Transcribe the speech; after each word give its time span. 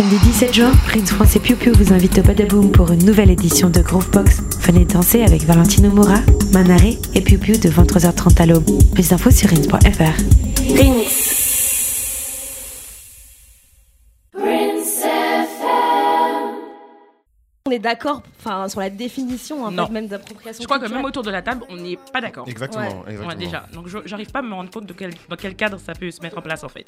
Samedi 0.00 0.16
17 0.16 0.54
juin, 0.54 0.72
Prince 0.86 1.10
France 1.10 1.36
et 1.36 1.40
Piu 1.40 1.56
Piu 1.56 1.72
vous 1.72 1.92
invitent 1.92 2.20
au 2.20 2.22
Badaboom 2.22 2.70
pour 2.70 2.90
une 2.90 3.04
nouvelle 3.04 3.28
édition 3.28 3.68
de 3.68 3.82
Groovebox. 3.82 4.40
Venez 4.62 4.86
danser 4.86 5.22
avec 5.22 5.42
Valentino 5.42 5.90
Mora, 5.90 6.20
Manaré 6.54 6.98
et 7.14 7.20
Piu 7.20 7.36
Piu 7.36 7.58
de 7.58 7.68
23h30 7.68 8.40
à 8.40 8.46
l'aube. 8.46 8.64
Plus 8.94 9.10
d'infos 9.10 9.30
sur 9.30 9.50
rins.fr. 9.50 11.39
On 17.70 17.72
est 17.72 17.78
d'accord 17.78 18.24
enfin, 18.40 18.68
sur 18.68 18.80
la 18.80 18.90
définition 18.90 19.64
en 19.64 19.70
fait, 19.70 19.92
même 19.92 20.08
d'appropriation 20.08 20.60
Je 20.60 20.66
crois 20.66 20.80
que 20.80 20.92
même 20.92 21.04
autour 21.04 21.22
de 21.22 21.30
la 21.30 21.40
table, 21.40 21.62
on 21.68 21.76
n'est 21.76 21.96
pas 22.12 22.20
d'accord. 22.20 22.48
Exactement, 22.48 22.82
Ouais. 22.82 23.12
exactement. 23.12 23.28
Ouais, 23.28 23.36
déjà. 23.36 23.66
Donc 23.72 23.86
j'arrive 24.06 24.32
pas 24.32 24.40
à 24.40 24.42
me 24.42 24.52
rendre 24.52 24.70
compte 24.70 24.86
de 24.86 24.92
quel, 24.92 25.12
dans 25.28 25.36
quel 25.36 25.54
cadre 25.54 25.78
ça 25.78 25.92
peut 25.92 26.10
se 26.10 26.20
mettre 26.20 26.36
en 26.36 26.42
place 26.42 26.64
en 26.64 26.68
fait. 26.68 26.86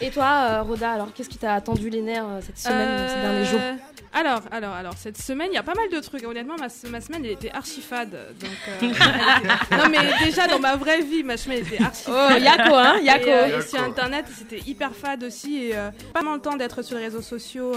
Et 0.00 0.10
toi, 0.10 0.46
euh, 0.50 0.62
Roda, 0.62 0.92
alors 0.92 1.12
qu'est-ce 1.12 1.28
qui 1.28 1.38
t'a 1.38 1.54
attendu 1.54 1.90
les 1.90 2.00
nerfs 2.00 2.24
euh, 2.28 2.40
cette 2.40 2.58
semaine, 2.58 3.08
ces 3.08 3.20
derniers 3.20 3.44
jours? 3.44 3.60
Euh, 3.60 3.74
Alors, 4.12 4.40
alors, 4.52 4.72
alors, 4.74 4.92
cette 4.96 5.20
semaine, 5.20 5.48
il 5.50 5.54
y 5.54 5.58
a 5.58 5.64
pas 5.64 5.74
mal 5.74 5.88
de 5.92 5.98
trucs. 6.00 6.24
Honnêtement, 6.24 6.54
ma, 6.56 6.68
ma 6.90 7.00
semaine, 7.00 7.24
elle 7.24 7.32
était 7.32 7.50
archi 7.50 7.80
fade. 7.80 8.10
Donc, 8.40 8.50
euh, 8.68 8.86
non, 9.76 9.88
mais 9.90 9.98
déjà, 10.24 10.46
dans 10.46 10.58
ma 10.60 10.76
vraie 10.76 11.00
vie, 11.02 11.24
ma 11.24 11.36
semaine 11.36 11.58
était 11.66 11.82
archi 11.82 12.04
Oh, 12.08 12.12
fade. 12.12 12.42
Yako, 12.42 12.74
hein, 12.74 12.96
Et, 13.00 13.04
Yako. 13.04 13.28
euh, 13.30 13.58
et 13.58 13.62
sur 13.62 13.80
Internet, 13.82 14.26
c'était 14.36 14.60
hyper 14.60 14.94
fade 14.94 15.24
aussi. 15.24 15.64
Et 15.64 15.76
euh, 15.76 15.90
pas 16.14 16.22
mal 16.22 16.34
le 16.34 16.40
temps 16.40 16.56
d'être 16.56 16.82
sur 16.82 16.96
les 16.98 17.04
réseaux 17.04 17.20
sociaux. 17.22 17.72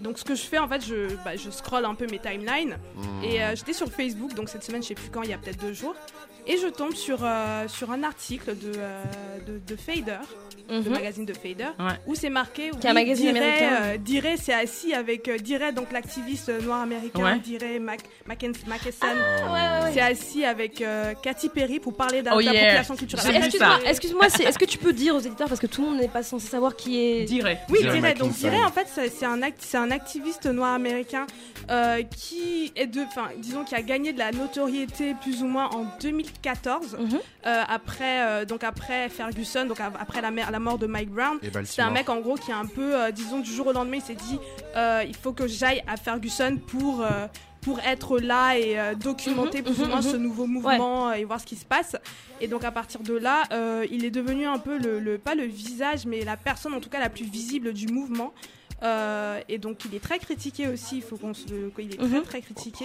Donc, 0.00 0.18
ce 0.18 0.24
que 0.24 0.34
je 0.34 0.42
fais, 0.42 0.58
en 0.58 0.68
fait, 0.68 0.84
je, 0.84 1.14
bah, 1.24 1.36
je 1.36 1.50
scroll 1.50 1.84
un 1.84 1.94
peu 1.94 2.06
mes 2.06 2.18
timelines. 2.18 2.78
Mmh. 2.96 3.24
Et 3.24 3.42
euh, 3.42 3.54
j'étais 3.54 3.72
sur 3.72 3.90
Facebook, 3.90 4.34
donc 4.34 4.48
cette 4.48 4.64
semaine, 4.64 4.82
je 4.82 4.88
sais 4.88 4.94
plus 4.94 5.10
quand, 5.10 5.22
il 5.22 5.30
y 5.30 5.32
a 5.32 5.38
peut-être 5.38 5.60
deux 5.60 5.72
jours. 5.72 5.94
Et 6.46 6.58
je 6.58 6.66
tombe 6.68 6.94
sur, 6.94 7.18
euh, 7.22 7.66
sur 7.68 7.90
un 7.90 8.02
article 8.02 8.56
de, 8.56 8.72
euh, 8.76 9.02
de, 9.46 9.58
de 9.66 9.76
Fader, 9.80 10.18
le 10.68 10.80
Mhm. 10.80 10.88
magazine 10.90 11.24
de 11.24 11.32
Fader, 11.32 11.68
Ouais. 11.78 11.92
où 12.06 12.14
c'est 12.14 12.28
marqué. 12.28 12.70
Qui 12.70 12.86
est 12.86 12.90
un 12.90 12.94
oui, 12.94 13.02
magazine 13.02 13.32
Diray, 13.32 13.42
américain. 13.64 13.76
euh, 13.82 13.96
Diray, 13.98 14.36
c'est 14.36 14.52
assis 14.52 14.92
avec 14.92 15.26
euh, 15.28 15.38
Diray, 15.38 15.72
donc 15.72 15.90
l'activiste 15.92 16.50
noir 16.62 16.82
américain, 16.82 17.22
Ouais. 17.22 17.38
Diray 17.38 17.78
Mac, 17.78 18.00
Mackensen. 18.26 18.62
Ah, 19.00 19.88
C'est 19.92 20.00
assis 20.00 20.44
avec 20.44 20.80
euh, 20.82 21.14
Katy 21.22 21.48
Perry 21.48 21.80
pour 21.80 21.94
parler 21.96 22.22
Oh 22.34 22.40
yeah. 22.40 22.82
culturelle. 22.84 23.42
Excuse-moi, 23.86 24.26
est-ce 24.26 24.58
que 24.58 24.64
tu 24.64 24.78
peux 24.78 24.92
dire 24.92 25.14
aux 25.16 25.20
éditeurs 25.20 25.48
parce 25.48 25.60
que 25.60 25.66
tout 25.66 25.82
le 25.82 25.88
monde 25.88 26.00
n'est 26.00 26.08
pas 26.08 26.22
censé 26.22 26.46
savoir 26.48 26.76
qui 26.76 26.98
est. 27.00 27.24
Dirais. 27.24 27.60
Oui, 27.70 27.78
Diray 27.80 28.00
Diray. 28.00 28.14
Donc. 28.14 28.32
Diray, 28.32 28.62
en 28.64 28.70
fait, 28.72 28.86
c'est 28.88 29.24
un, 29.26 29.40
act- 29.42 29.60
c'est 29.60 29.76
un 29.78 29.90
activiste 29.90 30.46
noir 30.46 30.74
américain 30.74 31.26
euh, 31.70 32.02
qui 32.02 32.72
est 32.76 32.86
de, 32.86 33.00
enfin, 33.02 33.28
disons, 33.38 33.64
qui 33.64 33.74
a 33.74 33.82
gagné 33.82 34.12
de 34.12 34.18
la 34.18 34.30
notoriété 34.32 35.14
plus 35.22 35.42
ou 35.42 35.46
moins 35.46 35.68
en 35.70 35.84
2014 36.42 36.96
Mhm. 36.98 37.18
euh, 37.46 37.62
après, 37.68 38.22
euh, 38.22 38.44
donc 38.44 38.64
après 38.64 39.08
Ferguson, 39.08 39.66
donc 39.66 39.78
après 39.80 40.20
la, 40.20 40.58
mort 40.60 40.78
de 40.78 40.86
Mike 40.86 41.10
Brown. 41.10 41.38
C'est 41.64 41.82
un 41.82 41.90
mec 41.90 42.08
en 42.08 42.20
gros 42.20 42.34
qui 42.36 42.50
est 42.50 42.54
un 42.54 42.66
peu, 42.66 42.94
euh, 42.94 43.10
disons, 43.10 43.40
du 43.40 43.50
jour 43.52 43.66
au 43.68 43.72
lendemain, 43.72 43.96
il 43.96 44.02
s'est 44.02 44.14
dit, 44.14 44.38
euh, 44.76 45.04
il 45.06 45.14
faut 45.16 45.32
que 45.32 45.46
j'aille 45.46 45.82
à 45.86 45.96
Ferguson 45.96 46.58
pour 46.66 47.02
euh, 47.02 47.26
pour 47.62 47.80
être 47.80 48.18
là 48.18 48.58
et 48.58 48.78
euh, 48.78 48.94
documenter 48.94 49.62
Mhm, 49.62 49.64
plus 49.64 49.78
ou 49.80 49.84
mhm, 49.84 49.88
moins 49.90 50.02
ce 50.02 50.16
nouveau 50.16 50.46
mouvement 50.46 51.08
euh, 51.08 51.12
et 51.14 51.24
voir 51.24 51.40
ce 51.40 51.46
qui 51.46 51.56
se 51.56 51.64
passe. 51.64 51.96
Et 52.42 52.46
donc 52.46 52.62
à 52.62 52.70
partir 52.70 53.00
de 53.00 53.14
là, 53.16 53.44
euh, 53.52 53.86
il 53.90 54.04
est 54.04 54.10
devenu 54.10 54.44
un 54.46 54.58
peu 54.58 54.76
le, 54.76 55.00
le- 55.00 55.16
pas 55.16 55.34
le 55.34 55.44
visage, 55.44 56.04
mais 56.04 56.24
la 56.24 56.36
personne 56.36 56.74
en 56.74 56.80
tout 56.80 56.90
cas 56.90 57.00
la 57.00 57.08
plus 57.08 57.24
visible 57.24 57.72
du 57.72 57.86
mouvement. 57.88 58.34
Euh, 58.84 59.40
et 59.48 59.56
donc 59.58 59.84
il 59.86 59.94
est 59.94 60.00
très 60.00 60.18
critiqué 60.18 60.68
aussi. 60.68 60.96
Il 60.96 61.02
faut 61.02 61.16
qu'on 61.16 61.32
se, 61.32 61.44
il 61.78 61.94
est 61.94 61.96
très 61.96 62.06
Mhm. 62.06 62.22
très 62.22 62.40
critiqué. 62.42 62.84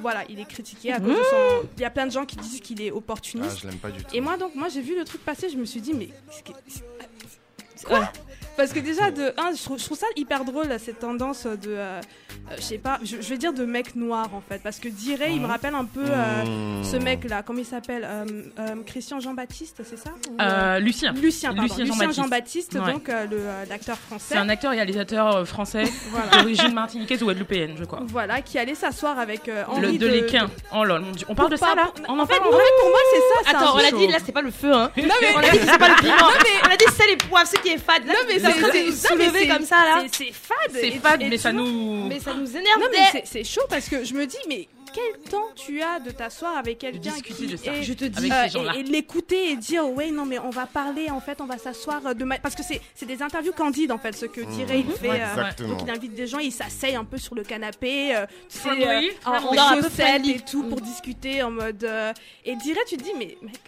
Voilà, 0.00 0.24
il 0.28 0.38
est 0.38 0.44
critiqué 0.48 0.92
à 0.92 1.00
cause 1.00 1.08
de 1.08 1.14
son. 1.22 1.68
Il 1.76 1.82
y 1.82 1.84
a 1.84 1.90
plein 1.90 2.06
de 2.06 2.12
gens 2.12 2.24
qui 2.24 2.36
disent 2.36 2.60
qu'il 2.60 2.80
est 2.80 2.90
Ah, 2.92 2.96
opportuniste. 2.96 3.58
je 3.62 3.66
l'aime 3.68 3.78
pas 3.78 3.90
du 3.90 4.04
tout. 4.04 4.14
Et 4.14 4.20
moi, 4.20 4.36
donc, 4.36 4.54
moi, 4.54 4.68
j'ai 4.68 4.82
vu 4.82 4.96
le 4.96 5.04
truc 5.04 5.24
passer, 5.24 5.48
je 5.50 5.56
me 5.56 5.64
suis 5.64 5.80
dit, 5.80 5.94
mais. 5.94 6.10
Quoi 7.84 8.10
Parce 8.56 8.72
que 8.72 8.78
déjà, 8.80 9.10
de 9.10 9.32
un, 9.38 9.54
je 9.54 9.62
trouve, 9.62 9.78
je 9.78 9.84
trouve 9.84 9.98
ça 9.98 10.06
hyper 10.16 10.44
drôle, 10.44 10.68
là, 10.68 10.78
cette 10.78 10.98
tendance 11.00 11.44
de. 11.46 11.58
euh, 11.68 12.00
euh, 12.50 12.54
je 12.56 12.62
sais 12.62 12.78
pas, 12.78 12.98
je, 13.02 13.16
je 13.20 13.28
vais 13.28 13.38
dire 13.38 13.52
de 13.52 13.64
mec 13.64 13.94
noir, 13.96 14.28
en 14.32 14.40
fait. 14.40 14.60
Parce 14.62 14.78
que 14.78 14.88
Diray, 14.88 15.34
il 15.34 15.40
me 15.40 15.46
rappelle 15.46 15.74
un 15.74 15.84
peu 15.84 16.04
euh, 16.04 16.44
Mmh. 16.44 16.84
ce 16.84 16.96
mec-là, 16.96 17.42
comment 17.42 17.58
il 17.58 17.64
s'appelle 17.66 18.06
Euh, 18.08 18.24
euh, 18.60 18.74
Christian 18.86 19.20
Jean-Baptiste, 19.20 19.82
c'est 19.84 19.98
ça 19.98 20.10
Ou, 20.30 20.36
euh, 20.40 20.78
Lucien. 20.78 21.12
Lucien, 21.12 21.50
pardon. 21.50 21.62
Lucien 21.62 21.84
Lucien 21.84 22.12
Jean-Baptiste. 22.12 22.72
Jean-Baptiste, 22.72 22.74
Ouais. 22.86 22.92
donc 22.92 23.08
euh, 23.08 23.26
le, 23.26 23.36
euh, 23.38 23.64
l'acteur 23.68 23.96
français. 23.98 24.24
C'est 24.34 24.36
un 24.38 24.48
acteur 24.48 24.72
et 24.72 24.76
réalisateur 24.76 25.46
français 25.46 25.84
Voilà. 26.10 26.42
d'origine 26.42 26.72
martiniquaise 26.72 27.22
ou 27.22 27.26
guadeloupéenne, 27.26 27.74
je 27.78 27.84
crois. 27.84 28.00
Voilà, 28.06 28.40
qui 28.42 28.58
allait 28.58 28.74
s'asseoir 28.74 29.18
avec 29.18 29.48
euh, 29.48 29.64
Le, 29.80 29.88
Henri 29.88 29.98
de 29.98 30.06
l'équin. 30.06 30.48
Oh 30.74 30.84
là, 30.84 30.98
mon 30.98 31.10
dieu. 31.12 31.26
On 31.28 31.34
parle 31.34 31.50
de 31.50 31.56
ça 31.56 31.74
là 31.74 31.90
On 32.08 32.12
en 32.18 32.20
En 32.20 32.26
fait, 32.26 32.38
parle 32.38 32.54
en 32.54 32.58
fait, 32.58 32.72
pour 32.80 32.90
moi, 32.90 32.98
c'est 33.12 33.50
ça. 33.50 33.58
Attends, 33.58 33.74
on 33.74 33.78
l'a 33.78 33.90
dit, 33.90 34.06
là 34.06 34.18
c'est 34.24 34.32
pas 34.32 34.42
le 34.42 34.50
feu, 34.50 34.72
hein. 34.72 34.90
Non, 34.96 35.14
mais- 35.20 35.34
On 35.34 35.40
l'a 35.40 35.50
dit 35.50 35.58
c'est 35.58 35.78
pas 35.78 35.88
le 35.88 35.94
piment. 36.00 36.16
Non, 36.16 36.26
mais- 36.42 36.68
On 36.68 36.72
a 36.72 36.76
dit 36.76 36.84
c'est 36.96 37.06
les 37.08 37.16
poivres, 37.16 37.48
ce 37.48 37.56
qui 37.60 37.68
est 37.70 37.78
fade. 37.78 38.06
Là, 38.06 38.12
Non, 38.12 38.20
mais 38.28 38.38
c'est- 38.52 38.92
c'est- 38.92 39.48
comme 39.48 39.64
ça 39.66 39.76
là. 39.84 40.04
c'est- 40.12 40.32
fade. 40.32 40.72
C'est 40.72 40.90
fade, 40.92 41.22
et 41.22 41.28
mais 41.28 41.38
ça 41.38 41.52
nous. 41.52 42.06
Mais 42.08 42.20
ça 42.20 42.34
nous 42.34 42.50
énerve. 42.50 42.80
Non 42.80 42.86
mais 42.90 42.98
dès- 43.12 43.22
c'est- 43.24 43.44
chaud 43.44 43.62
parce 43.68 43.88
que 43.88 44.04
je 44.04 44.14
me 44.14 44.26
dis 44.26 44.36
mais 44.48 44.68
quel 44.94 45.30
temps 45.30 45.48
tu 45.54 45.82
as 45.82 46.00
de 46.00 46.10
t'asseoir 46.10 46.56
avec 46.56 46.78
quelqu'un 46.78 47.10
discuter 47.10 47.34
qui 47.34 47.46
de 47.48 47.56
ça. 47.58 47.74
est- 47.74 47.82
Je 47.82 47.92
te 47.92 48.04
dis. 48.06 48.30
Euh, 48.32 48.72
et, 48.74 48.80
et 48.80 48.82
l'écouter 48.84 49.50
et 49.50 49.56
dire 49.56 49.86
ouais 49.90 50.10
non 50.10 50.24
mais 50.24 50.38
on 50.38 50.48
va 50.48 50.64
parler 50.64 51.10
en 51.10 51.20
fait 51.20 51.38
on 51.42 51.44
va 51.46 51.58
s'asseoir 51.58 52.14
de 52.14 52.24
ma- 52.24 52.38
parce 52.38 52.54
que 52.54 52.62
c'est 52.62 52.80
c'est 52.94 53.04
des 53.04 53.20
interviews 53.22 53.52
candides 53.52 53.92
en 53.92 53.98
fait 53.98 54.14
ce 54.16 54.24
que 54.24 54.40
dirait 54.40 54.80
il 54.80 54.90
fait 54.92 55.08
Ouais, 55.10 55.20
euh, 55.20 55.66
donc 55.68 55.82
il 55.82 55.90
invite 55.90 56.14
des 56.14 56.26
gens 56.26 56.38
il 56.38 56.52
s'asseye 56.52 56.94
un 56.94 57.04
peu 57.04 57.18
sur 57.18 57.34
le 57.34 57.42
canapé 57.42 58.16
euh, 58.16 58.24
tu 58.48 58.58
sais, 58.58 58.68
euh, 58.70 59.00
en, 59.26 59.32
en 59.32 59.52
Un 59.52 59.76
peu 59.76 59.82
chaussettes 59.82 60.26
et 60.26 60.38
tout 60.40 60.62
pour 60.62 60.78
Mm. 60.78 60.84
discuter 60.84 61.42
en 61.42 61.50
mode 61.50 61.84
euh, 61.84 62.12
et 62.46 62.56
dirait 62.56 62.80
tu 62.88 62.96
te 62.96 63.02
dis 63.02 63.12
mais 63.18 63.36
mec 63.42 63.60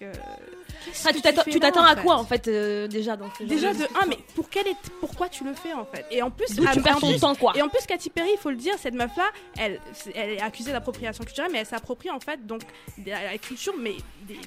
que 0.93 1.51
tu 1.51 1.61
t'attends- 1.61 1.83
là, 1.83 1.91
à 1.91 1.97
quoi 1.97 2.17
en 2.17 2.25
fait 2.25 2.49
euh, 2.49 2.87
déjà 2.89 3.17
dans 3.17 3.29
ce 3.39 3.45
Déjà 3.45 3.69
de 3.73 3.79
discussion 3.79 4.01
un 4.03 4.07
mais 4.07 4.19
pour 4.35 4.49
quel 4.51 4.67
est 4.67 4.77
pourquoi 5.01 5.29
tu 5.29 5.45
le 5.45 5.55
fais 5.55 5.73
en 5.73 5.85
fait? 5.85 6.05
Et 6.11 6.23
en 6.23 6.31
plus 6.31 6.47
à- 6.67 6.73
tu 6.73 6.83
perds 6.83 6.97
en 6.97 7.01
ton 7.01 7.19
temps 7.19 7.35
quoi. 7.35 7.53
et 7.57 7.63
en 7.63 7.69
plus, 7.69 7.85
Katy 7.87 8.11
Perry, 8.11 8.31
il 8.35 8.39
faut 8.39 8.51
le 8.51 8.57
dire, 8.57 8.75
cette 8.79 8.95
meuf-là, 8.95 9.25
elle, 9.59 9.81
c'est- 9.93 10.13
elle 10.15 10.31
est 10.31 10.41
accusée 10.41 10.73
d'appropriation 10.73 11.25
culturelle, 11.25 11.51
mais 11.53 11.59
elle 11.59 11.67
s'approprie 11.67 12.11
en 12.11 12.21
fait 12.21 12.47
donc 12.47 12.63
de 12.99 13.11
la 13.11 13.37
culture, 13.39 13.75
mais 13.79 13.97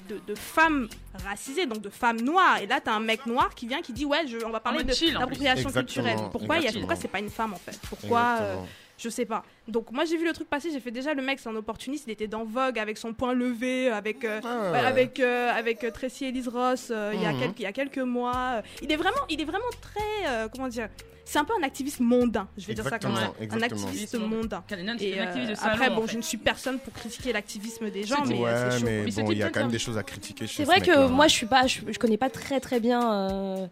de, 0.08 0.20
de 0.26 0.34
femmes 0.34 0.88
racisées, 1.24 1.66
donc 1.66 1.80
de 1.80 1.90
femmes 1.90 2.20
noires. 2.20 2.58
Et 2.62 2.66
là, 2.66 2.80
t'as 2.82 2.92
un 2.92 3.00
mec 3.00 3.26
noir 3.26 3.54
qui 3.54 3.66
vient, 3.66 3.82
qui 3.82 3.92
dit 3.92 4.04
ouais, 4.04 4.26
je, 4.26 4.38
on 4.44 4.50
va 4.50 4.60
parler 4.60 4.78
de 4.84 4.92
d'appropriation 5.20 5.70
culturelle. 5.84 6.16
Pourquoi, 6.30 6.58
y 6.58 6.68
a- 6.68 6.72
pourquoi 6.72 6.96
c'est 6.96 7.08
pas 7.08 7.18
une 7.18 7.30
femme 7.30 7.52
en 7.54 7.58
fait? 7.58 7.78
Pourquoi 7.88 8.38
euh. 8.40 8.56
Je 9.02 9.08
sais 9.08 9.24
pas. 9.24 9.42
Donc 9.68 9.90
moi, 9.90 10.04
j'ai 10.04 10.16
vu 10.16 10.24
le 10.24 10.32
truc 10.32 10.48
passer. 10.48 10.70
J'ai 10.70 10.78
fait 10.80 10.90
déjà 10.92 11.12
le 11.14 11.22
mec, 11.22 11.40
c'est 11.40 11.48
un 11.48 11.56
opportuniste. 11.56 12.04
Il 12.06 12.12
était 12.12 12.28
dans 12.28 12.44
Vogue 12.44 12.78
avec 12.78 12.96
son 12.98 13.12
poing 13.14 13.32
levé, 13.34 13.88
avec 13.88 14.24
euh, 14.24 14.40
Ah, 14.44 14.70
Ouais, 14.72 14.78
avec 14.78 15.18
euh, 15.20 15.50
avec 15.52 15.82
euh, 15.84 15.90
Tracy 15.90 16.26
Ellis 16.26 16.46
Ross 16.48 16.88
euh, 16.90 17.10
il 17.14 17.20
y 17.22 17.26
a 17.26 17.32
Mhm. 17.32 17.40
quelques 17.40 17.58
il 17.58 17.62
y 17.62 17.66
a 17.66 17.72
quelques 17.72 17.98
mois 17.98 18.62
il 18.82 18.92
est 18.92 18.96
vraiment 18.96 19.24
il 19.28 19.40
est 19.40 19.44
vraiment 19.44 19.64
très 19.80 20.28
euh, 20.28 20.48
comment 20.48 20.68
dire 20.68 20.88
c'est 21.24 21.38
un 21.38 21.44
peu 21.44 21.52
un 21.58 21.62
activiste 21.64 22.00
mondain 22.00 22.48
je 22.56 22.66
vais 22.66 22.74
dire 22.74 22.84
ça 22.84 22.98
comme 22.98 23.16
ça 23.16 23.32
Exactement, 23.40 23.80
un 23.80 23.86
activiste 23.86 24.14
mondain 24.18 24.64
et 25.00 25.18
un 25.18 25.22
euh, 25.22 25.22
activiste 25.24 25.50
de 25.50 25.54
salon. 25.56 25.72
après 25.74 25.90
bon 25.90 26.02
en 26.02 26.06
je 26.06 26.16
ne 26.16 26.22
suis 26.22 26.36
personne 26.38 26.78
pour 26.78 26.92
critiquer 26.92 27.32
l'activisme 27.32 27.90
des 27.90 28.04
gens 28.04 28.24
mais 28.26 28.38
ouais, 28.38 28.54
c'est 28.56 28.78
chaud 28.80 28.86
bon, 29.24 29.32
il 29.32 29.38
y 29.38 29.42
a 29.42 29.50
quand 29.50 29.60
même 29.60 29.70
des 29.70 29.78
choses 29.78 29.98
à 29.98 30.02
critiquer 30.02 30.46
C'est 30.46 30.62
ce 30.64 30.66
vrai 30.66 30.80
que 30.80 31.08
moi 31.08 31.26
je 31.28 31.32
suis 31.32 31.46
pas, 31.46 31.66
je, 31.66 31.80
je 31.88 31.98
connais 31.98 32.18
pas 32.18 32.30
très 32.30 32.60
très 32.60 32.80
bien. 32.80 33.00
euh, 33.12 33.66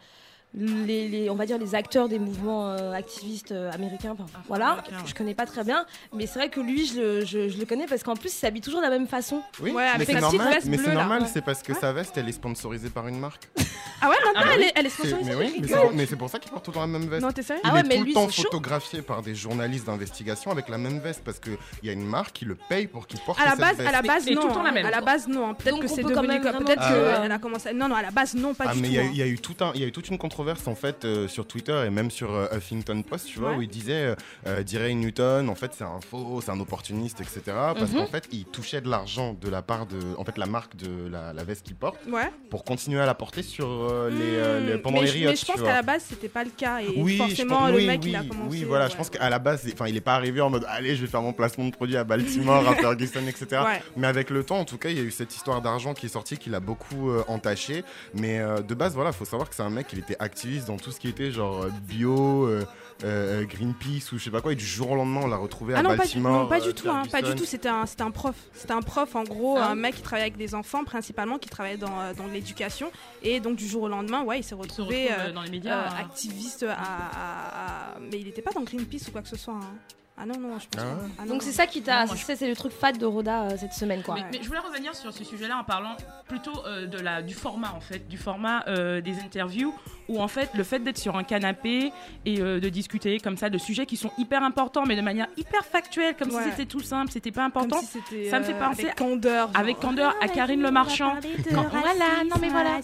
les, 0.54 1.08
les- 1.08 1.30
on 1.30 1.36
va 1.36 1.46
dire 1.46 1.58
les 1.58 1.74
acteurs 1.76 2.08
des 2.08 2.18
mouvements 2.18 2.70
euh, 2.72 2.92
activistes 2.92 3.52
euh, 3.52 3.70
américains, 3.72 4.12
enfin, 4.18 4.24
voilà, 4.48 4.70
américains, 4.70 4.96
ouais. 4.96 5.02
je 5.06 5.14
connais 5.14 5.34
pas 5.34 5.46
très 5.46 5.62
bien, 5.62 5.86
mais 6.12 6.26
c'est 6.26 6.40
vrai 6.40 6.48
que 6.48 6.60
lui 6.60 6.86
je, 6.86 7.00
le- 7.00 7.24
je- 7.24 7.48
je 7.48 7.56
le 7.58 7.64
connais 7.66 7.86
parce 7.86 8.02
qu'en 8.02 8.16
plus 8.16 8.30
il 8.30 8.36
s'habille 8.36 8.60
toujours 8.60 8.80
de 8.80 8.84
la 8.86 8.90
même 8.90 9.06
façon. 9.06 9.42
Oui, 9.60 9.70
Ouais, 9.70 9.84
mais 9.84 9.88
avec 9.90 10.08
c'est 10.08 10.20
normal, 10.20 10.52
veste 10.54 10.66
mais 10.66 10.76
c'est 10.78 10.92
normal, 10.92 11.22
Ouais. 11.22 11.28
c'est 11.32 11.44
parce 11.44 11.62
que 11.62 11.72
sa 11.74 11.92
veste, 11.92 12.16
elle 12.18 12.28
est 12.28 12.32
sponsorisée 12.32 12.90
par 12.90 13.06
une 13.06 13.20
marque. 13.20 13.48
ah 14.02 14.08
ouais 14.10 14.16
maintenant 14.24 14.40
Ah 14.42 14.44
bah 14.44 14.50
elle, 14.54 14.60
oui. 14.60 14.66
est, 14.66 14.72
elle 14.74 14.86
est 14.86 14.90
sponsorisée 14.90 15.30
mais 15.30 15.36
oui, 15.36 15.56
mais 15.60 15.68
c'est 15.68 15.74
pour, 15.80 15.92
mais 15.92 16.06
c'est 16.06 16.16
pour 16.16 16.30
ça 16.30 16.38
qu'il 16.40 16.50
porte 16.50 16.64
tout 16.64 16.70
le 16.72 16.74
temps 16.74 16.80
la 16.80 16.86
même 16.88 17.08
veste. 17.08 17.22
non 17.22 17.30
t'es 17.30 17.42
sérieux 17.42 17.62
Ah 17.64 17.68
il 17.68 17.74
ouais, 17.74 17.80
est 17.80 17.82
mais 17.84 17.96
tout 17.98 18.02
lui, 18.04 18.10
le 18.10 18.14
temps 18.14 18.28
photographié 18.28 19.02
par 19.02 19.22
des 19.22 19.34
journalistes 19.36 19.86
d'investigation 19.86 20.50
avec 20.50 20.68
la 20.68 20.78
même 20.78 20.98
veste 20.98 21.22
parce 21.24 21.38
qu'il 21.38 21.56
y 21.84 21.88
a 21.90 21.92
une 21.92 22.04
marque 22.06 22.32
qui 22.32 22.44
le 22.44 22.56
paye 22.56 22.88
pour 22.88 23.06
qu'il 23.06 23.20
porte 23.20 23.40
à 23.40 23.44
la 23.44 23.50
cette 23.52 23.60
base, 23.60 23.76
veste. 23.76 23.88
à 23.88 23.92
la 23.92 24.02
Mais 24.02 24.08
base 24.08 24.26
non. 24.28 24.40
tout 24.40 24.48
le 24.48 24.52
temps 24.54 24.62
la 24.64 24.72
même. 24.72 24.86
À 24.86 24.90
la 24.90 25.00
base 25.00 25.28
non. 25.28 25.54
Peut-être 25.54 25.78
que 25.78 25.86
c'est 25.86 26.02
devenu 26.02 26.40
peut-être 26.40 26.80
Ah 26.82 27.20
qu'elle 27.22 27.30
a 27.32 27.38
commencé. 27.38 27.72
Non 27.72 27.88
non 27.88 27.94
à 27.94 28.02
la 28.02 28.10
base 28.10 28.34
non 28.34 28.52
pas 28.54 28.64
Ah, 28.68 28.74
du 28.74 28.80
mais 28.80 28.88
tout. 28.88 28.94
il 28.94 28.96
y, 28.96 28.98
a- 28.98 29.02
hein. 29.02 29.10
il 29.12 29.16
y 29.18 29.22
a 29.22 29.26
eu 29.26 29.38
tout 29.38 29.54
un, 29.60 29.70
il 29.74 29.80
y 29.80 29.84
a 29.84 29.86
eu 29.86 29.92
toute 29.92 30.08
une 30.08 30.18
controverse 30.18 30.39
en 30.66 30.74
fait 30.74 31.04
euh, 31.04 31.28
sur 31.28 31.46
Twitter 31.46 31.84
et 31.86 31.90
même 31.90 32.10
sur 32.10 32.32
euh, 32.34 32.46
Huffington 32.56 33.02
Post, 33.02 33.26
tu 33.26 33.38
vois, 33.38 33.50
Ouais. 33.50 33.56
où 33.56 33.62
il 33.62 33.68
disait 33.68 33.92
euh, 33.92 34.14
euh, 34.46 34.62
Diray 34.62 34.94
Newton, 34.94 35.48
en 35.48 35.54
fait 35.54 35.72
c'est 35.76 35.84
un 35.84 36.00
faux, 36.00 36.40
c'est 36.44 36.50
un 36.50 36.60
opportuniste, 36.60 37.20
etc. 37.20 37.42
Parce 37.46 37.90
Mhm. 37.92 37.98
qu'en 37.98 38.06
fait 38.06 38.28
il 38.32 38.44
touchait 38.46 38.80
de 38.80 38.88
l'argent 38.88 39.34
de 39.40 39.48
la 39.48 39.62
part 39.62 39.86
de, 39.86 39.98
en 40.18 40.24
fait 40.24 40.38
la 40.38 40.46
marque 40.46 40.76
de 40.76 41.08
la, 41.08 41.32
la 41.32 41.44
veste 41.44 41.64
qu'il 41.66 41.74
porte 41.76 41.98
Ouais. 42.08 42.30
pour 42.50 42.64
continuer 42.64 43.00
à 43.00 43.06
la 43.06 43.14
porter 43.14 43.42
sur 43.42 43.66
euh, 43.68 44.10
les, 44.10 44.66
les- 44.66 44.76
Hmm. 44.78 44.82
pendant 44.82 45.00
mais 45.00 45.06
les 45.06 45.10
riots. 45.10 45.30
Mais 45.30 45.36
je 45.36 45.44
pense 45.46 45.56
qu'à 45.60 45.74
la 45.74 45.82
base 45.82 46.04
c'était 46.08 46.28
pas 46.28 46.44
le 46.44 46.50
cas 46.50 46.80
et 46.80 46.94
Oui, 46.96 47.16
forcément 47.16 47.58
pense- 47.60 47.70
le 47.70 47.76
oui, 47.76 47.86
mec 47.86 48.00
oui, 48.02 48.10
il 48.10 48.16
a 48.16 48.22
commencé. 48.24 48.48
Oui, 48.50 48.64
voilà, 48.64 48.84
ouais. 48.86 48.90
je 48.90 48.96
pense 48.96 49.10
qu'à 49.10 49.28
la 49.30 49.38
base, 49.38 49.66
enfin, 49.72 49.86
il 49.88 49.96
est 49.96 50.00
pas 50.00 50.14
arrivé 50.14 50.40
en 50.40 50.50
mode 50.50 50.64
allez, 50.68 50.96
je 50.96 51.02
vais 51.02 51.06
faire 51.10 51.22
mon 51.22 51.32
placement 51.32 51.64
de 51.66 51.70
produit 51.70 51.96
à 51.96 52.04
Baltimore, 52.04 52.66
à 52.68 52.74
Ferguson, 52.76 53.26
etc. 53.26 53.62
Mais 53.96 54.06
avec 54.06 54.30
le 54.30 54.44
temps, 54.44 54.58
en 54.60 54.64
tout 54.64 54.78
cas, 54.78 54.88
il 54.90 54.96
y 54.96 55.00
a 55.00 55.02
eu 55.02 55.10
cette 55.10 55.34
histoire 55.34 55.60
d'argent 55.62 55.94
qui 55.94 56.06
est 56.06 56.10
sortie, 56.10 56.36
qui 56.38 56.50
l'a 56.50 56.60
beaucoup 56.60 57.10
entaché. 57.28 57.84
Mais 58.14 58.40
de 58.66 58.74
base, 58.74 58.94
voilà, 58.94 59.12
faut 59.12 59.24
savoir 59.24 59.48
que 59.48 59.54
c'est 59.54 59.62
un 59.62 59.70
mec, 59.70 59.86
il 59.92 59.98
était 59.98 60.16
activiste 60.30 60.66
dans 60.68 60.76
tout 60.76 60.92
ce 60.92 61.00
qui 61.00 61.08
était 61.08 61.30
genre 61.32 61.62
euh, 61.64 61.70
bio, 61.82 62.46
euh, 62.46 62.64
euh, 63.04 63.44
Greenpeace 63.44 64.12
ou 64.12 64.18
je 64.18 64.24
sais 64.24 64.30
pas 64.30 64.40
quoi. 64.40 64.52
Et 64.52 64.56
du 64.56 64.64
jour 64.64 64.90
au 64.90 64.94
lendemain, 64.94 65.22
on 65.24 65.26
l'a 65.26 65.36
retrouvé 65.36 65.74
Ah 65.74 65.80
à 65.80 65.82
non, 65.82 65.96
pas 65.96 66.06
du, 66.06 66.18
non, 66.20 66.46
pas 66.46 66.58
euh, 66.58 66.60
du 66.68 66.74
tout, 66.74 66.88
hein, 66.88 67.02
pas 67.10 67.22
du 67.22 67.34
tout. 67.34 67.44
C'était 67.44 67.68
un, 67.68 67.86
c'était 67.86 68.02
un 68.02 68.10
prof. 68.10 68.34
C'était 68.54 68.72
un 68.72 68.82
prof, 68.82 69.14
en 69.16 69.24
gros, 69.24 69.56
Ah. 69.58 69.70
un 69.70 69.74
mec 69.74 69.96
qui 69.96 70.02
travaillait 70.02 70.26
avec 70.30 70.36
des 70.38 70.54
enfants 70.54 70.84
principalement, 70.84 71.38
qui 71.38 71.48
travaillait 71.48 71.76
dans, 71.78 72.12
dans 72.16 72.26
l'éducation. 72.26 72.90
Et 73.22 73.40
donc, 73.40 73.56
du 73.56 73.66
jour 73.66 73.82
au 73.84 73.88
lendemain, 73.88 74.22
ouais, 74.22 74.38
il 74.40 74.42
s'est 74.44 74.50
se 74.50 74.54
retrouvé 74.54 75.08
dans 75.34 75.42
les 75.42 75.48
euh, 75.48 75.50
médias. 75.50 75.88
activiste 75.98 76.62
à, 76.64 76.72
à- 76.74 77.94
à- 77.94 77.98
mais 78.00 78.18
il 78.20 78.28
était 78.28 78.42
pas 78.42 78.52
dans 78.52 78.62
Greenpeace 78.62 79.08
ou 79.08 79.12
quoi 79.12 79.22
que 79.22 79.28
ce 79.28 79.36
soit. 79.36 79.54
hein. 79.54 79.74
Ah 80.22 80.26
non, 80.26 80.38
non, 80.38 80.58
je 80.58 80.66
pense 80.68 80.78
Ah 80.78 80.94
pas. 80.96 81.06
Ah 81.18 81.22
non, 81.24 81.32
Donc 81.34 81.42
c'est 81.42 81.52
ça 81.52 81.66
qui 81.66 81.82
t'a. 81.82 82.04
Je- 82.06 82.12
C'est 82.36 82.48
le 82.48 82.54
truc 82.56 82.72
fat 82.72 82.92
de 82.92 83.06
Roda 83.06 83.42
euh, 83.44 83.56
cette 83.58 83.72
semaine, 83.72 84.02
quoi. 84.02 84.14
Mais, 84.16 84.24
mais 84.32 84.38
je 84.42 84.46
voulais 84.48 84.58
revenir 84.60 84.94
sur 84.94 85.12
ce 85.12 85.24
sujet-là 85.24 85.56
en 85.58 85.64
parlant 85.64 85.96
plutôt 86.28 86.52
euh, 86.66 86.86
de 86.86 86.98
la, 86.98 87.22
du 87.22 87.34
format 87.34 87.72
en 87.74 87.80
fait, 87.80 88.06
du 88.08 88.18
format 88.18 88.64
euh, 88.68 89.00
des 89.00 89.18
interviews 89.20 89.74
où 90.08 90.20
en 90.20 90.28
fait 90.28 90.50
le 90.54 90.64
fait 90.64 90.80
d'être 90.80 90.98
sur 90.98 91.16
un 91.16 91.22
canapé 91.24 91.92
et 92.26 92.40
euh, 92.40 92.58
de 92.60 92.68
discuter 92.68 93.18
comme 93.20 93.36
ça 93.36 93.48
de 93.48 93.58
sujets 93.58 93.86
qui 93.86 93.96
sont 93.96 94.10
hyper 94.18 94.42
importants 94.42 94.84
mais 94.86 94.96
de 94.96 95.02
manière 95.02 95.28
hyper 95.36 95.64
factuelle 95.64 96.16
comme 96.16 96.30
Ouais. 96.30 96.42
si 96.44 96.50
c'était 96.50 96.66
tout 96.66 96.80
simple, 96.80 97.10
c'était 97.12 97.30
pas 97.30 97.48
Comme 97.50 97.62
important. 97.64 97.80
si 97.80 98.28
Ça 98.28 98.38
me 98.40 98.44
fait 98.44 98.54
penser 98.54 98.84
avec 98.84 98.96
candeur. 98.96 99.48
genre. 99.48 99.56
Avec 99.60 99.78
candeur 99.78 100.14
à 100.20 100.28
Karine 100.28 100.62
Le 100.62 100.70
Marchand. 100.70 101.14
Quand- 101.52 101.68
voilà, 101.68 102.24
non 102.28 102.36
mais 102.40 102.48
voilà. 102.48 102.80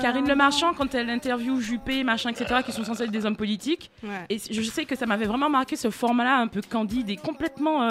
Karine 0.00 0.26
Le 0.28 0.34
Marchand 0.34 0.72
quand 0.74 0.94
elle 0.94 1.08
interview 1.10 1.60
Juppé, 1.60 2.02
machin, 2.04 2.30
etc. 2.30 2.60
qui 2.64 2.72
sont 2.72 2.84
censés 2.84 3.04
être 3.04 3.10
des 3.10 3.24
hommes 3.26 3.36
politiques. 3.36 3.90
Ouais. 4.02 4.26
Et 4.30 4.38
je 4.38 4.62
sais 4.62 4.84
que 4.84 4.96
ça 4.96 5.06
m'avait 5.06 5.26
vraiment 5.26 5.48
marqué 5.50 5.76
ce 5.76 5.90
format-là 5.90 6.36
un 6.38 6.46
peu 6.48 6.60
candide 6.68 7.10
et 7.10 7.16
complètement 7.16 7.82
euh, 7.84 7.90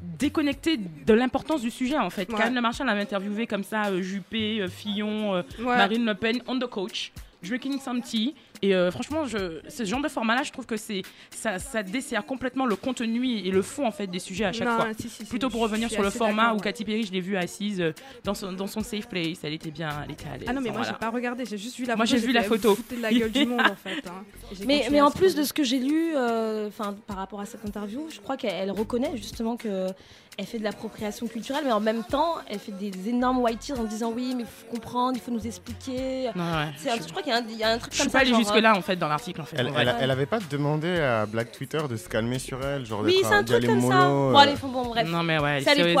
déconnecté 0.00 0.76
de 0.78 1.14
l'importance 1.14 1.62
du 1.62 1.70
sujet 1.70 1.98
en 1.98 2.10
fait. 2.10 2.28
Ouais. 2.30 2.38
Karine 2.38 2.54
Le 2.54 2.60
Marchand 2.60 2.84
l'avait 2.84 3.00
interviewé 3.02 3.46
comme 3.46 3.64
ça, 3.64 3.86
euh, 3.86 4.02
Juppé, 4.02 4.60
euh, 4.60 4.68
Fillon, 4.68 5.34
euh, 5.34 5.42
Ouais. 5.60 5.76
Marine 5.76 6.04
Le 6.04 6.14
Pen, 6.14 6.40
on 6.46 6.58
the 6.58 6.66
coach, 6.66 7.12
drinking 7.42 7.80
some 7.80 8.02
tea. 8.02 8.34
Et 8.64 8.74
euh, 8.74 8.90
franchement, 8.90 9.26
je, 9.26 9.60
ce 9.68 9.84
genre 9.84 10.00
de 10.00 10.08
format-là, 10.08 10.42
je 10.42 10.50
trouve 10.50 10.64
que 10.64 10.76
c'est 10.78 11.02
ça, 11.30 11.58
ça 11.58 11.82
dessert 11.82 12.24
complètement 12.24 12.64
le 12.64 12.76
contenu 12.76 13.26
et 13.26 13.50
le 13.50 13.60
fond 13.60 13.86
en 13.86 13.90
fait 13.90 14.06
des 14.06 14.18
sujets 14.18 14.46
à 14.46 14.52
chaque 14.52 14.66
Non, 14.66 14.76
fois. 14.76 14.86
si, 14.98 15.08
si, 15.10 15.16
si, 15.16 15.24
Plutôt 15.26 15.50
pour 15.50 15.60
revenir 15.60 15.88
suis 15.88 15.96
sur 15.96 16.02
le 16.02 16.08
format 16.10 16.52
où 16.52 16.56
ouais. 16.56 16.62
Katy 16.62 16.84
Perry, 16.86 17.02
je 17.04 17.12
l'ai 17.12 17.20
vue 17.20 17.36
assise 17.36 17.80
euh, 17.80 17.92
dans 18.24 18.32
son, 18.32 18.52
dans 18.52 18.66
son 18.66 18.80
safe 18.80 19.06
place, 19.06 19.38
elle 19.42 19.52
était 19.52 19.70
bien, 19.70 19.90
elle 20.04 20.12
était 20.12 20.28
à 20.28 20.36
l'aise. 20.38 20.46
Ah 20.48 20.52
non, 20.54 20.62
mais 20.62 20.70
moi 20.70 20.78
voilà. 20.78 20.92
j'ai 20.92 20.98
pas 20.98 21.10
regardé, 21.10 21.44
j'ai 21.44 21.58
juste 21.58 21.76
vu 21.76 21.84
la 21.84 21.96
Moi, 21.96 22.06
photo. 22.06 22.18
j'ai 22.18 22.26
vu 22.26 22.32
la 22.32 22.42
photo. 22.42 22.78
de 22.96 23.02
la 23.02 23.12
gueule 23.12 23.30
du 23.32 23.44
monde 23.44 23.60
en 23.60 23.74
fait. 23.76 24.06
hein. 24.08 24.24
Mais, 24.66 24.86
mais 24.90 25.00
en 25.02 25.10
plus 25.10 25.34
de 25.34 25.42
ce 25.42 25.52
que 25.52 25.62
j'ai 25.62 25.78
lu, 25.80 26.12
euh, 26.16 26.68
enfin 26.68 26.94
par 27.06 27.16
rapport 27.18 27.40
à 27.40 27.46
cette 27.46 27.64
interview, 27.66 28.06
je 28.10 28.20
crois 28.20 28.36
qu'elle 28.38 28.54
elle 28.54 28.70
reconnaît 28.70 29.12
justement 29.16 29.56
que 29.58 29.88
elle 30.36 30.46
fait 30.46 30.58
de 30.58 30.64
l'appropriation 30.64 31.28
culturelle, 31.28 31.62
mais 31.64 31.70
en 31.70 31.78
même 31.78 32.02
temps, 32.02 32.34
elle 32.48 32.58
fait 32.58 32.72
des 32.72 33.08
énormes 33.08 33.38
white 33.38 33.60
tears 33.60 33.78
en 33.78 33.84
disant 33.84 34.10
oui, 34.12 34.34
mais 34.36 34.42
il 34.42 34.46
faut 34.46 34.66
comprendre, 34.74 35.12
il 35.14 35.20
faut 35.20 35.30
nous 35.30 35.46
expliquer. 35.46 36.30
Ouais. 36.34 36.42
Un- 36.42 36.72
je 36.76 37.08
crois 37.08 37.22
qu'il 37.22 37.30
y, 37.30 37.36
a 37.36 37.38
un- 37.38 37.44
il 37.48 37.56
y 37.56 37.62
a 37.62 37.68
un 37.70 37.78
truc 37.78 37.92
Je 37.92 37.98
comme 37.98 38.06
suis 38.06 38.10
ça. 38.10 38.18
pas 38.18 38.22
allée 38.24 38.32
genre, 38.54 38.62
jusque 38.62 38.62
là 38.62 38.76
en 38.76 38.82
fait 38.82 38.96
dans 38.96 39.08
l'article 39.08 39.40
en 39.40 39.44
fait. 39.44 39.56
Elle, 39.58 39.72
elle, 39.76 39.94
elle 40.00 40.10
avait 40.10 40.26
pas 40.26 40.38
demandé 40.50 40.98
à 41.00 41.26
Black 41.26 41.52
Twitter 41.52 41.80
de 41.88 41.96
se 41.96 42.08
calmer 42.08 42.38
sur 42.38 42.64
elle, 42.64 42.84
genre 42.86 43.00
Oui, 43.02 43.16
d'être 43.16 43.28
c'est 43.28 43.34
un 43.34 43.44
truc 43.44 43.66
comme 43.66 43.80
ça. 43.80 43.86
mollo, 43.86 44.30
Bon, 44.32 44.38
euh, 44.38 44.40
allez, 44.40 44.54
bon, 44.62 44.84
bref. 44.86 45.08
Non 45.08 45.22
mais 45.22 45.38
ouais, 45.38 45.60
Salut. 45.62 45.94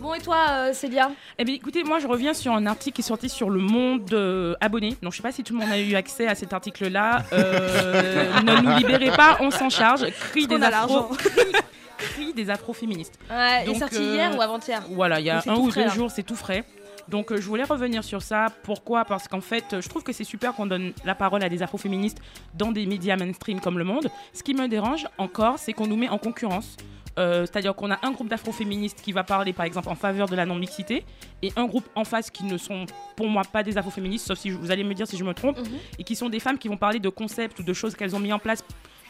Bon, 0.00 0.12
et 0.12 0.20
toi, 0.20 0.36
euh, 0.50 0.72
Célia 0.74 1.10
Eh 1.38 1.44
bien, 1.44 1.54
écoutez, 1.54 1.82
moi, 1.82 1.98
je 2.00 2.06
reviens 2.06 2.34
sur 2.34 2.52
un 2.52 2.66
article 2.66 2.96
qui 2.96 3.00
est 3.00 3.04
sorti 3.04 3.30
sur 3.30 3.48
le 3.48 3.60
Monde 3.60 4.12
euh, 4.12 4.54
abonné. 4.60 4.94
Donc, 5.02 5.12
je 5.12 5.16
sais 5.16 5.22
pas 5.22 5.32
si 5.32 5.42
tout 5.42 5.54
le 5.54 5.60
monde 5.60 5.72
a 5.72 5.78
eu 5.78 5.94
accès 5.94 6.26
à 6.26 6.34
cet 6.34 6.52
article-là. 6.52 7.24
Euh, 7.32 8.40
ne 8.44 8.60
nous 8.60 8.76
libérez 8.76 9.10
pas, 9.10 9.38
on 9.40 9.50
s'en 9.50 9.70
charge. 9.70 10.04
Cri 10.30 10.46
des 10.46 10.62
afro, 10.62 11.04
cri, 11.16 11.52
cri 11.96 12.34
des 12.34 12.50
afroféministes. 12.50 13.18
Ouais, 13.30 13.64
Donc, 13.64 13.76
est 13.76 13.78
sorti 13.78 13.96
euh, 13.96 14.14
hier 14.14 14.36
ou 14.36 14.42
avant-hier 14.42 14.82
Voilà, 14.90 15.18
il 15.20 15.26
y 15.26 15.30
a 15.30 15.42
un 15.46 15.54
ou 15.54 15.70
deux 15.70 15.88
jours, 15.88 16.10
c'est 16.10 16.24
tout 16.24 16.36
frais. 16.36 16.64
Donc, 17.08 17.30
euh, 17.30 17.36
je 17.40 17.46
voulais 17.46 17.64
revenir 17.64 18.02
sur 18.02 18.20
ça. 18.22 18.46
Pourquoi? 18.64 19.04
Parce 19.04 19.28
qu'en 19.28 19.40
fait, 19.40 19.64
euh, 19.72 19.80
je 19.80 19.88
trouve 19.88 20.02
que 20.02 20.12
c'est 20.12 20.24
super 20.24 20.54
qu'on 20.54 20.66
donne 20.66 20.92
la 21.04 21.14
parole 21.14 21.42
à 21.44 21.48
des 21.48 21.62
afroféministes 21.62 22.18
dans 22.54 22.72
des 22.72 22.84
médias 22.86 23.16
mainstream 23.16 23.60
comme 23.60 23.78
Le 23.78 23.84
Monde. 23.84 24.08
Ce 24.32 24.42
qui 24.42 24.54
me 24.54 24.66
dérange 24.68 25.06
encore, 25.18 25.58
c'est 25.58 25.72
qu'on 25.72 25.86
nous 25.86 25.96
met 25.96 26.08
en 26.08 26.18
concurrence. 26.18 26.76
Euh, 27.18 27.46
C'est-à-dire 27.46 27.74
qu'on 27.74 27.90
a 27.90 27.98
un 28.02 28.10
groupe 28.10 28.28
d'afroféministes 28.28 29.00
qui 29.02 29.12
va 29.12 29.24
parler, 29.24 29.52
par 29.54 29.64
exemple, 29.64 29.88
en 29.88 29.94
faveur 29.94 30.28
de 30.28 30.36
la 30.36 30.44
non-mixité, 30.44 31.04
et 31.42 31.50
un 31.56 31.64
groupe 31.64 31.88
en 31.94 32.04
face 32.04 32.30
qui 32.30 32.44
ne 32.44 32.58
sont, 32.58 32.84
pour 33.16 33.28
moi, 33.28 33.42
pas 33.50 33.62
des 33.62 33.78
afroféministes, 33.78 34.26
sauf 34.26 34.38
si 34.38 34.50
je- 34.50 34.56
vous 34.56 34.70
allez 34.70 34.84
me 34.84 34.92
dire 34.92 35.06
si 35.06 35.16
je 35.16 35.24
me 35.24 35.32
trompe, 35.32 35.58
Mhm. 35.58 35.78
et 35.98 36.04
qui 36.04 36.14
sont 36.14 36.28
des 36.28 36.40
femmes 36.40 36.58
qui 36.58 36.68
vont 36.68 36.76
parler 36.76 36.98
de 36.98 37.08
concepts 37.08 37.58
ou 37.58 37.62
de 37.62 37.72
choses 37.72 37.94
qu'elles 37.96 38.14
ont 38.14 38.20
mis 38.20 38.32
en 38.34 38.38
place 38.38 38.62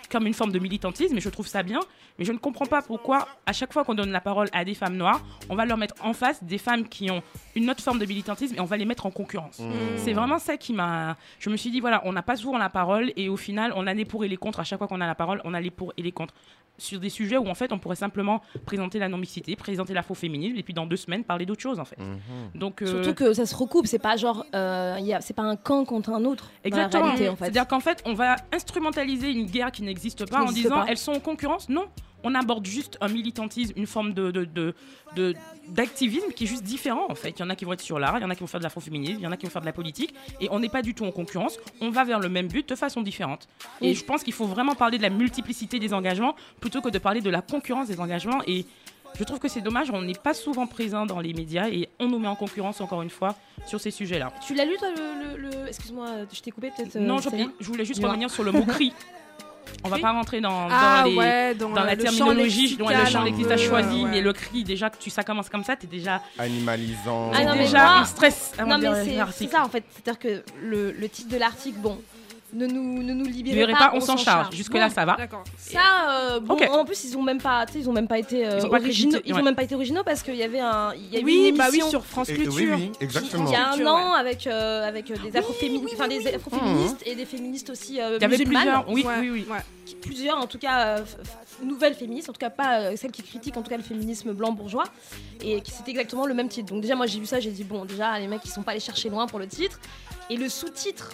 comme 0.09 0.27
une 0.27 0.35
forme 0.35 0.53
de 0.53 0.59
militantisme, 0.59 1.17
et 1.17 1.21
je 1.21 1.29
trouve 1.29 1.47
ça 1.47 1.63
bien, 1.63 1.81
mais 2.19 2.25
je 2.25 2.33
ne 2.33 2.39
comprends 2.39 2.67
pas 2.67 2.83
pourquoi, 2.83 3.29
à 3.47 3.53
chaque 3.53 3.73
fois 3.73 3.85
qu'on 3.85 3.95
donne 3.95 4.11
la 4.11 4.21
parole 4.21 4.49
à 4.53 4.65
des 4.65 4.75
femmes 4.75 4.97
noires, 4.97 5.21
on 5.51 5.55
va 5.55 5.65
leur 5.65 5.77
mettre 5.77 5.95
en 6.03 6.13
face 6.13 6.43
des 6.43 6.59
femmes 6.59 6.89
qui 6.89 7.11
ont 7.11 7.23
une 7.55 7.71
autre 7.71 7.83
forme 7.83 7.99
de 7.99 8.07
militantisme 8.07 8.55
et 8.57 8.61
on 8.61 8.65
va 8.65 8.77
les 8.77 8.85
mettre 8.85 9.07
en 9.07 9.11
concurrence. 9.11 9.59
Mmh. 9.59 9.73
C'est 9.97 10.13
vraiment 10.13 10.39
ça 10.39 10.57
qui 10.57 10.73
m'a. 10.73 11.17
Je 11.39 11.51
me 11.51 11.57
suis 11.57 11.71
dit, 11.71 11.81
voilà, 11.81 12.03
on 12.05 12.13
n'a 12.13 12.23
pas 12.23 12.37
souvent 12.37 12.59
la 12.59 12.71
parole 12.71 13.13
et 13.17 13.29
au 13.29 13.37
final, 13.37 13.73
on 13.77 13.87
a 13.87 13.95
les 13.95 14.05
pour 14.05 14.25
et 14.25 14.29
les 14.29 14.37
contre. 14.37 14.61
À 14.61 14.65
chaque 14.65 14.79
fois 14.79 14.89
qu'on 14.89 15.01
a 15.01 15.07
la 15.07 15.15
parole, 15.15 15.41
on 15.45 15.55
a 15.55 15.61
les 15.61 15.71
pour 15.71 15.93
et 15.97 16.03
les 16.03 16.13
contre. 16.13 16.35
Sur 16.79 17.01
des 17.01 17.09
sujets 17.09 17.39
où 17.39 17.49
en 17.49 17.55
fait, 17.55 17.73
on 17.73 17.79
pourrait 17.79 17.97
simplement 17.97 18.43
présenter 18.67 18.99
la 18.99 19.09
non-mixité, 19.09 19.57
présenter 19.57 19.95
l'afroféminisme 19.95 20.59
et 20.59 20.63
puis 20.63 20.75
dans 20.75 20.85
deux 20.85 20.99
semaines, 20.99 21.25
parler 21.25 21.47
d'autre 21.47 21.63
chose 21.63 21.81
en 21.81 21.87
fait. 21.87 21.99
Mhm. 21.99 22.51
Donc, 22.55 22.83
euh, 22.83 22.87
Surtout 22.87 23.15
que 23.15 23.33
ça 23.33 23.47
se 23.47 23.55
recoupe, 23.55 23.87
c'est 23.87 23.99
pas 23.99 24.17
genre, 24.17 24.45
euh, 24.55 24.99
c'est 25.21 25.33
pas 25.33 25.43
un 25.43 25.57
camp 25.57 25.87
contre 25.87 26.11
un 26.11 26.27
autre. 26.27 26.51
Exactement. 26.65 27.07
En 27.07 27.17
fait. 27.17 27.35
C'est-à-dire 27.39 27.67
qu'en 27.67 27.81
fait, 27.81 28.03
on 28.05 28.13
va 28.13 28.37
instrumentaliser 28.53 29.31
une 29.31 29.47
guerre 29.47 29.73
qui 29.73 29.83
n'existe 29.83 29.96
pas 30.31 30.39
en 30.39 30.41
n'existe 30.47 30.63
disant 30.65 30.81
pas. 30.81 30.87
elles 30.89 30.99
sont 30.99 31.13
en 31.13 31.21
concurrence. 31.21 31.69
Non, 31.69 31.87
on 32.25 32.35
aborde 32.35 32.67
juste 32.67 32.97
un 33.01 33.09
militantisme, 33.09 33.73
une 33.77 33.87
forme 33.87 34.13
de, 34.15 34.31
d'activisme 35.69 36.33
qui 36.35 36.45
est 36.45 36.47
juste 36.47 36.63
différent 36.65 37.07
en 37.09 37.15
fait. 37.15 37.31
Il 37.31 37.41
y 37.41 37.43
en 37.43 37.51
a 37.51 37.57
qui 37.57 37.65
vont 37.65 37.73
être 37.73 37.81
sur 37.81 37.99
l'art, 37.99 38.19
il 38.19 38.23
y 38.23 38.25
en 38.25 38.31
a 38.31 38.35
qui 38.35 38.41
vont 38.41 38.47
faire 38.47 38.61
de 38.61 38.65
l'afroféminisme, 38.65 39.19
il 39.21 39.23
y 39.25 39.27
en 39.27 39.33
a 39.33 39.37
qui 39.37 39.47
vont 39.47 39.51
faire 39.53 39.61
de 39.63 39.67
la 39.67 39.73
politique, 39.73 40.15
et 40.41 40.49
on 40.51 40.59
n'est 40.61 40.69
pas 40.69 40.83
du 40.83 40.95
tout 40.95 41.05
en 41.05 41.13
concurrence. 41.13 41.59
On 41.81 41.91
va 41.91 42.05
vers 42.05 42.21
le 42.21 42.29
même 42.29 42.49
but 42.49 42.69
de 42.69 42.75
façon 42.75 43.03
différente. 43.03 43.49
Et 43.81 43.95
je 43.95 44.05
pense 44.05 44.23
qu'il 44.23 44.33
faut 44.33 44.47
vraiment 44.47 44.75
parler 44.75 44.99
de 44.99 45.03
la 45.03 45.11
multiplicité 45.11 45.79
des 45.79 45.93
engagements 45.93 46.35
plutôt 46.61 46.81
que 46.81 46.89
de 46.89 46.99
parler 46.99 47.21
de 47.21 47.31
la 47.31 47.43
concurrence 47.43 47.89
des 47.89 48.01
engagements. 48.01 48.43
Et 48.47 48.65
je 49.19 49.25
trouve 49.25 49.39
que 49.39 49.49
c'est 49.49 49.61
dommage, 49.63 49.91
on 49.91 50.03
n'est 50.03 50.13
pas 50.15 50.35
souvent 50.35 50.67
présent 50.67 51.07
dans 51.07 51.21
les 51.21 51.33
médias 51.33 51.69
et 51.69 51.89
on 52.01 52.09
nous 52.09 52.19
met 52.19 52.29
en 52.29 52.37
concurrence 52.37 52.81
encore 52.81 53.03
une 53.03 53.11
fois 53.11 53.35
sur 53.67 53.81
ces 53.81 53.91
sujets-là. 53.91 54.33
Tu 54.47 54.55
l'as 54.55 54.65
lu 54.65 54.77
toi 54.79 54.89
le, 54.91 55.37
le- 55.37 55.51
le- 55.63 55.69
excuse-moi, 55.69 56.09
je 56.33 56.41
t'ai 56.41 56.51
coupé 56.51 56.71
peut-être. 56.77 56.97
euh, 56.97 57.01
Non, 57.01 57.19
je, 57.19 57.29
je 57.61 57.67
voulais 57.67 57.85
juste 57.85 58.03
revenir 58.05 58.31
sur 58.31 58.45
le 58.45 58.53
mot 58.53 58.65
cri. 58.65 58.93
On 59.85 59.89
va 59.89 59.99
pas 59.99 60.13
rentrer 60.13 60.41
dans, 60.41 60.69
Ah 60.71 61.03
dans 61.03 61.09
les- 61.11 61.17
ouais, 61.17 61.55
dans, 61.55 61.71
dans 61.71 61.83
euh, 61.83 61.87
la 61.87 61.97
terminologie, 61.97 62.77
dont 62.77 62.89
le 62.89 63.05
champ 63.07 63.23
lexical 63.25 63.57
peu, 63.59 63.65
choisi, 63.65 64.05
ouais. 64.05 64.11
mais 64.11 64.21
le 64.21 64.33
cri, 64.33 64.65
déjà 64.65 64.91
que 64.91 64.97
tu, 64.99 65.11
ça 65.11 65.23
commence 65.23 65.49
comme 65.49 65.65
ça, 65.65 65.77
t'es 65.77 65.87
déjà, 65.87 66.21
Animalisant. 66.39 67.31
Ah 67.35 67.45
non, 67.45 67.53
mais 67.53 67.65
déjà 67.65 67.79
moi- 67.85 67.97
un 67.99 68.05
stress. 68.05 68.53
avant 68.59 68.71
Non 68.71 68.79
mais 68.79 69.05
c'est- 69.05 69.17
l'article. 69.17 69.49
c'est 69.51 69.57
ça 69.57 69.65
en 69.65 69.69
fait, 69.69 69.85
c'est-à-dire 69.91 70.19
que 70.19 70.43
le, 70.63 70.93
le 70.93 71.09
titre 71.09 71.29
de 71.33 71.37
l'article, 71.39 71.79
bon, 71.79 72.01
ne 72.53 72.67
nous, 72.67 73.03
ne 73.03 73.13
nous 73.13 73.25
Vous 73.25 73.31
libérez 73.31 73.57
verrez 73.57 73.73
pas, 73.73 73.91
pas, 73.91 73.93
on 73.95 74.01
s'en 74.01 74.17
charge. 74.17 74.55
Jusque-là, 74.55 74.89
ça 74.89 75.05
va. 75.05 75.17
Ça, 75.57 75.81
euh, 76.11 76.41
bon, 76.41 76.57
en 76.71 76.85
plus 76.85 77.05
ils 77.05 77.17
ont 77.19 77.23
même 77.23 77.41
pas, 77.41 77.67
tu 77.67 77.73
sais, 77.75 77.79
ils 77.81 77.91
ont 77.91 77.93
même 77.93 78.07
pas 78.09 78.19
été 78.19 78.47
euh, 78.47 78.61
Ils 78.63 78.67
originaux. 78.67 79.19
ont 79.33 79.43
même 79.43 79.55
pas 79.57 79.65
été 79.65 79.75
originaux 79.75 80.03
parce 80.05 80.23
qu'il 80.23 80.37
y 80.37 80.43
avait 80.43 80.61
un, 80.61 80.93
il 80.95 81.13
y 81.13 81.17
a 81.17 81.21
eu 81.21 81.25
Oui, 81.25 81.49
une 81.51 81.57
bah 81.57 81.67
oui, 81.73 81.83
sur 81.89 82.05
France 82.05 82.29
Culture. 82.29 82.77
oui, 82.77 82.93
exactement. 83.01 83.47
il 83.47 83.53
y 83.53 83.57
a 83.57 83.69
un 83.71 83.73
Culture, 83.75 83.91
an 83.93 84.13
avec 84.15 84.47
euh, 84.47 84.87
avec 84.89 85.13
des 85.23 85.37
afroféministes, 85.37 85.95
enfin 85.99 86.09
des 86.09 86.27
afroféministes 86.35 87.03
et 87.05 87.15
des 87.15 87.27
féministes 87.27 87.71
aussi 87.71 88.01
euh, 88.01 88.17
Il 88.17 88.23
y 88.23 88.25
avait 88.25 88.39
musulmanes. 88.39 88.63
plusieurs. 88.63 88.89
Oui, 88.91 89.05
Ouais, 89.05 89.15
oui, 89.31 89.47
oui. 89.49 89.95
plusieurs 90.01 90.39
en 90.39 90.47
tout 90.47 90.59
cas 90.59 90.99
euh, 90.99 91.05
nouvelles 91.63 91.95
féministes, 91.95 92.29
en 92.31 92.33
tout 92.33 92.39
cas 92.39 92.51
pas 92.51 92.95
celles 92.97 93.11
qui 93.13 93.23
critiquent 93.23 93.57
en 93.57 93.63
tout 93.63 93.71
cas 93.71 93.77
le 93.77 93.83
féminisme 93.83 94.33
blanc 94.33 94.53
bourgeois 94.53 94.85
et 95.43 95.61
qui 95.61 95.73
c'était 95.73 95.91
exactement 95.91 96.27
le 96.27 96.35
même 96.35 96.49
titre. 96.49 96.73
Donc 96.73 96.81
déjà 96.83 96.95
moi 96.95 97.07
j'ai 97.07 97.19
vu 97.19 97.27
ça, 97.27 97.41
j'ai 97.41 97.51
dit 97.51 97.65
bon 97.65 97.85
déjà 97.85 98.19
les 98.19 98.29
mecs 98.29 98.43
ils 98.45 98.51
sont 98.51 98.63
pas 98.63 98.71
allés 98.73 98.81
chercher 98.81 99.09
loin 99.09 99.27
pour 99.27 99.39
le 99.39 99.47
titre 99.47 99.81
et 100.31 100.37
le 100.37 100.49
sous-titre 100.49 101.11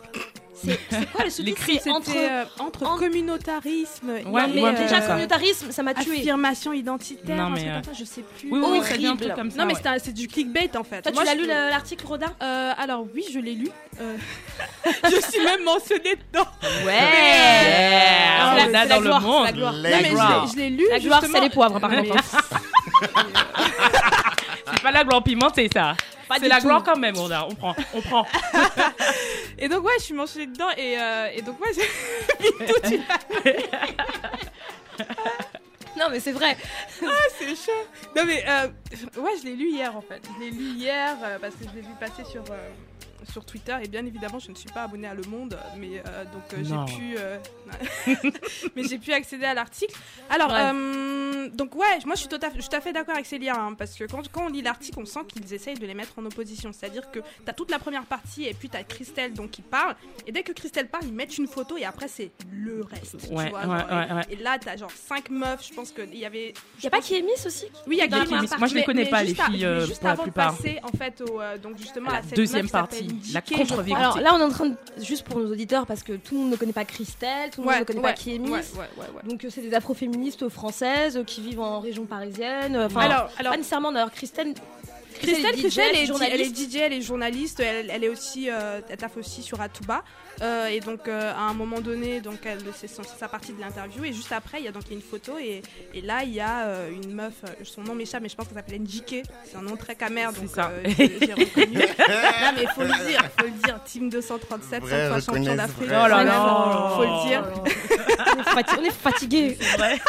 c'est 0.54 1.10
quoi 1.12 1.24
le 1.24 1.30
sous-titre 1.30 1.60
C'est 1.82 1.90
entre 1.90 2.10
euh, 2.14 2.44
entre 2.58 2.86
en- 2.86 2.96
communautarisme 2.98 4.08
Ouais, 4.10 4.20
et 4.20 4.24
Non, 4.24 4.48
mais 4.54 4.62
ouais, 4.62 4.74
déjà 4.74 5.00
communautarisme 5.00 5.72
ça 5.72 5.82
m'a 5.82 5.94
tué. 5.94 6.18
affirmation 6.18 6.72
identitaire, 6.72 7.36
Non, 7.36 7.50
mais, 7.50 7.68
euh, 7.68 7.74
comme 7.74 7.84
ça, 7.84 7.90
je 7.98 8.04
sais 8.04 8.22
plus. 8.22 8.50
Oui, 8.50 8.58
oui, 8.58 8.64
Horrible. 8.66 8.84
ça 8.86 8.96
vient 8.96 9.12
un 9.12 9.16
truc 9.16 9.34
comme 9.34 9.50
ça. 9.50 9.58
non 9.58 9.66
mais 9.66 9.74
ouais. 9.74 9.98
c'est 10.02 10.12
du 10.12 10.28
clickbait 10.28 10.70
en 10.76 10.84
fait. 10.84 11.02
Toi 11.02 11.10
tu 11.12 11.16
Moi, 11.16 11.24
l'as 11.24 11.32
je- 11.34 11.38
lu 11.38 11.42
le- 11.46 11.70
l'article 11.70 12.06
Rodin 12.06 12.32
Euh, 12.42 12.72
Alors 12.78 13.04
oui, 13.14 13.24
je 13.32 13.38
l'ai 13.38 13.54
lu. 13.54 13.68
Euh, 14.00 14.16
je 15.04 15.20
suis 15.30 15.44
même 15.44 15.64
mentionnée 15.64 16.16
dedans. 16.32 16.46
Ouais. 16.84 16.92
Yeah, 16.92 18.54
C'est 18.56 18.66
on 18.66 18.70
la- 18.72 18.80
a 18.80 18.82
c'est 18.82 18.88
dans 18.88 18.88
la 18.88 18.96
le 18.96 19.02
gloire, 19.02 19.20
monde. 19.20 19.46
c'est 19.46 19.52
la 19.52 19.58
gloire. 19.58 19.72
Non, 19.72 19.80
mais 19.82 20.50
je 20.52 20.56
l'ai- 20.56 20.70
lu. 20.70 20.84
La 20.90 20.98
gloire 20.98 21.22
c'est 21.30 21.40
les 21.40 21.50
poivres 21.50 21.80
par 21.80 21.90
Mais- 21.90 22.06
contre. 22.08 22.24
C'est 24.82 24.88
pas 24.88 24.98
la 24.98 25.04
gloire 25.04 25.22
pimentée, 25.22 25.68
ça. 25.72 25.94
C'est 26.40 26.48
la 26.48 26.56
tout. 26.56 26.66
gloire 26.66 26.82
quand 26.82 26.96
même, 26.96 27.16
on, 27.16 27.30
a- 27.30 27.46
on 27.48 27.54
prend. 27.54 27.76
On 27.94 28.00
prend. 28.00 28.26
Et 29.58 29.68
donc 29.68 29.84
ouais, 29.84 29.92
je 29.98 30.02
suis 30.04 30.14
mentionnée 30.14 30.46
dedans 30.46 30.70
et, 30.76 30.98
euh, 30.98 31.28
et 31.34 31.42
donc 31.42 31.56
moi 31.60 31.68
j'ai 31.72 32.98
Non 35.96 36.06
mais 36.10 36.20
c'est 36.20 36.32
vrai. 36.32 36.56
c'est 37.38 37.54
chaud. 37.54 37.70
Non 38.16 38.22
mais 38.26 38.42
euh, 38.48 38.66
ouais, 39.20 39.32
je 39.40 39.44
l'ai 39.46 39.54
lu 39.56 39.68
hier 39.70 39.94
en 39.94 40.00
fait. 40.00 40.22
Je 40.36 40.44
l'ai 40.44 40.50
lu 40.50 40.64
hier 40.74 41.16
euh, 41.22 41.38
parce 41.40 41.54
que 41.54 41.64
je 41.68 41.74
l'ai 41.76 41.82
vu 41.82 41.92
passer 42.00 42.24
sur 42.28 42.42
euh, 42.50 42.70
sur 43.30 43.44
Twitter 43.44 43.76
et 43.82 43.88
bien 43.88 44.04
évidemment 44.06 44.38
je 44.38 44.50
ne 44.50 44.54
suis 44.56 44.68
pas 44.70 44.82
abonnée 44.84 45.08
à 45.08 45.14
Le 45.14 45.22
Monde, 45.24 45.58
mais 45.78 46.02
euh, 46.06 46.24
donc 46.24 46.42
euh, 46.54 46.62
j'ai 46.62 46.96
pu 46.96 47.14
euh, 47.18 47.38
mais 48.76 48.84
j'ai 48.84 48.98
pu 48.98 49.12
accéder 49.12 49.44
à 49.44 49.54
l'article. 49.54 49.94
Alors 50.30 50.50
Ouais. 50.52 51.48
donc 51.54 51.74
ouais, 51.74 51.98
moi 52.04 52.14
je 52.14 52.20
suis 52.20 52.28
tout 52.28 52.38
à, 52.42 52.48
je 52.54 52.60
suis 52.60 52.68
tout 52.70 52.76
à 52.76 52.80
fait 52.80 52.92
d'accord 52.92 53.14
avec 53.14 53.26
Célia, 53.26 53.54
hein, 53.56 53.74
parce 53.74 53.94
que 53.94 54.04
quand, 54.04 54.26
quand 54.30 54.44
on 54.46 54.48
lit 54.48 54.62
l'article, 54.62 54.98
on 55.00 55.04
sent 55.06 55.20
qu'ils 55.28 55.52
essayent 55.54 55.78
de 55.78 55.86
les 55.86 55.94
mettre 55.94 56.12
en 56.18 56.24
opposition. 56.26 56.72
C'est-à-dire 56.72 57.10
que 57.10 57.20
t'as 57.44 57.52
toute 57.52 57.70
la 57.70 57.78
première 57.78 58.04
partie 58.04 58.44
et 58.46 58.54
puis 58.54 58.68
t'as 58.68 58.82
Christelle 58.82 59.32
donc 59.34 59.50
qui 59.50 59.62
parle, 59.62 59.94
et 60.26 60.32
dès 60.32 60.42
que 60.42 60.52
Christelle 60.52 60.88
parle, 60.88 61.04
ils 61.06 61.12
mettent 61.12 61.38
une 61.38 61.46
photo 61.46 61.76
et 61.76 61.84
après 61.84 62.08
c'est 62.08 62.30
le 62.52 62.82
reste. 62.84 63.18
tu 63.20 63.26
vois, 63.32 63.44
ouais, 63.44 63.50
genre, 63.50 63.62
et- 63.64 63.94
ouais, 63.94 64.12
ouais. 64.14 64.22
Et 64.30 64.36
là 64.36 64.58
t'as 64.60 64.76
genre 64.76 64.90
cinq 64.90 65.30
meufs, 65.30 65.66
je 65.68 65.74
pense 65.74 65.90
qu'il 65.92 66.14
y 66.16 66.24
avait. 66.24 66.54
Il 66.78 66.84
y 66.84 66.86
a 66.86 66.90
pas 66.90 67.00
qui 67.00 67.14
est 67.16 67.22
Miss 67.22 67.46
aussi 67.46 67.66
Oui, 67.86 67.96
il 68.02 68.10
y 68.10 68.14
a 68.14 68.24
première 68.24 68.58
Moi, 68.58 68.68
je 68.68 68.74
les 68.74 68.84
connais 68.84 69.04
mais 69.04 69.10
pas, 69.10 69.22
les 69.22 69.28
juste 69.30 69.40
à- 69.40 69.46
filles, 69.46 69.64
euh, 69.64 69.86
juste 69.86 69.98
pour 70.00 70.06
la 70.08 70.12
avant 70.12 70.22
plupart. 70.24 70.52
de 70.52 70.56
passer 70.56 70.80
en 70.82 70.96
fait 70.96 71.20
au, 71.22 71.40
euh, 71.40 71.58
donc 71.58 71.78
justement 71.78 72.10
La 72.10 72.18
à 72.18 72.22
cette 72.22 72.34
deuxième 72.36 72.62
meuf 72.64 72.72
partie, 72.72 73.08
la 73.32 73.40
contre-vérité. 73.40 73.94
Alors 73.96 74.20
là, 74.20 74.34
on 74.34 74.40
est 74.40 74.42
en 74.44 74.50
train 74.50 74.66
de. 74.66 74.76
Juste 75.00 75.24
pour 75.24 75.38
nos 75.38 75.50
auditeurs, 75.50 75.86
parce 75.86 76.02
que 76.02 76.12
tout 76.14 76.34
le 76.34 76.40
monde 76.42 76.50
ne 76.50 76.56
connaît 76.56 76.72
pas 76.72 76.84
Christelle, 76.84 77.50
tout 77.50 77.60
le 77.60 77.66
monde 77.66 77.74
Ouais, 77.74 77.80
ne 77.80 77.84
connaît 77.84 77.98
ouais, 78.00 78.02
pas 78.10 78.12
qui 78.12 78.34
est 78.34 78.38
Miss. 78.38 78.72
ouais. 78.76 78.86
Donc, 79.28 79.44
euh, 79.44 79.48
c'est 79.50 79.60
des 79.62 79.74
afroféministes 79.74 80.48
françaises 80.48 81.16
euh, 81.16 81.24
qui 81.24 81.40
vivent 81.40 81.60
en 81.60 81.80
région 81.80 82.04
parisienne. 82.06 82.76
euh, 82.76 82.86
Enfin, 82.86 83.00
Alors, 83.00 83.30
alors 83.38 83.52
pas 83.52 83.56
nécessairement 83.58 83.92
d'ailleurs. 83.92 84.10
Christelle. 84.12 84.54
Christelle, 85.20 85.54
DJ, 85.54 85.60
Christelle, 85.60 85.90
elle, 85.94 86.00
est, 86.02 86.06
journaliste. 86.06 86.34
elle 86.34 86.40
est 86.40 86.70
DJ, 86.70 86.76
elle 86.76 86.92
est 86.94 87.00
journaliste, 87.02 87.60
elle, 87.60 87.90
elle 87.90 88.02
est 88.04 88.08
aussi, 88.08 88.50
euh, 88.50 88.80
elle 88.88 88.96
taffe 88.96 89.16
aussi 89.18 89.42
sur 89.42 89.60
Atuba. 89.60 90.02
Euh, 90.40 90.66
et 90.66 90.80
donc 90.80 91.06
euh, 91.08 91.32
à 91.32 91.42
un 91.42 91.52
moment 91.54 91.80
donné, 91.80 92.20
donc 92.20 92.38
elle, 92.44 92.58
c'est 92.74 92.88
son- 92.88 93.02
c'est 93.02 93.18
sa 93.18 93.28
partie 93.28 93.52
de 93.52 93.60
l'interview. 93.60 94.04
Et 94.04 94.12
juste 94.12 94.32
après, 94.32 94.58
il 94.60 94.64
y 94.64 94.68
a 94.68 94.72
donc 94.72 94.84
une 94.90 95.02
photo 95.02 95.36
et, 95.38 95.62
et 95.94 96.00
là 96.00 96.22
il 96.24 96.30
y 96.32 96.40
a 96.40 96.66
euh, 96.66 96.90
une 96.90 97.12
meuf, 97.14 97.34
son 97.64 97.82
nom 97.82 97.94
m'échappe, 97.94 98.22
mais 98.22 98.28
je 98.28 98.34
pense 98.34 98.46
qu'elle 98.48 98.56
s'appelle 98.56 98.80
NJK. 98.80 99.22
C'est 99.44 99.56
un 99.56 99.62
nom 99.62 99.76
très 99.76 99.94
camère, 99.94 100.32
donc 100.32 100.48
C'est 100.48 100.54
ça. 100.56 100.70
euh, 100.70 100.82
j'ai 100.98 101.18
j'ai 101.20 101.34
reconnu. 101.34 101.76
non 101.78 102.52
mais 102.56 102.66
faut 102.74 102.82
le 102.82 103.06
dire, 103.08 103.22
faut 103.38 103.44
le 103.46 103.50
dire. 103.62 103.78
Team 103.84 104.08
237, 104.10 104.80
Vrai, 104.82 104.90
5 104.90 105.08
fois 105.08 105.20
champion 105.20 105.54
d'Afrique. 105.54 105.88
Oh 105.88 106.08
là 106.08 106.24
là. 106.24 106.92
Faut 106.96 107.02
le 107.02 107.28
dire. 107.28 107.44
on, 107.54 108.40
est 108.40 108.42
fati- 108.62 108.76
on 108.80 108.84
est 108.84 108.90
fatigué. 108.90 109.56
C'est 109.60 109.76
vrai. 109.76 110.00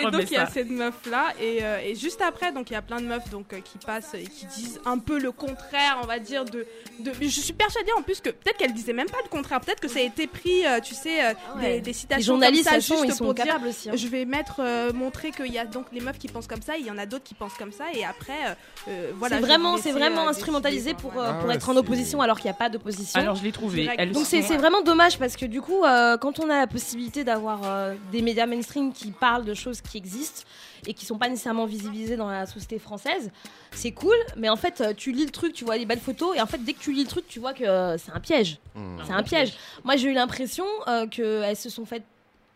Et 0.00 0.10
donc 0.10 0.24
il 0.30 0.32
y 0.32 0.36
a 0.36 0.46
cette 0.46 0.68
meuf 0.68 0.94
là 1.10 1.28
et, 1.40 1.60
euh, 1.62 1.78
et 1.82 1.94
juste 1.94 2.20
après 2.20 2.52
donc 2.52 2.68
il 2.68 2.74
y 2.74 2.76
a 2.76 2.82
plein 2.82 3.00
de 3.00 3.06
meufs 3.06 3.30
donc 3.30 3.54
euh, 3.54 3.60
qui 3.60 3.78
passent 3.78 4.12
et 4.12 4.24
qui 4.24 4.44
disent 4.44 4.78
un 4.84 4.98
peu 4.98 5.18
le 5.18 5.32
contraire 5.32 5.98
on 6.02 6.06
va 6.06 6.18
dire 6.18 6.44
de, 6.44 6.66
de 7.00 7.12
je 7.18 7.28
suis 7.28 7.54
persuadée 7.54 7.90
en 7.96 8.02
plus 8.02 8.20
que 8.20 8.28
peut-être 8.28 8.58
qu'elle 8.58 8.74
disait 8.74 8.92
même 8.92 9.08
pas 9.08 9.16
le 9.30 9.36
contraire 9.36 9.60
peut-être 9.60 9.80
que 9.80 9.88
ça 9.88 9.98
a 9.98 10.02
été 10.02 10.26
pris 10.26 10.66
euh, 10.66 10.80
tu 10.80 10.94
sais 10.94 11.24
euh, 11.24 11.32
Ouais. 11.56 11.74
des, 11.74 11.80
des 11.80 11.86
Les 11.88 11.92
citations 11.92 12.32
journalistes, 12.34 12.68
comme 12.68 12.80
ça 12.80 12.86
sont, 12.86 13.02
juste 13.02 13.08
ils 13.12 13.14
sont 13.16 13.24
pour 13.24 13.34
dire 13.34 13.44
capables 13.46 13.68
aussi. 13.68 13.90
hein. 13.90 13.92
je 13.96 14.06
vais 14.08 14.24
mettre 14.24 14.56
euh, 14.60 14.92
montrer 14.92 15.30
qu'il 15.30 15.52
y 15.52 15.58
a 15.58 15.64
donc 15.64 15.86
les 15.92 16.00
meufs 16.00 16.18
qui 16.18 16.28
pensent 16.28 16.46
comme 16.46 16.62
ça 16.62 16.76
il 16.78 16.86
y 16.86 16.90
en 16.90 16.98
a 16.98 17.06
d'autres 17.06 17.24
qui 17.24 17.34
pensent 17.34 17.54
comme 17.58 17.72
ça 17.72 17.84
et 17.94 18.04
après 18.04 18.56
euh, 18.88 19.10
voilà 19.14 19.36
c'est 19.36 19.42
vraiment, 19.42 19.76
c'est 19.76 19.88
laisser, 19.88 19.98
vraiment 19.98 20.26
euh, 20.26 20.30
instrumentalisé 20.30 20.92
décider, 20.94 21.02
pour, 21.02 21.20
euh. 21.20 21.26
Ah 21.30 21.34
pour 21.34 21.48
ouais, 21.48 21.54
être 21.56 21.68
en 21.68 21.76
opposition 21.76 22.20
alors 22.20 22.36
qu'il 22.38 22.46
n'y 22.46 22.54
a 22.56 22.58
pas 22.58 22.68
d'opposition. 22.68 23.20
Alors, 23.20 23.34
je 23.36 23.44
l'ai 23.44 23.52
trouvé. 23.52 23.86
Donc 24.06 24.14
sont- 24.14 24.24
c'est 24.24 24.42
c'est 24.42 24.56
vraiment 24.56 24.82
dommage 24.82 25.18
parce 25.18 25.36
que 25.36 25.46
du 25.46 25.60
coup, 25.60 25.84
euh, 25.84 26.16
quand 26.16 26.38
on 26.40 26.48
a 26.50 26.56
la 26.60 26.66
possibilité 26.66 27.24
d'avoir 27.24 27.60
euh, 27.64 27.94
des 28.12 28.22
médias 28.22 28.46
mainstream 28.46 28.92
qui 28.92 29.10
parlent 29.10 29.44
de 29.44 29.54
choses 29.54 29.80
qui 29.80 29.98
existent 29.98 30.42
et 30.86 30.94
qui 30.94 31.04
sont 31.06 31.18
pas 31.18 31.28
nécessairement 31.28 31.66
visibilisées 31.66 32.16
dans 32.16 32.28
la 32.30 32.46
société 32.46 32.78
française, 32.78 33.30
c'est 33.72 33.92
cool. 33.92 34.16
Mais 34.36 34.48
en 34.48 34.56
fait, 34.56 34.80
euh, 34.80 34.92
tu 34.96 35.12
lis 35.12 35.24
le 35.24 35.30
truc, 35.30 35.52
tu 35.52 35.64
vois 35.64 35.76
les 35.76 35.86
belles 35.86 35.98
photos 36.00 36.36
et 36.36 36.40
en 36.40 36.46
fait, 36.46 36.58
dès 36.58 36.72
que 36.72 36.80
tu 36.80 36.92
lis 36.92 37.02
le 37.02 37.08
truc, 37.08 37.26
tu 37.28 37.40
vois 37.40 37.52
que 37.54 37.64
euh, 37.64 37.98
c'est 37.98 38.12
un 38.12 38.20
piège. 38.20 38.58
Hmm. 38.74 38.98
C'est 39.06 39.12
un 39.12 39.22
piège. 39.22 39.54
Moi, 39.84 39.96
j'ai 39.96 40.08
eu 40.10 40.14
l'impression 40.14 40.66
euh, 40.86 41.06
qu'elles 41.06 41.56
se 41.56 41.70
sont 41.70 41.84
faites 41.84 42.04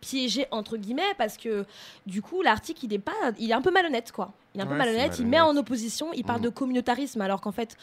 piéger 0.00 0.46
entre 0.50 0.76
guillemets 0.76 1.14
parce 1.16 1.36
que 1.36 1.64
du 2.06 2.22
coup 2.22 2.42
l'article 2.42 2.86
il 2.86 2.92
est 2.92 2.98
pas 2.98 3.12
il 3.38 3.48
est 3.52 3.54
un 3.54 3.62
peu 3.62 3.70
malhonnête 3.70 4.10
quoi 4.10 4.32
il 4.52 4.60
est 4.60 4.64
un 4.64 4.66
peu 4.66 4.74
malhonnête 4.74 5.20
il 5.20 5.26
met 5.28 5.38
en 5.38 5.56
opposition 5.56 6.08
il 6.12 6.24
parle 6.24 6.40
Mhm. 6.40 6.46
de 6.46 6.48
communautarisme 6.48 7.20
alors 7.20 7.40
qu'en 7.40 7.52
fait 7.52 7.76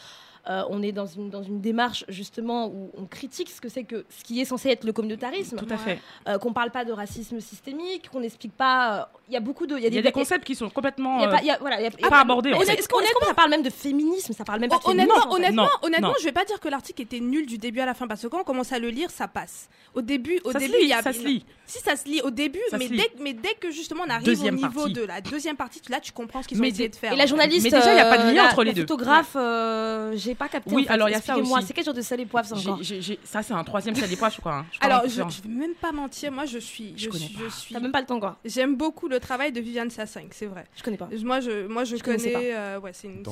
euh, 0.48 0.62
on 0.70 0.82
est 0.82 0.92
dans 0.92 1.06
une, 1.06 1.28
dans 1.28 1.42
une 1.42 1.60
démarche 1.60 2.04
justement 2.08 2.66
où 2.68 2.90
on 2.96 3.04
critique 3.04 3.50
ce 3.50 3.60
que 3.60 3.68
c'est 3.68 3.84
que 3.84 4.06
ce 4.08 4.24
qui 4.24 4.40
est 4.40 4.44
censé 4.46 4.70
être 4.70 4.84
le 4.84 4.92
communautarisme 4.92 5.56
Tout 5.56 5.66
à 5.70 5.76
fait. 5.76 5.98
euh, 6.28 6.38
qu'on 6.38 6.52
parle 6.54 6.70
pas 6.70 6.84
de 6.84 6.92
racisme 6.92 7.40
systémique 7.40 8.08
qu'on 8.10 8.20
n'explique 8.20 8.52
pas 8.56 9.00
euh, 9.00 9.04
il 9.28 9.34
y 9.34 9.36
a 9.36 9.40
beaucoup 9.40 9.66
de 9.66 9.76
Il 9.76 9.94
y 9.94 9.98
a 9.98 10.02
des 10.02 10.12
concepts 10.12 10.44
qui 10.44 10.54
sont 10.54 10.70
complètement 10.70 11.18
il 11.18 11.22
y 11.22 11.24
a 11.24 11.28
euh, 11.28 11.30
pas, 11.36 11.42
y 11.42 11.50
a- 11.50 11.58
voilà, 11.58 11.80
il 11.80 11.84
y 11.84 11.86
a- 11.86 11.90
il 11.98 12.00
y 12.02 12.04
a 12.04 12.08
pas 12.08 12.20
abordés. 12.20 12.52
en 12.54 12.60
est-ce 12.60 12.72
est-ce 12.72 12.88
qu'on 12.88 13.00
est-ce 13.00 13.12
qu'on 13.14 13.26
ça 13.26 13.34
parle 13.34 13.50
même 13.50 13.62
de 13.62 13.70
féminisme? 13.70 14.32
Ça 14.32 14.44
parle 14.44 14.60
même 14.60 14.70
pas 14.70 14.78
de 14.78 14.82
Honnêtement, 14.86 15.14
féminisme, 15.14 15.28
en 15.28 15.30
fait. 15.32 15.36
honnêtement, 15.36 15.62
Non, 15.64 15.68
honnêtement, 15.82 16.08
non. 16.08 16.14
je 16.18 16.24
vais 16.24 16.32
pas 16.32 16.44
dire 16.44 16.58
que 16.58 16.68
l'article 16.68 17.02
était 17.02 17.20
nul 17.20 17.46
du 17.46 17.58
début 17.58 17.80
à 17.80 17.86
la 17.86 17.94
fin 17.94 18.06
parce 18.08 18.22
que 18.22 18.26
quand 18.28 18.40
on 18.40 18.44
commence 18.44 18.72
à 18.72 18.78
le 18.78 18.88
lire, 18.88 19.10
ça 19.10 19.28
passe. 19.28 19.68
Au 19.94 20.00
début, 20.02 20.40
au 20.44 20.52
Ça 20.52 20.58
se 20.58 20.64
début, 20.64 20.78
lit, 20.78 20.84
il 20.84 20.88
y 20.88 20.92
a 20.92 21.02
ça 21.02 21.12
se 21.12 21.22
lit. 21.24 21.44
Si 21.66 21.78
ça 21.80 21.94
se 21.96 22.06
lit 22.08 22.20
au 22.22 22.30
début, 22.30 22.58
Ça 22.70 22.78
mais 22.78 22.88
dès, 22.88 23.10
mais 23.20 23.32
dès 23.34 23.54
que 23.60 23.70
justement 23.70 24.04
on 24.06 24.10
arrive 24.10 24.24
Deuxième 24.26 24.54
au 24.54 24.58
niveau 24.58 24.80
partie. 24.80 24.92
de 24.94 25.02
la 25.02 25.20
deuxième 25.20 25.56
partie, 25.56 25.80
là 25.88 26.00
tu 26.00 26.12
comprends 26.12 26.42
ce 26.42 26.48
qu'ils 26.48 26.60
ont 26.60 26.64
essayé 26.64 26.88
de 26.88 26.96
faire. 26.96 27.12
Et 27.12 27.16
la 27.16 27.26
journaliste, 27.26 27.64
Mais 27.64 27.70
déjà, 27.78 27.92
il 27.92 27.96
y 27.96 28.00
a 28.00 28.06
pas 28.08 28.18
de 28.18 28.22
euh, 28.22 28.32
lien 28.32 28.42
la- 28.44 28.48
entre 28.50 28.64
les 28.64 28.72
deux. 28.72 28.82
photographe, 28.82 29.36
euh, 29.36 30.12
j'ai 30.30 30.34
pas 30.36 30.48
capté. 30.48 30.74
Oui, 30.74 30.82
en 30.82 30.86
fait. 30.86 30.92
alors 30.92 31.08
il 31.08 31.12
y 31.12 31.14
a 31.14 31.20
ça 31.20 31.36
aussi. 31.36 31.52
c'est 31.66 31.72
quel 31.74 31.84
genre 31.84 31.94
de 31.94 32.02
sel 32.02 32.20
et 32.20 32.26
poivre 32.26 32.48
ça 32.48 32.56
encore 32.56 32.80
Ça, 33.24 33.42
c'est 33.42 33.52
un 33.52 33.64
troisième 33.64 33.94
sel 33.94 34.08
des 34.08 34.16
poivres, 34.16 34.34
je 34.34 34.40
crois. 34.40 34.54
hein. 34.58 34.66
Je 34.72 34.78
crois 34.78 34.90
Alors, 34.92 35.02
je, 35.08 35.22
je 35.36 35.42
vais 35.42 35.48
même 35.54 35.74
pas 35.74 35.92
mentir, 35.92 36.30
moi 36.32 36.44
je 36.46 36.58
suis, 36.58 36.92
Je 36.96 37.04
je, 37.04 37.08
connais 37.10 37.24
suis, 37.26 37.34
pas. 37.36 37.44
je 37.48 37.54
suis- 37.54 37.74
T'as 37.74 37.80
même 37.80 37.92
pas 37.92 38.00
le 38.00 38.06
temps 38.06 38.20
quoi. 38.20 38.36
J'aime 38.44 38.76
beaucoup 38.76 39.08
le 39.08 39.18
travail 39.20 39.52
de 39.52 39.60
Viviane 39.60 39.90
Sassing, 39.90 40.28
c'est 40.30 40.46
vrai. 40.46 40.64
Je 40.76 40.82
connais 40.82 40.96
pas. 40.96 41.08
Moi 41.24 41.40
je, 41.40 41.66
moi 41.66 41.84
je, 41.84 41.96
Je 41.96 42.02
connais, 42.02 42.54
euh, 42.54 42.78
ouais, 42.80 42.92
c'est 42.92 43.08
une. 43.08 43.22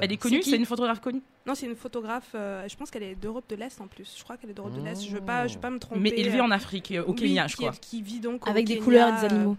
Elle 0.00 0.12
est 0.12 0.16
connue, 0.16 0.42
c'est 0.42 0.56
une 0.56 0.66
photographe 0.66 1.00
connue? 1.00 1.22
non, 1.44 1.54
c'est 1.56 1.66
une 1.66 1.74
photographe. 1.76 2.30
euh, 2.34 2.66
je 2.68 2.76
pense 2.76 2.90
qu'elle 2.90 3.02
est 3.02 3.14
d'Europe 3.16 3.44
de 3.48 3.56
l'Est 3.56 3.80
en 3.80 3.86
plus. 3.88 4.14
Je 4.16 4.22
crois 4.22 4.36
qu'elle 4.36 4.50
est 4.50 4.54
d'Europe 4.54 4.74
de 4.74 4.80
l'Est. 4.84 5.02
Je 5.04 5.12
veux 5.12 5.20
pas, 5.20 5.46
je 5.48 5.54
veux 5.54 5.60
pas 5.60 5.70
me 5.70 5.78
tromper. 5.78 6.00
Mais 6.00 6.10
élevée 6.10 6.38
euh, 6.38 6.44
en 6.44 6.50
Afrique, 6.52 6.92
au 7.06 7.10
oui, 7.12 7.16
Kenya, 7.18 7.46
je 7.48 7.56
qui, 7.56 7.62
crois. 7.64 7.72
qui 7.80 8.00
vit 8.00 8.20
donc 8.20 8.46
au 8.46 8.50
Avec 8.50 8.66
des 8.66 8.78
couleurs 8.78 9.08
et 9.08 9.20
des 9.20 9.34
animaux. 9.34 9.56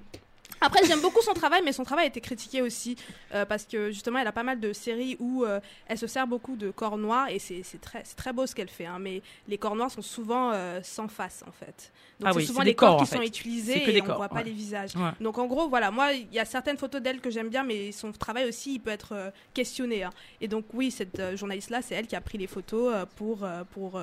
Après, 0.65 0.83
j'aime 0.85 1.01
beaucoup 1.01 1.21
son 1.21 1.33
travail, 1.33 1.61
mais 1.63 1.73
son 1.73 1.83
travail 1.83 2.05
a 2.05 2.07
été 2.07 2.21
critiqué 2.21 2.61
aussi 2.61 2.95
euh, 3.33 3.45
parce 3.45 3.65
que 3.65 3.91
justement, 3.91 4.19
elle 4.19 4.27
a 4.27 4.31
pas 4.31 4.43
mal 4.43 4.59
de 4.59 4.71
séries 4.73 5.17
où 5.19 5.43
euh, 5.43 5.59
elle 5.87 5.97
se 5.97 6.07
sert 6.07 6.25
beaucoup 6.25 6.55
de 6.55 6.71
corps 6.71 6.97
noirs 6.97 7.27
et 7.29 7.37
c'est 7.39 7.63
très, 7.81 8.01
très 8.03 8.31
beau 8.31 8.45
ce 8.47 8.55
qu'elle 8.55 8.69
fait. 8.69 8.85
hein, 8.85 8.97
mais 8.99 9.21
les 9.47 9.57
corps 9.57 9.75
noirs 9.75 9.91
sont 9.91 10.01
souvent 10.01 10.51
euh, 10.53 10.79
sans 10.81 11.07
face 11.09 11.43
en 11.47 11.51
fait. 11.51 11.91
Donc 12.19 12.29
Ah 12.29 12.31
c'est 12.33 12.37
oui, 12.39 12.45
souvent 12.45 12.61
les 12.61 12.73
corps, 12.75 12.97
corps 12.97 13.05
qui 13.05 13.11
sont 13.13 13.19
fait. 13.19 13.27
utilisés 13.27 13.73
C'est 13.73 13.81
que 13.81 13.91
et 13.91 14.01
on 14.01 14.05
corps, 14.05 14.17
voit 14.17 14.29
pas 14.29 14.35
ouais. 14.37 14.43
les 14.45 14.51
visages. 14.51 14.95
Ouais. 14.95 15.11
Donc 15.19 15.37
en 15.37 15.45
gros, 15.47 15.67
voilà, 15.67 15.91
moi, 15.91 16.13
il 16.13 16.31
y 16.33 16.39
a 16.39 16.45
certaines 16.45 16.77
photos 16.77 17.01
d'elle 17.01 17.19
que 17.19 17.29
j'aime 17.29 17.49
bien, 17.49 17.63
mais 17.63 17.91
son 17.91 18.11
travail 18.13 18.47
aussi, 18.47 18.75
il 18.75 18.79
peut 18.79 18.91
être 18.91 19.33
questionné. 19.53 20.03
hein. 20.03 20.11
Et 20.39 20.47
donc 20.47 20.65
oui, 20.73 20.91
cette 20.91 21.35
journaliste-là, 21.35 21.81
c'est 21.81 21.95
elle 21.95 22.07
qui 22.07 22.15
a 22.15 22.21
pris 22.21 22.37
les 22.37 22.47
photos 22.47 22.93
pour, 23.17 23.45
pour 23.71 24.01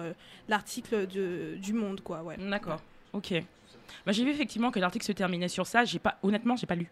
l'article 0.48 1.06
du 1.06 1.72
Monde, 1.72 2.00
quoi. 2.02 2.22
Ouais. 2.22 2.36
D'accord. 2.38 2.80
Ok. 3.12 3.32
Bah, 4.06 4.12
j'ai 4.12 4.24
vu 4.24 4.30
effectivement 4.30 4.70
que 4.70 4.80
l'article 4.80 5.04
se 5.04 5.12
terminait 5.12 5.48
sur 5.48 5.66
ça. 5.66 5.84
J'ai 5.84 5.98
pas, 5.98 6.18
honnêtement, 6.22 6.56
j'ai 6.56 6.66
pas 6.66 6.74
lu. 6.74 6.90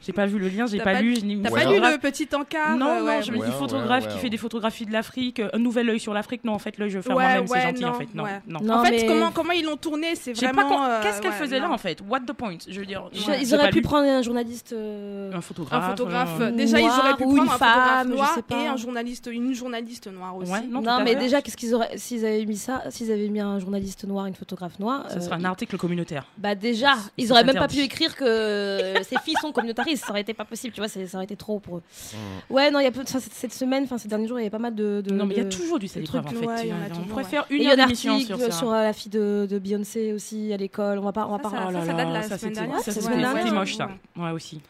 J'ai 0.00 0.12
pas 0.12 0.26
vu 0.26 0.38
le 0.38 0.48
lien, 0.48 0.66
j'ai 0.66 0.78
pas, 0.78 0.92
pas- 0.94 1.02
lu. 1.02 1.16
je 1.16 1.24
n'ai- 1.24 1.42
T'as 1.42 1.50
pas 1.50 1.56
lu 1.58 1.64
photographe- 1.64 1.92
le 1.92 1.98
petit 1.98 2.28
encart 2.34 2.76
Non, 2.76 2.86
euh, 2.86 3.00
non, 3.00 3.06
ouais, 3.06 3.22
je 3.22 3.32
me 3.32 3.44
dis 3.44 3.50
photographe 3.52 4.06
ouais, 4.06 4.12
qui 4.12 4.18
fait 4.18 4.30
des 4.30 4.36
photographies 4.36 4.86
de 4.86 4.92
l'Afrique, 4.92 5.40
euh, 5.40 5.48
un 5.52 5.58
nouvel 5.58 5.90
œil 5.90 5.98
sur 6.00 6.14
l'Afrique. 6.14 6.44
Non, 6.44 6.52
en 6.52 6.58
fait, 6.60 6.78
l'œil, 6.78 6.88
je 6.90 6.98
Ouais, 6.98 7.04
moi-même, 7.10 7.46
c'est 7.46 7.52
ouais, 7.52 7.60
gentil, 7.62 7.84
en 7.84 7.88
non, 7.88 7.94
fait. 7.98 8.08
Non, 8.14 8.22
ouais. 8.24 8.40
non. 8.46 8.60
Non, 8.62 8.74
en 8.74 8.84
fait, 8.84 8.90
mais- 8.92 9.06
comment, 9.06 9.32
comment 9.32 9.52
ils 9.52 9.64
l'ont 9.64 9.76
tourné, 9.76 10.14
c'est 10.14 10.32
vraiment. 10.32 10.84
euh, 10.84 11.02
Qu'est-ce 11.02 11.20
qu'elle 11.20 11.32
ouais, 11.32 11.36
faisait 11.36 11.58
là, 11.58 11.66
non. 11.68 11.74
en 11.74 11.78
fait? 11.78 11.98
What 12.08 12.20
the 12.20 12.32
point 12.32 12.56
Je 12.68 12.78
veux 12.78 12.86
dire, 12.86 13.08
Je- 13.12 13.18
Ils 13.42 13.54
auraient 13.54 13.70
pu 13.70 13.76
lu. 13.76 13.82
prendre 13.82 14.06
un 14.08 14.22
journaliste. 14.22 14.72
euh, 14.72 15.32
Un 15.32 15.38
un 15.38 15.40
photographe. 15.40 15.90
photographe. 15.90 16.40
euh, 16.40 16.50
déjà, 16.52 16.78
ils 16.78 16.86
noir 16.86 16.98
auraient 17.00 17.16
pu 17.16 17.24
ou 17.24 17.30
une 17.30 17.36
prendre 17.36 17.52
un 17.52 17.58
photographe 17.58 17.84
femme, 17.98 18.08
je 18.10 18.14
noir 18.14 18.34
sais 18.34 18.42
pas. 18.42 18.62
et 18.62 18.66
un 18.68 18.76
journaliste, 18.76 19.28
une 19.32 19.52
journaliste 19.54 20.06
noire 20.06 20.36
aussi. 20.36 20.50
Non, 20.70 20.80
Non, 20.80 21.00
mais 21.04 21.16
déjà, 21.16 21.42
qu'est-ce 21.42 21.56
qu'ils 21.56 21.74
auraient 21.74 21.96
s'ils 21.96 22.24
avaient 22.24 22.44
mis 22.46 22.56
ça, 22.56 22.82
s'ils 22.90 23.10
avaient 23.10 23.28
mis 23.28 23.40
un 23.40 23.58
journaliste 23.58 24.04
noir, 24.04 24.26
une 24.26 24.34
photographe 24.36 24.78
noire. 24.78 25.06
Ce 25.10 25.16
euh, 25.16 25.20
serait 25.20 25.34
un 25.36 25.44
article 25.44 25.76
communautaire. 25.76 26.24
Bah 26.38 26.54
déjà, 26.54 26.94
ils 27.16 27.32
auraient 27.32 27.44
même 27.44 27.56
pas 27.56 27.68
pu 27.68 27.80
écrire 27.80 28.14
que 28.16 28.94
ces 29.08 29.16
filles 29.24 29.34
sont 29.40 29.52
communautaristes, 29.72 30.04
ça 30.04 30.10
aurait 30.10 30.20
été 30.22 30.34
pas 30.34 30.44
possible, 30.44 30.72
tu 30.74 30.80
vois, 30.80 30.88
ça 30.88 31.00
aurait 31.14 31.24
été 31.24 31.36
trop 31.36 31.58
pour 31.60 31.78
eux. 31.78 31.82
Hmm. 32.12 32.54
Ouais, 32.54 32.70
non, 32.70 32.80
il 32.80 32.84
y 32.84 32.86
a 32.86 32.90
peu, 32.90 33.02
enfin, 33.02 33.20
cette, 33.20 33.52
semaine, 33.52 33.84
enfin 33.84 33.98
ces 33.98 34.08
derniers 34.08 34.26
jours, 34.28 34.38
il 34.38 34.42
y 34.42 34.44
avait 34.44 34.50
pas 34.50 34.58
mal 34.58 34.74
de. 34.74 35.00
de- 35.00 35.12
Non, 35.14 35.26
mais 35.26 35.34
il 35.34 35.38
y 35.38 35.40
a 35.40 35.44
de- 35.44 35.50
toujours 35.50 35.78
du 35.78 35.86
de 35.86 35.92
poivre, 36.08 36.28
en 36.28 36.30
fait. 36.30 36.46
ouais, 36.46 36.68
il 36.68 36.74
on 37.00 37.06
préfère 37.06 37.44
Et 37.50 37.54
une 37.56 37.62
il 37.62 37.64
y 37.64 37.68
a 37.68 37.72
heure 37.74 37.78
un 37.80 37.84
d'émission 37.86 38.12
article 38.14 38.36
sur 38.38 38.52
sur, 38.52 38.70
ça. 38.70 38.78
euh, 38.80 38.82
la 38.84 38.92
fille 38.92 39.10
de, 39.10 39.46
de 39.50 39.58
Beyoncé 39.58 40.12
aussi 40.12 40.52
à 40.52 40.56
l'école. 40.56 40.98
On 40.98 41.02
va 41.02 41.12
pas, 41.12 41.26
on 41.26 41.36
va 41.36 41.36
Ça, 41.36 41.42
pas. 41.42 41.50
ça- 41.50 41.64
Oh 41.68 41.70
là 41.72 41.80
ça 41.80 41.86
là, 41.86 41.94
date 41.94 42.08
de 42.08 42.12
la 42.14 42.22
ça, 42.22 42.38
semaine 42.38 42.54
dernière, 42.54 42.78
ça, 42.78 42.84
c'est 42.92 43.00
c'était 43.00 43.50
moche, 43.52 43.76
ça. 43.76 43.88
Ouais, 44.16 44.30
aussi. 44.30 44.60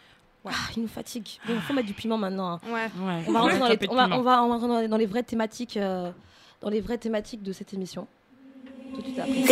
Ah, 0.44 0.52
il 0.76 0.82
nous 0.82 0.88
fatigue. 0.88 1.26
Bon, 1.46 1.54
faut 1.60 1.74
mettre 1.74 1.88
du 1.88 1.92
piment 1.94 2.16
maintenant. 2.16 2.52
hein. 2.52 2.60
Ouais. 2.66 2.84
Ouais. 3.06 3.22
On 3.26 3.32
va 3.32 3.40
rentrer 3.40 3.58
dans 3.58 3.68
les, 3.68 3.76
de 3.76 3.86
on 3.90 3.94
va, 3.94 4.08
on 4.12 4.22
va, 4.22 4.42
on 4.44 4.56
va 4.58 4.88
dans 4.88 4.96
les, 4.96 5.04
vraies 5.06 5.22
thématiques, 5.22 5.76
euh, 5.76 6.10
dans 6.62 6.70
les 6.70 6.80
vraies 6.80 6.96
thématiques 6.96 7.42
de 7.42 7.52
cette 7.52 7.74
émission. 7.74 8.06
Tout 8.94 9.02
de 9.02 9.06
suite 9.06 9.18
après. 9.18 9.44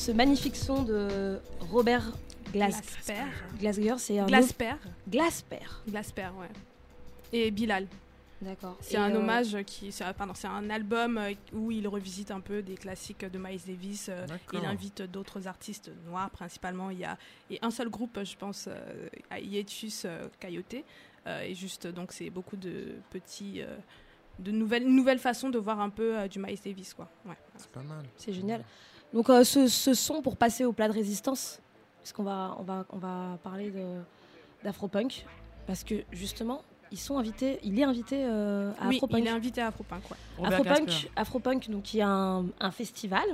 Ce 0.00 0.12
magnifique 0.12 0.56
son 0.56 0.82
de 0.82 1.38
Robert 1.60 2.10
Glas 2.52 2.68
Glasper. 2.70 3.14
Glasper, 3.58 3.94
c'est 3.98 4.18
un 4.18 4.26
Glasper. 4.26 4.72
Glasper. 5.06 5.58
Glasper, 5.86 6.28
ouais. 6.38 6.48
Et 7.32 7.50
Bilal. 7.50 7.86
D'accord. 8.40 8.78
C'est 8.80 8.96
un 8.96 9.10
euh, 9.14 9.18
hommage 9.18 9.54
qui. 9.66 9.92
c'est- 9.92 10.10
Pardon, 10.14 10.32
c'est 10.34 10.48
un 10.48 10.70
album 10.70 11.18
euh, 11.18 11.34
où 11.52 11.70
il 11.70 11.86
revisite 11.86 12.30
un 12.30 12.40
peu 12.40 12.62
des 12.62 12.74
classiques 12.76 13.24
de 13.30 13.38
Miles 13.38 13.60
Davis. 13.66 14.06
euh, 14.08 14.26
D'accord. 14.26 14.60
Il 14.62 14.66
invite 14.66 15.02
d'autres 15.02 15.46
artistes 15.46 15.90
noirs 16.06 16.30
principalement. 16.30 16.88
Il 16.88 16.98
y 16.98 17.04
a 17.04 17.18
et 17.50 17.58
un 17.60 17.70
seul 17.70 17.90
groupe, 17.90 18.18
je 18.24 18.36
pense, 18.36 18.66
euh, 18.68 19.08
à 19.30 19.36
euh, 19.36 20.28
Coyote. 20.40 20.76
Euh, 21.26 21.42
et 21.42 21.54
juste, 21.54 21.86
donc, 21.86 22.12
c'est 22.12 22.30
beaucoup 22.30 22.56
de 22.56 22.94
petits. 23.10 23.60
euh, 23.60 23.76
de 24.38 24.50
nouvelles, 24.52 24.86
nouvelles 24.88 25.18
façons 25.18 25.50
de 25.50 25.58
voir 25.58 25.78
un 25.80 25.90
peu 25.90 26.18
euh, 26.18 26.26
du 26.26 26.38
Miles 26.38 26.58
Davis, 26.64 26.94
quoi. 26.94 27.10
Ouais. 27.26 27.36
C'est 27.58 27.70
pas 27.70 27.82
mal. 27.82 28.04
C'est 28.16 28.32
génial. 28.32 28.64
Donc 29.12 29.28
euh, 29.30 29.44
ce, 29.44 29.66
ce 29.68 29.94
son 29.94 30.22
pour 30.22 30.36
passer 30.36 30.64
au 30.64 30.72
plat 30.72 30.88
de 30.88 30.92
résistance, 30.92 31.60
parce 32.00 32.12
qu'on 32.12 32.22
va, 32.22 32.56
on 32.58 32.62
va, 32.62 32.84
on 32.90 32.98
va 32.98 33.38
parler 33.42 33.72
d'Afropunk, 34.64 35.24
parce 35.66 35.82
que 35.84 35.94
justement, 36.12 36.62
ils 36.92 36.98
sont 36.98 37.18
invités, 37.18 37.58
il 37.62 37.78
est 37.78 37.84
invité 37.84 38.24
euh, 38.24 38.70
à 38.80 38.88
Oui, 38.88 38.96
Afropunk. 38.96 39.20
il 39.20 39.26
est 39.26 39.30
invité 39.30 39.60
à 39.62 39.68
Afropunk, 39.68 40.02
ouais. 40.10 40.46
Afropunk. 40.46 41.10
Afropunk, 41.16 41.70
donc 41.70 41.94
il 41.94 41.98
y 41.98 42.02
a 42.02 42.08
un, 42.08 42.46
un 42.60 42.70
festival 42.70 43.24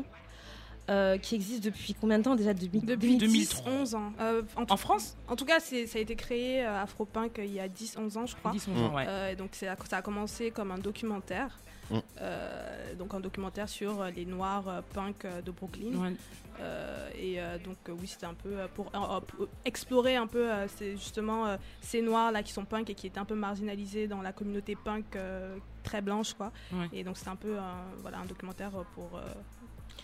euh, 0.89 1.19
qui 1.19 1.35
existe 1.35 1.65
depuis 1.65 1.95
combien 1.95 2.19
de 2.19 2.23
temps 2.25 2.37
déjà 2.37 2.55
Depuis, 2.55 2.81
Depuis 2.81 3.17
2010 3.19 3.49
10, 3.49 3.63
11 3.67 3.95
ans. 3.97 4.13
Euh, 4.21 4.43
en, 4.57 4.65
En 4.73 4.77
France? 4.77 5.17
En 5.29 5.35
tout 5.37 5.45
cas, 5.45 5.59
c'est- 5.59 5.87
ça 5.87 5.99
a 5.99 6.01
été 6.01 6.15
créé 6.17 6.65
euh, 6.65 6.83
Afropunk 6.83 7.39
il 7.39 7.53
y 7.53 7.61
a 7.61 7.69
10, 7.69 7.97
11 7.99 8.17
ans, 8.17 8.27
je 8.27 8.37
crois. 8.37 8.53
10 8.53 8.69
11 8.69 8.83
ans, 8.83 8.95
ouais. 8.95 9.05
Euh, 9.09 9.35
donc 9.35 9.51
ça 9.55 9.75
a 9.91 10.03
commencé 10.03 10.51
comme 10.51 10.71
un 10.71 10.79
documentaire. 10.79 11.59
Mm. 11.91 11.99
Euh, 12.21 12.95
donc 12.95 13.15
un 13.15 13.21
documentaire 13.21 13.69
sur 13.69 14.01
euh, 14.01 14.11
les 14.11 14.25
noirs 14.27 14.69
euh, 14.69 14.81
punk 14.93 15.27
de 15.45 15.51
Brooklyn. 15.51 15.95
Ouais. 15.99 16.13
Euh, 16.61 17.09
et 17.19 17.39
euh, 17.41 17.59
donc 17.59 17.77
euh, 17.89 17.93
oui, 18.01 18.07
c'était 18.07 18.27
un 18.27 18.35
peu 18.35 18.57
pour, 18.75 18.87
euh, 18.95 19.21
pour 19.21 19.47
explorer 19.65 20.17
un 20.17 20.27
peu 20.27 20.51
euh, 20.51 20.67
justement 20.97 21.47
euh, 21.47 21.57
ces 21.83 22.01
noirs 22.01 22.33
là 22.33 22.43
qui 22.43 22.53
sont 22.53 22.65
punk 22.65 22.89
et 22.91 22.95
qui 22.95 23.07
étaient 23.07 23.19
un 23.21 23.25
peu 23.27 23.35
marginalisés 23.35 24.07
dans 24.09 24.23
la 24.23 24.33
communauté 24.33 24.75
punk 24.75 25.05
euh, 25.17 25.57
très 25.83 26.01
blanche 26.01 26.33
quoi. 26.35 26.53
Ouais. 26.73 26.89
Et 26.95 27.05
donc 27.05 27.19
c'était 27.19 27.31
un 27.31 27.37
peu 27.37 27.59
un, 27.59 27.75
voilà, 28.01 28.19
un 28.21 28.25
documentaire 28.25 28.71
pour 28.95 29.11
euh, 29.17 29.21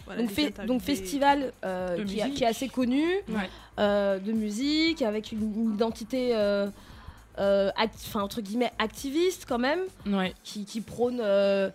voilà, 0.04 0.20
donc, 0.22 0.30
fait- 0.30 0.52
festival 0.80 1.52
euh, 1.64 2.04
qui, 2.04 2.20
a- 2.20 2.24
musique. 2.26 2.34
qui 2.38 2.44
est 2.44 2.48
assez 2.48 2.68
connu 2.68 3.02
Ouais. 3.28 3.48
euh, 3.78 4.18
de 4.18 4.32
musique 4.32 5.00
avec 5.02 5.32
une, 5.32 5.40
une 5.54 5.74
identité 5.74 6.32
euh, 6.36 6.68
enfin, 7.38 8.20
entre 8.20 8.40
guillemets 8.40 8.72
activiste 8.78 9.46
quand 9.48 9.58
même 9.58 9.80
Ouais. 10.06 10.34
qui, 10.44 10.64
qui 10.64 10.80
prône 10.80 11.18
euh, 11.20 11.70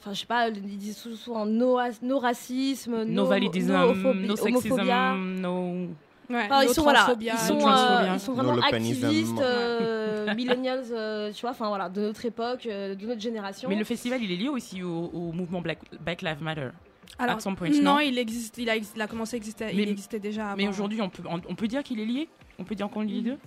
enfin 0.00 0.12
je 0.14 0.20
sais 0.20 0.26
pas 0.26 0.48
ils 0.48 0.78
disent 0.78 0.96
souvent 0.96 1.44
no, 1.46 1.74
ra- 1.74 1.88
no 2.02 2.18
racisme 2.18 3.04
No 3.04 3.26
validism, 3.26 3.72
homophobie- 3.72 4.26
no 4.26 4.34
homophobia. 4.40 5.14
sexism, 5.14 5.40
no. 5.40 5.86
Ouais, 6.30 6.44
Enfin, 6.46 6.62
ils 6.62 6.68
sont 6.70 6.82
voilà 6.82 7.00
transphobia, 7.00 7.34
ils 7.34 7.38
sont, 7.46 7.58
euh, 7.68 8.14
ils 8.14 8.32
vraiment 8.34 8.62
activistes 8.62 9.38
euh, 9.40 10.34
millennials 10.34 10.84
euh, 10.92 11.30
tu 11.32 11.42
vois 11.42 11.50
enfin 11.50 11.68
voilà 11.68 11.88
de 11.90 12.00
notre 12.00 12.24
époque 12.24 12.64
euh, 12.66 12.94
de 12.94 13.06
notre 13.06 13.20
génération 13.20 13.68
Mais 13.68 13.74
le 13.76 13.84
festival, 13.84 14.22
il 14.22 14.30
est 14.32 14.36
lié 14.36 14.48
aussi 14.48 14.82
au, 14.82 15.10
au 15.12 15.32
mouvement 15.32 15.60
Black, 15.60 15.80
Black 16.00 16.22
Lives 16.22 16.40
Matter. 16.42 16.68
Alors, 17.18 17.36
At 17.36 17.40
some 17.40 17.54
point, 17.56 17.68
non, 17.68 17.82
non 17.94 17.98
il 18.00 18.16
existe, 18.18 18.56
il 18.56 18.70
a, 18.70 18.76
il 18.76 18.86
a 19.02 19.06
commencé 19.06 19.34
à 19.34 19.38
exister, 19.38 19.66
Mais- 19.66 19.82
il 19.82 19.88
existait 19.90 20.20
déjà 20.20 20.46
avant. 20.46 20.56
Mais 20.56 20.68
aujourd'hui, 20.68 21.02
on 21.02 21.10
peut, 21.10 21.22
on, 21.28 21.40
on 21.46 21.54
peut 21.54 21.68
dire 21.68 21.82
qu'il 21.82 22.00
est 22.00 22.06
lié? 22.06 22.28
On 22.62 22.64
peut 22.64 22.74
dire 22.74 22.88
qu'on 22.88 23.02
est 23.02 23.06
les 23.06 23.20
deux 23.20 23.38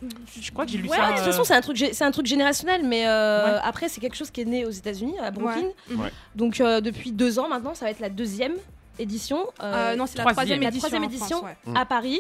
Je 0.41 0.51
crois 0.51 0.65
que 0.65 0.71
j'ai 0.71 0.77
lu 0.77 0.89
Ouais, 0.89 0.97
ça. 0.97 1.03
ouais, 1.03 1.11
de 1.13 1.17
toute 1.19 1.27
euh, 1.27 1.31
façon, 1.31 1.43
c'est 1.45 1.55
un 1.55 1.61
truc, 1.61 1.77
c'est 1.91 2.03
un 2.03 2.11
truc 2.11 2.25
générationnel, 2.25 2.81
mais 2.85 3.07
euh, 3.07 3.45
Ouais. 3.55 3.59
après, 3.63 3.87
c'est 3.89 4.01
quelque 4.01 4.15
chose 4.17 4.29
qui 4.29 4.41
est 4.41 4.45
né 4.45 4.65
aux 4.65 4.69
États-Unis, 4.71 5.17
à 5.19 5.31
Brooklyn. 5.31 5.69
Ouais. 5.91 5.95
Ouais. 5.95 6.11
Donc, 6.35 6.59
euh, 6.59 6.81
depuis 6.81 7.11
deux 7.11 7.39
ans 7.39 7.47
maintenant, 7.47 7.73
ça 7.73 7.85
va 7.85 7.91
être 7.91 7.99
la 8.01 8.09
deuxième 8.09 8.53
édition. 8.99 9.39
euh, 9.63 9.93
Euh, 9.93 9.95
non, 9.95 10.05
c'est 10.05 10.17
la 10.17 10.23
troisième. 10.25 10.33
troisième 10.59 10.61
la 10.61 10.67
édition. 10.69 10.87
troisième 10.89 11.03
édition 11.03 11.37
France, 11.37 11.49
ouais. 11.65 11.71
Mm. 11.71 11.77
à 11.77 11.85
Paris, 11.85 12.19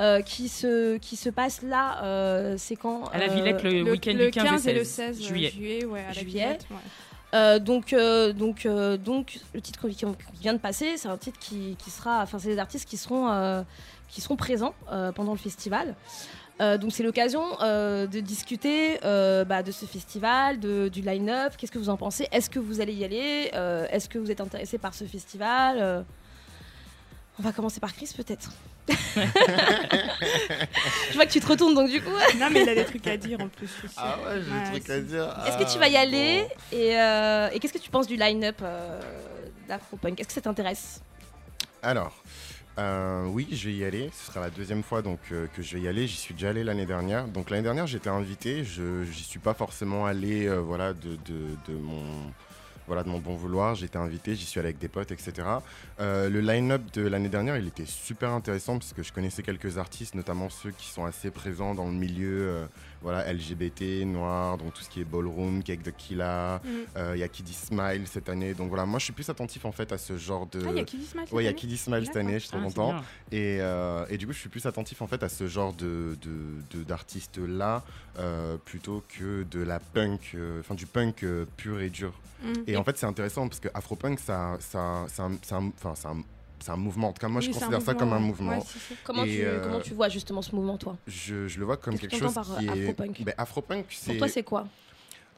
euh, 0.00 0.22
qui 0.22 0.48
se 0.48 0.96
qui 0.98 1.16
se 1.16 1.28
passe 1.28 1.62
là. 1.62 2.02
euh, 2.04 2.54
c'est 2.58 2.76
quand 2.76 3.04
À 3.12 3.18
la 3.18 3.28
Villette 3.28 3.62
le, 3.62 3.82
Le, 3.82 3.92
week-end 3.92 4.12
le 4.16 4.26
du 4.26 4.30
15, 4.30 4.44
15 4.44 4.66
et 4.68 4.72
le 4.72 4.84
16 4.84 5.16
16 5.18 5.26
juillet. 5.26 5.50
juillet, 5.50 5.84
ouais, 5.84 6.00
à 6.00 6.06
la 6.08 6.12
Juillet. 6.12 6.26
Villette, 6.44 6.66
ouais. 6.70 6.76
euh, 7.34 7.58
donc, 7.58 7.92
euh, 7.92 8.32
donc, 8.32 8.66
euh, 8.66 8.96
donc, 8.96 9.38
le 9.54 9.60
titre 9.60 9.88
qui 9.88 9.94
qui 9.96 10.06
vient 10.40 10.54
de 10.54 10.58
passer, 10.58 10.96
c'est 10.96 11.08
un 11.08 11.16
titre 11.18 11.38
qui, 11.38 11.76
qui 11.82 11.90
sera, 11.90 12.22
enfin, 12.22 12.38
c'est 12.38 12.48
des 12.48 12.58
artistes 12.58 12.88
qui 12.88 12.96
seront, 12.96 13.30
euh, 13.30 13.62
qui 14.10 14.20
seront 14.20 14.36
présents 14.36 14.74
euh, 14.92 15.12
pendant 15.12 15.32
le 15.32 15.38
festival. 15.38 15.94
Euh, 16.60 16.76
donc, 16.76 16.92
c'est 16.92 17.02
l'occasion 17.02 17.42
euh, 17.62 18.06
de 18.06 18.20
discuter 18.20 18.98
euh, 19.04 19.44
bah, 19.46 19.62
de 19.62 19.72
ce 19.72 19.86
festival, 19.86 20.60
de, 20.60 20.88
du 20.88 21.00
line-up. 21.00 21.54
Qu'est-ce 21.56 21.72
que 21.72 21.78
vous 21.78 21.88
en 21.88 21.96
pensez? 21.96 22.28
Est-ce 22.32 22.50
que 22.50 22.58
vous 22.58 22.80
allez 22.82 22.92
y 22.92 23.02
aller? 23.04 23.50
Euh, 23.54 23.86
Est-ce 23.90 24.08
que 24.10 24.18
vous 24.18 24.30
êtes 24.30 24.42
intéressé 24.42 24.76
par 24.76 24.92
ce 24.92 25.04
festival? 25.04 25.78
Euh, 25.80 26.02
On 27.38 27.42
va 27.42 27.52
commencer 27.52 27.80
par 27.80 27.94
Chris, 27.94 28.10
peut-être. 28.14 28.50
Je 31.10 31.14
vois 31.14 31.26
que 31.26 31.30
tu 31.32 31.40
te 31.40 31.46
retournes, 31.46 31.74
donc 31.74 31.88
du 31.90 32.00
coup. 32.02 32.10
Non, 32.38 32.48
mais 32.50 32.62
il 32.62 32.68
a 32.68 32.74
des 32.74 32.84
trucs 32.84 33.06
à 33.06 33.16
dire 33.16 33.40
en 33.40 33.48
plus. 33.48 33.70
Ah 33.96 34.16
ouais, 34.18 34.40
j'ai 34.44 34.50
Ouais, 34.52 34.62
des 34.64 34.80
trucs 34.80 34.90
à 34.90 35.00
dire. 35.00 35.34
Est-ce 35.46 35.56
que 35.58 35.62
tu 35.64 35.76
Ah, 35.76 35.80
vas 35.80 35.88
y 35.88 35.96
aller? 35.96 36.42
bon. 36.42 36.76
Et, 36.78 37.00
euh, 37.00 37.48
et 37.52 37.58
qu'est-ce 37.58 37.72
que 37.72 37.78
tu 37.78 37.90
penses 37.90 38.06
du 38.06 38.16
line-up 38.16 38.56
euh, 38.62 39.00
d'Afropunk 39.68 40.18
Est-ce 40.20 40.28
que 40.28 40.34
ça 40.34 40.40
t'intéresse? 40.40 41.00
Alors, 41.82 42.22
euh, 42.78 43.26
oui, 43.26 43.48
je 43.52 43.68
vais 43.68 43.74
y 43.74 43.84
aller. 43.84 44.10
Ce 44.12 44.26
sera 44.26 44.40
la 44.40 44.50
deuxième 44.50 44.82
fois 44.82 45.02
donc 45.02 45.18
euh, 45.32 45.46
que 45.54 45.62
je 45.62 45.76
vais 45.76 45.82
y 45.82 45.88
aller. 45.88 46.06
J'y 46.06 46.16
suis 46.16 46.34
déjà 46.34 46.50
allé 46.50 46.64
l'année 46.64 46.86
dernière. 46.86 47.26
Donc 47.26 47.50
l'année 47.50 47.62
dernière, 47.62 47.86
j'étais 47.86 48.10
invité. 48.10 48.64
Je 48.64 49.04
j'y 49.04 49.24
suis 49.24 49.38
pas 49.38 49.54
forcément 49.54 50.06
allé, 50.06 50.46
euh, 50.46 50.60
voilà, 50.60 50.94
de, 50.94 51.18
mon 51.68 52.04
voilà 52.86 53.02
de 53.02 53.08
mon 53.08 53.18
bon 53.18 53.34
vouloir. 53.34 53.74
J'étais 53.74 53.98
invité, 53.98 54.34
j'y 54.34 54.46
suis 54.46 54.58
allé 54.58 54.68
avec 54.68 54.78
des 54.78 54.88
potes, 54.88 55.12
etc. 55.12 55.46
Le 55.98 56.40
line-up 56.40 56.82
de 56.92 57.06
l'année 57.06 57.28
dernière, 57.28 57.56
il 57.56 57.66
était 57.66 57.86
super 57.86 58.30
intéressant 58.30 58.78
parce 58.78 58.92
que 58.92 59.02
je 59.02 59.12
connaissais 59.12 59.42
quelques 59.42 59.78
artistes, 59.78 60.14
notamment 60.14 60.48
ceux 60.48 60.70
qui 60.70 60.88
sont 60.88 61.04
assez 61.04 61.30
présents 61.30 61.74
dans 61.74 61.86
le 61.86 61.94
milieu 61.94 62.66
voilà, 63.02 63.32
LGBT, 63.32 64.04
noir, 64.04 64.58
donc 64.58 64.74
tout 64.74 64.82
ce 64.82 64.90
qui 64.90 65.00
est 65.00 65.04
ballroom, 65.04 65.62
Cake 65.62 65.82
de 65.82 65.90
Killa, 65.90 66.60
Mm. 66.64 66.68
euh, 66.96 67.12
il 67.16 67.20
y 67.20 67.22
a 67.22 67.28
Kiddy 67.28 67.52
Smile 67.54 68.02
cette 68.06 68.28
année. 68.28 68.52
Donc 68.54 68.68
voilà, 68.68 68.84
moi 68.86 68.98
je 68.98 69.04
suis 69.04 69.12
plus 69.12 69.28
attentif 69.30 69.64
en 69.64 69.72
fait 69.72 69.92
à 69.92 69.98
ce 69.98 70.16
genre 70.18 70.46
de. 70.46 70.60
Ah, 70.66 70.70
il 70.70 70.76
y 70.76 70.80
a 70.80 70.84
Kiddy 70.84 71.06
Smile 71.06 71.24
cette 71.24 71.32
Ouais, 71.32 71.42
il 71.42 71.44
y 71.44 71.48
a 71.48 71.50
année 71.50 71.58
Kiddy 71.58 71.76
Smile 71.78 72.06
cette 72.06 72.16
année, 72.16 72.34
je 72.34 72.38
suis 72.40 72.48
trop 72.50 72.58
Ah, 72.60 72.64
content. 72.64 72.94
Et, 73.32 73.58
euh, 73.60 74.04
et 74.10 74.18
du 74.18 74.26
coup, 74.26 74.32
je 74.32 74.38
suis 74.38 74.48
plus 74.48 74.66
attentif 74.66 75.00
en 75.02 75.06
fait 75.06 75.22
à 75.22 75.28
ce 75.28 75.46
genre 75.46 75.72
de, 75.72 76.16
de- 76.22 76.78
de- 76.78 76.84
d'artistes-là 76.84 77.82
euh, 78.18 78.56
plutôt 78.64 79.02
que 79.08 79.44
de 79.50 79.60
la 79.62 79.78
punk, 79.80 80.36
enfin 80.60 80.74
du 80.74 80.86
punk 80.86 81.24
pur 81.56 81.80
et 81.80 81.90
dur. 81.90 82.12
Mm. 82.42 82.52
Et 82.66 82.76
en 82.76 82.84
fait, 82.84 82.96
c'est 82.98 83.06
intéressant 83.06 83.48
parce 83.48 83.60
que 83.60 83.68
Afropunk, 83.74 84.18
ça, 84.18 84.56
ça, 84.60 85.04
c'est 85.08 85.22
un, 85.22 85.32
un- 86.08 86.22
c'est 86.62 86.70
un 86.70 86.76
mouvement. 86.76 87.08
En 87.08 87.12
tout 87.12 87.20
cas, 87.20 87.28
moi, 87.28 87.40
je 87.40 87.48
Oui, 87.48 87.52
c'est 87.54 87.60
considère 87.60 87.82
ça 87.82 87.94
comme 87.94 88.12
un 88.12 88.18
mouvement. 88.18 88.52
Ouais, 88.58 88.60
si, 88.66 88.78
si. 88.78 88.94
Comment, 89.04 89.24
Et, 89.24 89.36
tu, 89.36 89.44
euh, 89.44 89.60
comment 89.62 89.80
tu 89.80 89.94
vois 89.94 90.08
justement 90.08 90.42
ce 90.42 90.54
mouvement, 90.54 90.76
toi? 90.76 90.96
Je, 91.06 91.48
je 91.48 91.58
le 91.58 91.64
vois 91.64 91.76
comme 91.76 91.98
quelque 91.98 92.16
chose 92.16 92.34
par, 92.34 92.58
qui 92.58 92.66
est. 92.66 92.88
Afropunk? 92.88 93.22
Ben, 93.24 93.34
Afropunk, 93.38 93.84
Pour 93.84 93.92
c'est. 93.92 94.16
toi, 94.18 94.28
c'est 94.28 94.42
quoi? 94.42 94.66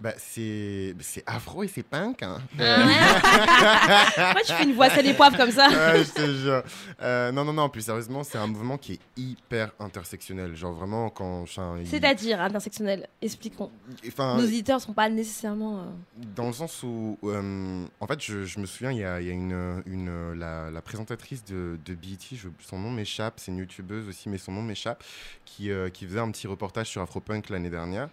Bah, 0.01 0.13
c'est, 0.19 0.95
afro 1.27 1.63
et 1.63 1.69
c'est 1.69 1.83
punk. 1.85 2.23
Hein. 2.23 2.41
Pourquoi 2.59 4.43
tu 4.45 4.53
fais 4.53 4.65
une 4.65 4.75
voix 4.75 4.91
sel 4.91 5.07
et 5.07 5.15
poivre 5.15 5.37
comme 5.37 5.51
ça? 5.51 5.69
Ouais, 5.69 6.05
je 6.05 6.11
te 6.11 6.35
jure. 6.35 6.63
Euh, 7.01 7.31
non, 7.33 7.45
non, 7.45 7.53
non, 7.53 7.69
plus 7.69 7.83
sérieusement, 7.83 8.25
c'est 8.25 8.39
un 8.39 8.47
mouvement 8.47 8.79
qui 8.79 8.95
est 8.95 9.01
hyper 9.17 9.73
intersectionnel. 9.79 10.57
Genre 10.57 10.73
vraiment, 10.73 11.09
quand. 11.11 11.45
il- 11.81 11.87
C'est-à-dire 11.87 12.41
intersectionnel, 12.41 13.09
expliquons. 13.21 13.71
Enfin, 14.09 14.37
Nos 14.37 14.45
auditeurs 14.45 14.81
sont 14.81 14.93
pas 14.93 15.09
nécessairement. 15.09 15.81
euh, 15.81 15.85
Dans 16.35 16.47
le 16.49 16.53
sens 16.53 16.83
où, 16.83 17.19
euh, 17.25 17.85
en 18.01 18.07
fait, 18.07 18.21
je, 18.21 18.45
je 18.45 18.59
me 18.59 18.67
souviens, 18.67 18.91
il 18.93 18.99
y 18.99 19.05
a, 19.05 19.21
il 19.21 19.27
y 19.27 19.31
a 19.31 19.35
une, 19.35 19.83
une, 19.87 20.33
la, 20.33 20.71
la 20.71 20.83
présentatrice 20.83 21.45
de, 21.45 21.79
de 21.85 21.95
BET, 21.95 22.19
je- 22.33 22.49
son 22.61 22.79
nom 22.79 22.91
m'échappe, 22.91 23.35
c'est 23.37 23.53
une 23.53 23.59
youtubeuse 23.59 24.09
aussi, 24.09 24.29
mais 24.29 24.39
son 24.39 24.53
nom 24.53 24.63
m'échappe, 24.63 25.03
qui, 25.45 25.71
qui 25.93 26.07
faisait 26.07 26.21
un 26.21 26.31
petit 26.31 26.47
reportage 26.47 26.89
sur 26.89 27.03
Afropunk 27.03 27.51
l'année 27.51 27.71
dernière. 27.71 28.09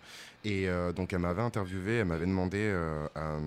Et 0.45 0.69
euh, 0.69 0.93
donc, 0.93 1.11
elle 1.11 1.19
m'avait 1.19 1.41
interviewé, 1.41 1.97
elle 1.97 2.05
m'avait 2.05 2.25
demandé 2.25 2.59
euh, 2.59 3.07
euh, 3.17 3.39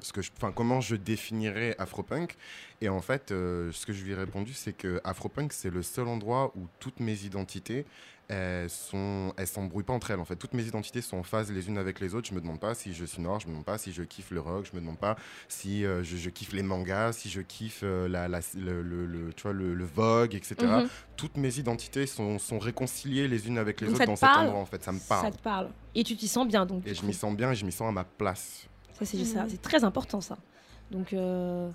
ce 0.00 0.12
que 0.12 0.22
je, 0.22 0.30
comment 0.54 0.80
je 0.80 0.96
définirais 0.96 1.74
Afropunk. 1.78 2.36
Et 2.80 2.88
en 2.88 3.00
fait, 3.00 3.28
ce 3.28 3.86
que 3.86 3.92
je 3.92 4.02
lui 4.04 4.12
ai 4.12 4.14
répondu, 4.14 4.54
c'est 4.54 4.72
que 4.72 5.00
Afropunk, 5.04 5.52
c'est 5.52 5.70
le 5.70 5.82
seul 5.82 6.08
endroit 6.08 6.52
où 6.56 6.66
toutes 6.80 7.00
mes 7.00 7.24
identités 7.24 7.84
elles 8.32 8.70
sont 8.70 9.32
elles 9.36 9.46
s'embrouillent 9.46 9.84
pas 9.84 9.92
entre 9.92 10.10
elles 10.10 10.20
en 10.20 10.24
fait 10.24 10.36
toutes 10.36 10.54
mes 10.54 10.64
identités 10.64 11.02
sont 11.02 11.18
en 11.18 11.22
phase 11.22 11.50
les 11.52 11.68
unes 11.68 11.78
avec 11.78 12.00
les 12.00 12.14
autres 12.14 12.28
je 12.28 12.34
me 12.34 12.40
demande 12.40 12.60
pas 12.60 12.74
si 12.74 12.94
je 12.94 13.04
suis 13.04 13.20
noir 13.20 13.40
je 13.40 13.46
me 13.46 13.50
demande 13.52 13.64
pas 13.64 13.78
si 13.78 13.92
je 13.92 14.02
kiffe 14.02 14.30
le 14.30 14.40
rock 14.40 14.66
je 14.70 14.74
me 14.76 14.80
demande 14.80 14.98
pas 14.98 15.16
si 15.48 15.84
euh, 15.84 16.02
je, 16.02 16.16
je 16.16 16.30
kiffe 16.30 16.52
les 16.52 16.62
mangas 16.62 17.12
si 17.12 17.28
je 17.28 17.40
kiffe 17.42 17.80
euh, 17.82 18.08
la, 18.08 18.28
la- 18.28 18.40
le, 18.54 18.82
le- 18.82 19.06
le- 19.06 19.32
tu 19.34 19.42
vois 19.42 19.52
le, 19.52 19.74
le 19.74 19.84
vogue 19.84 20.34
etc 20.34 20.56
mhm. 20.60 20.88
toutes 21.16 21.36
mes 21.36 21.58
identités 21.58 22.06
sont, 22.06 22.38
sont 22.38 22.58
réconciliées 22.58 23.28
les 23.28 23.46
unes 23.48 23.58
avec 23.58 23.80
les 23.80 23.86
Donc 23.88 23.94
autres 23.96 24.04
ça 24.04 24.06
dans 24.06 24.16
cet 24.16 24.28
parle 24.30 24.46
endroit 24.46 24.60
en 24.60 24.66
fait 24.66 24.82
ça 24.82 24.92
me 24.92 24.98
Ça 24.98 25.04
parle 25.08 25.32
te 25.36 25.42
parle. 25.42 25.68
Et 25.94 26.02
tu 26.02 26.16
t'y 26.16 26.26
sens 26.28 26.46
bien 26.48 26.64
donc. 26.64 26.86
et 26.86 26.94
je 26.94 27.04
m'y 27.04 27.12
sens 27.14 27.36
bien 27.36 27.52
et 27.52 27.54
je 27.54 27.64
m'y 27.66 27.72
sens 27.72 27.88
à 27.88 27.92
ma 27.92 28.04
place 28.04 28.66
Ça, 28.98 29.04
c'est 29.04 29.24
ça, 29.24 29.46
c'est 29.48 29.60
très 29.60 29.84
important 29.84 30.20
ça. 30.20 30.38
Donc, 30.90 31.12
euh, 31.12 31.70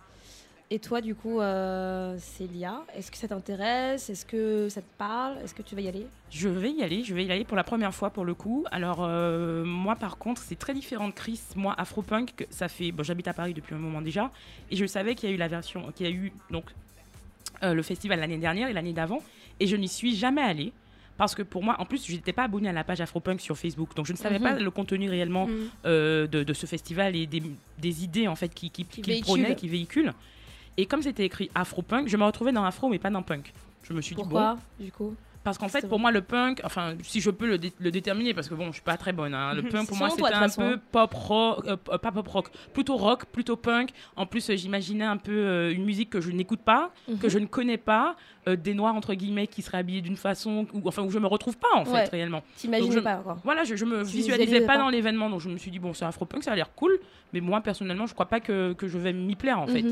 et 0.70 0.80
toi, 0.80 1.00
du 1.02 1.16
coup, 1.16 1.40
euh, 1.40 2.18
Célia, 2.20 2.84
est-ce 2.96 3.10
que 3.10 3.18
ça 3.18 3.28
t'intéresse? 3.28 4.10
Est-ce 4.10 4.26
que 4.26 4.68
ça 4.70 4.82
te 4.82 4.98
parle? 4.98 5.38
Est-ce 5.44 5.54
que 5.54 5.62
tu 5.62 5.76
vas 5.76 5.82
y 5.82 5.88
aller? 5.88 6.06
Je 6.30 6.50
vais 6.50 6.72
y 6.72 6.84
aller, 6.84 7.04
je 7.04 7.14
vais 7.16 7.24
y 7.26 7.32
aller 7.32 7.46
pour 7.46 7.56
la 7.56 7.64
première 7.64 7.94
fois 7.96 8.10
pour 8.10 8.26
le 8.26 8.34
coup. 8.34 8.66
Alors 8.72 8.98
euh, 9.02 9.64
moi 9.64 9.96
par 9.96 10.18
contre 10.18 10.42
c'est 10.42 10.58
très 10.60 10.74
différent 10.74 11.08
de 11.08 11.14
Chris. 11.14 11.40
Moi 11.56 11.74
Afropunk, 11.78 12.46
ça 12.50 12.68
fait, 12.68 12.92
bon, 12.92 13.04
j'habite 13.04 13.28
à 13.30 13.34
Paris 13.34 13.54
depuis 13.54 13.76
un 13.76 13.80
moment 13.80 14.02
déjà 14.02 14.30
et 14.70 14.76
je 14.76 14.86
savais 14.86 15.16
qu'il 15.16 15.30
y 15.30 15.32
a 15.32 15.36
eu 15.36 15.40
la 15.40 15.48
version, 15.48 15.90
qu'il 15.96 16.06
y 16.06 16.10
a 16.10 16.12
eu 16.14 16.34
donc 16.52 16.66
euh, 17.64 17.74
le 17.74 17.82
festival 17.82 18.20
l'année 18.20 18.38
dernière 18.38 18.68
et 18.70 18.74
l'année 18.74 18.94
d'avant 18.94 19.22
et 19.62 19.68
je 19.68 19.76
n'y 19.78 19.88
suis 19.88 20.16
jamais 20.18 20.42
allée. 20.42 20.74
Parce 21.16 21.34
que 21.34 21.42
pour 21.42 21.64
moi, 21.64 21.76
en 21.80 21.86
plus, 21.86 22.06
je 22.06 22.12
n'étais 22.12 22.32
pas 22.34 22.44
abonnée 22.44 22.70
à 22.70 22.74
la 22.74 22.84
page 22.84 23.02
Afropunk 23.02 23.42
sur 23.42 23.58
Facebook, 23.58 23.96
donc 23.96 24.06
je 24.06 24.12
ne 24.12 24.18
savais 24.18 24.38
Mhm. 24.38 24.44
pas 24.44 24.54
le 24.60 24.70
contenu 24.70 25.10
réellement 25.10 25.48
euh, 25.86 26.28
de, 26.28 26.44
de 26.44 26.54
ce 26.54 26.68
festival 26.68 27.16
et 27.16 27.26
des, 27.26 27.42
des 27.80 28.04
idées 28.04 28.28
en 28.28 28.36
fait 28.36 28.50
qui, 28.54 28.70
qui, 28.70 28.86
Qui 28.86 29.22
prônait, 29.22 29.56
qui 29.56 29.68
véhiculent. 29.68 30.14
Et 30.78 30.86
comme 30.86 31.02
c'était 31.02 31.26
écrit 31.26 31.50
Afropunk, 31.56 32.08
je 32.08 32.18
me 32.18 32.24
retrouvais 32.24 32.52
dans 32.52 32.64
Afro 32.64 32.90
mais 32.90 33.00
pas 33.00 33.10
dans 33.10 33.24
Punk. 33.24 33.54
Je 33.84 33.94
me 33.94 34.02
suis 34.02 34.16
dit 34.16 34.22
bon, 34.22 34.28
Pourquoi, 34.30 34.58
du 34.80 34.92
coup? 34.92 35.16
parce 35.44 35.58
qu'en 35.58 35.70
fait, 35.70 35.88
pour 35.88 35.98
moi, 35.98 36.12
le 36.12 36.20
punk, 36.22 36.60
enfin, 36.66 36.96
si 37.04 37.22
je 37.22 37.30
peux 37.30 37.48
le, 37.48 37.58
dé- 37.58 37.72
le 37.80 37.90
déterminer, 37.90 38.34
parce 38.34 38.50
que 38.50 38.54
bon, 38.54 38.68
je 38.68 38.74
suis 38.74 38.82
pas 38.82 38.98
très 38.98 39.14
bonne. 39.14 39.34
hein, 39.34 39.54
le 39.54 39.62
punk, 39.70 39.88
pour 39.88 39.96
moi, 39.96 40.10
c'était 40.10 40.34
un 40.34 40.42
façon. 40.42 40.62
peu 40.62 40.78
pop 40.92 41.14
rock, 41.14 41.66
euh, 41.66 41.78
pas 41.78 42.12
pop 42.12 42.28
rock, 42.28 42.50
plutôt 42.74 42.98
rock, 42.98 43.24
plutôt 43.32 43.56
punk. 43.56 43.92
En 44.18 44.26
plus, 44.26 44.50
euh, 44.50 44.58
j'imaginais 44.58 45.06
un 45.06 45.16
peu 45.16 45.32
euh, 45.32 45.74
une 45.74 45.86
musique 45.86 46.10
que 46.10 46.20
je 46.20 46.32
n'écoute 46.32 46.60
pas, 46.60 46.92
que 47.08 47.12
Mhm. 47.14 47.30
je 47.30 47.40
ne 47.40 47.46
connais 47.46 47.78
pas, 47.78 48.18
des 48.46 48.74
noirs 48.74 48.96
entre 48.96 49.14
guillemets 49.14 49.48
qui 49.48 49.62
seraient 49.62 49.78
habillés 49.78 50.02
d'une 50.02 50.18
façon, 50.18 50.68
où, 50.74 50.82
enfin, 50.88 51.04
où 51.04 51.10
je 51.12 51.20
me 51.20 51.28
retrouve 51.28 51.58
pas 51.58 51.68
en 51.76 51.86
fait 51.86 52.10
réellement. 52.10 52.44
T'imagines 52.58 52.86
Donc, 52.88 52.96
je- 52.96 53.00
pas 53.00 53.16
quoi 53.18 53.38
Voilà, 53.46 53.64
je, 53.64 53.76
je 53.78 53.86
me 53.86 54.04
Tu 54.04 54.12
visualisais 54.18 54.62
pas 54.62 54.74
pas. 54.74 54.78
dans 54.80 54.90
l'événement, 54.90 55.30
donc 55.30 55.40
je 55.42 55.48
me 55.50 55.58
suis 55.58 55.72
dit 55.72 55.80
bon, 55.80 55.94
c'est 55.94 56.04
afro-punk, 56.06 56.44
ça 56.44 56.52
a 56.52 56.56
l'air 56.56 56.74
cool, 56.76 57.00
mais 57.34 57.40
moi 57.40 57.62
personnellement, 57.62 58.06
je 58.06 58.14
crois 58.14 58.26
pas 58.28 58.42
que, 58.42 58.74
que 58.74 58.88
je 58.90 58.98
vais 58.98 59.14
m'y 59.14 59.36
plaire 59.36 59.60
en 59.60 59.68
fait. 59.68 59.86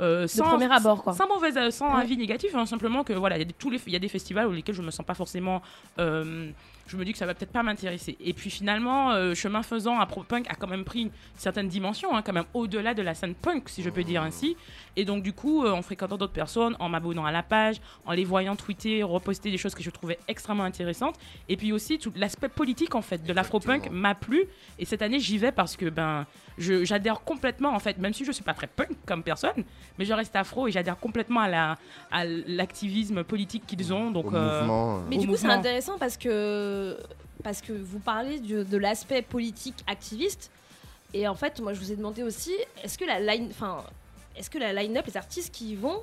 Euh, 0.00 0.26
sans, 0.26 0.50
premier 0.50 0.70
abord, 0.70 1.02
quoi. 1.02 1.14
Sans 1.14 1.26
mauvais, 1.26 1.56
euh, 1.56 1.70
sans 1.70 1.94
Ouais. 1.94 2.02
avis 2.02 2.16
négatif, 2.16 2.54
hein, 2.54 2.66
simplement 2.66 3.02
que 3.02 3.12
voilà, 3.14 3.36
il 3.36 3.38
y, 3.38 3.42
a 3.42 3.44
des- 3.46 3.54
y 3.92 3.96
a 3.96 3.98
festivals 4.08 4.46
où 4.46 4.52
lesquels 4.52 4.74
je 4.74 4.82
me 4.82 4.90
sens 4.90 5.06
pas 5.06 5.14
forcément. 5.14 5.62
euh, 5.98 6.50
je 6.86 6.96
me 6.96 7.04
dis 7.04 7.12
que 7.12 7.18
ça 7.18 7.26
va 7.26 7.34
peut-être 7.34 7.52
pas 7.52 7.62
m'intéresser. 7.62 8.16
Et 8.20 8.32
puis 8.32 8.50
finalement, 8.50 9.10
euh, 9.10 9.34
chemin 9.34 9.62
faisant, 9.62 9.98
Afro-Punk 9.98 10.46
a 10.48 10.54
quand 10.54 10.66
même 10.66 10.84
pris 10.84 11.02
une 11.02 11.10
certaine 11.34 11.68
dimension, 11.68 12.16
hein, 12.16 12.22
quand 12.22 12.32
même 12.32 12.44
au-delà 12.54 12.94
de 12.94 13.02
la 13.02 13.14
scène 13.14 13.34
punk, 13.34 13.68
si 13.68 13.82
je 13.82 13.90
peux 13.90 14.04
dire 14.04 14.22
ainsi. 14.22 14.56
Et 14.96 15.04
donc 15.04 15.22
du 15.22 15.32
coup, 15.32 15.64
euh, 15.64 15.72
en 15.72 15.82
fréquentant 15.82 16.16
d'autres 16.16 16.32
personnes, 16.32 16.76
en 16.78 16.88
m'abonnant 16.88 17.24
à 17.24 17.32
la 17.32 17.42
page, 17.42 17.80
en 18.06 18.12
les 18.12 18.24
voyant 18.24 18.56
tweeter, 18.56 19.02
reposter 19.02 19.50
des 19.50 19.58
choses 19.58 19.74
que 19.74 19.82
je 19.82 19.90
trouvais 19.90 20.18
extrêmement 20.28 20.64
intéressantes. 20.64 21.16
Et 21.48 21.56
puis 21.56 21.72
aussi 21.72 21.98
tout 21.98 22.12
l'aspect 22.16 22.48
politique 22.48 22.94
en 22.94 23.02
fait 23.02 23.22
de 23.22 23.32
l'Afro-Punk 23.32 23.90
m'a 23.90 24.14
plu. 24.14 24.44
Et 24.78 24.84
cette 24.84 25.02
année, 25.02 25.20
j'y 25.20 25.38
vais 25.38 25.52
parce 25.52 25.76
que 25.76 25.88
ben, 25.90 26.26
j'adhère 26.58 27.20
complètement 27.20 27.74
en 27.74 27.78
fait, 27.78 27.98
même 27.98 28.14
si 28.14 28.24
je 28.24 28.32
suis 28.32 28.44
pas 28.44 28.54
très 28.54 28.66
punk 28.66 28.90
comme 29.06 29.22
personne, 29.22 29.64
mais 29.98 30.04
je 30.04 30.12
reste 30.12 30.34
afro 30.36 30.68
et 30.68 30.72
j'adhère 30.72 30.98
complètement 30.98 31.40
à 31.40 31.48
la 31.48 31.76
à 32.10 32.24
l'activisme 32.24 33.24
politique 33.24 33.66
qu'ils 33.66 33.92
ont. 33.92 34.10
Donc 34.10 34.26
au 34.26 34.36
euh, 34.36 34.60
mouvement 34.60 34.96
euh, 34.96 35.00
Mais 35.08 35.18
au 35.18 35.20
du 35.20 35.28
coup, 35.28 35.36
c'est 35.36 35.48
intéressant 35.48 35.98
parce 35.98 36.16
que 36.16 36.75
parce 37.42 37.60
que 37.60 37.72
vous 37.72 37.98
parlez 37.98 38.40
de 38.40 38.76
l'aspect 38.76 39.22
politique 39.22 39.76
activiste. 39.86 40.50
Et 41.14 41.28
en 41.28 41.34
fait, 41.34 41.60
moi, 41.60 41.72
je 41.72 41.80
vous 41.80 41.92
ai 41.92 41.96
demandé 41.96 42.22
aussi, 42.22 42.52
est-ce 42.82 42.98
que 42.98 43.04
la 43.04 43.20
line, 43.20 43.48
enfin, 43.50 43.84
est-ce 44.36 44.50
que 44.50 44.58
la 44.58 44.72
line-up, 44.72 45.06
les 45.06 45.16
artistes 45.16 45.54
qui 45.54 45.70
y 45.70 45.74
vont, 45.76 46.02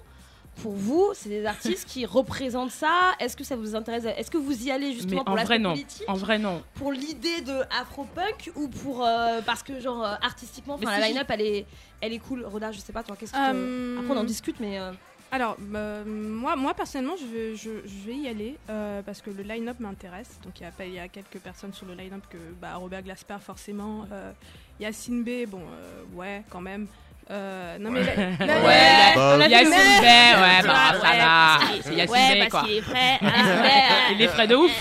pour 0.62 0.74
vous, 0.74 1.12
c'est 1.14 1.30
des 1.30 1.46
artistes 1.46 1.88
qui 1.88 2.06
représentent 2.20 2.72
ça? 2.72 3.12
Est-ce 3.20 3.36
que 3.36 3.44
ça 3.44 3.56
vous 3.56 3.76
intéresse? 3.76 4.06
Est-ce 4.06 4.32
que 4.32 4.38
vous 4.38 4.66
y 4.66 4.72
allez 4.72 4.94
justement 4.94 5.22
en 5.22 5.36
pour 5.36 5.60
non, 5.60 5.72
politique, 5.72 6.04
en 6.08 6.14
vrai 6.14 6.40
non. 6.40 6.64
pour 6.76 6.92
l'idée 6.92 7.42
de 7.42 7.62
Afro-punk 7.80 8.52
ou 8.56 8.68
pour 8.68 9.06
euh, 9.06 9.42
parce 9.46 9.64
que 9.64 9.80
genre 9.80 10.04
euh, 10.04 10.16
artistiquement, 10.22 10.80
la 10.82 11.00
line-up, 11.08 11.28
elle 11.30 11.42
est, 11.42 11.66
elle 12.02 12.14
est 12.14 12.20
cool. 12.20 12.46
Roda, 12.46 12.72
je 12.72 12.80
sais 12.80 12.94
pas 12.94 13.04
toi, 13.04 13.16
qu'est-ce 13.20 13.34
que 13.34 13.38
Euh, 13.38 14.00
après 14.00 14.16
on 14.16 14.20
en 14.20 14.24
discute, 14.24 14.60
mais 14.60 14.80
euh, 14.80 14.92
Alors, 15.34 15.58
euh, 15.74 16.04
moi, 16.06 16.56
moi 16.56 16.76
personnellement, 16.76 17.16
je 17.18 17.26
vais, 17.26 17.56
je, 17.56 17.72
vais 18.06 18.16
y 18.16 18.28
aller 18.28 18.56
euh, 18.70 19.02
parce 19.02 19.20
que 19.20 19.32
le 19.32 19.42
line-up 19.42 19.80
m'intéresse. 19.80 20.40
Donc, 20.44 20.62
il 20.62 20.68
y, 20.68 20.90
il 20.90 20.94
y 20.94 21.00
a 21.00 21.08
quelques 21.08 21.40
personnes 21.40 21.74
sur 21.74 21.88
le 21.88 21.96
line-up 21.96 22.22
que 22.30 22.38
bah, 22.62 22.76
Robert 22.76 23.02
Glasper, 23.02 23.38
forcément. 23.42 24.06
Euh, 24.12 24.32
Yacine 24.80 25.24
B, 25.24 25.48
bon, 25.48 25.62
euh, 25.62 26.04
ouais, 26.14 26.44
quand 26.52 26.62
même. 26.62 26.86
Euh, 27.32 27.78
non, 27.80 27.92
mais. 27.92 28.02
la- 28.40 28.62
Ouais, 28.64 29.14
Bah, 29.16 29.38
la- 29.38 29.48
Yacine 29.48 29.70
mais- 29.70 30.02
Bay, 30.02 30.34
ouais, 30.36 30.68
bah, 30.68 30.92
Ouais, 30.94 31.00
ça 31.02 31.18
va. 31.18 31.60
Bey, 31.96 32.40
parce 32.40 32.50
quoi. 32.52 32.62
qu'il 32.64 32.78
est 32.78 32.82
frais. 32.82 33.18
hein, 33.22 33.32
Il 34.12 34.22
est 34.22 34.28
frais 34.28 34.48
de 34.48 34.56
ouf. 34.56 34.72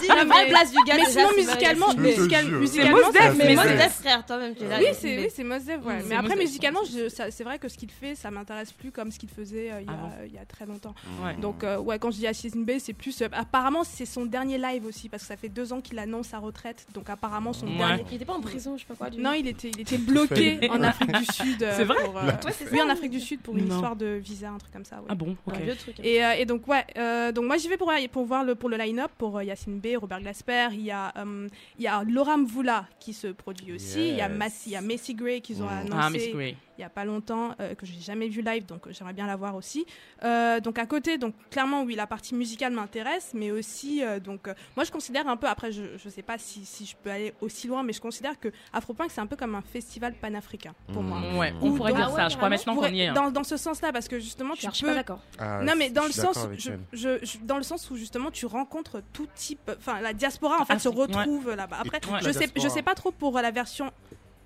Dis 0.00 0.06
la 0.08 0.24
vraie 0.24 0.46
place 0.48 0.70
du 0.70 0.78
gars. 0.86 0.94
mais 0.96 1.04
sinon, 1.06 1.28
musicalement, 1.36 1.94
musicalement, 1.94 2.66
C'est 2.66 2.90
Mos 2.90 3.12
Def, 3.12 3.34
Mais 3.36 3.54
Mos 3.54 3.62
Def, 3.62 3.92
frère, 4.00 4.24
toi-même, 4.26 4.54
tu 4.54 4.64
es 4.64 4.68
là. 4.68 4.76
Oui, 4.78 4.86
c'est 4.98 5.18
oui, 5.18 5.28
c'est 5.34 5.44
Mos 5.44 5.58
Def, 5.58 5.84
ouais. 5.84 6.02
Mais 6.06 6.16
après, 6.16 6.36
musicalement, 6.36 6.80
c'est 6.84 7.44
vrai 7.44 7.58
que 7.58 7.68
ce 7.68 7.76
qu'il 7.76 7.90
fait, 7.90 8.14
ça 8.14 8.30
m'intéresse 8.30 8.72
plus 8.72 8.90
comme 8.90 9.10
ce 9.10 9.18
qu'il 9.18 9.28
faisait 9.28 9.70
euh, 9.70 9.80
il 9.80 9.86
y, 9.86 9.90
a- 9.90 10.26
il 10.26 10.32
y 10.34 10.38
a 10.38 10.44
très 10.44 10.66
longtemps. 10.66 10.94
Donc, 11.40 11.64
euh, 11.64 11.78
ouais, 11.78 11.98
quand 11.98 12.10
je 12.10 12.16
dis 12.16 12.22
Yacine 12.22 12.64
B, 12.64 12.72
c'est 12.78 12.92
plus. 12.92 13.22
apparemment, 13.32 13.84
c'est 13.84 14.06
son 14.06 14.24
dernier 14.24 14.58
live 14.58 14.86
aussi, 14.86 15.08
parce 15.08 15.22
que 15.24 15.28
ça 15.28 15.36
fait 15.36 15.48
deux 15.48 15.72
ans 15.72 15.80
qu'il 15.80 15.98
annonce 15.98 16.28
sa 16.28 16.38
retraite. 16.38 16.86
Donc, 16.94 17.10
apparemment, 17.10 17.52
son 17.52 17.66
dernier. 17.66 18.04
Il 18.10 18.16
était 18.16 18.24
pas 18.24 18.32
en 18.34 18.40
prison, 18.40 18.76
je 18.76 18.80
sais 18.82 18.86
pas 18.88 18.94
quoi. 18.94 19.08
Non, 19.18 19.32
il 19.32 19.46
était, 19.46 19.68
il 19.70 19.80
était 19.80 19.98
bloqué 19.98 20.58
en 20.70 20.82
Afrique 20.82 21.12
du 21.12 21.24
Sud. 21.26 21.66
Euh, 21.90 21.94
C'est 21.98 22.02
vrai 22.02 22.12
pour, 22.12 22.18
euh, 22.18 22.26
Ouais, 22.26 22.52
c'est 22.52 22.64
ça. 22.66 22.70
Oui, 22.72 22.82
en 22.82 22.88
Afrique 22.88 23.10
du 23.10 23.20
Sud 23.20 23.40
pour 23.40 23.56
une 23.56 23.66
Non. 23.66 23.74
histoire 23.74 23.96
de 23.96 24.06
visa, 24.06 24.50
un 24.50 24.58
truc 24.58 24.72
comme 24.72 24.84
ça. 24.84 24.96
ouais. 24.96 25.06
Ah 25.08 25.14
bon, 25.14 25.36
ok. 25.46 25.54
Un 25.56 25.60
vieux 25.60 25.76
truc. 25.76 25.96
Et, 26.02 26.24
euh, 26.24 26.32
et 26.38 26.44
donc 26.46 26.66
ouais, 26.68 26.84
euh, 26.96 27.32
donc 27.32 27.44
moi 27.46 27.56
j'y 27.56 27.68
vais 27.68 27.76
pour, 27.76 27.92
pour 28.12 28.24
voir 28.24 28.44
le 28.44 28.54
pour 28.54 28.68
le 28.68 28.76
line-up 28.76 29.10
pour 29.18 29.38
euh, 29.38 29.44
Yacine 29.44 29.80
B, 29.80 29.88
Robert 30.00 30.20
Glasper, 30.20 30.68
il 30.72 30.82
y 30.82 30.90
a 30.90 31.12
euh, 31.16 31.48
il 31.78 31.84
y 31.84 31.88
a 31.88 32.02
Laura 32.04 32.36
Mvula 32.36 32.86
qui 32.98 33.12
se 33.12 33.26
produit 33.28 33.72
aussi, 33.74 34.08
il 34.10 34.16
y 34.16 34.20
a 34.20 34.28
Yes. 34.28 34.38
Massy, 34.38 34.70
il 34.70 34.72
y 34.72 34.76
a 34.76 34.80
Macy 34.80 35.14
Gray 35.14 35.40
qu'ils 35.40 35.62
ont 35.62 35.66
Mm. 35.66 35.68
annoncé, 35.68 35.96
Ah, 36.00 36.10
Miss 36.10 36.28
Gray. 36.32 36.50
il 36.50 36.56
il 36.80 36.82
y 36.82 36.86
a 36.86 36.88
pas 36.90 37.04
longtemps 37.04 37.54
euh, 37.60 37.74
que 37.74 37.84
j'ai 37.84 38.00
jamais 38.00 38.28
vu 38.28 38.40
live, 38.40 38.64
donc 38.64 38.86
euh, 38.86 38.90
j'aimerais 38.92 39.12
bien 39.12 39.26
la 39.26 39.36
voir 39.36 39.54
aussi. 39.54 39.84
Euh, 40.24 40.60
donc 40.60 40.78
à 40.78 40.86
côté, 40.86 41.18
donc 41.18 41.34
clairement 41.50 41.82
oui, 41.82 41.94
la 41.94 42.06
partie 42.06 42.34
musicale 42.34 42.72
m'intéresse, 42.72 43.32
mais 43.34 43.50
aussi 43.50 44.02
euh, 44.02 44.18
donc 44.18 44.48
euh, 44.48 44.54
moi 44.76 44.84
je 44.84 44.90
considère 44.90 45.28
un 45.28 45.36
peu 45.36 45.46
après 45.46 45.72
je 45.72 45.82
je 46.02 46.08
sais 46.08 46.22
pas 46.22 46.38
si, 46.38 46.64
si 46.64 46.86
je 46.86 46.96
peux 46.96 47.10
aller 47.10 47.34
aussi 47.42 47.68
loin, 47.68 47.82
mais 47.82 47.92
je 47.92 48.00
considère 48.00 48.40
que 48.40 48.48
Afropunk 48.72 49.10
c'est 49.10 49.20
un 49.20 49.26
peu 49.26 49.36
comme 49.36 49.54
un 49.54 49.60
festival 49.62 50.14
panafricain 50.14 50.72
pour 50.92 51.02
moi. 51.02 51.20
Ouais, 51.38 51.52
on 51.60 51.70
Ou 51.70 51.76
pourrait 51.76 51.92
dans- 51.92 51.98
dire 51.98 52.10
ça. 52.10 52.24
ouais, 52.24 52.30
Je 52.30 52.36
crois 52.36 52.48
maintenant 52.48 52.74
Pourrait- 52.74 52.88
qu'on 52.88 52.94
y 52.96 53.00
est. 53.02 53.08
hein. 53.08 53.12
dans, 53.12 53.30
dans 53.30 53.44
ce 53.44 53.56
sens-là, 53.58 53.92
parce 53.92 54.08
que 54.08 54.18
justement 54.18 54.54
Je 54.54 54.66
tu 54.66 54.72
suis 54.72 54.84
pas 54.86 54.90
peux 54.92 54.96
d'accord. 54.96 55.20
Ah, 55.38 55.62
non, 55.62 55.74
mais 55.76 55.90
dans 55.90 56.04
le 56.06 56.12
sens, 56.12 56.38
avec 56.38 56.58
je, 56.58 56.70
elle. 56.72 56.80
je- 56.94 57.18
je- 57.24 57.38
dans 57.42 57.58
le 57.58 57.62
sens 57.62 57.90
où 57.90 57.96
justement 57.96 58.30
tu 58.30 58.46
rencontres 58.46 59.02
tout 59.12 59.28
type, 59.34 59.70
enfin 59.78 60.00
la 60.00 60.14
diaspora 60.14 60.60
en 60.60 60.64
fait 60.64 60.72
Ah, 60.74 60.78
se 60.78 60.88
c'est- 60.88 60.96
ouais. 60.96 61.02
retrouve 61.02 61.54
là-bas. 61.54 61.76
Après, 61.80 62.00
je 62.22 62.30
sais, 62.32 62.48
je 62.56 62.68
sais 62.68 62.82
pas 62.82 62.94
trop 62.94 63.10
pour 63.10 63.38
la 63.38 63.50
version 63.50 63.90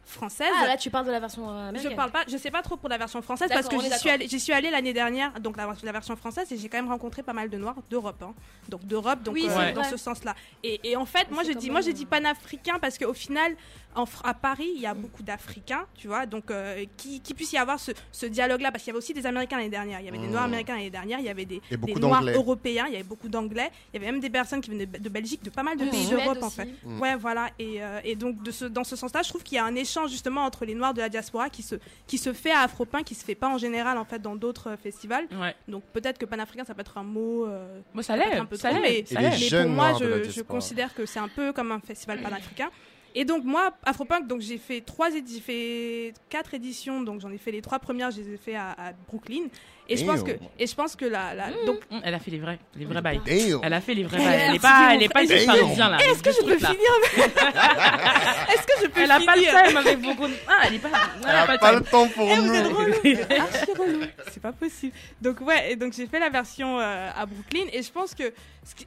française. 0.05 0.49
Ah, 0.63 0.67
là, 0.67 0.77
tu 0.77 0.91
parles 0.91 1.07
de 1.07 1.11
la 1.13 1.21
version 1.21 1.49
euh, 1.49 1.53
je 1.65 1.69
américaine. 1.71 1.97
parle 1.97 2.11
pas, 2.11 2.25
je 2.29 2.37
sais 2.37 2.51
pas 2.51 2.63
trop 2.63 2.77
pour 2.77 2.89
la 2.89 2.99
version 2.99 3.21
française 3.23 3.49
parce 3.53 3.69
que 3.69 3.79
j'y 3.81 3.91
suis 3.99 4.11
allée, 4.11 4.29
j'y 4.29 4.41
suis 4.41 4.53
allée 4.53 4.71
l'année 4.71 4.93
dernière, 4.93 5.33
donc 5.41 5.57
la, 5.57 5.69
la 5.83 5.93
version 5.93 6.17
française, 6.17 6.51
et 6.53 6.57
j'ai 6.57 6.69
quand 6.69 6.79
même 6.79 6.89
rencontré 6.89 7.23
pas 7.23 7.33
mal 7.33 7.49
de 7.51 7.57
noirs 7.59 7.77
d'Europe, 7.91 8.23
hein. 8.23 8.35
donc 8.69 8.85
d'Europe, 8.87 9.23
donc 9.23 9.35
Oui, 9.35 9.47
euh, 9.49 9.53
vrai. 9.53 9.73
dans 9.73 9.85
ce 9.85 9.97
sens-là. 9.97 10.35
Et, 10.63 10.81
et 10.91 10.97
en 10.97 11.07
fait, 11.07 11.31
moi 11.31 11.43
dit, 11.45 11.67
même, 11.67 11.73
moi 11.73 11.81
dit 11.83 12.03
euh, 12.05 12.07
panafricain 12.07 12.79
parce 12.81 12.99
qu'au 12.99 13.15
final, 13.15 13.55
en, 13.97 14.05
à 14.25 14.35
Paris, 14.35 14.71
il 14.75 14.81
y 14.81 14.87
a 14.87 14.95
beaucoup 14.95 15.23
d'Africains, 15.23 15.87
tu 15.97 16.09
vois, 16.09 16.27
donc 16.27 16.51
euh, 16.51 16.85
qui, 16.97 17.21
qui 17.21 17.33
puisse 17.33 17.53
y 17.53 17.59
avoir 17.59 17.79
ce, 17.79 17.93
ce 18.13 18.27
dialogue-là, 18.27 18.73
parce 18.73 18.83
qu'il 18.83 18.91
y 18.91 18.93
avait 18.93 18.99
aussi 18.99 19.15
des 19.15 19.25
Américains 19.27 19.57
l'année 19.57 19.69
dernière, 19.69 20.01
il 20.01 20.07
y 20.07 20.09
avait 20.09 20.19
des 20.19 20.25
Mmh. 20.27 20.31
Noirs 20.31 20.45
américains 20.45 20.75
l'année 20.75 20.91
dernière, 20.91 21.19
il 21.21 21.25
y 21.27 21.29
avait 21.29 21.45
des, 21.45 21.57
Et 21.57 21.61
des 21.71 21.77
beaucoup 21.77 21.99
Noirs 22.01 22.21
d'anglais. 22.21 22.35
européens, 22.35 22.85
il 22.89 22.93
y 22.93 22.97
avait 22.97 23.05
beaucoup 23.05 23.29
d'anglais, 23.29 23.71
il 23.93 24.01
y 24.01 24.03
avait 24.03 24.11
même 24.13 24.21
des 24.21 24.31
personnes 24.31 24.61
qui 24.61 24.71
venaient 24.71 24.87
de, 24.87 24.99
de 24.99 25.09
Belgique, 25.09 25.43
de 25.45 25.51
pas 25.51 25.63
mal 25.63 25.77
de 25.77 25.85
Mmh. 25.85 25.91
pays 25.91 26.05
Suède 26.07 26.19
d'Europe 26.19 26.43
en 26.43 26.51
fait. 26.51 26.69
Mm. 26.85 27.01
Ouais, 27.01 27.15
voilà. 27.17 27.51
Et, 27.59 27.83
euh, 27.83 28.01
et 28.05 28.17
donc, 28.17 28.43
de 28.43 28.51
ce, 28.51 28.65
dans 28.65 28.83
ce 28.85 28.97
sens-là, 28.97 29.23
je 29.23 29.29
trouve 29.29 29.43
qu'il 29.45 29.57
y 29.57 29.59
a 29.61 29.65
un 29.65 29.75
échange 29.77 29.94
justement 30.07 30.45
entre 30.45 30.65
les 30.65 30.75
Noirs 30.75 30.95
de 30.95 31.01
la 31.01 31.09
diaspora 31.09 31.49
qui 31.51 31.63
se, 31.63 31.77
qui 32.07 32.19
se 32.19 32.33
fait 32.33 32.51
à 32.53 32.61
Afropin, 32.61 33.03
qui 33.03 33.15
se 33.15 33.25
fait 33.25 33.35
pas 33.35 33.49
en 33.49 33.59
général 33.59 33.99
en 33.99 34.05
fait 34.05 34.21
dans 34.21 34.37
d'autres 34.37 34.71
euh, 34.71 34.77
festivals. 34.77 35.27
Ouais. 35.41 35.55
Donc 35.69 35.83
peut-être 35.93 36.19
que 36.19 36.27
panafricain, 36.27 36.65
ça 36.65 36.75
peut 36.75 36.81
être 36.83 36.99
un 36.99 37.03
mot. 37.05 37.47
euh, 37.47 37.81
Moi, 37.95 38.03
ça 38.03 38.17
l'est. 38.17 38.35
un 38.37 38.45
peu 38.45 38.57
Ça 38.57 38.71
trop, 38.71 38.81
l'est. 38.83 39.05
mais, 39.11 39.49
ça 39.51 39.63
pour 39.63 39.71
moi, 39.71 39.93
je, 39.99 40.31
je 40.31 40.43
considère 40.43 40.95
que 40.95 41.07
c'est 41.07 41.21
un 41.21 41.29
peu 41.29 41.53
comme 41.53 41.73
un 41.73 41.81
festival 41.81 42.21
panafricain. 42.21 42.71
Et 43.17 43.25
donc 43.25 43.45
moi, 43.45 43.73
Afropunk, 43.85 44.27
donc 44.27 44.41
j'ai 44.41 44.59
fait 44.59 44.81
trois, 44.81 45.09
édi- 45.11 45.35
j'ai 45.35 45.41
fait 45.41 46.15
quatre 46.29 46.53
éditions, 46.53 47.01
donc 47.01 47.21
j'en 47.21 47.31
ai 47.31 47.39
fait 47.39 47.53
les 47.53 47.63
trois 47.63 47.79
premières, 47.79 48.11
je 48.11 48.21
les 48.21 48.35
ai 48.35 48.37
fait 48.37 48.57
à, 48.57 48.73
à 48.73 48.93
Brooklyn. 49.07 49.45
Et 49.89 49.97
je 49.99 50.05
pense 50.05 50.23
que, 50.23 50.31
et 50.59 50.67
je 50.67 50.75
pense 50.75 50.97
que 50.97 51.05
la, 51.05 51.35
la 51.35 51.51
donc 51.67 51.81
Hum, 51.91 52.01
Elle 52.05 52.15
a 52.15 52.19
fait 52.19 52.31
les 52.31 52.39
vrais, 52.39 52.59
les 52.75 52.85
vrais 52.87 53.03
bails. 53.03 53.21
Damn. 53.27 53.61
Elle 53.63 53.73
a 53.75 53.81
fait 53.81 53.95
les 53.95 54.05
vrais 54.05 54.17
bails. 54.17 54.27
Elle 54.27 54.41
est 54.41 54.47
merci, 54.47 54.59
pas, 54.61 54.95
elle 54.95 55.03
est 55.03 55.09
pas 55.11 55.27
juste 55.27 55.47
parisien 55.47 55.89
là. 55.91 55.99
est-ce 55.99 56.23
que 56.23 56.31
je 56.33 56.39
peux 56.45 56.57
finir 56.57 56.91
Est-ce 58.49 58.67
que 58.67 58.73
je 58.83 58.87
peux 58.89 59.01
Elle 59.01 59.11
a 59.11 59.21
pas 59.21 59.37
le 59.37 59.43
time 59.69 59.77
avec 59.77 60.01
beaucoup. 60.01 60.27
de- 60.27 60.35
Ah, 60.49 60.63
elle 60.67 60.75
est 60.75 60.79
pas. 60.79 60.89
Elle 61.23 61.31
a 61.53 61.59
pas 61.59 61.73
le 61.73 61.81
temps 61.83 62.09
pour 62.09 62.29
Eh, 62.31 62.37
nous. 62.37 64.05
C'est 64.33 64.41
pas 64.43 64.53
possible. 64.53 64.93
Donc 65.21 65.41
ouais, 65.41 65.73
et 65.73 65.77
donc 65.77 65.93
j'ai 65.93 66.07
fait 66.07 66.19
la 66.19 66.31
version 66.31 66.79
euh, 66.81 67.11
à 67.15 67.27
Brooklyn 67.27 67.67
et 67.73 67.83
je 67.83 67.91
pense 67.93 68.15
que 68.15 68.33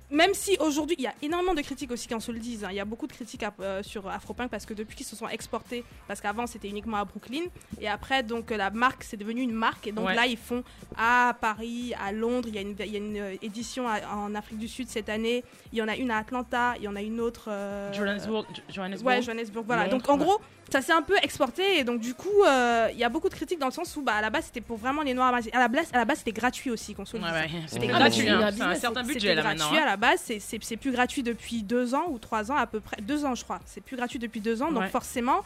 même 0.10 0.34
si 0.34 0.58
aujourd'hui 0.60 0.96
il 0.98 1.04
y 1.04 1.08
a 1.08 1.14
énormément 1.22 1.54
de 1.54 1.62
critiques 1.62 1.92
aussi 1.92 2.08
qu'on 2.08 2.20
se 2.20 2.32
le 2.32 2.40
dise, 2.40 2.64
hein, 2.64 2.70
il 2.72 2.76
y 2.76 2.80
a 2.80 2.86
beaucoup 2.86 3.08
de 3.08 3.14
critiques 3.14 3.44
à- 3.44 3.54
euh, 3.62 3.84
sur 3.84 4.08
Afropunk 4.10 4.50
parce 4.50 4.66
que 4.66 4.74
depuis 4.74 4.96
qu'ils 4.96 5.06
se 5.06 5.16
sont 5.16 5.28
exportés, 5.30 5.84
parce 6.08 6.22
qu'avant 6.22 6.48
c'était 6.48 6.68
uniquement 6.70 6.98
à 6.98 7.06
Brooklyn 7.06 7.44
et 7.80 7.88
après 7.88 8.24
donc 8.24 8.50
la 8.52 8.70
marque 8.72 9.04
c'est 9.04 9.18
devenu 9.18 9.42
une 9.42 9.52
marque 9.54 9.86
et 9.88 9.92
donc 9.92 10.08
Ouais. 10.08 10.16
là 10.16 10.26
ils 10.26 10.38
font 10.38 10.64
à 10.96 11.36
Paris, 11.42 11.94
à 12.04 12.12
Londres, 12.12 12.48
il 12.48 12.56
y 12.56 12.58
a 12.58 12.62
une, 12.62 12.76
il 12.80 12.92
y 12.92 12.96
a 12.96 13.00
une 13.00 13.18
euh, 13.18 13.36
édition 13.42 13.88
à- 13.88 14.08
en 14.16 14.34
Afrique 14.36 14.58
du 14.60 14.68
Sud 14.68 14.88
cette 14.90 15.10
année, 15.10 15.44
il 15.74 15.78
y 15.80 15.82
en 15.82 15.88
a 15.88 15.96
une 15.96 16.12
à 16.12 16.18
Atlanta, 16.18 16.74
il 16.78 16.84
y 16.84 16.88
en 16.88 16.96
a 16.96 17.02
une 17.02 17.20
autre. 17.20 17.46
euh, 17.50 17.92
Johannesburg. 17.94 18.46
Johannesburg. 18.70 19.08
Ouais, 19.16 19.22
Johannesburg, 19.22 19.64
voilà. 19.66 19.84
Londres, 19.88 19.98
donc 19.98 20.10
en 20.10 20.18
ouais. 20.18 20.26
gros, 20.26 20.42
ça 20.72 20.82
s'est 20.82 20.94
un 20.94 21.02
peu 21.02 21.16
exporté 21.22 21.80
et 21.80 21.84
donc 21.84 22.00
du 22.02 22.14
coup, 22.14 22.44
euh, 22.46 22.88
il 22.92 22.98
y 22.98 23.04
a 23.04 23.10
beaucoup 23.10 23.30
de 23.30 23.34
critiques 23.34 23.60
dans 23.60 23.68
le 23.68 23.72
sens 23.72 23.96
où 23.96 24.02
bah, 24.02 24.14
à 24.16 24.22
la 24.22 24.30
base 24.30 24.46
c'était 24.46 24.62
pour 24.62 24.78
vraiment 24.78 25.02
les 25.02 25.14
noirs. 25.14 25.34
À 25.54 25.60
la 25.60 25.68
base, 25.68 25.90
à 25.94 25.98
la 25.98 26.06
base 26.06 26.20
c'était 26.20 26.32
gratuit 26.34 26.72
aussi, 26.72 26.94
qu'on 26.94 27.06
se 27.06 27.16
Ouais, 27.18 27.24
ouais. 27.24 27.50
C'était 27.68 27.82
C'est 27.82 27.88
gratuit, 27.88 28.30
hein. 28.30 28.42
hein. 28.44 28.52
C'est 28.56 28.62
un 28.64 28.76
certain 28.76 29.04
budget 29.04 29.34
là 29.36 29.42
gratuit 29.44 29.60
maintenant. 29.62 29.78
à 29.78 29.82
hein. 29.82 29.86
la 29.86 29.98
base, 29.98 30.22
c'est- 30.40 30.78
plus 30.78 30.92
gratuit 30.92 31.24
depuis 31.24 31.64
deux 31.64 31.96
ans 31.96 32.06
ou 32.10 32.20
trois 32.20 32.52
ans 32.52 32.56
à 32.56 32.68
peu 32.68 32.80
près. 32.80 32.98
Deux 33.02 33.26
ans, 33.26 33.34
je 33.36 33.44
crois. 33.44 33.60
C'est 33.66 33.82
plus 33.82 33.96
gratuit 33.98 34.20
depuis 34.20 34.42
deux 34.42 34.62
ans, 34.62 34.72
donc 34.72 34.82
Ouais. 34.84 34.90
forcément, 34.90 35.38
euh, 35.40 35.42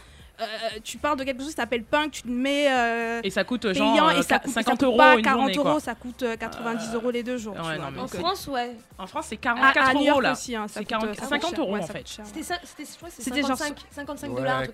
tu 0.83 0.97
parles 0.97 1.17
de 1.17 1.23
quelque 1.23 1.39
chose 1.39 1.49
qui 1.49 1.55
s'appelle 1.55 1.83
punk, 1.83 2.11
tu 2.11 2.21
te 2.23 2.27
mets 2.27 2.67
euh, 2.71 3.21
Et 3.23 3.29
ça 3.29 3.43
coûte 3.43 3.61
payant 3.71 3.95
genre 3.95 4.11
et 4.11 4.17
euh, 4.17 4.21
ça 4.21 4.39
coûte, 4.39 4.53
ça 4.53 4.61
50 4.61 4.73
coûte 4.79 4.83
euros 4.83 4.97
pas 4.97 5.15
une 5.15 5.21
40 5.23 5.39
journée, 5.41 5.55
euros, 5.55 5.63
quoi. 5.71 5.79
ça 5.79 5.95
coûte 5.95 6.23
euh, 6.23 6.35
90 6.37 6.93
euros 6.95 7.11
les 7.11 7.23
deux 7.23 7.37
jours. 7.37 7.55
ouais, 7.55 7.77
non, 7.77 8.01
En 8.01 8.03
euh, 8.03 8.07
France, 8.07 8.47
ouais. 8.47 8.75
En 8.97 9.07
France, 9.07 9.25
c'est 9.29 9.35
à, 9.35 9.37
44 9.37 9.89
à 9.89 9.93
New 9.93 10.09
euros 10.09 10.21
là. 10.21 10.31
aussi, 10.33 10.55
hein, 10.55 10.67
ça 10.67 10.73
C'est 10.75 10.79
coûte, 10.81 10.89
40 10.89 11.05
euh, 11.05 11.13
ça 11.13 11.19
coûte 11.21 11.29
50 11.29 11.49
cher. 11.51 11.59
euros, 11.59 11.73
Ouais, 11.73 11.79
en 11.81 11.87
ça 11.87 11.93
fait. 11.93 12.03
C'était 12.07 12.43
ça, 12.43 13.47
genre 13.47 13.57
55, 13.57 13.77
55 13.91 14.29
Ouais, 14.31 14.35
dollars. 14.37 14.61
ça. 14.61 14.67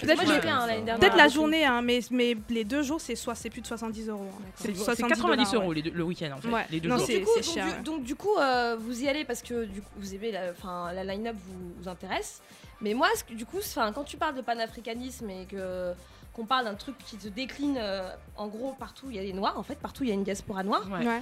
dernière. 0.85 0.99
Peut-être 0.99 1.17
la 1.17 1.27
journée, 1.27 1.65
hein, 1.65 1.81
mais, 1.81 1.99
mais 2.11 2.35
les 2.49 2.63
deux 2.63 2.81
jours, 2.83 3.01
c'est 3.01 3.15
soit 3.15 3.35
c'est 3.35 3.49
plus 3.49 3.61
de 3.61 3.67
70 3.67 4.09
euros. 4.09 4.25
hein. 4.29 4.41
C'est 4.55 4.67
Donc, 4.69 4.77
c'est 4.77 4.83
70 4.95 5.09
90 5.21 5.51
dollars, 5.51 5.63
euros 5.63 5.73
le 5.73 6.03
week-end 6.03 6.29
en 6.37 6.41
fait. 6.41 6.65
Les 6.71 6.79
deux 6.79 6.89
jours. 6.89 6.99
c'est- 7.05 7.19
donc, 7.19 7.43
cher, 7.43 7.65
du, 7.65 7.71
ouais. 7.71 7.81
donc 7.83 8.03
du 8.03 8.15
coup, 8.15 8.35
euh, 8.39 8.75
vous 8.79 9.03
y 9.03 9.07
allez 9.09 9.25
parce 9.25 9.41
que 9.41 9.65
du 9.65 9.81
coup, 9.81 9.89
vous 9.97 10.15
aimez 10.15 10.31
la, 10.31 10.51
enfin, 10.51 10.91
la 10.93 11.03
line-up 11.03 11.35
vous 11.45 11.87
intéresse. 11.89 12.41
Mais 12.81 12.93
moi, 12.93 13.07
ce 13.15 13.23
que- 13.23 13.33
du 13.33 13.45
coup, 13.45 13.57
quand 13.95 14.03
tu 14.03 14.17
parles 14.17 14.35
de 14.35 14.41
panafricanisme 14.41 15.29
et 15.29 15.45
que 15.45 15.93
qu'on 16.33 16.45
parle 16.45 16.65
d'un 16.65 16.75
truc 16.75 16.95
qui 16.99 17.17
se 17.19 17.29
décline, 17.29 17.77
euh, 17.79 18.09
en 18.35 18.47
gros, 18.47 18.73
partout 18.77 19.07
il 19.09 19.15
y 19.15 19.19
a 19.19 19.23
des 19.23 19.33
noirs, 19.33 19.57
en 19.57 19.63
fait, 19.63 19.75
partout 19.79 20.03
il 20.03 20.09
y 20.09 20.11
a 20.11 20.13
une 20.13 20.23
diaspora 20.23 20.63
noire. 20.63 20.87
Ouais. 20.91 21.05
Ouais. 21.05 21.21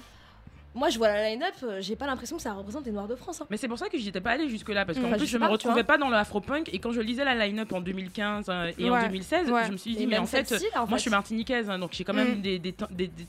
Moi, 0.73 0.89
je 0.89 0.97
vois 0.97 1.07
la 1.07 1.29
line-up, 1.29 1.53
euh, 1.63 1.79
j'ai 1.79 1.95
pas 1.95 2.05
l'impression 2.05 2.35
que 2.35 2.41
ça 2.43 2.51
représente 2.51 2.85
les 2.85 2.91
noirs 2.91 3.07
de 3.07 3.15
France. 3.15 3.39
hein. 3.39 3.47
Mais 3.49 3.55
c'est 3.55 3.69
pour 3.69 3.79
ça 3.79 3.87
que 3.87 3.97
j'y 3.97 4.09
étais 4.09 4.19
pas 4.19 4.31
allée 4.31 4.49
jusque 4.49 4.67
là 4.67 4.85
parce 4.85 4.97
qu'en 4.97 5.05
Mm. 5.05 5.07
Enfin, 5.07 5.15
plus 5.17 5.25
je 5.25 5.31
je 5.31 5.31
sais 5.31 5.37
me 5.39 5.45
pas, 5.45 5.51
retrouvais 5.53 5.85
pas 5.85 5.97
dans 5.97 6.09
le 6.09 6.17
afro-punk 6.17 6.69
et 6.73 6.79
quand 6.79 6.91
je 6.91 6.99
lisais 6.99 7.23
la 7.23 7.33
line-up 7.47 7.71
en 7.71 7.79
2015 7.79 8.47
euh, 8.49 8.73
et 8.77 8.89
en 8.89 8.93
Ouais. 8.95 9.03
2016 9.07 9.49
Ouais. 9.49 9.63
je 9.67 9.71
me 9.71 9.77
suis 9.77 9.93
Et 9.93 9.95
dit 9.99 10.05
mais 10.07 10.17
en 10.17 10.25
fait 10.25 10.49
là, 10.51 10.57
en 10.75 10.79
moi 10.79 10.87
fait. 10.87 10.95
je 10.95 11.01
suis 11.03 11.09
martiniquaise 11.11 11.69
hein, 11.69 11.79
donc 11.79 11.91
j'ai 11.93 12.03
quand 12.03 12.13
même 12.13 12.39
Mm. 12.39 12.41
des, 12.41 12.59
des, 12.59 12.75
des- 12.91 13.07
des- 13.07 13.27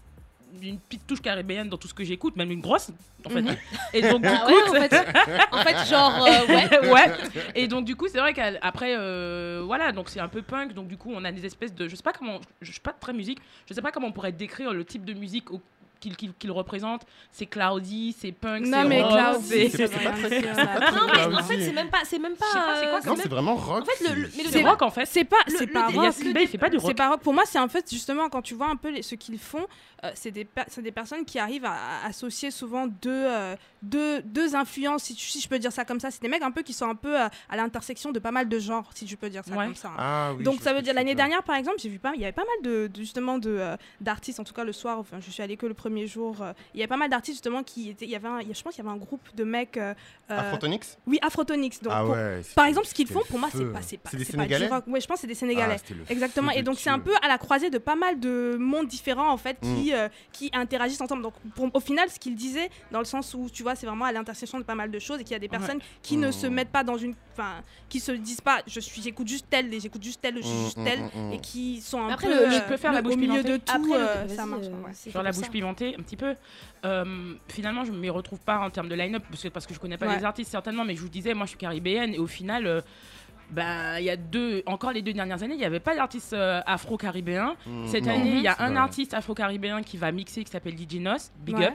une 0.62 0.78
petite 0.78 1.06
touche 1.06 1.20
caribéenne 1.20 1.68
dans 1.68 1.76
tout 1.76 1.88
ce 1.88 1.94
que 1.94 2.04
j'écoute 2.04 2.36
même 2.36 2.50
une 2.50 2.60
grosse 2.60 2.90
en 3.24 3.30
fait 3.30 3.42
Mhm. 3.42 3.56
et 3.92 4.02
donc 4.02 4.22
du 4.22 4.28
Ah 4.28 4.44
coup 4.46 4.52
ouais, 4.52 4.68
en 4.68 4.82
fait, 4.82 5.06
en 5.52 5.58
fait, 5.62 5.86
genre, 5.90 6.24
euh, 6.26 6.46
ouais. 6.46 6.90
ouais. 6.92 7.12
Et 7.54 7.66
donc 7.68 7.84
du 7.84 7.96
coup, 7.96 8.06
c'est 8.08 8.18
vrai 8.20 8.32
qu'après, 8.32 8.94
euh, 8.96 9.62
voilà, 9.64 9.90
donc 9.92 10.08
c'est 10.08 10.20
un 10.20 10.28
peu 10.28 10.42
punk. 10.42 10.74
Donc 10.74 10.86
du 10.88 10.96
coup, 10.96 11.12
on 11.14 11.24
a 11.24 11.32
des 11.32 11.44
espèces 11.44 11.74
de, 11.74 11.88
je 11.88 11.96
sais 11.96 12.02
pas 12.04 12.12
comment, 12.12 12.40
je 12.62 12.70
suis 12.70 12.80
pas 12.80 12.92
très 12.92 13.12
musique. 13.12 13.38
Je 13.68 13.74
sais 13.74 13.82
pas 13.82 13.90
comment 13.90 14.06
on 14.08 14.12
pourrait 14.12 14.32
décrire 14.32 14.72
le 14.72 14.84
type 14.84 15.04
de 15.04 15.12
musique 15.12 15.50
au- 15.50 15.60
qu'il 16.06 16.16
qu'il- 16.16 16.34
qu'il 16.34 16.50
représente. 16.52 17.02
C'est 17.32 17.46
cloudy, 17.46 18.14
c'est 18.18 18.32
punk, 18.32 18.66
Non, 18.66 18.82
c'est 18.82 18.88
mais 18.88 19.02
rock, 19.02 19.12
Cloud, 19.12 19.40
c'est- 19.44 19.88
pas 19.88 19.88
très- 20.12 20.40
Non, 20.92 21.06
mais 21.12 21.22
en 21.24 21.28
Cloudy. 21.30 21.42
fait, 21.48 21.60
c'est 21.60 21.72
même 21.72 21.88
pas, 21.90 21.98
c'est 22.04 22.18
même 22.18 22.36
pas. 22.36 22.44
Je 22.46 22.52
sais 22.52 22.58
pas, 22.58 22.80
c'est 22.80 22.88
quoi, 22.90 23.00
c'est 23.00 23.06
Non, 23.08 23.12
même- 23.14 23.22
c'est 23.22 23.28
vraiment 23.28 23.54
rock. 23.56 23.82
En 23.82 23.84
fait, 23.84 24.08
le- 24.08 24.22
le- 24.22 24.30
mais 24.36 24.42
le 24.44 24.48
c'est 24.50 24.62
rock 24.64 24.82
en 24.82 24.90
fait. 24.90 25.06
C'est 25.06 25.24
pas, 25.24 25.36
c'est 25.48 25.72
rock. 25.76 26.04
Yacine 26.04 26.32
Bey, 26.32 26.42
il 26.44 26.48
fait 26.48 26.58
pas 26.58 26.70
du 26.70 26.78
C'est 26.78 26.86
rock. 26.86 26.96
pas 26.96 27.08
rock. 27.10 27.20
Pour 27.20 27.34
moi, 27.34 27.44
c'est 27.46 27.58
en 27.58 27.68
fait 27.68 27.88
justement 27.90 28.28
quand 28.28 28.42
tu 28.42 28.54
vois 28.54 28.68
un 28.68 28.76
peu 28.76 28.90
les- 28.90 29.02
ce 29.02 29.14
qu'ils 29.14 29.38
font, 29.38 29.66
euh, 30.04 30.10
c'est 30.14 30.30
des, 30.30 30.44
per- 30.44 30.62
c'est 30.68 30.82
des 30.82 30.92
personnes 30.92 31.24
qui 31.24 31.38
arrivent 31.38 31.64
à, 31.64 31.72
à 32.04 32.08
associer 32.08 32.50
souvent 32.50 32.86
deux, 32.86 33.10
euh, 33.10 33.56
deux, 33.82 34.22
deux 34.22 34.54
influences, 34.54 35.04
si, 35.04 35.14
tu- 35.14 35.26
si 35.26 35.40
je 35.40 35.48
peux 35.48 35.58
dire 35.58 35.72
ça 35.72 35.84
comme 35.84 36.00
ça. 36.00 36.10
C'est 36.10 36.22
des 36.22 36.28
mecs 36.28 36.42
un 36.42 36.50
peu 36.50 36.62
qui 36.62 36.72
sont 36.72 36.88
un 36.88 36.94
peu 36.94 37.20
euh, 37.20 37.28
à 37.48 37.56
l'intersection 37.56 38.12
de 38.12 38.18
pas 38.18 38.30
mal 38.30 38.48
de 38.48 38.58
genres, 38.58 38.90
si 38.94 39.06
je 39.06 39.16
peux 39.16 39.30
dire 39.30 39.42
ça 39.44 39.54
Ouais. 39.56 39.64
comme 39.66 39.74
ça. 39.74 39.88
hein. 39.88 39.94
Ah 39.98 40.32
oui. 40.36 40.44
Donc 40.44 40.60
ça 40.60 40.72
veut 40.72 40.82
dire 40.82 40.94
l'année 40.94 41.14
dernière 41.14 41.42
par 41.42 41.56
exemple 41.56 41.76
j'ai 41.80 41.88
vu 41.88 41.98
pas 41.98 42.12
il 42.14 42.20
y 42.20 42.24
avait 42.24 42.32
pas 42.32 42.44
mal 42.44 42.62
de, 42.72 42.86
de- 42.88 43.00
justement 43.00 43.38
de 43.38 43.50
euh, 43.50 43.76
d'artistes 44.00 44.40
en 44.40 44.44
tout 44.44 44.52
cas 44.54 44.64
le 44.64 44.72
soir 44.72 44.98
enfin 44.98 45.18
je 45.20 45.30
suis 45.30 45.42
allée 45.42 45.56
que 45.56 45.66
le 45.66 45.74
premier 45.74 45.95
jour 46.04 46.42
euh, 46.42 46.52
il 46.74 46.80
y 46.80 46.82
avait 46.82 46.88
pas 46.88 46.96
mal 46.98 47.08
d'artistes 47.08 47.36
justement 47.36 47.62
qui 47.62 47.88
étaient 47.90 48.04
il 48.04 48.10
y 48.10 48.16
avait 48.16 48.28
un- 48.28 48.40
il 48.40 48.48
y 48.48 48.50
a- 48.50 48.54
je 48.54 48.62
pense 48.62 48.74
qu'il 48.74 48.84
y 48.84 48.86
avait 48.86 48.94
un 48.94 48.98
groupe 48.98 49.22
de 49.34 49.44
mecs 49.44 49.76
euh, 49.78 49.94
euh, 50.30 50.38
Afrotonix? 50.38 50.98
Oui 51.06 51.18
Afrotonix 51.22 51.80
donc 51.82 51.92
Ah 51.96 52.02
pour- 52.02 52.12
ouais. 52.14 52.42
par 52.54 52.66
exemple 52.66 52.86
ce 52.86 52.94
qu'ils 52.94 53.06
font 53.08 53.22
pour 53.28 53.38
moi 53.38 53.48
c'est 53.52 53.64
pas 53.72 53.80
c'est 53.82 53.96
pas 53.96 54.10
C'est 54.10 54.16
des 54.18 54.24
c'est 54.24 54.36
pas 54.36 54.42
du 54.44 54.52
Sénégalais? 54.52 54.74
rock 54.74 54.84
ouais 54.88 55.00
je 55.00 55.06
pense 55.06 55.16
que 55.16 55.20
c'est 55.22 55.26
des 55.28 55.32
Ah, 55.32 55.36
Sénégalais 55.36 55.76
le 55.90 56.04
Exactement. 56.10 56.50
Et 56.50 56.62
donc 56.62 56.78
c'est 56.78 56.90
un 56.90 56.98
peu 56.98 57.12
à 57.22 57.28
la 57.28 57.38
croisée 57.38 57.70
de 57.70 57.78
pas 57.78 57.94
mal 57.94 58.18
de 58.20 58.56
mondes 58.58 58.86
différents 58.88 59.30
en 59.30 59.36
fait 59.36 59.56
qui, 59.60 59.94
euh, 59.94 60.08
qui 60.32 60.50
interagissent 60.52 61.00
ensemble. 61.00 61.22
Donc 61.22 61.34
pour- 61.54 61.70
au 61.72 61.80
final, 61.80 62.10
ce 62.10 62.18
qu'il 62.18 62.34
disait, 62.34 62.68
dans 62.90 62.98
le 62.98 63.04
sens 63.04 63.34
où 63.34 63.48
tu 63.48 63.62
vois, 63.62 63.74
c'est 63.76 63.86
vraiment 63.86 64.04
à 64.04 64.12
l'intersection 64.12 64.58
de 64.58 64.64
pas 64.64 64.74
mal 64.74 64.90
de 64.90 64.98
choses 64.98 65.20
et 65.20 65.24
qu'il 65.24 65.32
y 65.32 65.36
a 65.36 65.38
des 65.38 65.48
personnes 65.48 65.78
qui 66.02 66.16
ne 66.16 66.30
se 66.30 66.46
Mhm. 66.46 66.54
mettent 66.54 66.70
pas 66.72 66.82
dans 66.84 66.96
une, 66.96 67.14
enfin, 67.32 67.62
qui 67.88 68.00
se 68.00 68.10
disent 68.12 68.40
pas, 68.40 68.62
je 68.66 68.80
suis, 68.80 69.00
j'écoute 69.02 69.28
juste 69.28 69.46
tel, 69.48 69.72
et 69.72 69.78
j'écoute 69.80 70.02
juste 70.02 70.20
tel, 70.20 70.36
je 70.36 70.42
suis 70.42 70.56
Mm, 70.56 70.64
juste 70.64 70.78
mm, 70.78 70.84
tel, 70.84 71.00
mm, 71.00 71.10
mm. 71.28 71.32
et 71.32 71.38
qui 71.38 71.80
sont 71.80 72.00
un 72.02 72.08
après, 72.10 72.26
peu, 72.28 72.44
le- 72.46 72.50
je 72.50 72.60
peux 72.68 72.76
faire 72.76 72.92
la 72.92 73.02
bouche 73.02 73.14
au 73.14 73.16
milieu 73.18 73.42
de 73.44 73.56
tout, 73.58 73.94
ça 74.34 74.46
marche. 74.46 74.66
Sur 75.10 75.22
la 75.22 75.32
bouche 75.32 75.50
un 75.82 76.02
petit 76.02 76.16
peu. 76.16 76.34
Euh, 76.84 77.34
finalement, 77.48 77.84
je 77.84 77.92
ne 77.92 77.98
m'y 77.98 78.10
retrouve 78.10 78.40
pas 78.40 78.58
en 78.58 78.70
termes 78.70 78.88
de 78.88 78.94
line-up, 78.94 79.22
parce 79.30 79.42
que, 79.42 79.48
parce 79.48 79.66
que 79.66 79.74
je 79.74 79.78
connais 79.80 79.98
pas 79.98 80.06
Ouais. 80.06 80.16
les 80.18 80.24
artistes 80.24 80.50
certainement, 80.50 80.84
mais 80.84 80.94
je 80.96 81.00
vous 81.02 81.08
disais, 81.08 81.34
moi 81.34 81.46
je 81.46 81.50
suis 81.50 81.58
caribéenne, 81.58 82.14
et 82.14 82.18
au 82.18 82.26
final, 82.26 82.66
euh, 82.66 82.80
ben, 83.50 83.98
il 83.98 84.04
y 84.04 84.10
a 84.10 84.16
deux, 84.16 84.64
encore 84.66 84.90
les 84.90 85.02
deux 85.02 85.12
dernières 85.12 85.40
années, 85.44 85.54
il 85.54 85.58
n'y 85.58 85.64
avait 85.64 85.78
pas 85.78 85.94
d'artiste 85.94 86.32
euh, 86.32 86.60
afro-caribéen. 86.66 87.54
Mm, 87.64 87.86
Cette 87.86 88.04
non, 88.06 88.14
année, 88.14 88.30
il 88.34 88.40
y 88.42 88.48
a 88.48 88.56
un 88.58 88.70
vrai. 88.70 88.76
artiste 88.78 89.14
afro-caribéen 89.14 89.82
qui 89.82 89.96
va 89.96 90.10
mixer, 90.10 90.42
qui 90.42 90.50
s'appelle 90.50 90.74
DJ 90.76 90.96
Nos, 90.96 91.12
Big 91.38 91.56
Ouais. 91.56 91.66
Up. 91.68 91.74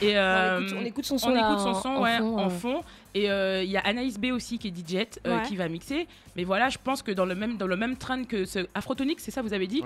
Et, 0.00 0.16
euh, 0.16 0.60
on, 0.60 0.62
écoute, 0.62 0.76
on 0.80 0.84
écoute 0.84 1.04
son 1.06 1.18
son. 1.18 1.30
on 1.30 1.34
là, 1.34 1.50
écoute 1.50 1.58
son 1.60 1.68
en- 1.70 1.74
son 1.74 1.88
en 1.88 2.02
ouais, 2.02 2.18
fond, 2.18 2.38
en 2.38 2.46
euh. 2.46 2.50
fond. 2.50 2.80
Et 3.14 3.30
euh, 3.30 3.62
il 3.62 3.70
y 3.70 3.76
a 3.76 3.80
Anaïs 3.80 4.18
B 4.18 4.26
aussi 4.32 4.58
qui 4.58 4.68
est 4.68 4.70
DJ 4.70 5.06
euh, 5.26 5.38
Ouais. 5.38 5.42
qui 5.46 5.56
va 5.56 5.68
mixer. 5.68 6.06
Mais 6.36 6.44
voilà, 6.44 6.68
je 6.68 6.78
pense 6.82 7.02
que 7.02 7.10
dans 7.10 7.24
le 7.24 7.34
même, 7.34 7.56
dans 7.56 7.66
le 7.66 7.76
même 7.76 7.96
train 7.96 8.24
que 8.24 8.44
ce 8.44 8.60
Afrotonic, 8.74 9.18
c'est 9.20 9.30
ça 9.30 9.42
vous 9.42 9.54
avez 9.54 9.66
dit 9.66 9.82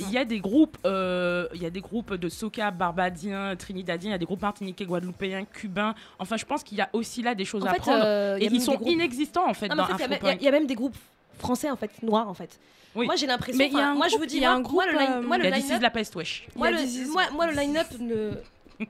Il 0.00 0.10
y- 0.12 0.18
a 0.18 0.24
des 0.24 0.40
groupes, 0.40 0.76
euh, 0.86 1.48
il 1.54 1.62
y 1.62 1.66
a 1.66 1.70
des 1.70 1.80
groupes 1.80 2.14
de 2.14 2.28
soca, 2.28 2.70
barbadiens, 2.70 3.56
trinidadiens, 3.56 4.10
il 4.10 4.12
y 4.12 4.14
a 4.14 4.18
des 4.18 4.24
groupes 4.26 4.42
martiniquais, 4.42 4.84
guadeloupéens, 4.84 5.44
cubains. 5.46 5.94
Enfin, 6.18 6.36
je 6.36 6.44
pense 6.44 6.62
qu'il 6.62 6.78
y 6.78 6.80
a 6.80 6.90
aussi 6.92 7.22
là 7.22 7.34
des 7.34 7.44
choses 7.44 7.64
En 7.64 7.66
à 7.66 7.72
fait, 7.74 7.78
prendre. 7.80 8.02
euh, 8.04 8.38
et 8.38 8.44
ils 8.46 8.60
sont 8.60 8.74
groupes- 8.74 8.88
inexistants 8.90 9.48
en 9.48 9.54
fait 9.54 9.68
Non, 9.68 9.76
mais 9.76 9.82
dans 9.82 9.94
en 9.94 9.98
fait, 9.98 10.04
il 10.04 10.10
y 10.10 10.48
a 10.48 10.50
même- 10.50 10.62
y, 10.62 10.64
a- 10.64 10.66
des 10.66 10.74
groupes 10.74 10.96
français 11.38 11.70
en 11.70 11.76
fait, 11.76 11.90
noirs 12.02 12.28
en 12.28 12.34
fait. 12.34 12.60
Oui. 12.94 13.06
Moi 13.06 13.16
j'ai 13.16 13.26
l'impression. 13.26 13.56
Mais 13.58 13.68
il 13.68 13.72
y 13.72 13.76
a 13.76 13.78
enfin, 13.80 13.92
un 13.92 13.94
moi 13.94 14.08
je 14.08 14.16
vous 14.16 14.26
dis, 14.26 14.36
il 14.36 14.42
y 14.42 14.44
a 14.44 14.50
moi, 14.50 14.56
un 14.58 14.60
moi, 14.60 14.68
groupe, 14.86 15.00
euh, 15.00 15.22
moi, 15.22 15.38
le 15.38 15.44
line-up, 15.48 15.80
la 15.80 15.90
peste, 15.90 16.14
wesh. 16.16 16.46
moi, 16.56 16.70
le- 16.70 17.12
moi, 17.12 17.22
moi, 17.32 17.50
line-up 17.52 17.86
ne, 17.98 18.32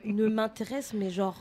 ne 0.05 0.29
m'intéresse, 0.29 0.93
mais 0.95 1.11
genre 1.11 1.37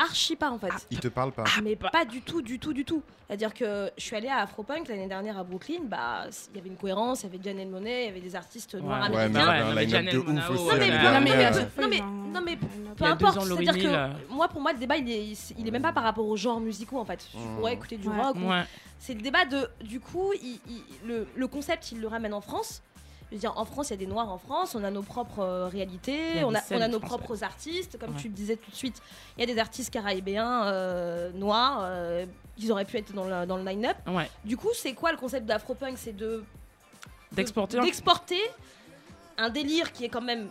archi 0.00 0.36
pas 0.36 0.50
en 0.50 0.58
fait. 0.58 0.68
Il 0.90 0.98
te 1.00 1.08
parle 1.08 1.32
pas. 1.32 1.44
mais 1.62 1.76
pas 1.76 2.04
du 2.04 2.22
tout, 2.22 2.42
du 2.42 2.58
tout, 2.58 2.72
du 2.72 2.84
tout. 2.84 3.02
C'est-à-dire 3.26 3.54
que 3.54 3.90
je 3.96 4.02
suis 4.02 4.16
allée 4.16 4.28
à 4.28 4.38
Afropunk 4.38 4.88
l'année 4.88 5.06
dernière 5.06 5.38
à 5.38 5.44
Brooklyn, 5.44 5.82
bah 5.84 6.24
il 6.50 6.56
y 6.56 6.60
avait 6.60 6.68
une 6.68 6.76
cohérence, 6.76 7.22
il 7.22 7.26
y 7.26 7.34
avait 7.34 7.42
Janelle 7.44 7.68
Monet, 7.68 8.02
il 8.04 8.06
y 8.06 8.10
avait 8.10 8.20
des 8.20 8.34
artistes 8.34 8.74
noirs 8.74 9.08
Ouais, 9.10 9.16
Ouais, 9.16 9.28
mais 9.28 9.38
américains. 9.40 9.64
Ouais, 9.64 9.74
mais 9.76 9.86
non, 9.86 11.20
mais- 11.20 11.82
non, 11.82 11.88
mais- 11.88 12.00
non, 12.32 12.40
mais 12.44 12.58
peu 12.96 13.04
importe, 13.04 13.40
c'est-à-dire 13.42 13.78
que 13.78 14.32
moi 14.34 14.48
pour 14.48 14.60
moi 14.60 14.72
le 14.72 14.78
débat 14.78 14.96
il 14.96 15.08
est, 15.10 15.52
il 15.58 15.66
est 15.66 15.70
même 15.70 15.82
pas 15.82 15.92
par 15.92 16.02
rapport 16.04 16.26
aux 16.26 16.36
genres 16.36 16.60
musicaux 16.60 16.98
en 16.98 17.04
fait. 17.04 17.28
Je 17.32 17.38
Mm. 17.38 17.56
pourrais 17.56 17.74
écouter 17.74 17.96
du 17.96 18.08
Ouais. 18.08 18.20
rock. 18.20 18.36
ou-. 18.36 18.50
C'est 18.98 19.14
le 19.14 19.22
débat 19.22 19.44
de 19.46 19.68
du 19.82 19.98
coup 20.00 20.32
il- 20.42 20.60
il- 20.68 21.08
le, 21.08 21.26
le 21.34 21.46
concept 21.46 21.92
il 21.92 22.00
le 22.00 22.08
ramène 22.08 22.34
en 22.34 22.40
France. 22.40 22.82
Je 23.30 23.36
veux 23.36 23.40
dire, 23.40 23.56
en 23.56 23.64
France, 23.64 23.88
il 23.88 23.92
y 23.92 23.94
a 23.94 23.96
des 23.98 24.06
Noirs 24.06 24.28
en 24.30 24.38
France, 24.38 24.74
on 24.74 24.82
a 24.82 24.90
nos 24.90 25.02
propres 25.02 25.38
euh, 25.38 25.68
réalités, 25.68 26.42
on 26.44 26.52
a, 26.54 26.58
on 26.72 26.80
a 26.80 26.88
nos 26.88 26.98
propres 26.98 27.44
artistes. 27.44 27.96
Comme 27.98 28.10
Ouais. 28.14 28.20
tu 28.20 28.26
le 28.28 28.34
disais 28.34 28.56
tout 28.56 28.70
de 28.70 28.76
suite, 28.76 29.00
il 29.36 29.40
y 29.40 29.50
a 29.50 29.54
des 29.54 29.60
artistes 29.60 29.90
caribéens 29.92 30.64
euh, 30.64 31.30
noirs, 31.32 31.78
euh, 31.84 32.26
ils 32.58 32.72
auraient 32.72 32.84
pu 32.84 32.96
être 32.98 33.12
dans 33.12 33.24
le, 33.24 33.46
dans 33.46 33.56
le 33.56 33.64
line-up. 33.64 33.96
Ouais. 34.08 34.28
Du 34.44 34.56
coup, 34.56 34.70
c'est 34.74 34.94
quoi 34.94 35.12
le 35.12 35.16
concept 35.16 35.46
d'Afropunk? 35.46 35.96
C'est 35.96 36.16
de 36.16 36.42
D'exporter. 37.30 37.76
de- 37.78 37.82
d'exporter 37.84 38.40
un 39.38 39.48
délire 39.48 39.92
qui 39.92 40.04
est 40.04 40.08
quand 40.08 40.20
même 40.20 40.48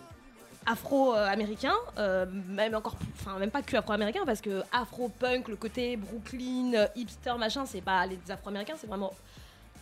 afro-américain, 0.66 1.74
euh, 1.98 2.26
même 2.48 2.76
encore, 2.76 2.96
enfin 3.20 3.38
même 3.40 3.52
pas 3.52 3.62
que 3.62 3.76
afro-américain, 3.76 4.22
parce 4.26 4.40
que 4.42 4.62
afro-punk, 4.72 5.48
le 5.50 5.56
côté 5.56 5.98
Brooklyn, 5.98 6.74
euh, 6.76 6.88
hipster, 6.96 7.34
machin, 7.38 7.66
c'est 7.66 7.82
pas 7.82 8.06
les 8.06 8.20
afro-américains, 8.30 8.76
c'est 8.80 8.88
vraiment 8.88 9.14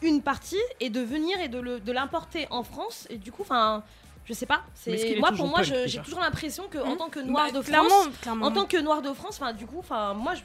une 0.02 0.22
partie, 0.22 0.62
et 0.80 0.90
de 0.90 1.02
venir 1.02 1.40
et 1.42 1.48
de 1.48 1.60
le- 1.60 1.80
de 1.80 1.92
l'importer 1.92 2.48
en 2.52 2.64
France, 2.64 3.08
et 3.10 3.18
du 3.18 3.32
coup, 3.32 3.42
enfin, 3.42 3.84
je 4.26 4.34
sais 4.34 4.46
pas, 4.46 4.62
c'est 4.76 5.16
moi 5.20 5.32
pour 5.32 5.48
moi, 5.48 5.64
j'ai 5.64 6.00
toujours 6.02 6.20
l'impression 6.20 6.68
que 6.70 6.78
en 6.78 6.96
Hmm. 6.96 6.98
tant 6.98 7.10
que 7.10 7.20
noir 7.20 7.48
Bah, 7.52 7.60
de 7.60 7.64
clairement, 7.66 7.90
France, 7.90 8.08
clairement. 8.22 8.46
en 8.46 8.52
tant 8.52 8.66
que 8.66 8.78
noir 8.78 9.02
de 9.02 9.14
France, 9.14 9.40
enfin 9.42 9.54
du 9.54 9.66
coup, 9.66 9.80
enfin 9.80 10.14
moi, 10.14 10.36
je, 10.36 10.42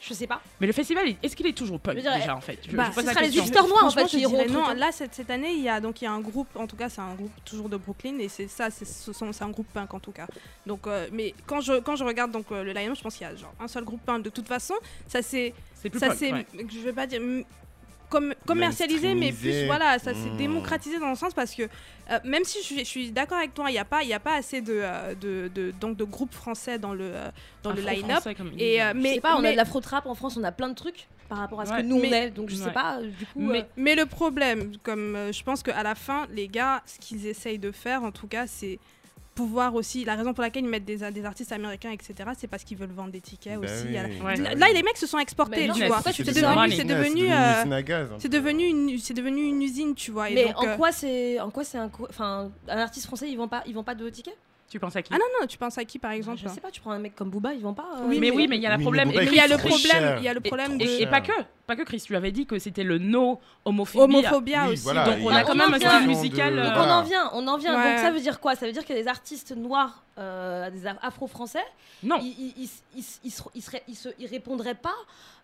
je 0.00 0.14
sais 0.14 0.26
pas. 0.26 0.40
Mais 0.60 0.66
le 0.66 0.72
festival, 0.72 1.06
est-ce 1.22 1.36
qu'il 1.36 1.46
est 1.46 1.52
toujours 1.56 1.78
punk 1.78 1.98
dire, 1.98 2.12
déjà 2.12 2.34
en 2.34 2.40
fait? 2.40 2.58
Je, 2.68 2.74
bah, 2.76 2.86
je 2.90 3.00
ce 3.00 3.06
sera 3.06 3.20
les 3.20 3.36
hipsters 3.38 3.68
noirs 3.68 3.84
en 3.84 3.90
fait 3.90 4.02
je 4.04 4.16
qui 4.16 4.20
iront 4.22 4.44
non. 4.48 4.74
Là, 4.74 4.90
cette, 4.90 5.14
cette 5.14 5.30
année, 5.30 5.52
il 5.52 5.60
y 5.62 5.68
a 5.68 5.80
donc 5.80 6.00
il 6.00 6.06
y 6.06 6.08
a 6.08 6.12
un 6.12 6.20
groupe. 6.20 6.48
En 6.56 6.66
tout 6.66 6.74
cas, 6.74 6.88
c'est 6.88 7.00
un 7.02 7.14
groupe 7.14 7.30
toujours 7.44 7.68
de 7.68 7.76
Brooklyn 7.76 8.18
et 8.18 8.28
c'est 8.28 8.48
ça, 8.48 8.68
c'est 8.70 8.84
ce 8.84 9.12
sont- 9.12 9.32
c'est 9.32 9.44
un 9.44 9.50
groupe 9.50 9.68
punk 9.72 9.94
en 9.94 10.00
tout 10.00 10.10
cas. 10.10 10.26
Donc, 10.66 10.86
euh, 10.88 11.06
mais 11.12 11.34
quand 11.46 11.60
je 11.60 11.78
quand 11.78 11.94
je 11.94 12.02
regarde 12.02 12.32
donc 12.32 12.46
euh, 12.50 12.64
le 12.64 12.72
line-up, 12.72 12.96
je 12.96 13.02
pense 13.02 13.14
qu'il 13.14 13.26
y 13.26 13.30
a 13.30 13.36
genre 13.36 13.54
un 13.60 13.68
seul 13.68 13.84
groupe 13.84 14.00
punk. 14.04 14.24
De 14.24 14.30
toute 14.30 14.48
façon, 14.48 14.74
ça 15.06 15.22
c'est 15.22 15.54
C'est 15.74 15.88
plus 15.90 16.00
ça 16.00 16.08
punk. 16.08 16.16
c'est 16.18 16.32
ouais. 16.32 16.46
je 16.68 16.78
vais 16.80 16.92
pas 16.92 17.06
dire 17.06 17.20
mm, 18.20 18.34
comme 18.34 18.34
commercialisé, 18.46 19.14
mais 19.14 19.32
plus 19.32 19.66
voilà, 19.66 19.98
ça 19.98 20.12
s'est 20.14 20.30
Mm. 20.30 20.36
démocratisé 20.36 20.98
dans 20.98 21.10
le 21.10 21.16
sens 21.16 21.34
parce 21.34 21.54
que 21.54 21.62
euh, 21.62 22.18
même 22.24 22.44
si 22.44 22.58
je 22.60 22.64
suis, 22.64 22.78
je 22.80 22.84
suis 22.84 23.10
d'accord 23.12 23.38
avec 23.38 23.54
toi, 23.54 23.70
il 23.70 23.74
y 23.74 23.78
a 23.78 23.84
pas 23.84 24.02
il 24.02 24.08
y 24.08 24.12
a 24.14 24.20
pas 24.20 24.34
assez 24.34 24.60
de, 24.60 24.80
euh, 24.82 25.14
de, 25.14 25.48
de- 25.54 25.70
donc 25.80 25.96
de 25.96 26.04
groupes 26.04 26.34
français 26.34 26.78
dans 26.78 26.94
le 26.94 27.04
euh, 27.14 27.30
dans 27.62 27.72
le 27.72 27.80
line-up. 27.82 28.22
Et 28.58 28.78
je 28.78 28.92
mais 28.96 29.14
sais 29.14 29.20
pas, 29.20 29.36
on 29.36 29.44
a 29.44 29.52
de 29.52 29.56
l'afro-trap 29.56 30.06
en 30.06 30.14
France, 30.14 30.36
on 30.36 30.44
a 30.44 30.52
plein 30.52 30.68
de 30.68 30.74
trucs 30.74 31.06
par 31.28 31.38
rapport 31.38 31.60
à 31.60 31.66
ce 31.66 31.72
Ouais. 31.72 31.78
que 31.82 31.86
nous 31.86 31.96
on 31.96 32.00
Mais- 32.00 32.26
est, 32.26 32.30
donc 32.30 32.50
je 32.50 32.56
sais 32.56 32.72
pas, 32.72 32.98
du 33.00 33.24
coup. 33.26 33.40
Mais- 33.40 33.60
euh, 33.60 33.64
Mais 33.76 33.94
le 33.94 34.04
problème, 34.06 34.72
comme 34.82 35.16
euh, 35.16 35.32
je 35.32 35.42
pense 35.42 35.62
qu'à 35.62 35.82
la 35.82 35.94
fin, 35.94 36.26
les 36.30 36.46
gars, 36.48 36.82
ce 36.84 36.98
qu'ils 36.98 37.26
essayent 37.26 37.58
de 37.58 37.72
faire, 37.72 38.02
en 38.04 38.10
tout 38.12 38.26
cas, 38.26 38.46
c'est 38.46 38.78
pouvoir 39.34 39.74
aussi. 39.74 40.04
La 40.04 40.14
raison 40.14 40.32
pour 40.34 40.42
laquelle 40.42 40.64
ils 40.64 40.68
mettent 40.68 40.84
des, 40.84 40.98
des 41.10 41.24
artistes 41.24 41.52
américains, 41.52 41.90
etc., 41.90 42.14
c'est 42.38 42.46
parce 42.48 42.64
qu'ils 42.64 42.76
veulent 42.76 42.92
vendre 42.92 43.10
des 43.12 43.20
tickets 43.20 43.58
Bah 43.60 43.66
aussi. 43.66 43.86
oui. 43.88 43.96
à 43.96 44.02
la- 44.02 44.08
Ouais. 44.24 44.36
Là, 44.36 44.54
là, 44.54 44.66
les 44.74 44.82
mecs 44.82 44.96
se 44.96 45.06
sont 45.06 45.18
exportés, 45.18 45.68
tu 45.74 45.86
vois. 45.86 46.00
C'est 46.02 46.22
devenu, 46.24 46.72
c'est 46.72 46.84
devenu, 46.84 47.24
une 47.26 47.32
euh, 47.32 48.16
c'est 48.18 48.28
devenu 48.28 48.64
une, 48.64 48.98
c'est 48.98 49.14
devenu 49.14 49.42
une 49.42 49.62
usine, 49.62 49.94
tu 49.94 50.10
vois. 50.10 50.30
Et 50.30 50.34
mais 50.34 50.44
donc, 50.46 50.58
en 50.62 50.66
euh, 50.68 50.76
quoi 50.76 50.92
c'est, 50.92 51.40
en 51.40 51.50
quoi 51.50 51.64
c'est 51.64 51.78
un, 51.78 51.90
enfin, 52.08 52.50
un 52.68 52.78
artiste 52.78 53.06
français, 53.06 53.28
ils 53.30 53.36
vend 53.36 53.48
pas, 53.48 53.62
ils 53.66 53.74
vend 53.74 53.84
pas 53.84 53.94
de 53.94 54.08
tickets? 54.10 54.36
Tu 54.68 54.78
penses 54.80 54.96
à 54.96 55.02
qui? 55.02 55.12
Ah 55.12 55.18
non, 55.18 55.24
non, 55.40 55.46
tu 55.46 55.58
penses 55.58 55.76
à 55.76 55.84
qui 55.84 55.98
par 55.98 56.12
exemple 56.12 56.38
Je 56.42 56.48
sais 56.48 56.60
pas, 56.60 56.70
tu 56.70 56.80
prends 56.80 56.92
un 56.92 56.98
mec 56.98 57.14
comme 57.14 57.28
Booba, 57.28 57.52
ils 57.52 57.60
vendent 57.60 57.76
pas. 57.76 57.88
euh, 57.98 58.06
Oui, 58.06 58.18
mais 58.18 58.30
oui, 58.30 58.46
mais 58.48 58.56
il 58.56 58.62
y 58.62 58.66
a 58.66 58.74
le 58.74 58.82
problème. 58.82 59.10
il 59.10 59.34
y 59.34 59.38
a 59.40 59.46
le 59.46 59.56
problème, 59.58 60.16
il 60.18 60.24
y 60.24 60.28
a 60.28 60.32
le 60.34 60.40
problème 60.40 60.80
et, 60.80 60.84
de 60.86 61.02
et 61.02 61.06
pas 61.06 61.20
que, 61.20 61.32
pas 61.66 61.76
que 61.76 61.82
Chris, 61.82 62.00
tu 62.04 62.16
avais 62.16 62.32
dit 62.32 62.44
que 62.46 62.58
c'était 62.58 62.82
le 62.84 62.98
no 62.98 63.40
homophobie. 63.64 64.02
homophobia 64.16 64.64
Oui, 64.66 64.72
aussi. 64.74 64.82
voilà, 64.82 65.04
Donc 65.04 65.18
on 65.24 65.28
a 65.34 65.44
quand 65.44 65.54
même 65.54 65.72
un 65.74 65.78
style 65.78 66.06
musical. 66.08 66.54
De- 66.54 66.58
euh, 66.60 66.64
Donc 66.64 66.74
on 66.76 66.90
en 66.90 67.02
vient, 67.02 67.30
on 67.34 67.46
en 67.48 67.56
vient. 67.56 67.76
Ouais. 67.76 67.90
Donc 67.92 68.00
ça 68.00 68.10
veut 68.10 68.20
dire 68.20 68.40
quoi? 68.40 68.54
Ça 68.56 68.66
veut 68.66 68.72
dire 68.72 68.84
que 68.84 68.92
les 68.92 69.06
artistes 69.08 69.54
noirs, 69.56 70.02
euh, 70.18 70.70
des 70.70 70.86
af- 70.86 70.98
afro-français, 71.02 71.64
Non, 72.02 72.18
ils, 72.20 72.28
ils, 72.38 72.54
ils, 72.64 72.70
ils, 72.96 73.04
ils 73.24 73.30
se- 73.30 73.42
ils 73.54 73.62
seraient- 73.62 73.82
ils 73.88 73.94
se- 73.96 74.08
ils 74.18 74.26
répondraient 74.26 74.74
pas 74.74 74.94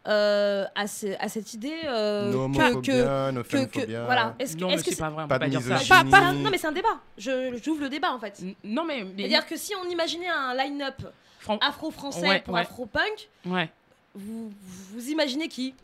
euh, 0.07 0.65
à, 0.75 0.87
ce- 0.87 1.17
à 1.21 1.29
cette 1.29 1.53
idée 1.55 1.75
euh, 1.85 2.33
No 2.33 2.49
que, 2.49 2.81
que, 2.81 4.05
voilà. 4.07 4.35
Est-ce 4.39 4.57
que, 4.57 4.61
non, 4.61 4.69
mais 4.69 4.75
est-ce 4.75 4.85
que 4.85 4.91
c'est 4.91 4.97
pas 5.01 5.11
vrai, 5.11 5.25
on 5.25 5.29
pas 5.29 5.39
peut 5.39 5.45
pas 5.47 5.49
dire 5.51 5.61
ça. 5.61 5.75
misogynie. 5.75 6.11
pas- 6.11 6.19
pas- 6.19 6.33
non 6.33 6.51
mais 6.51 6.59
c'est 6.59 6.67
un 6.69 6.73
débat. 6.73 6.99
Je 7.19 7.59
j'ouvre 7.63 7.83
le 7.83 7.89
débat 7.89 8.13
en 8.13 8.19
fait. 8.19 8.41
N- 8.43 8.55
Non, 8.65 8.85
mais. 8.85 9.05
mais- 9.05 9.13
C'est-à-dire 9.19 9.47
que 9.47 9.57
si 9.57 9.73
on 9.85 9.89
imaginait 9.89 10.29
un 10.29 10.55
line-up 10.55 11.03
Fran- 11.41 11.59
afro-français 11.61 12.29
Ouais, 12.29 12.41
pour 12.41 12.55
ouais. 12.55 12.61
afro-punk, 12.61 13.29
Ouais. 13.47 13.71
vous, 14.15 14.51
vous 14.93 15.09
imaginez 15.11 15.49
qui? 15.49 15.75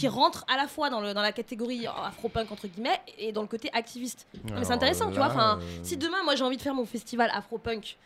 Qui 0.00 0.08
rentre 0.08 0.44
à 0.52 0.56
la 0.56 0.66
fois 0.66 0.90
dans, 0.90 1.00
le, 1.00 1.14
dans 1.14 1.22
la 1.22 1.32
catégorie 1.32 1.86
afro-punk 1.86 2.50
entre 2.50 2.66
guillemets 2.66 3.00
et 3.18 3.32
dans 3.32 3.42
le 3.42 3.48
côté 3.48 3.70
activiste. 3.72 4.26
Non, 4.48 4.54
mais 4.58 4.64
c'est 4.64 4.72
intéressant, 4.72 5.10
tu 5.10 5.16
vois. 5.16 5.26
Enfin, 5.28 5.58
euh, 5.60 5.80
Si 5.82 5.96
demain, 5.96 6.22
moi, 6.24 6.34
j'ai 6.36 6.44
envie 6.44 6.56
de 6.56 6.62
faire 6.62 6.74
mon 6.74 6.86
festival 6.86 7.30
afro-punk, 7.34 7.96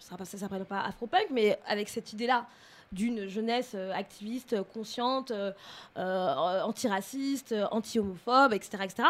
ça 0.00 0.16
ne 0.18 0.24
s'appelle 0.24 0.64
pas 0.64 0.80
afro-punk, 0.80 1.26
mais 1.30 1.58
avec 1.66 1.88
cette 1.88 2.12
idée-là 2.12 2.46
d'une 2.90 3.26
jeunesse 3.26 3.72
euh, 3.74 3.90
activiste, 3.94 4.62
consciente, 4.74 5.30
euh, 5.30 5.50
euh, 5.96 6.60
antiraciste, 6.62 7.52
euh, 7.52 7.66
anti-homophobe, 7.70 8.52
etc., 8.52 8.82
etc. 8.84 9.08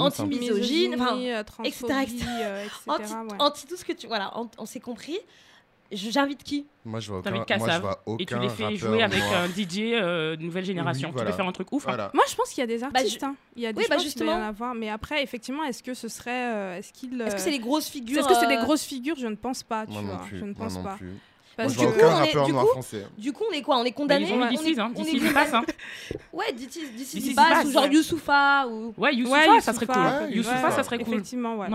Anti-misogyne. 0.00 0.94
Anti- 0.94 1.00
enfin, 1.00 1.16
euh, 1.18 1.42
etc., 1.64 1.84
etc. 2.02 2.26
euh, 2.42 2.64
etc., 2.64 2.78
Anti, 2.88 3.12
ouais. 3.14 3.36
anti 3.38 3.66
tout 3.66 3.76
ce 3.76 3.84
que 3.86 3.92
tu... 3.92 4.06
Voilà, 4.08 4.32
on, 4.38 4.48
on 4.58 4.66
s'est 4.66 4.80
compris. 4.80 5.18
J'invite 5.92 6.42
qui? 6.42 6.66
Moi, 6.84 7.00
je 7.00 7.08
vois 7.10 7.18
aucun, 7.20 7.58
moi, 7.58 7.70
je 7.70 7.80
vois 7.80 8.02
aucun 8.06 8.22
Et 8.22 8.26
tu 8.26 8.38
les 8.38 8.48
fais 8.48 8.74
jouer 8.76 9.02
avec 9.02 9.18
noir. 9.20 9.42
un 9.42 9.46
DJ 9.48 9.78
euh, 9.92 10.36
de 10.36 10.42
nouvelle 10.42 10.64
génération. 10.64 11.08
Oui, 11.08 11.12
Tu 11.12 11.18
veux 11.18 11.22
voilà. 11.24 11.36
faire 11.36 11.46
un 11.46 11.52
truc 11.52 11.70
ouf. 11.72 11.86
hein. 11.88 12.10
Moi, 12.14 12.24
je 12.28 12.34
pense 12.34 12.48
qu'il 12.50 12.60
y 12.60 12.64
a 12.64 12.66
des 12.66 12.82
artistes. 12.82 13.20
je- 13.20 13.26
hein. 13.26 13.34
Il 13.56 13.62
y 13.62 13.66
a 13.66 13.72
des 13.72 13.78
Oui, 13.78 13.84
bah, 13.88 13.96
doit 13.96 14.02
y 14.02 14.06
en 14.06 14.08
justement. 14.08 14.32
avoir. 14.46 14.74
Mais 14.74 14.88
après, 14.90 15.22
effectivement, 15.22 15.64
est-ce 15.64 15.82
que 15.82 15.94
ce 15.94 16.08
serait. 16.08 16.30
euh, 16.54 16.78
est-ce 16.78 16.92
qu'il. 16.92 17.20
Est-ce 17.20 17.34
que 17.34 17.40
euh, 17.40 17.44
c'est 17.44 17.50
les 17.50 17.58
grosses 17.58 17.88
figures 17.88 18.18
Est-ce 18.18 18.28
que 18.28 18.34
c'est 18.34 18.46
des 18.48 18.56
euh, 18.56 18.62
grosses 18.64 18.84
figures? 18.84 19.16
Je 19.18 19.26
ne 19.26 19.36
pense 19.36 19.62
pas, 19.62 19.86
tu 19.86 19.92
Moi 19.92 20.02
non 20.02 20.08
vois. 20.16 20.24
plus. 20.26 20.38
Je 20.38 20.44
ne 20.44 20.52
moi 20.54 20.58
pense 20.64 20.74
non 20.76 20.82
pas. 20.82 20.94
plus. 20.96 21.12
Parce 21.54 21.74
je 21.74 21.78
du 21.80 21.84
coup, 21.86 21.92
on 22.00 22.22
est- 22.24 22.46
du 22.46 22.52
coup, 22.54 22.66
français. 22.68 23.06
Du 23.18 23.32
coup, 23.34 23.44
on 23.50 23.52
est 23.52 23.60
quoi? 23.60 23.76
On 23.76 23.84
est 23.84 23.90
Bah, 23.90 23.96
condamné 23.96 24.24
ils 24.26 24.32
ont 24.32 24.36
on 24.36 24.38
mis 24.38 24.80
hein. 24.80 24.92
on 24.96 25.04
est 25.04 25.12
ils 25.12 25.32
passent. 25.34 25.52
Hein. 25.52 25.62
Ouais, 26.32 26.50
d'ici 26.54 26.80
ils 27.14 27.34
Bass 27.36 27.48
passent, 27.50 27.66
ou 27.66 27.70
genre 27.72 27.82
ouais. 27.84 27.90
Youssoufa 27.90 28.66
ou... 28.68 28.94
Ouais, 28.96 29.14
Youssoufa, 29.14 29.50
Ouais, 29.52 29.60
ça 29.60 29.72
serait 29.74 29.86
cool. 29.86 29.96
ouais, 29.96 30.32
Youssoupha, 30.34 30.64
ouais, 30.64 30.70
ça 30.74 30.82
serait 30.82 30.98
cool. 30.98 31.12
Effectivement, 31.12 31.56
ouais. 31.56 31.68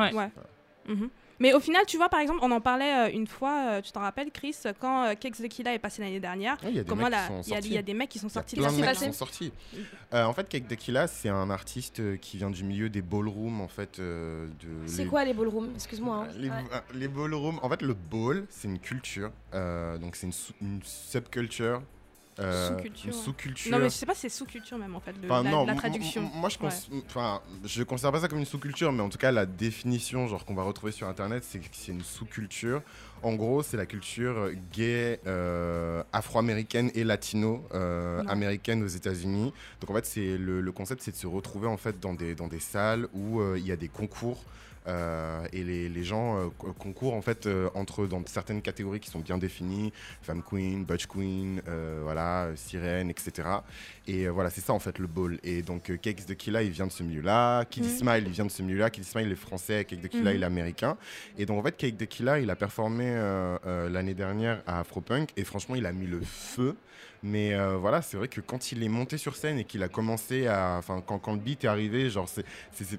Mais 1.39 1.53
au 1.53 1.59
final, 1.59 1.83
tu 1.85 1.97
vois, 1.97 2.09
par 2.09 2.19
exemple, 2.19 2.39
on 2.41 2.51
en 2.51 2.61
parlait 2.61 3.09
euh, 3.09 3.13
une 3.13 3.27
fois, 3.27 3.67
euh, 3.69 3.81
tu 3.81 3.91
t'en 3.91 3.99
rappelles, 4.01 4.31
Chris, 4.31 4.55
quand 4.79 5.03
euh, 5.05 5.13
Kex 5.13 5.39
the 5.39 5.47
Killa 5.47 5.73
est 5.73 5.79
passé 5.79 6.01
l'année 6.01 6.19
dernière. 6.19 6.57
Il 6.63 6.69
y 6.75 6.79
a 6.79 6.83
des 6.83 6.89
Comment 6.89 7.03
mecs 7.09 7.13
qui 7.13 7.27
sont 7.27 7.41
il 7.45 7.49
y, 7.49 7.53
a- 7.53 7.55
sortis. 7.57 7.67
il 7.69 7.73
y 7.73 7.77
a 7.77 7.81
des 7.83 7.93
mecs 7.93 8.09
qui 8.09 8.19
sont 8.19 8.27
Il 8.27 8.29
y 8.29 8.31
a 8.31 8.33
sortis 8.41 8.55
plein 8.55 8.71
de 8.71 8.75
de 8.77 8.81
la 8.81 8.87
mecs 8.87 8.95
s'est 8.95 8.99
qui 8.99 9.05
passé 9.05 9.17
sont 9.17 9.25
sortis. 9.25 9.53
Euh, 10.13 10.23
en 10.25 10.33
fait, 10.33 10.49
Cake 10.49 10.67
Tequila, 10.67 11.07
c'est 11.07 11.29
un 11.29 11.49
artiste 11.49 12.19
qui 12.19 12.37
vient 12.37 12.49
du 12.49 12.63
milieu 12.63 12.89
des 12.89 13.01
ballrooms, 13.01 13.61
en 13.61 13.67
fait. 13.67 13.99
euh, 13.99 14.47
de 14.47 14.87
C'est 14.87 15.03
les- 15.03 15.09
quoi 15.09 15.23
les 15.25 15.33
ballrooms? 15.33 15.69
Excuse-moi. 15.75 16.25
hein. 16.27 16.33
les, 16.37 16.49
Ouais. 16.49 16.55
les 16.95 17.07
ballrooms, 17.07 17.59
en 17.61 17.69
fait, 17.69 17.81
le 17.81 17.93
ball, 17.93 18.45
c'est 18.49 18.67
une 18.67 18.79
culture. 18.79 19.31
euh, 19.53 19.97
donc, 19.97 20.15
c'est 20.15 20.27
une 20.61 20.81
subculture. 20.83 21.81
Euh, 22.39 22.77
Sous-culture, 22.77 23.13
ouais. 23.13 23.71
Non, 23.71 23.77
mais 23.79 23.85
je 23.89 23.95
sais 23.95 24.05
pas, 24.05 24.13
c'est 24.15 24.29
sous-culture 24.29 24.77
même 24.77 24.95
en 24.95 24.99
fait, 24.99 25.15
Enfin, 25.25 25.43
la, 25.43 25.49
non, 25.51 25.65
la 25.65 25.73
m- 25.73 25.77
traduction. 25.77 26.21
Moi, 26.21 26.49
je 26.49 26.57
enfin, 27.07 27.41
je 27.65 27.83
considère 27.83 28.11
pas 28.11 28.19
ça 28.21 28.27
comme 28.27 28.39
une 28.39 28.45
sous-culture, 28.45 28.91
mais 28.91 29.01
en 29.01 29.09
tout 29.09 29.17
cas, 29.17 29.31
la 29.31 29.45
définition, 29.45 30.27
genre 30.27 30.45
qu'on 30.45 30.53
va 30.55 30.63
retrouver 30.63 30.91
sur 30.91 31.07
Internet, 31.07 31.43
c'est 31.43 31.59
que 31.59 31.65
c'est 31.71 31.91
une 31.91 32.03
sous-culture. 32.03 32.81
En 33.23 33.33
gros, 33.33 33.63
c'est 33.63 33.77
la 33.77 33.85
culture 33.87 34.51
gay, 34.71 35.19
euh, 35.25 36.03
afro-américaine 36.13 36.91
et 36.93 37.03
latino 37.03 37.67
euh, 37.73 38.23
Ouais. 38.23 38.83
aux 38.83 38.87
États-Unis. 38.87 39.53
Donc 39.81 39.89
en 39.89 39.93
fait, 39.95 40.05
c'est 40.05 40.37
le, 40.37 40.61
le 40.61 40.71
concept, 40.71 41.01
c'est 41.01 41.11
de 41.11 41.15
se 41.17 41.27
retrouver 41.27 41.67
en 41.67 41.77
fait 41.77 41.99
dans 41.99 42.13
des 42.13 42.35
dans 42.35 42.47
des 42.47 42.59
salles 42.59 43.07
où 43.13 43.39
euh, 43.39 43.55
il 43.57 43.65
y 43.65 43.71
a 43.71 43.75
des 43.75 43.87
concours. 43.89 44.43
Euh, 44.87 45.45
et 45.53 45.63
les, 45.63 45.89
les 45.89 46.03
gens 46.03 46.37
euh, 46.37 46.47
co- 46.57 46.73
concourent 46.73 47.13
en 47.13 47.21
fait 47.21 47.45
euh, 47.45 47.69
entre 47.75 48.03
eux 48.03 48.07
dans 48.07 48.21
certaines 48.25 48.61
catégories 48.61 48.99
qui 48.99 49.09
sont 49.09 49.19
bien 49.19 49.37
définies, 49.37 49.91
femme 50.21 50.41
queen, 50.41 50.85
butch 50.85 51.05
queen, 51.07 51.61
voilà, 52.03 52.49
sirène, 52.55 53.09
etc. 53.09 53.47
Et 54.07 54.27
voilà, 54.29 54.49
c'est 54.49 54.61
ça 54.61 54.73
en 54.73 54.79
fait 54.79 54.99
le 54.99 55.07
ball. 55.07 55.39
Et 55.43 55.61
donc 55.61 55.91
Cakes 56.01 56.25
de 56.27 56.33
Killa, 56.33 56.63
il 56.63 56.71
vient 56.71 56.87
de 56.87 56.91
ce 56.91 57.03
milieu-là. 57.03 57.65
Kid 57.65 57.83
Mhm. 57.83 57.89
Smile, 57.89 58.23
il 58.27 58.31
vient 58.31 58.45
de 58.45 58.51
ce 58.51 58.61
milieu-là. 58.63 58.89
Kid 58.89 59.03
Smile, 59.03 59.27
il 59.27 59.31
est 59.33 59.35
français. 59.35 59.85
Cake 59.85 60.01
de 60.01 60.07
Killa, 60.07 60.31
Mhm. 60.31 60.37
il 60.37 60.43
est 60.43 60.45
américain. 60.45 60.97
Et 61.37 61.45
donc 61.45 61.59
en 61.59 61.63
fait, 61.63 61.75
Cake 61.75 61.97
de 61.97 62.05
Killa, 62.05 62.39
il 62.39 62.49
a 62.49 62.55
performé 62.55 63.05
l'année 63.65 64.13
dernière 64.13 64.61
à 64.67 64.79
Afropunk. 64.79 65.29
Et 65.37 65.43
franchement, 65.43 65.75
il 65.75 65.85
a 65.85 65.91
mis 65.91 66.07
le 66.07 66.21
feu. 66.21 66.75
Mais 67.23 67.53
euh, 67.53 67.77
voilà, 67.77 68.01
c'est 68.01 68.15
vrai 68.17 68.27
que 68.27 68.41
quand 68.41 68.71
il 68.71 68.83
est 68.83 68.89
monté 68.89 69.17
sur 69.17 69.35
scène 69.35 69.57
et 69.57 69.63
qu'il 69.63 69.81
a 69.83 69.87
commencé 69.87 70.47
à. 70.47 70.75
Enfin, 70.77 71.01
quand, 71.05 71.17
quand 71.19 71.33
le 71.33 71.39
beat 71.39 71.63
est 71.63 71.67
arrivé, 71.67 72.09
genre, 72.09 72.27
c'est, 72.29 72.45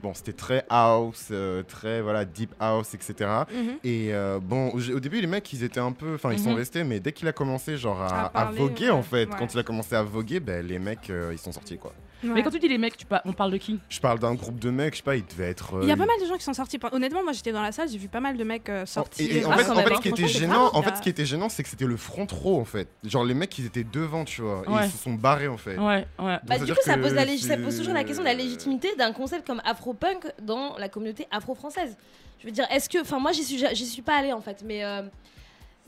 bon, 0.02 0.12
c'était 0.14 0.32
très 0.32 0.64
house, 0.68 1.28
euh, 1.30 1.62
très 1.62 2.00
voilà, 2.02 2.24
deep 2.24 2.54
house, 2.58 2.94
etc. 2.94 3.14
Mhm. 3.52 3.78
Et 3.84 4.12
euh, 4.12 4.38
bon, 4.42 4.70
au, 4.70 5.00
début, 5.00 5.20
les 5.20 5.26
mecs, 5.26 5.52
ils 5.52 5.62
étaient 5.62 5.80
un 5.80 5.92
peu. 5.92 6.14
Enfin, 6.14 6.32
ils 6.32 6.38
sont 6.40 6.50
Mhm. 6.50 6.56
restés, 6.56 6.84
mais 6.84 7.00
dès 7.00 7.12
qu'il 7.12 7.28
a 7.28 7.32
commencé, 7.32 7.76
genre, 7.76 8.00
à, 8.02 8.06
À 8.08 8.24
à 8.26 8.30
parler, 8.30 8.58
voguer, 8.58 8.84
ouais, 8.86 8.90
en 8.90 9.02
fait, 9.02 9.26
ouais. 9.28 9.36
quand 9.38 9.54
il 9.54 9.58
a 9.60 9.62
commencé 9.62 9.94
à 9.94 10.02
voguer, 10.02 10.40
ben, 10.40 10.66
les 10.66 10.78
mecs, 10.78 11.10
ils 11.32 11.38
sont 11.38 11.52
sortis, 11.52 11.78
quoi. 11.78 11.92
Mais 12.22 12.42
quand 12.42 12.50
tu 12.50 12.58
dis 12.58 12.68
les 12.68 12.78
mecs, 12.78 12.96
tu 12.96 13.06
pa- 13.06 13.22
on 13.24 13.32
parle 13.32 13.52
de 13.52 13.56
qui? 13.58 13.78
Je 13.88 14.00
parle 14.00 14.18
d'un 14.18 14.34
groupe 14.34 14.58
de 14.58 14.70
mecs, 14.70 14.94
je 14.94 14.98
sais 14.98 15.02
pas, 15.04 15.16
il 15.16 15.24
devait 15.24 15.50
être. 15.50 15.74
euh, 15.76 15.80
Il 15.82 15.88
y 15.88 15.92
a 15.92 15.96
pas 15.96 16.06
mal 16.06 16.16
de 16.20 16.26
gens 16.26 16.36
qui 16.36 16.42
sont 16.44 16.52
sortis. 16.52 16.78
Honnêtement, 16.92 17.22
moi 17.22 17.32
j'étais 17.32 17.52
dans 17.52 17.62
la 17.62 17.70
salle, 17.72 17.88
j'ai 17.88 17.98
vu 17.98 18.08
pas 18.08 18.20
mal 18.20 18.36
de 18.36 18.44
mecs 18.44 18.68
euh, 18.68 18.86
sortis. 18.86 19.24
Et, 19.24 19.38
et 19.38 19.44
en 19.44 19.52
Ah, 19.52 19.58
fait, 19.58 19.70
en 19.70 19.78
hein. 19.78 19.84
ce 19.96 20.00
qui 20.00 20.08
était 20.08 20.26
gênant, 20.28 20.70
en 20.74 20.82
fait, 20.82 20.96
ce 20.96 21.02
qui 21.02 21.08
était 21.08 21.24
gênant, 21.26 21.48
c'est 21.48 21.62
que 21.62 21.68
c'était 21.68 21.84
le 21.86 21.96
front 21.96 22.26
row 22.30 22.60
en 22.60 22.64
fait. 22.64 22.88
Genre 23.04 23.24
les 23.24 23.34
mecs, 23.34 23.56
ils 23.58 23.66
étaient 23.66 23.84
devant, 23.84 24.24
tu 24.24 24.42
vois, 24.42 24.62
et 24.66 24.84
ils 24.86 24.90
se 24.90 24.98
sont 24.98 25.12
barrés 25.14 25.48
en 25.48 25.56
fait. 25.58 25.76
Ouais, 25.78 26.06
ouais. 26.18 26.32
Donc, 26.38 26.40
Bah, 26.44 26.58
ça 26.58 26.64
du 26.64 26.72
coup, 26.74 26.78
ça 26.82 26.96
pose, 26.98 27.14
la 27.14 27.24
lég- 27.24 27.38
ça 27.38 27.54
c'est- 27.56 27.58
pose 27.62 27.78
toujours 27.78 27.94
la 27.94 28.04
question 28.04 28.22
de 28.22 28.28
la 28.28 28.34
légitimité 28.34 28.94
d'un 28.96 29.12
concept 29.12 29.46
comme 29.46 29.62
afro-punk 29.64 30.26
dans 30.42 30.76
la 30.78 30.88
communauté 30.88 31.26
afro-française. 31.30 31.96
Je 32.40 32.46
veux 32.46 32.52
dire, 32.52 32.66
est-ce 32.70 32.88
que. 32.88 33.00
Enfin, 33.00 33.18
moi, 33.18 33.32
j'y 33.32 33.44
suis, 33.44 33.58
suis 33.86 34.02
pas 34.02 34.16
allée 34.16 34.32
en 34.32 34.40
fait, 34.40 34.62
mais. 34.64 34.84
euh, 34.84 35.02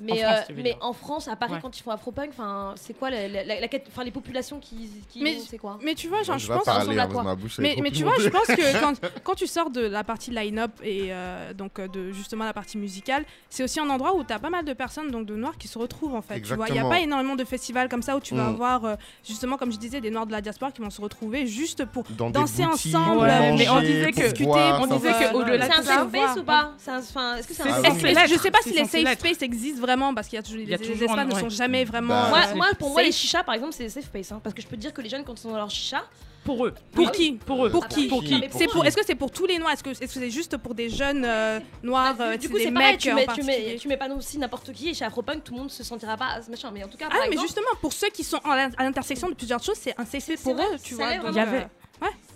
mais, 0.01 0.25
En 0.25 0.29
France, 0.33 0.45
euh, 0.51 0.55
mais 0.57 0.77
en 0.81 0.93
France, 0.93 1.29
à 1.29 1.37
Paris, 1.37 1.53
Ouais. 1.55 1.59
quand 1.63 1.79
ils 1.79 1.83
font 1.83 1.91
afro-punk, 1.91 2.31
enfin, 2.31 2.73
c'est 2.77 2.95
quoi 2.95 3.11
la, 3.11 3.29
la- 3.29 3.45
la- 3.45 3.61
la 3.61 3.69
quête- 3.69 3.87
enfin, 3.89 4.03
les 4.05 4.11
populations 4.11 4.59
qui, 4.59 4.91
qui 5.09 5.23
Mais- 5.23 5.39
c'est 5.39 5.59
quoi? 5.59 5.79
Mais 5.83 5.95
tu 5.95 6.09
vois, 6.09 6.23
genre, 6.23 6.39
je 6.39 6.47
pense. 6.53 6.65
parler 6.65 6.99
à 6.99 7.07
quoi? 7.07 7.37
Mais, 7.59 7.77
tu 7.91 8.03
vois, 8.05 8.15
je 8.19 8.29
pense 8.29 8.47
que 8.47 8.81
quand, 8.81 8.95
quand 9.23 9.35
tu 9.35 9.47
sors 9.47 9.71
de 9.71 9.81
la 9.83 10.03
partie 10.05 10.31
line-up 10.31 10.73
et 10.83 11.09
euh, 11.11 11.53
donc 11.55 11.79
euh, 11.79 11.89
de 11.89 12.11
justement 12.13 12.45
la 12.45 12.53
partie 12.53 12.79
musicale, 12.79 13.25
c'est 13.49 13.63
aussi 13.65 13.79
un 13.81 13.89
endroit 13.91 14.15
où 14.17 14.25
tu 14.25 14.33
as 14.33 14.39
pas 14.39 14.51
mal 14.51 14.65
de 14.65 14.73
personnes 14.73 15.11
donc 15.11 15.27
de 15.27 15.35
noirs 15.37 15.59
qui 15.59 15.69
se 15.69 15.79
retrouvent 15.79 16.15
en 16.15 16.23
fait. 16.23 16.41
Tu 16.41 16.55
vois, 16.55 16.69
il 16.69 16.75
y 16.75 16.79
a 16.79 16.85
pas 16.89 17.01
énormément 17.01 17.37
de 17.37 17.45
festivals 17.45 17.89
comme 17.89 18.03
ça 18.03 18.17
où 18.17 18.21
tu 18.21 18.35
vas 18.35 18.45
Mm. 18.45 18.55
avoir 18.55 18.85
euh, 18.85 18.95
justement 19.27 19.57
comme 19.57 19.73
je 19.73 19.79
disais 19.79 20.01
des 20.01 20.11
noirs 20.11 20.27
de 20.27 20.33
la 20.33 20.41
diaspora 20.41 20.71
qui 20.73 20.81
vont 20.81 20.91
se 20.91 21.01
retrouver 21.01 21.47
juste 21.47 21.85
pour 21.85 22.05
Dans 22.17 22.31
danser 22.31 22.65
ensemble, 22.65 23.19
Ouais, 23.23 23.53
mais 23.57 23.69
on 23.69 23.81
disait 23.81 24.13
que- 24.13 24.21
discuter, 24.23 24.45
on 24.81 24.87
disait 24.87 25.11
que 25.13 25.35
au-delà 25.37 25.67
C'est 25.67 25.73
un 25.79 25.83
safe 25.83 26.09
space 26.09 26.37
ou 26.39 26.45
pas? 26.45 26.73
C'est 26.79 26.91
un- 26.91 26.99
enfin, 27.01 27.37
Est-ce 27.37 27.49
que 27.49 27.55
c'est 27.55 27.63
un 27.63 27.83
Ah 28.17 28.27
je 28.27 28.35
sais 28.37 28.51
pas 28.51 28.59
si 28.63 28.73
les 28.73 28.85
safe 28.85 29.19
space 29.19 29.43
existent 29.43 29.81
vraiment 29.81 29.90
parce 30.15 30.29
qu'il 30.29 30.37
y 30.37 30.41
a 30.41 30.43
toujours 30.43 30.61
y 30.61 30.65
a 30.65 30.77
les, 30.77 30.79
toujours 30.79 30.95
les 30.97 31.05
espaces 31.05 31.19
un- 31.19 31.25
ne 31.25 31.35
ouais. 31.35 31.41
sont 31.41 31.49
jamais 31.49 31.85
vraiment. 31.85 32.23
Bah, 32.23 32.29
Moi, 32.31 32.39
euh, 32.39 32.55
moi, 32.57 32.67
pour 32.79 32.91
moi, 32.91 33.03
les 33.03 33.13
chichas, 33.13 33.43
par 33.43 33.55
exemple, 33.55 33.73
c'est 33.73 33.85
des 33.85 33.89
safe 33.91 34.05
space. 34.07 34.33
hein, 34.33 34.41
parce 34.43 34.55
que 34.55 34.63
je 34.63 34.67
peux 34.67 34.77
te 34.77 34.81
dire 34.81 34.93
que 34.95 35.01
les 35.03 35.09
jeunes, 35.09 35.25
quand 35.25 35.35
ils 35.35 35.39
sont 35.41 35.51
dans 35.51 35.57
leur 35.57 35.71
chicha, 35.71 36.03
Pour 36.43 36.65
eux. 36.65 36.73
Pour 36.95 37.05
Oui. 37.05 37.13
qui? 37.13 37.33
Pour 37.33 37.67
eux. 37.67 37.71
Pour 37.71 37.85
Ah 37.85 37.89
bah 37.89 37.95
qui? 37.95 38.09
Pour 38.09 38.25
qui 38.25 38.41
mais 38.41 38.49
C'est 38.51 38.67
pour. 38.67 38.81
qui 38.81 38.89
Est-ce 38.89 38.97
que 38.97 39.05
c'est 39.05 39.15
pour 39.15 39.31
tous 39.31 39.45
les 39.45 39.59
noirs? 39.59 39.73
Est-ce 39.75 39.83
que 39.85 39.91
est-ce 39.91 40.01
que 40.01 40.07
c'est 40.09 40.31
juste 40.31 40.57
pour 40.57 40.75
des 40.75 40.89
jeunes 40.89 41.23
euh, 41.27 41.61
noirs 41.83 42.15
Bah, 42.15 42.29
euh, 42.31 42.37
du 42.39 42.49
coup, 42.49 42.57
c'est 42.57 42.73
pareil, 42.73 42.93
mecs 42.93 43.01
tu 43.01 43.13
en 43.13 43.15
mets, 43.15 43.27
tu, 43.35 43.43
mets, 43.43 43.77
tu 43.77 43.89
mets 43.89 43.99
pas 43.99 44.09
non 44.09 44.17
aussi 44.17 44.39
n'importe 44.39 44.73
qui 44.73 44.89
et 44.89 44.95
chez 44.95 45.05
Afropunk, 45.05 45.45
tout 45.45 45.53
le 45.53 45.59
monde 45.61 45.71
se 45.71 45.85
sentira 45.85 46.17
pas 46.17 46.29
à 46.37 46.43
ce 46.43 46.51
machin. 46.51 46.71
Mais 46.73 46.83
en 46.83 46.89
tout 46.89 46.97
cas, 46.97 47.07
Ah 47.09 47.11
par 47.11 47.21
mais 47.25 47.33
exemple, 47.33 47.47
justement, 47.47 47.69
pour 47.83 47.93
ceux 47.93 48.09
qui 48.09 48.25
sont 48.25 48.41
en- 48.43 48.53
à 48.53 48.83
l'intersection 48.85 49.29
de 49.29 49.35
plusieurs 49.35 49.63
choses, 49.63 49.77
c'est 49.79 49.95
un 50.01 50.07
safe 50.07 50.23
space 50.25 50.41
pour 50.41 50.55
eux, 50.55 50.77
tu 50.83 50.95
vois. 50.95 51.13
Il 51.29 51.35
y 51.35 51.39
avait- 51.41 51.67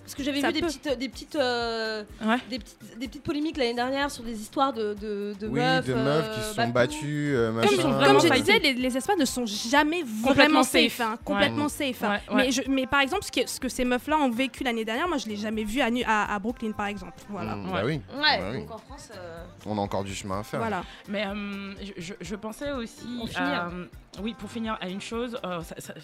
parce 0.04 0.14
que 0.14 0.22
j'avais 0.22 0.40
vu 0.40 0.52
des 0.52 0.60
petites, 0.60 0.98
des 0.98 1.08
petites, 1.08 1.36
euh, 1.36 2.04
Ouais. 2.24 2.36
des 2.50 2.58
petites, 2.58 2.98
des 2.98 3.08
petites 3.08 3.22
polémiques 3.22 3.56
l'année 3.56 3.74
dernière 3.74 4.10
sur 4.10 4.22
des 4.22 4.38
histoires 4.40 4.72
de, 4.72 4.94
de, 4.94 5.34
de 5.40 5.46
Oui, 5.48 5.60
meufs, 5.60 5.86
de 5.86 5.94
meufs 5.94 6.30
qui 6.34 6.40
euh, 6.40 6.50
se 6.52 6.56
bah, 6.56 6.64
sont 6.66 6.70
battues, 6.72 7.32
euh, 7.34 7.46
Comme, 7.62 8.16
machin. 8.16 8.28
je 8.28 8.34
disais, 8.40 8.58
les, 8.58 8.74
les 8.74 8.96
espaces 8.96 9.16
ne 9.18 9.24
sont 9.24 9.46
jamais 9.46 10.00
Complètement 10.02 10.32
vraiment 10.34 10.62
safe. 10.62 10.92
safe, 10.96 11.00
hein, 11.00 11.18
complètement 11.24 11.68
safe. 11.68 12.02
hein. 12.02 12.08
Ouais, 12.28 12.34
ouais. 12.36 12.44
Mais, 12.46 12.50
je- 12.52 12.62
mais 12.68 12.86
par 12.86 13.00
exemple, 13.00 13.24
ce, 13.24 13.32
qui 13.32 13.40
est- 13.40 13.46
ce 13.48 13.58
que 13.58 13.68
ces 13.68 13.84
meufs-là 13.84 14.18
ont 14.18 14.30
vécu 14.30 14.62
l'année 14.62 14.84
dernière, 14.84 15.08
moi 15.08 15.16
je 15.16 15.26
l'ai 15.26 15.36
jamais 15.36 15.64
vu 15.64 15.80
à, 15.80 15.88
à, 16.06 16.34
à 16.34 16.38
Brooklyn 16.38 16.72
par 16.72 16.86
exemple. 16.86 17.14
Voilà. 17.30 17.56
Mm, 17.56 17.64
Ouais. 17.66 17.72
Bah 17.72 17.82
oui. 17.84 18.00
Ouais, 18.14 18.38
Bah 18.38 18.48
oui. 18.52 18.58
donc 18.60 18.70
en 18.72 18.78
France, 18.78 19.10
euh, 19.16 19.44
On 19.66 19.78
a 19.78 19.80
encore 19.80 20.04
du 20.04 20.14
chemin 20.14 20.40
à 20.40 20.42
faire. 20.42 20.60
Voilà. 20.60 20.82
Mais 21.08 21.24
euh, 21.26 21.72
je, 22.20 22.34
pensais 22.36 22.70
aussi. 22.72 23.06
Pour 23.18 23.28
finir. 23.28 23.68
euh, 23.72 23.84
oui, 24.22 24.34
pour 24.38 24.50
finir, 24.50 24.76
à 24.80 24.88
une 24.88 25.00
chose. 25.00 25.36
euh, 25.44 25.60
ça, 25.62 25.74
ça- 25.78 25.94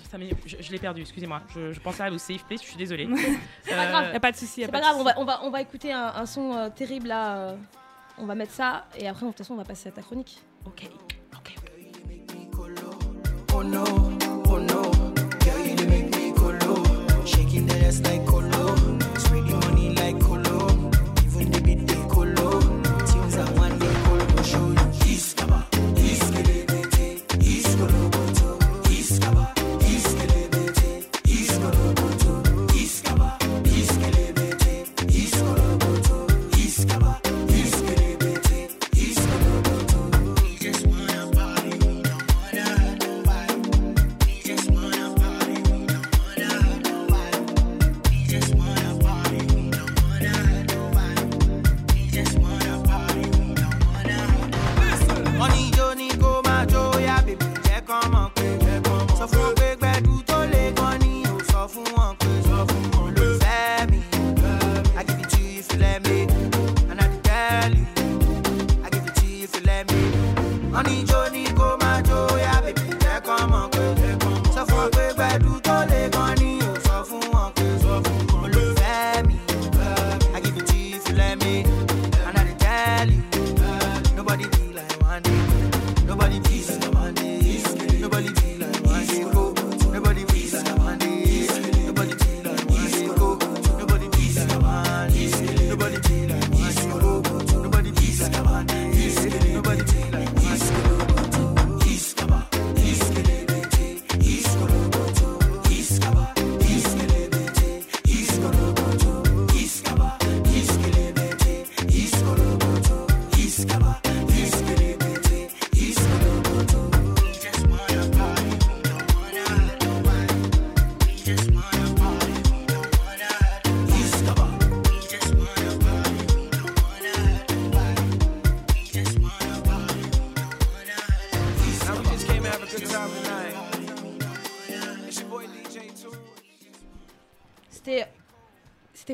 je 0.46 0.56
je 0.60 0.72
l'ai 0.72 0.78
perdu, 0.78 1.02
excusez-moi. 1.02 1.42
Je, 1.54 1.72
je 1.72 1.80
pensais 1.80 2.08
au 2.10 2.18
safe 2.18 2.44
place, 2.44 2.62
je 2.62 2.66
suis 2.68 2.76
désolée. 2.76 3.06
c'est 3.90 3.96
pas 3.96 4.00
grave. 4.02 4.12
Y 4.12 4.16
a 4.16 4.20
pas 4.20 4.32
de 4.32 4.36
souci. 4.36 4.62
C'est 4.64 4.72
pas 4.72 4.80
grave, 4.80 4.96
on 4.98 5.04
va, 5.04 5.14
on, 5.18 5.24
va, 5.24 5.40
on 5.44 5.50
va 5.50 5.60
écouter 5.60 5.92
un, 5.92 6.12
un 6.16 6.26
son 6.26 6.54
euh, 6.56 6.68
terrible 6.70 7.08
là. 7.08 7.36
euh, 7.36 7.56
on 8.18 8.26
va 8.26 8.34
mettre 8.34 8.52
ça 8.52 8.84
et 8.98 9.08
après, 9.08 9.24
de 9.24 9.30
toute 9.30 9.38
façon, 9.38 9.54
on 9.54 9.56
va 9.56 9.64
passer 9.64 9.88
à 9.88 9.92
ta 9.92 10.02
chronique. 10.02 10.42
Ok. 10.66 10.88
Ok. 11.34 11.54
Oh 12.58 12.66
oh 13.54 13.62
no, 13.62 13.84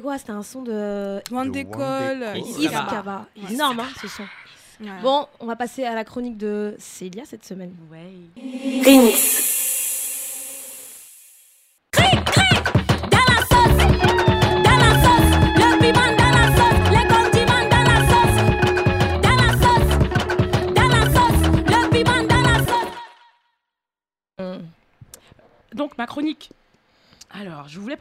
quoi 0.06 0.18
C'était 0.18 0.30
un 0.30 0.44
son 0.44 0.62
de. 0.62 1.20
Day 1.50 1.64
Call. 1.64 2.38
Iskaba. 2.38 3.26
Énorme, 3.50 3.80
hein, 3.80 3.88
ce 4.00 4.06
son. 4.06 4.22
Ouais. 4.80 4.88
Bon, 5.02 5.26
on 5.40 5.46
va 5.46 5.56
passer 5.56 5.84
à 5.84 5.94
la 5.94 6.04
chronique 6.04 6.36
de 6.36 6.76
Célia 6.78 7.24
cette 7.24 7.44
semaine. 7.44 7.74
Ouais. 7.90 8.12
Dans 8.36 9.10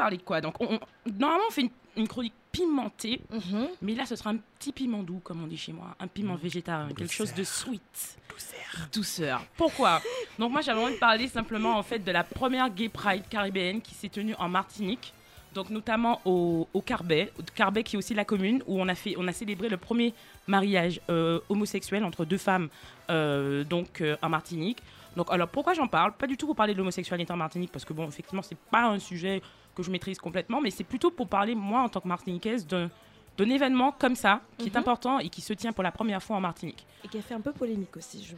parler 0.06 0.18
de 0.18 0.24
quoi 0.24 0.40
Donc, 0.42 0.56
on- 0.62 0.76
on- 0.76 0.80
normalement, 1.20 1.46
on 1.48 1.52
fait 1.52 1.62
une, 1.62 1.70
une 1.98 2.08
chronique 2.08 2.34
pimentée, 2.52 3.22
Mhm. 3.32 3.68
mais 3.82 3.96
là, 3.96 4.06
ce 4.06 4.16
sera 4.16 4.30
un 4.30 4.38
petit 4.38 4.72
piment 4.72 5.02
doux, 5.04 5.20
comme 5.24 5.44
on 5.44 5.48
dit 5.48 5.58
chez 5.58 5.74
moi. 5.74 5.96
Un 6.00 6.08
piment 6.08 6.36
végétarien, 6.36 6.90
quelque 6.96 7.12
chose 7.12 7.34
de 7.34 7.44
sweet. 7.44 7.82
Douceur. 8.30 8.88
Douceur. 8.94 9.46
Pourquoi? 9.58 10.02
Donc, 10.38 10.52
moi, 10.52 10.62
j'avais 10.62 10.82
envie 10.84 10.94
de 10.94 11.00
parler 11.00 11.28
simplement, 11.28 11.78
en 11.78 11.84
fait, 11.84 12.00
de 12.00 12.12
la 12.12 12.24
première 12.24 12.70
Gay 12.70 12.90
Pride 12.90 13.24
caribéenne 13.30 13.82
qui 13.82 13.96
s'est 13.96 14.10
tenue 14.10 14.36
en 14.38 14.48
Martinique. 14.50 15.14
Donc, 15.56 15.70
notamment 15.70 16.20
au, 16.26 16.68
au 16.74 16.82
Carbet, 16.82 17.32
Carbet 17.56 17.84
qui 17.84 17.96
est 17.96 18.00
aussi 18.00 18.14
la 18.14 18.26
commune 18.26 18.62
où 18.68 18.80
on 18.80 18.88
a, 18.90 18.96
fait, 18.96 19.16
on 19.18 19.26
a 19.28 19.32
célébré 19.32 19.70
le 19.70 19.78
premier 19.78 20.14
mariage 20.48 21.00
euh, 21.10 21.40
homosexuel 21.50 22.04
entre 22.04 22.26
deux 22.26 22.38
femmes 22.38 22.68
euh, 23.10 23.64
donc, 23.64 24.02
euh, 24.02 24.18
en 24.22 24.28
Martinique. 24.30 24.80
Donc, 25.16 25.28
alors 25.32 25.48
pourquoi 25.48 25.74
j'en 25.74 25.88
parle? 25.88 26.12
Pas 26.12 26.28
du 26.28 26.36
tout 26.36 26.46
pour 26.46 26.58
parler 26.58 26.74
de 26.74 26.78
l'homosexualité 26.80 27.32
en 27.32 27.38
Martinique, 27.38 27.72
parce 27.72 27.86
que 27.86 27.94
bon, 27.94 28.06
effectivement, 28.10 28.42
c'est 28.42 28.58
pas 28.70 28.84
un 28.88 29.00
sujet 29.00 29.42
que 29.76 29.84
je 29.84 29.92
maîtrise 29.92 30.18
complètement, 30.18 30.62
mais 30.62 30.72
c'est 30.72 30.84
plutôt 30.84 31.12
pour 31.12 31.28
parler, 31.28 31.54
moi, 31.56 31.82
en 31.82 31.90
tant 31.90 32.00
que 32.02 32.08
Martiniquaise, 32.08 32.66
d'un 32.66 32.90
d'un 33.38 33.50
événement 33.50 33.92
comme 34.00 34.16
ça, 34.16 34.40
qui 34.58 34.68
est 34.68 34.74
Mhm. 34.76 34.80
important 34.80 35.20
et 35.20 35.28
qui 35.28 35.42
se 35.42 35.52
tient 35.52 35.74
pour 35.74 35.84
la 35.84 35.92
première 35.92 36.24
fois 36.24 36.38
en 36.38 36.40
Martinique. 36.40 36.88
Et 37.04 37.10
qui 37.10 37.18
a 37.18 37.22
fait 37.22 37.34
un 37.34 37.42
peu 37.42 37.52
polémique 37.52 37.98
aussi. 37.98 38.24
Je... 38.24 38.34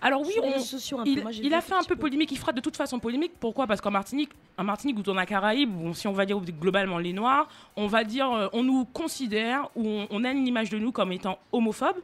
Alors 0.00 0.22
oui, 0.22 0.32
on- 0.42 0.58
sociaux, 0.58 1.00
il, 1.04 1.20
Moi, 1.20 1.32
il 1.34 1.52
a 1.52 1.60
fait 1.60 1.74
un 1.74 1.82
peu 1.82 1.96
polémique, 1.96 2.32
il 2.32 2.38
fera 2.38 2.52
de 2.52 2.62
toute 2.62 2.74
façon 2.74 2.98
polémique. 2.98 3.32
Pourquoi? 3.38 3.66
Parce 3.66 3.82
qu'en 3.82 3.90
Martinique, 3.90 4.30
en 4.56 4.64
Martinique 4.64 4.96
ou 4.98 5.02
dans 5.02 5.12
la 5.12 5.26
Caraïbe, 5.26 5.68
bon, 5.70 5.92
si 5.92 6.08
on 6.08 6.12
va 6.14 6.24
dire 6.24 6.40
globalement 6.40 6.96
les 6.96 7.12
Noirs, 7.12 7.46
on 7.76 7.88
va 7.88 8.04
dire, 8.04 8.32
euh, 8.32 8.48
on 8.54 8.62
nous 8.62 8.86
considère 8.86 9.68
ou 9.76 9.86
on, 9.86 10.06
on 10.08 10.24
a 10.24 10.30
une 10.30 10.46
image 10.46 10.70
de 10.70 10.78
nous 10.78 10.92
comme 10.92 11.12
étant 11.12 11.38
homophobe. 11.52 11.96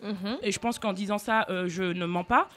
Mhm. 0.00 0.38
Et 0.42 0.52
je 0.52 0.58
pense 0.60 0.78
qu'en 0.78 0.92
disant 0.92 1.18
ça, 1.18 1.46
euh, 1.50 1.66
je 1.66 1.82
ne 1.82 2.06
mens 2.06 2.22
pas. 2.22 2.48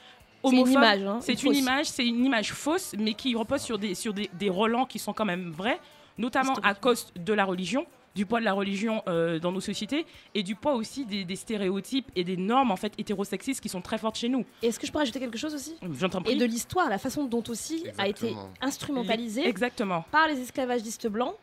C'est 0.43 0.49
une 0.51 0.57
Homophobe, 0.59 0.73
image, 0.73 1.03
hein, 1.03 1.19
C'est 1.21 1.33
fausse. 1.35 1.43
une 1.43 1.55
image, 1.55 1.85
c'est 1.85 2.07
une 2.07 2.25
image 2.25 2.53
fausse, 2.53 2.93
mais 2.97 3.13
qui 3.13 3.35
repose 3.35 3.61
sur 3.61 3.77
des 3.77 3.93
sur 3.95 4.13
des, 4.13 4.29
des 4.33 4.49
relents 4.49 4.85
qui 4.85 4.99
sont 4.99 5.13
quand 5.13 5.25
même 5.25 5.51
vrais, 5.51 5.79
notamment 6.17 6.53
à 6.63 6.73
cause 6.73 7.11
de 7.15 7.33
la 7.33 7.45
religion, 7.45 7.85
du 8.15 8.25
poids 8.25 8.39
de 8.39 8.45
la 8.45 8.53
religion 8.53 9.01
euh, 9.07 9.39
dans 9.39 9.51
nos 9.53 9.61
sociétés 9.61 10.05
et 10.35 10.43
du 10.43 10.55
poids 10.55 10.73
aussi 10.73 11.05
des, 11.05 11.23
des 11.23 11.35
stéréotypes 11.37 12.11
et 12.15 12.23
des 12.25 12.35
normes 12.37 12.71
en 12.71 12.75
fait 12.75 12.91
hétérosexistes 12.97 13.61
qui 13.61 13.69
sont 13.69 13.81
très 13.81 13.97
fortes 13.97 14.17
chez 14.17 14.27
nous. 14.29 14.43
Et 14.61 14.67
est-ce 14.67 14.79
que 14.79 14.85
je 14.87 14.91
peux 14.91 14.97
rajouter 14.97 15.19
quelque 15.19 15.37
chose 15.37 15.53
aussi? 15.55 15.75
J'entends 15.97 16.21
Et 16.25 16.35
de 16.35 16.43
l'histoire, 16.45 16.89
la 16.89 16.97
façon 16.97 17.23
dont 17.25 17.43
aussi 17.47 17.85
a 17.97 18.07
été 18.09 18.35
instrumentalisée 18.61 19.47
Exactement. 19.47 20.03
par 20.11 20.27
les 20.27 20.41
esclavagistes 20.41 21.07
blancs. 21.07 21.35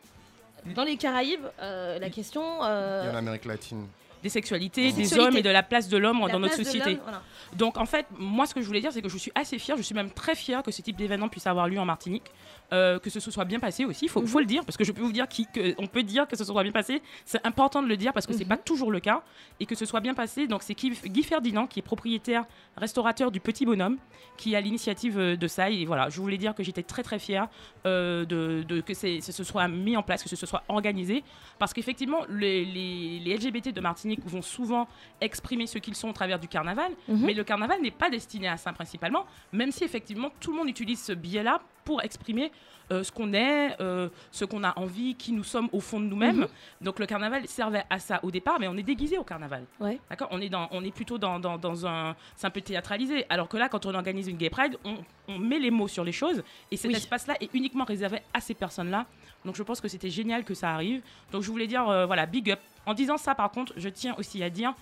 Dans 0.75 0.83
les 0.83 0.97
Caraïbes, 0.97 1.39
euh, 1.61 1.97
la 1.99 2.09
question. 2.09 2.43
euh, 2.63 3.05
Et 3.09 3.15
en 3.15 3.17
Amérique 3.17 3.45
latine. 3.45 3.87
Des 4.23 4.29
sexualités, 4.29 4.91
des 4.91 5.03
Sexualité. 5.05 5.19
hommes 5.27 5.37
et 5.37 5.41
de 5.41 5.49
la 5.49 5.63
place 5.63 5.87
de 5.89 5.97
l'homme 5.97 6.19
dans 6.31 6.39
notre 6.39 6.55
société. 6.55 6.99
voilà. 7.03 7.21
Donc 7.55 7.77
en 7.77 7.85
fait, 7.85 8.05
moi 8.17 8.45
ce 8.45 8.53
que 8.53 8.61
je 8.61 8.65
voulais 8.67 8.81
dire, 8.81 8.91
c'est 8.91 9.01
que 9.01 9.09
je 9.09 9.17
suis 9.17 9.31
assez 9.35 9.57
fière, 9.57 9.77
je 9.77 9.81
suis 9.81 9.95
même 9.95 10.11
très 10.11 10.35
fière 10.35 10.61
que 10.63 10.71
ce 10.71 10.81
type 10.81 10.95
d'événement 10.97 11.29
puisse 11.29 11.47
avoir 11.47 11.67
lieu 11.67 11.79
en 11.79 11.85
Martinique, 11.85 12.25
euh, 12.71 12.99
que 12.99 13.09
ce 13.09 13.19
soit 13.19 13.45
bien 13.45 13.59
passé 13.59 13.85
aussi, 13.85 14.05
il 14.05 14.09
faut, 14.09 14.25
faut 14.25 14.39
le 14.39 14.45
dire, 14.45 14.63
parce 14.65 14.77
que 14.77 14.83
je 14.83 14.91
peux 14.91 15.01
vous 15.01 15.11
dire 15.11 15.25
qu'on 15.27 15.87
peut 15.87 16.03
dire 16.03 16.27
que 16.27 16.35
ce 16.35 16.43
soit 16.43 16.63
bien 16.63 16.71
passé, 16.71 17.01
c'est 17.25 17.45
important 17.45 17.81
de 17.81 17.87
le 17.87 17.97
dire 17.97 18.13
parce 18.13 18.27
que 18.27 18.33
c'est 18.33 18.45
pas 18.45 18.57
toujours 18.57 18.91
le 18.91 18.99
cas, 18.99 19.23
et 19.59 19.65
que 19.65 19.75
ce 19.75 19.85
soit 19.85 19.99
bien 20.01 20.13
passé. 20.13 20.47
Donc 20.47 20.61
c'est 20.63 20.73
Guy 20.75 21.23
Ferdinand 21.23 21.67
qui 21.67 21.79
est 21.79 21.83
propriétaire, 21.83 22.45
restaurateur 22.77 23.31
du 23.31 23.39
Petit 23.39 23.65
Bonhomme, 23.65 23.97
qui 24.37 24.55
a 24.55 24.61
l'initiative 24.61 25.17
euh, 25.19 25.35
de 25.35 25.47
ça, 25.47 25.69
et 25.69 25.85
voilà, 25.85 26.09
je 26.09 26.19
voulais 26.21 26.37
dire 26.37 26.53
que 26.55 26.63
j'étais 26.63 26.83
très 26.83 27.03
très 27.03 27.19
fière 27.19 27.47
euh, 27.85 28.25
de, 28.25 28.63
de- 28.67 28.81
que 28.81 28.93
ce 28.93 29.43
soit 29.43 29.67
mis 29.67 29.97
en 29.97 30.03
place, 30.03 30.23
que 30.23 30.29
ce 30.29 30.45
soit 30.45 30.63
organisé, 30.67 31.23
parce 31.57 31.73
qu'effectivement, 31.73 32.19
les, 32.29 32.65
les- 32.65 33.19
les 33.19 33.35
LGBT 33.37 33.69
de 33.73 33.81
Martinique 33.81 34.21
vont 34.25 34.41
souvent 34.41 34.87
exprimer 35.21 35.67
ce 35.67 35.77
qu'ils 35.79 35.95
sont 35.95 36.09
au 36.09 36.13
travers 36.13 36.39
du 36.39 36.47
carnaval, 36.47 36.91
Mhm. 37.07 37.25
mais 37.25 37.33
le 37.33 37.43
carnaval 37.43 37.81
n'est 37.81 37.91
pas 37.91 38.09
destiné 38.09 38.47
à 38.47 38.57
ça 38.57 38.71
principalement, 38.73 39.25
même 39.51 39.71
si 39.71 39.83
effectivement 39.83 40.29
tout 40.39 40.51
le 40.51 40.57
monde 40.57 40.69
utilise 40.69 41.01
ce 41.03 41.13
biais-là 41.13 41.61
pour 41.85 42.01
exprimer 42.03 42.51
euh, 42.91 43.03
ce 43.03 43.11
qu'on 43.11 43.33
est, 43.33 43.79
euh, 43.81 44.09
ce 44.31 44.45
qu'on 44.45 44.63
a 44.63 44.77
envie, 44.79 45.15
qui 45.15 45.31
nous 45.31 45.43
sommes 45.43 45.69
au 45.71 45.79
fond 45.79 45.99
de 45.99 46.05
nous-mêmes. 46.05 46.37
Mhm. 46.41 46.47
Donc 46.81 46.99
le 46.99 47.05
carnaval 47.05 47.47
servait 47.47 47.83
à 47.89 47.99
ça 47.99 48.19
au 48.23 48.31
départ, 48.31 48.59
mais 48.59 48.67
on 48.67 48.75
est 48.77 48.83
déguisé 48.83 49.17
au 49.17 49.23
carnaval. 49.23 49.65
Ouais. 49.79 49.99
D'accord? 50.09 50.27
On, 50.31 50.41
est 50.41 50.49
dans, 50.49 50.67
on 50.71 50.83
est 50.83 50.91
plutôt 50.91 51.17
dans, 51.17 51.39
dans, 51.39 51.57
dans 51.57 51.85
un... 51.85 52.15
C'est 52.35 52.47
un 52.47 52.49
peu 52.49 52.61
théâtralisé. 52.61 53.25
Alors 53.29 53.47
que 53.47 53.57
là, 53.57 53.69
quand 53.69 53.85
on 53.85 53.93
organise 53.93 54.27
une 54.27 54.37
gay 54.37 54.49
pride, 54.49 54.77
on, 54.83 54.95
on 55.27 55.37
met 55.37 55.59
les 55.59 55.71
mots 55.71 55.87
sur 55.87 56.03
les 56.03 56.11
choses. 56.11 56.43
Et 56.71 56.77
cet 56.77 56.91
Oui. 56.91 56.97
espace-là 56.97 57.35
est 57.39 57.49
uniquement 57.53 57.83
réservé 57.85 58.19
à 58.33 58.41
ces 58.41 58.53
personnes-là. 58.53 59.05
Donc 59.45 59.55
je 59.55 59.63
pense 59.63 59.79
que 59.79 59.87
c'était 59.87 60.09
génial 60.09 60.43
que 60.43 60.53
ça 60.53 60.71
arrive. 60.71 61.01
Donc 61.31 61.43
je 61.43 61.49
voulais 61.51 61.67
dire, 61.67 61.87
euh, 61.87 62.05
voilà, 62.05 62.25
big 62.25 62.51
up. 62.51 62.59
En 62.85 62.93
disant 62.93 63.17
ça, 63.17 63.35
par 63.35 63.51
contre, 63.51 63.73
je 63.77 63.87
tiens 63.89 64.15
aussi 64.17 64.41
à 64.43 64.49
dire, 64.49 64.73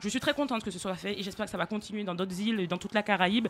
je 0.00 0.08
suis 0.08 0.20
très 0.20 0.34
contente 0.34 0.64
que 0.64 0.70
ce 0.70 0.78
soit 0.78 0.94
fait 0.94 1.18
et 1.18 1.22
j'espère 1.22 1.46
que 1.46 1.50
ça 1.52 1.58
va 1.58 1.66
continuer 1.66 2.04
dans 2.04 2.14
d'autres 2.14 2.38
îles 2.40 2.66
dans 2.66 2.78
toute 2.78 2.94
la 2.94 3.02
Caraïbe. 3.02 3.48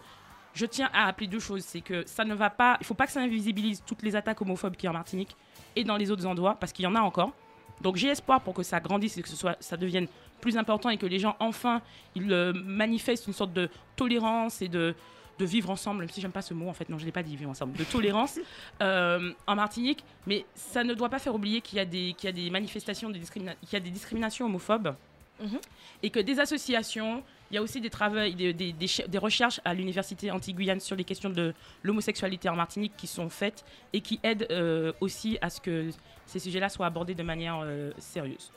Je 0.54 0.66
tiens 0.66 0.88
à 0.92 1.08
appeler 1.08 1.26
deux 1.26 1.40
choses, 1.40 1.62
c'est 1.64 1.80
que 1.80 2.04
ça 2.06 2.24
ne 2.24 2.34
va 2.34 2.48
pas, 2.50 2.76
il 2.80 2.86
faut 2.86 2.94
pas 2.94 3.06
que 3.06 3.12
ça 3.12 3.20
invisibilise 3.20 3.82
toutes 3.84 4.02
les 4.02 4.14
attaques 4.16 4.40
homophobes 4.40 4.76
qu'il 4.76 4.84
y 4.84 4.86
a 4.86 4.90
en 4.90 4.94
Martinique 4.94 5.36
et 5.76 5.82
dans 5.84 5.96
les 5.96 6.10
autres 6.10 6.26
endroits, 6.26 6.56
parce 6.60 6.72
qu'il 6.72 6.84
y 6.84 6.86
en 6.88 6.94
a 6.94 7.00
encore. 7.00 7.32
Donc 7.80 7.96
j'ai 7.96 8.08
espoir 8.08 8.40
pour 8.40 8.54
que 8.54 8.62
ça 8.62 8.78
grandisse 8.78 9.18
et 9.18 9.22
que 9.22 9.28
ce 9.28 9.34
soit, 9.36 9.56
ça 9.60 9.76
devienne 9.76 10.06
plus 10.40 10.56
important 10.56 10.90
et 10.90 10.96
que 10.96 11.06
les 11.06 11.18
gens 11.18 11.34
enfin 11.40 11.80
ils 12.14 12.32
euh, 12.32 12.52
manifestent 12.54 13.26
une 13.26 13.32
sorte 13.32 13.52
de 13.52 13.68
tolérance 13.96 14.62
et 14.62 14.68
de 14.68 14.94
de 15.40 15.44
vivre 15.44 15.68
ensemble, 15.70 15.98
même 16.00 16.08
si 16.10 16.20
j'aime 16.20 16.30
pas 16.30 16.42
ce 16.42 16.54
mot 16.54 16.68
en 16.68 16.72
fait, 16.72 16.88
non 16.88 16.96
je 16.96 17.04
l'ai 17.04 17.10
pas 17.10 17.24
dit 17.24 17.34
vivre 17.34 17.50
ensemble, 17.50 17.72
de 17.76 17.82
tolérance 17.82 18.38
euh, 18.82 19.32
en 19.48 19.56
Martinique, 19.56 20.04
mais 20.28 20.44
ça 20.54 20.84
ne 20.84 20.94
doit 20.94 21.08
pas 21.08 21.18
faire 21.18 21.34
oublier 21.34 21.60
qu'il 21.60 21.78
y 21.78 21.80
a 21.80 21.84
des 21.84 22.14
qu'il 22.16 22.28
y 22.28 22.28
a 22.28 22.32
des 22.32 22.50
manifestations, 22.50 23.10
discrimina- 23.10 23.56
qu'il 23.60 23.72
y 23.72 23.76
a 23.76 23.80
des 23.80 23.90
discriminations 23.90 24.46
homophobes 24.46 24.94
Mhm. 25.40 25.58
et 26.04 26.10
que 26.10 26.20
des 26.20 26.38
associations, 26.38 27.24
il 27.50 27.54
y 27.54 27.58
a 27.58 27.62
aussi 27.62 27.80
des 27.80 27.90
travaux, 27.90 28.16
des, 28.16 28.52
des- 28.52 28.72
des 28.72 28.86
ch- 28.88 29.08
des 29.08 29.18
recherches 29.18 29.60
à 29.64 29.74
l'université 29.74 30.30
anti-Guyane 30.30 30.80
sur 30.80 30.96
les 30.96 31.04
questions 31.04 31.30
de 31.30 31.54
l'homosexualité 31.82 32.48
en 32.48 32.56
Martinique 32.56 32.94
qui 32.96 33.06
sont 33.06 33.28
faites 33.28 33.64
et 33.92 34.00
qui 34.00 34.18
aident 34.22 34.46
euh, 34.50 34.92
aussi 35.00 35.38
à 35.40 35.50
ce 35.50 35.60
que 35.60 35.90
ces 36.26 36.38
sujets-là 36.38 36.68
soient 36.68 36.86
abordés 36.86 37.14
de 37.14 37.22
manière 37.22 37.60
euh, 37.62 37.92
sérieuse. 37.98 38.50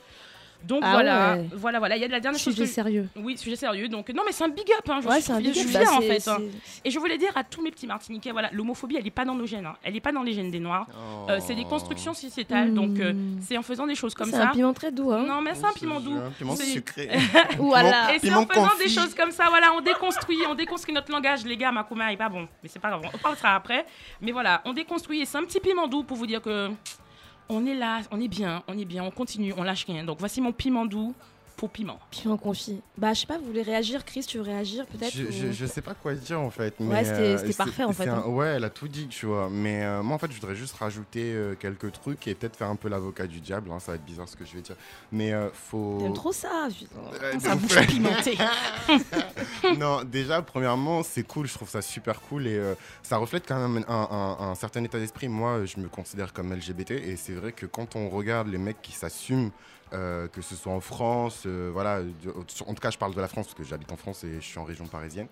Donc 0.64 0.80
Ah 0.84 0.92
voilà, 0.92 1.34
ouais. 1.36 1.48
voilà, 1.54 1.78
voilà. 1.78 1.96
Il 1.96 2.00
y 2.00 2.04
a 2.04 2.08
de 2.08 2.12
la 2.12 2.20
dernière 2.20 2.40
Sujet 2.40 2.56
chose. 2.56 2.66
que- 2.68 2.72
sérieux. 2.74 3.08
Oui, 3.16 3.38
sujet 3.38 3.56
sérieux. 3.56 3.88
Donc 3.88 4.08
non, 4.10 4.22
mais 4.26 4.32
c'est 4.32 4.44
un 4.44 4.48
big 4.48 4.68
up. 4.78 4.88
Hein, 4.90 4.98
je 5.02 5.08
Ouais, 5.08 5.14
suis, 5.14 5.22
c'est 5.22 5.32
un 5.32 5.40
big 5.40 5.52
suis 5.54 5.62
up. 5.64 5.68
fière 5.68 5.82
Bah, 5.84 5.96
en 5.96 6.00
c'est- 6.00 6.20
fait. 6.20 6.28
hein. 6.30 6.38
c'est- 6.64 6.80
Et 6.86 6.90
je 6.90 6.98
voulais 6.98 7.16
dire 7.16 7.30
à 7.36 7.44
tous 7.44 7.62
mes 7.62 7.70
petits 7.70 7.86
Martiniquais, 7.86 8.32
voilà, 8.32 8.50
l'homophobie, 8.52 8.96
elle 8.96 9.04
n'est 9.04 9.10
pas 9.10 9.24
dans 9.24 9.34
nos 9.34 9.46
gènes. 9.46 9.66
hein. 9.66 9.76
Elle 9.82 9.94
n'est 9.94 10.00
pas 10.00 10.12
dans 10.12 10.22
les 10.22 10.32
gènes 10.32 10.50
des 10.50 10.60
Noirs. 10.60 10.86
Euh, 11.30 11.38
c'est 11.40 11.54
des 11.54 11.64
constructions 11.64 12.12
sociétales. 12.12 12.74
Donc 12.74 12.98
euh, 12.98 13.14
c'est 13.40 13.56
en 13.56 13.62
faisant 13.62 13.86
des 13.86 13.94
choses 13.94 14.14
comme 14.14 14.30
C'est 14.30 14.36
ça. 14.36 14.48
un 14.48 14.52
piment 14.52 14.72
très 14.74 14.90
doux. 14.92 15.12
Hein. 15.12 15.24
Non, 15.26 15.40
mais 15.40 15.54
c'est 15.54 15.64
un 15.64 15.72
piment 15.72 16.00
doux. 16.00 16.16
Un 16.16 16.30
piment 16.30 16.56
C'est- 16.56 16.64
sucré. 16.64 17.08
Voilà. 17.58 18.14
Et 18.14 18.18
c'est 18.18 18.28
Piment 18.28 18.40
en 18.40 18.46
faisant 18.46 18.68
confit. 18.68 18.84
des 18.84 18.88
choses 18.90 19.14
comme 19.14 19.30
ça, 19.30 19.46
voilà, 19.48 19.72
on 19.76 19.80
déconstruit, 19.80 20.38
on 20.50 20.54
déconstruit 20.54 20.94
notre 20.94 21.10
langage, 21.12 21.44
les 21.44 21.56
gars, 21.56 21.72
Makuma 21.72 22.12
est 22.12 22.16
pas 22.16 22.28
bon, 22.28 22.46
mais 22.62 22.68
c'est 22.68 22.78
pas 22.78 22.88
grave, 22.90 23.02
on 23.12 23.18
parlera 23.18 23.54
après. 23.54 23.86
Mais 24.20 24.32
voilà, 24.32 24.60
on 24.64 24.72
déconstruit 24.72 25.20
et 25.22 25.24
c'est 25.24 25.38
un 25.38 25.44
petit 25.44 25.60
piment 25.60 25.86
doux 25.88 26.02
pour 26.02 26.16
vous 26.16 26.26
dire 26.26 26.42
que 26.42 26.68
on 27.48 27.66
est 27.66 27.74
là, 27.74 28.00
on 28.10 28.20
est 28.20 28.28
bien, 28.28 28.62
on 28.68 28.76
est 28.78 28.84
bien, 28.84 29.02
on 29.04 29.10
continue, 29.10 29.52
on 29.56 29.62
lâche 29.62 29.84
rien. 29.84 30.04
Donc 30.04 30.18
voici 30.18 30.40
mon 30.40 30.52
piment 30.52 30.86
doux 30.86 31.14
pour 31.58 31.68
piment. 31.70 31.98
Piment 32.10 32.36
confit. 32.38 32.80
Bah, 32.96 33.12
je 33.12 33.20
sais 33.20 33.26
pas, 33.26 33.36
vous 33.36 33.44
voulez 33.44 33.62
réagir, 33.62 34.04
Chris 34.04 34.20
Tu 34.26 34.38
veux 34.38 34.44
réagir 34.44 34.86
peut-être 34.86 35.12
Je, 35.14 35.24
ou- 35.24 35.30
je, 35.30 35.52
je 35.52 35.66
sais 35.66 35.82
pas 35.82 35.92
quoi 35.94 36.14
dire 36.14 36.40
en 36.40 36.50
fait. 36.50 36.74
Ouais, 36.80 37.04
c'était- 37.04 37.44
euh, 37.48 37.52
parfait, 37.56 37.84
en 37.84 37.92
fait, 37.92 38.08
un- 38.08 38.18
hein. 38.18 38.26
Ouais, 38.28 38.46
elle 38.56 38.64
a 38.64 38.70
tout 38.70 38.88
dit, 38.88 39.08
tu 39.08 39.26
vois. 39.26 39.48
Mais 39.50 39.82
euh, 39.84 40.02
moi 40.02 40.14
en 40.14 40.18
fait, 40.18 40.30
je 40.32 40.40
voudrais 40.40 40.54
juste 40.56 40.74
rajouter 40.76 41.32
euh, 41.34 41.54
quelques 41.58 41.92
trucs 41.92 42.26
et 42.28 42.34
peut-être 42.34 42.56
faire 42.56 42.68
un 42.70 42.76
peu 42.76 42.88
l'avocat 42.88 43.26
du 43.26 43.40
diable. 43.40 43.70
hein, 43.72 43.80
ça 43.80 43.92
va 43.92 43.96
être 43.96 44.04
bizarre 44.04 44.28
ce 44.28 44.36
que 44.36 44.44
je 44.46 44.54
vais 44.54 44.62
dire. 44.62 44.76
Mais 45.12 45.32
euh, 45.32 45.48
faut. 45.52 45.98
T'aimes 46.00 46.14
trop 46.14 46.32
ça 46.32 46.68
putain. 46.76 46.94
Euh, 47.22 47.38
Ça 47.40 47.54
bouche 47.56 47.86
pimentée. 47.88 48.38
non, 49.78 50.04
déjà, 50.04 50.42
premièrement, 50.42 51.02
c'est 51.02 51.22
cool, 51.24 51.46
je 51.46 51.54
trouve 51.54 51.68
ça 51.68 51.82
super 51.82 52.20
cool 52.22 52.46
et 52.46 52.56
euh, 52.56 52.74
ça 53.02 53.16
reflète 53.16 53.44
quand 53.46 53.58
même 53.68 53.84
un, 53.88 54.08
un- 54.38 54.50
un 54.50 54.54
certain 54.54 54.82
état 54.84 54.98
d'esprit. 54.98 55.28
Moi, 55.28 55.64
je 55.64 55.78
me 55.80 55.88
considère 55.88 56.32
comme 56.32 56.52
LGBT 56.54 56.92
et 56.92 57.16
c'est 57.16 57.32
vrai 57.32 57.52
que 57.52 57.66
quand 57.66 57.96
on 57.96 58.08
regarde 58.08 58.48
les 58.48 58.58
mecs 58.58 58.80
qui 58.82 58.92
s'assument, 58.92 59.50
euh, 59.92 60.28
que 60.28 60.42
ce 60.42 60.54
soit 60.54 60.72
en 60.72 60.80
France, 60.80 61.44
euh, 61.46 61.70
voilà, 61.72 62.02
de- 62.02 62.30
en 62.66 62.74
tout 62.74 62.80
cas, 62.80 62.90
je 62.90 62.98
parle 62.98 63.14
de 63.14 63.20
la 63.20 63.28
France 63.28 63.46
parce 63.46 63.54
que 63.58 63.64
j'habite 63.64 63.90
en 63.92 63.96
France 63.96 64.24
et 64.24 64.34
je 64.40 64.44
suis 64.44 64.58
en 64.58 64.64
région 64.64 64.86
parisienne. 64.86 65.28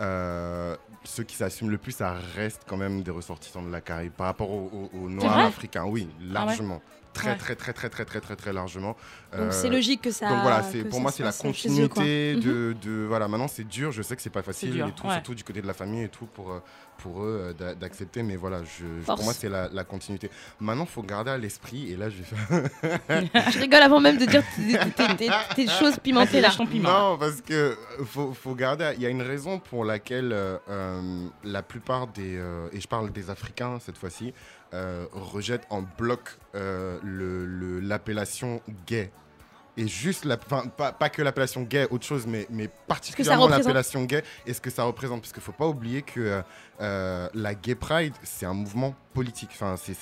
euh, 0.00 0.76
ceux 1.04 1.22
qui 1.24 1.36
s'assument 1.36 1.70
le 1.70 1.78
plus, 1.78 1.92
ça 1.92 2.14
reste 2.34 2.62
quand 2.66 2.76
même 2.76 3.02
des 3.02 3.10
ressortissants 3.10 3.62
de 3.62 3.70
la 3.70 3.80
Caraïbe 3.80 4.12
par 4.12 4.26
rapport 4.26 4.50
aux, 4.50 4.90
aux- 4.94 4.98
aux 5.04 5.08
Noirs 5.08 5.38
africains. 5.38 5.84
Oui, 5.84 6.08
largement. 6.20 6.80
Très, 7.12 7.30
Ouais. 7.30 7.36
très, 7.36 7.56
très, 7.56 7.72
très, 7.72 7.88
très, 7.88 8.04
très, 8.04 8.20
très, 8.20 8.36
très 8.36 8.52
largement. 8.52 8.96
Donc, 9.36 9.52
c'est 9.52 9.68
logique 9.68 10.00
que 10.02 10.12
ça- 10.12 10.28
Donc 10.28 10.42
voilà, 10.42 10.62
c'est 10.62 10.84
pour 10.84 11.00
moi, 11.00 11.10
c'est 11.10 11.24
la 11.24 11.32
continuité 11.32 12.34
Mhm. 12.36 12.40
de, 12.40 12.76
de- 12.80 13.04
Voilà, 13.08 13.26
maintenant, 13.26 13.48
c'est 13.48 13.64
dur. 13.66 13.90
Je 13.90 14.00
sais 14.02 14.14
que 14.14 14.22
c'est 14.22 14.30
pas 14.30 14.42
facile 14.42 14.70
dur, 14.70 14.86
et 14.86 14.92
tout, 14.92 15.06
ouais. 15.08 15.14
surtout 15.14 15.34
du 15.34 15.42
côté 15.42 15.60
de 15.60 15.66
la 15.66 15.74
famille 15.74 16.04
et 16.04 16.08
tout 16.08 16.26
pour, 16.26 16.52
euh, 16.52 16.60
pour 17.02 17.22
eux 17.24 17.40
euh, 17.42 17.52
d'a- 17.52 17.74
d'accepter. 17.74 18.22
Mais 18.22 18.36
voilà, 18.36 18.62
je, 18.64 18.84
pour 19.16 19.24
moi, 19.24 19.32
c'est 19.32 19.48
la, 19.48 19.68
la 19.68 19.84
continuité. 19.84 20.30
Maintenant, 20.60 20.84
il 20.84 20.90
faut 20.90 21.02
garder 21.02 21.30
à 21.30 21.38
l'esprit. 21.38 21.90
Et 21.92 21.96
là, 21.96 22.08
je 22.10 22.16
vais 22.18 22.24
faire. 22.24 23.20
Je 23.52 23.58
rigole 23.58 23.82
avant 23.82 24.00
même 24.00 24.18
de 24.18 24.24
dire 24.26 24.42
tes, 25.54 25.66
choses 25.68 25.98
pimentées 25.98 26.40
là. 26.40 26.48
Non, 26.90 27.18
parce 27.18 27.40
que 27.40 27.76
faut, 28.04 28.32
faut 28.32 28.54
garder. 28.54 28.92
Il 28.96 29.02
y 29.02 29.06
a 29.06 29.08
une 29.08 29.22
raison 29.22 29.58
pour 29.58 29.84
laquelle 29.84 30.32
euh, 30.32 30.56
euh, 30.68 31.26
la 31.44 31.62
plupart 31.62 32.06
des. 32.08 32.36
euh, 32.36 32.68
et 32.72 32.80
je 32.80 32.88
parle 32.88 33.10
des 33.12 33.30
Africains 33.30 33.78
cette 33.80 33.96
fois-ci, 33.98 34.32
euh, 34.74 35.06
rejettent 35.12 35.66
en 35.70 35.82
bloc 35.82 36.20
euh, 36.54 36.98
le- 37.02 37.46
le- 37.46 37.80
l'appellation 37.80 38.60
gay. 38.86 39.10
Et 39.76 39.86
juste, 39.88 40.24
la, 40.24 40.36
enfin, 40.36 40.66
pas, 40.68 40.92
pas 40.92 41.08
que 41.08 41.22
l'appellation 41.22 41.62
gay, 41.62 41.86
autre 41.90 42.04
chose, 42.04 42.26
mais, 42.26 42.46
mais 42.50 42.68
particulièrement 42.88 43.44
l'appellation 43.68 44.04
gay 44.04 44.22
et 44.46 44.52
ce 44.52 44.60
que 44.60 44.70
ça 44.70 44.82
représente. 44.82 45.20
Parce 45.22 45.32
qu'il 45.32 45.40
ne 45.40 45.44
faut 45.44 45.52
pas 45.52 45.66
oublier 45.66 46.02
que 46.02 46.20
euh, 46.20 46.42
euh, 46.80 47.28
la 47.34 47.54
Gay 47.54 47.74
Pride, 47.76 48.12
c'est 48.22 48.46
un 48.46 48.52
mouvement 48.54 48.94
politique. 49.14 49.50
Enfin, 49.52 49.76
c'est- 49.76 49.94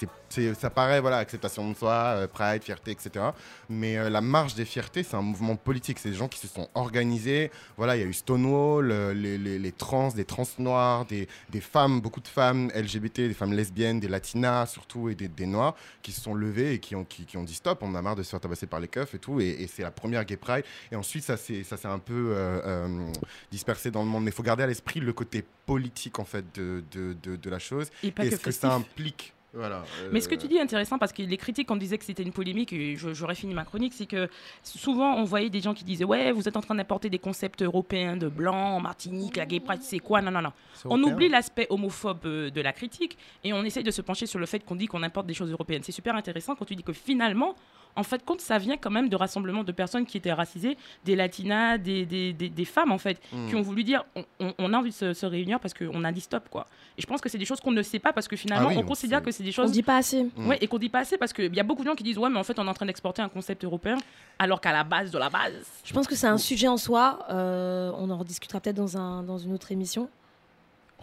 ça 0.58 0.70
paraît, 0.70 1.00
voilà, 1.00 1.18
acceptation 1.18 1.68
de 1.70 1.76
soi, 1.76 1.92
euh, 1.92 2.26
Pride, 2.28 2.62
fierté, 2.62 2.90
etc. 2.92 3.24
Mais 3.68 3.96
euh, 3.98 4.10
la 4.10 4.20
marche 4.20 4.54
des 4.54 4.64
fiertés, 4.64 5.02
c'est 5.02 5.16
un 5.16 5.22
mouvement 5.22 5.56
politique. 5.56 5.98
C'est 5.98 6.10
des 6.10 6.16
gens 6.16 6.28
qui 6.28 6.38
se 6.38 6.48
sont 6.48 6.68
organisés. 6.74 7.50
Voilà, 7.76 7.96
il 7.96 8.00
y 8.00 8.02
a 8.02 8.06
eu 8.06 8.12
Stonewall, 8.12 8.90
euh, 8.90 9.14
les, 9.14 9.38
les- 9.38 9.58
les 9.58 9.72
trans, 9.72 10.08
des 10.08 10.24
trans 10.24 10.44
noirs, 10.58 11.04
des, 11.06 11.28
des 11.50 11.60
femmes, 11.60 12.00
beaucoup 12.00 12.20
de 12.20 12.28
femmes 12.28 12.70
LGBT, 12.74 13.20
des 13.28 13.34
femmes 13.34 13.52
lesbiennes, 13.52 14.00
des 14.00 14.08
latinas 14.08 14.66
surtout, 14.66 15.08
et 15.08 15.14
des, 15.14 15.28
des 15.28 15.46
noirs, 15.46 15.74
qui 16.02 16.12
se 16.12 16.20
sont 16.20 16.34
levés 16.34 16.74
et 16.74 16.78
qui 16.78 16.94
ont, 16.94 17.04
qui, 17.04 17.24
qui 17.24 17.36
ont 17.36 17.44
dit 17.44 17.54
stop, 17.54 17.78
on 17.82 17.94
a 17.94 18.02
marre 18.02 18.16
de 18.16 18.22
se 18.22 18.30
faire 18.30 18.40
tabasser 18.40 18.66
par 18.66 18.80
les 18.80 18.88
keufs 18.88 19.14
et 19.14 19.18
tout. 19.18 19.40
Et, 19.40 19.48
et 19.62 19.66
c'est 19.66 19.82
la 19.82 19.90
première 19.90 20.24
Gay 20.24 20.36
Pride. 20.36 20.64
Et 20.92 20.96
ensuite, 20.96 21.24
ça 21.24 21.36
s'est 21.36 21.64
un 21.84 21.98
peu 21.98 22.32
euh, 22.34 22.60
euh, 22.64 23.12
dispersé 23.50 23.90
dans 23.90 24.02
le 24.02 24.08
monde. 24.08 24.24
Mais 24.24 24.30
il 24.30 24.34
faut 24.34 24.42
garder 24.42 24.62
à 24.62 24.66
l'esprit 24.66 25.00
le 25.00 25.12
côté 25.12 25.44
politique, 25.66 26.18
en 26.18 26.24
fait, 26.24 26.44
de, 26.54 26.82
de, 26.92 27.14
de, 27.22 27.36
de 27.36 27.50
la 27.50 27.58
chose. 27.58 27.88
Et 28.02 28.10
pas 28.10 28.24
et 28.24 28.30
que 28.30 28.36
ce 28.36 28.40
que 28.42 28.50
ça 28.50 28.72
implique 28.74 29.34
Voilà. 29.58 29.82
Mais 30.12 30.20
ce 30.20 30.28
que 30.28 30.36
euh, 30.36 30.38
tu 30.38 30.46
dis 30.46 30.56
est 30.56 30.60
intéressant 30.60 30.98
parce 30.98 31.12
que 31.12 31.20
les 31.20 31.36
critiques, 31.36 31.68
on 31.70 31.76
disait 31.76 31.98
que 31.98 32.04
c'était 32.04 32.22
une 32.22 32.32
polémique, 32.32 32.72
et 32.72 32.96
j'aurais 32.96 33.34
fini 33.34 33.54
ma 33.54 33.64
chronique, 33.64 33.92
c'est 33.92 34.06
que 34.06 34.28
souvent 34.62 35.16
on 35.16 35.24
voyait 35.24 35.50
des 35.50 35.60
gens 35.60 35.74
qui 35.74 35.82
disaient 35.82 36.04
Ouais, 36.04 36.30
vous 36.30 36.46
êtes 36.48 36.56
en 36.56 36.60
train 36.60 36.76
d'apporter 36.76 37.10
des 37.10 37.18
concepts 37.18 37.62
européens 37.62 38.16
de 38.16 38.28
blanc, 38.28 38.78
Martinique, 38.80 39.36
la 39.36 39.46
gay 39.46 39.58
pride, 39.58 39.82
c'est 39.82 39.98
quoi 39.98 40.22
Non, 40.22 40.30
non, 40.30 40.42
non. 40.42 40.52
On 40.84 41.02
oublie 41.02 41.28
l'aspect 41.28 41.66
homophobe 41.70 42.24
euh, 42.24 42.50
de 42.50 42.60
la 42.60 42.72
critique 42.72 43.18
et 43.42 43.52
on 43.52 43.64
essaye 43.64 43.82
de 43.82 43.90
se 43.90 44.00
pencher 44.00 44.26
sur 44.26 44.38
le 44.38 44.46
fait 44.46 44.60
qu'on 44.64 44.76
dit 44.76 44.86
qu'on 44.86 45.02
importe 45.02 45.26
des 45.26 45.34
choses 45.34 45.50
européennes. 45.50 45.82
C'est 45.82 45.92
super 45.92 46.14
intéressant 46.14 46.54
quand 46.54 46.64
tu 46.64 46.76
dis 46.76 46.84
que 46.84 46.92
finalement, 46.92 47.56
en 47.98 48.02
fait, 48.04 48.24
compte, 48.24 48.40
ça 48.40 48.56
vient 48.58 48.76
quand 48.76 48.90
même 48.90 49.08
de 49.08 49.16
rassemblements 49.16 49.64
de 49.64 49.72
personnes 49.72 50.06
qui 50.06 50.16
étaient 50.16 50.32
racisées, 50.32 50.76
des 51.04 51.16
latinas, 51.16 51.76
des, 51.78 52.06
des, 52.06 52.32
des- 52.32 52.48
des 52.48 52.64
femmes 52.64 52.92
en 52.92 52.98
fait, 52.98 53.20
Mm. 53.32 53.48
qui 53.48 53.54
ont 53.56 53.62
voulu 53.62 53.84
dire 53.84 54.04
on, 54.16 54.24
on- 54.40 54.54
on 54.58 54.72
a 54.72 54.78
envie 54.78 54.90
de 54.90 54.94
se, 54.94 55.12
se 55.12 55.26
réunir 55.26 55.60
parce 55.60 55.74
qu'on 55.74 56.04
a 56.04 56.12
dit 56.12 56.20
stop 56.20 56.48
quoi. 56.48 56.66
Et 56.96 57.02
je 57.02 57.06
pense 57.06 57.20
que 57.20 57.28
c'est 57.28 57.38
des 57.38 57.44
choses 57.44 57.60
qu'on 57.60 57.72
ne 57.72 57.82
sait 57.82 57.98
pas 57.98 58.12
parce 58.12 58.28
que 58.28 58.36
finalement 58.36 58.68
Ah 58.68 58.72
oui, 58.72 58.78
on 58.78 58.84
on 58.84 58.86
considère 58.86 59.22
que 59.22 59.30
c'est 59.30 59.42
des 59.42 59.50
On 59.50 59.52
choses 59.52 59.72
dit 59.72 59.82
pas 59.82 59.96
assez. 59.98 60.22
Mm. 60.24 60.46
Ouais, 60.48 60.58
et 60.60 60.66
qu'on 60.68 60.78
dit 60.78 60.88
pas 60.88 61.00
assez 61.00 61.18
parce 61.18 61.32
qu'il 61.32 61.54
y 61.54 61.60
a 61.60 61.62
beaucoup 61.64 61.82
de 61.82 61.88
gens 61.88 61.94
qui 61.96 62.04
disent 62.04 62.18
ouais 62.18 62.30
mais 62.30 62.38
en 62.38 62.44
fait 62.44 62.58
on 62.58 62.66
est 62.66 62.70
en 62.70 62.74
train 62.74 62.86
d'exporter 62.86 63.20
un 63.22 63.28
concept 63.28 63.64
européen 63.64 63.96
alors 64.38 64.60
qu'à 64.60 64.72
la 64.72 64.84
base 64.84 65.10
de 65.10 65.18
la 65.18 65.28
base. 65.30 65.52
Je 65.84 65.92
pense 65.92 66.06
que 66.06 66.14
c'est 66.14 66.26
un 66.28 66.38
sujet 66.38 66.68
en 66.68 66.76
soi. 66.76 67.26
euh, 67.30 67.90
on 67.96 68.08
en 68.10 68.18
rediscutera 68.18 68.60
peut-être 68.60 68.76
dans, 68.76 68.96
un, 68.96 69.22
dans 69.24 69.38
une 69.38 69.52
autre 69.52 69.72
émission. 69.72 70.08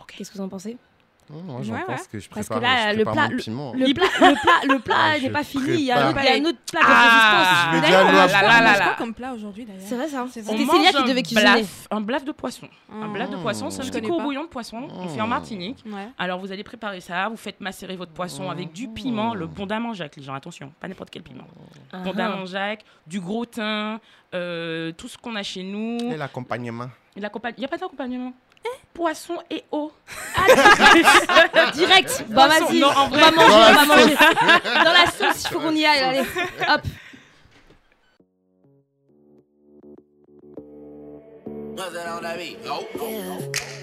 Qu'est-ce 0.08 0.32
que 0.32 0.38
vous 0.38 0.44
en 0.44 0.50
pensez? 0.50 0.78
Non, 1.28 1.42
moi, 1.42 1.62
j'en 1.64 1.74
Ouais, 1.74 1.84
pense 1.88 2.02
ouais. 2.02 2.06
que 2.12 2.20
je 2.20 2.30
Parce 2.30 2.46
prépare, 2.48 2.60
que 2.60 2.64
là, 2.64 2.94
je 2.94 2.98
le 3.00 3.04
plat-. 3.04 3.28
Le 3.30 3.94
plat, 3.94 4.06
le 4.20 4.34
plat, 4.42 4.74
le 4.76 4.80
plat 4.80 4.96
Ah, 4.98 5.20
n'est 5.20 5.30
pas 5.32 5.44
fini. 5.44 5.64
Il 5.70 5.80
y 5.82 5.92
a 5.92 5.98
un 5.98 6.10
autre, 6.10 6.14
prépare. 6.16 6.24
il 6.24 6.28
y 6.28 6.46
a 6.46 6.48
un 6.48 6.50
autre 6.50 6.60
plat 6.72 6.80
de 6.82 6.86
Ah, 6.88 7.02
résistance. 7.02 7.58
je 7.66 7.76
vais 7.76 7.82
D'ailleurs, 7.82 8.06
dire, 8.06 8.16
là, 8.16 8.28
pas- 8.28 8.62
là, 8.80 8.96
comme 8.98 9.14
plat 9.16 9.34
aujourd'hui 9.34 9.66
d'ailleurs 9.66 9.82
C'est 9.84 9.96
vrai 9.96 10.08
ça. 10.08 10.26
C'était 10.32 10.46
Célia 10.66 10.92
qui 10.94 11.04
devait 11.04 11.24
cuisiner. 11.24 11.66
un 11.90 12.02
blaf 12.02 12.24
de 12.26 12.32
poisson. 12.32 12.68
Un 12.92 13.08
blaf 13.08 13.30
de 13.32 13.38
poisson, 13.38 13.70
c'est 13.72 13.80
un 13.80 13.84
Je 13.84 13.90
petit 13.90 13.98
connais 13.98 14.08
court 14.10 14.18
pas. 14.20 14.24
bouillon 14.24 14.44
de 14.44 14.50
poisson. 14.50 14.88
On 14.92 15.08
fait 15.08 15.20
en 15.22 15.26
Mmh. 15.26 15.30
Martinique. 15.30 15.84
Ouais. 15.88 16.08
Alors 16.20 16.40
vous 16.40 16.52
allez 16.52 16.64
préparer 16.64 17.02
ça, 17.02 17.28
vous 17.30 17.38
faites 17.38 17.60
macérer 17.60 17.96
votre 17.96 18.12
poisson 18.12 18.50
avec 18.52 18.72
du 18.72 18.88
piment, 18.88 19.34
le 19.34 19.48
bon 19.48 19.66
d'Amanjac, 19.66 20.16
les 20.18 20.24
gens, 20.24 20.36
attention, 20.36 20.72
pas 20.80 20.88
n'importe 20.88 21.10
quel 21.10 21.24
piment. 21.24 21.46
Ah, 21.92 21.98
Bon 22.04 22.14
d'Amanjac, 22.14 22.84
du 23.08 23.20
gros 23.20 23.46
thym, 23.46 24.00
euh, 24.36 24.92
tout 24.92 25.08
ce 25.08 25.18
qu'on 25.18 25.36
a 25.36 25.44
chez 25.44 25.64
nous. 25.64 25.98
Et 26.12 26.18
l'accompagnement. 26.18 26.88
Il 27.16 27.22
n'y 27.22 27.26
a 27.26 27.30
pas 27.68 27.78
d'accompagnement. 27.78 28.34
Poisson 28.94 29.40
et 29.50 29.64
eau. 29.72 29.92
Direct. 31.74 32.26
Bah 32.30 32.48
vas-y. 32.48 32.84
On 32.84 33.08
va 33.10 33.32
manger, 33.32 33.48
Dans 33.50 33.56
on 33.56 33.60
la 33.60 33.74
va 33.74 33.86
manger. 33.86 34.16
Dans 34.84 34.94
la 34.94 35.06
sauce, 35.12 35.44
il 35.44 35.48
faut 35.50 35.60
qu'on 35.60 35.76
y 35.76 35.86
aille. 35.86 36.00
Allez, 36.00 36.26
hop. 36.68 36.82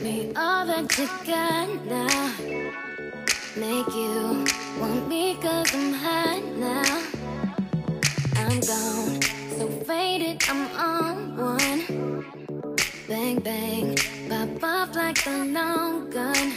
Me 0.00 0.32
you 0.98 1.08
got 1.26 1.68
now. 1.86 2.30
Make 3.54 3.94
you 3.94 4.44
want 4.80 5.08
me 5.08 5.36
cause 5.36 5.74
I'm 5.74 5.92
hot 5.92 6.42
now. 6.56 6.82
I'm 8.36 8.60
gone, 8.60 9.20
so 9.58 9.68
faded, 9.86 10.42
I'm 10.48 10.66
on 10.74 11.36
one. 11.36 12.21
Bang, 13.12 13.40
bang, 13.40 13.94
pop 14.26 14.64
off 14.64 14.96
like 14.96 15.26
a 15.26 15.44
long 15.44 16.08
gun. 16.08 16.48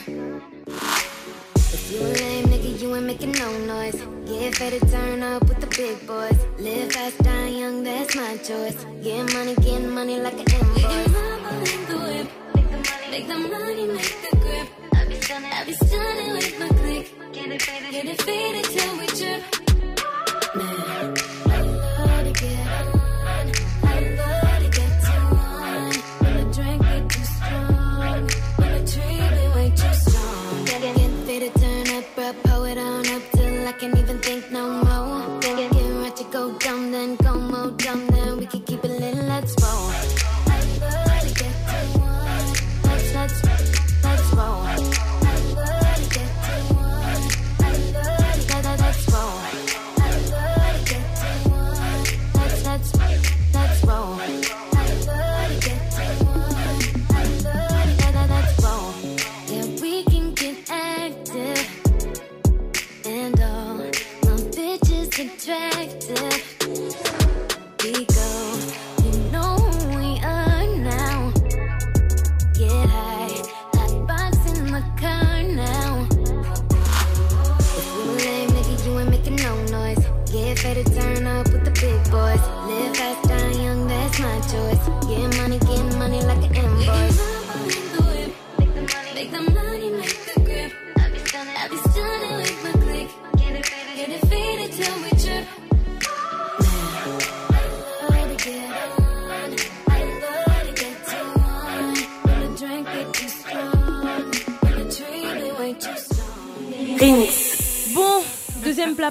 If 1.76 1.92
you 1.92 2.00
a 2.00 2.08
lame 2.24 2.46
nigga, 2.46 2.82
you 2.82 2.96
ain't 2.96 3.06
making 3.06 3.34
no 3.34 3.52
noise. 3.66 4.02
Get 4.26 4.56
fed 4.56 4.80
turn 4.90 5.22
up 5.22 5.44
with 5.50 5.60
the 5.60 5.68
big 5.76 6.08
boys. 6.08 6.40
Live 6.58 6.94
fast, 6.94 7.18
die 7.18 7.48
young, 7.60 7.84
that's 7.84 8.16
my 8.16 8.38
choice. 8.38 8.86
Get 9.04 9.34
money, 9.34 9.54
get 9.56 9.82
money 9.82 10.18
like 10.22 10.40
an 10.40 10.48
invoice. 10.60 10.86
in 11.76 11.82
the 11.90 11.98
whip. 12.06 12.28
Make 13.12 13.28
the 13.28 13.38
money, 13.38 13.88
make 13.88 14.16
the 14.24 14.38
grip. 14.38 14.68
I 14.94 15.06
be 15.10 15.16
stunning, 15.20 15.52
I 15.52 15.66
be 15.66 15.74
stunning 15.74 16.32
with 16.36 16.58
my 16.58 16.70
click. 16.70 17.34
Get 17.34 17.52
it 17.52 17.62
faded, 17.62 17.92
get 17.92 18.06
it 18.06 18.22
faded 18.22 18.64
till 18.64 18.98
we 18.98 19.08
trip. 19.08 19.44
Man, 20.56 21.45
Can't 33.78 33.98
even 33.98 34.20
think 34.20 34.52
no 34.52 34.84
more. 34.86 35.40
Get, 35.42 35.58
get, 35.58 35.72
get 35.74 35.90
ready 36.00 36.12
to 36.16 36.24
go 36.32 36.58
dumb, 36.60 36.94
then 36.94 37.18
go 37.18 37.38
more 37.38 37.72
dumb, 37.72 38.08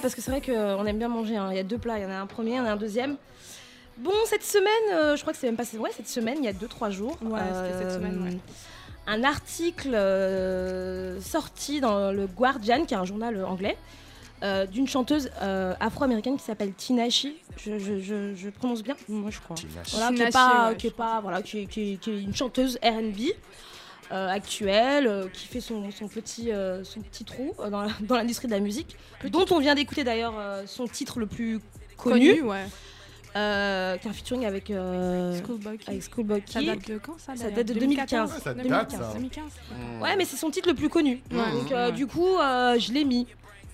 parce 0.05 0.15
que 0.15 0.21
c'est 0.21 0.31
vrai 0.31 0.43
qu'on 0.43 0.85
aime 0.85 0.99
bien 0.99 1.09
manger. 1.09 1.37
hein. 1.37 1.49
Il 1.51 1.57
y 1.57 1.61
a 1.61 1.63
deux 1.63 1.79
plats, 1.79 1.99
il 1.99 2.03
y 2.03 2.05
en 2.07 2.11
a 2.11 2.17
un 2.17 2.27
premier, 2.27 2.51
il 2.53 2.57
y 2.57 2.61
en 2.61 2.67
a 2.67 2.73
un 2.73 2.77
deuxième. 2.77 3.17
Bon, 3.97 4.13
cette 4.27 4.43
semaine, 4.45 4.69
euh, 4.93 5.17
je 5.17 5.23
crois 5.23 5.33
que 5.33 5.39
c'est 5.39 5.47
même 5.47 5.57
pas 5.57 5.65
ouais, 5.79 5.91
cette 5.97 6.09
semaine, 6.09 6.37
il 6.41 6.45
y 6.45 6.49
a 6.49 6.53
2-3 6.53 6.91
jours. 6.91 7.17
Ouais, 7.23 7.41
c'était 7.53 7.79
cette 7.85 7.93
semaine, 7.93 8.23
ouais. 8.23 8.39
Un 9.07 9.25
article 9.25 9.95
euh, 9.95 11.21
sorti 11.21 11.81
dans 11.81 12.13
le 12.13 12.27
Guardian, 12.27 12.85
qui 12.85 12.93
est 12.93 12.97
un 12.99 13.05
journal 13.05 13.43
anglais, 13.45 13.79
euh, 14.43 14.67
d'une 14.67 14.89
chanteuse 14.89 15.31
euh, 15.41 15.75
afro-américaine 15.81 16.37
qui 16.37 16.45
s'appelle 16.45 16.75
Tinashe. 16.75 17.29
Je, 17.57 17.79
je, 17.79 17.99
je, 18.01 18.35
je 18.35 18.51
prononce 18.51 18.83
bien 18.83 18.97
Moi 19.09 19.31
je 19.31 19.41
crois. 19.41 19.57
voilà, 19.93 20.13
qui 20.15 20.23
est 20.23 20.31
pas, 20.33 20.69
ouais, 20.71 20.77
qui 20.77 20.87
est 20.89 20.97
pas, 20.97 21.21
voilà, 21.23 21.41
qui 21.41 21.61
est 21.61 22.07
une 22.07 22.35
chanteuse 22.35 22.79
R&B 22.83 23.31
euh, 24.15 24.29
actuelle, 24.29 25.07
euh, 25.09 25.27
qui 25.33 25.47
fait 25.47 25.61
son, 25.61 25.91
son 25.91 26.07
petit, 26.09 26.53
euh, 26.53 26.85
son 26.85 27.01
petit 27.01 27.25
trou 27.25 27.53
euh, 27.59 27.69
dans 27.69 27.85
dans 28.01 28.17
l'industrie 28.17 28.47
de 28.47 28.53
la 28.53 28.61
musique, 28.61 28.97
dont 29.25 29.45
on 29.51 29.59
vient 29.59 29.75
d'écouter 29.75 30.05
d'ailleurs 30.05 30.35
euh, 30.39 30.63
son 30.67 30.87
titre 30.87 31.19
le 31.19 31.27
plus 31.27 31.59
connu, 31.97 32.37
Connu, 32.37 32.43
ouais. 32.43 32.65
euh, 33.37 33.97
qui 33.97 34.07
est 34.07 34.11
un 34.11 34.15
featuring 34.15 34.47
avec, 34.47 34.71
euh, 34.71 35.37
Schoolboy 35.45 36.43
Ça 36.47 36.63
date 36.63 36.89
de 36.89 36.99
quand 36.99 37.19
ça 37.19 37.35
Ça 37.35 37.51
date 37.51 37.67
de 37.67 37.75
2015. 37.75 38.33
Ouais, 38.33 38.39
ça 38.41 38.55
date, 38.55 38.63
2015. 38.67 39.01
ça. 39.01 39.13
2015. 39.15 39.45
Ouais, 40.01 40.17
mais 40.17 40.25
c'est 40.25 40.37
son 40.37 40.51
titre 40.51 40.69
le 40.69 40.75
plus 40.75 40.89
connu. 40.89 41.21
Donc 41.31 41.73
euh, 41.73 41.91
du 41.91 42.07
coup, 42.07 42.39
euh, 42.39 42.79
je 42.79 42.93
l'ai 42.93 43.05
mis. 43.05 43.27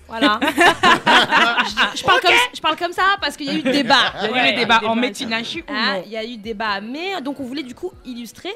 Voilà. 0.07 0.39
je, 0.43 1.99
je 1.99 2.03
parle 2.03 2.19
comme, 2.19 2.33
je 2.53 2.59
parle 2.59 2.75
comme 2.75 2.91
ça 2.91 3.03
parce 3.21 3.37
qu'il 3.37 3.45
y 3.45 3.49
a 3.49 3.53
eu 3.53 3.61
débat. 3.61 4.13
Il 4.23 4.23
y 4.23 4.25
a 4.25 4.29
eu 4.29 4.33
Ouais, 4.33 4.53
débat, 4.53 4.81
en 4.83 4.97
Ah, 4.97 4.97
non 4.97 6.03
il 6.05 6.11
y 6.11 6.17
a 6.17 6.25
eu 6.25 6.35
débat, 6.35 6.81
mais 6.81 7.21
donc 7.21 7.39
on 7.39 7.45
voulait 7.45 7.63
du 7.63 7.75
coup 7.75 7.91
illustrer 8.03 8.53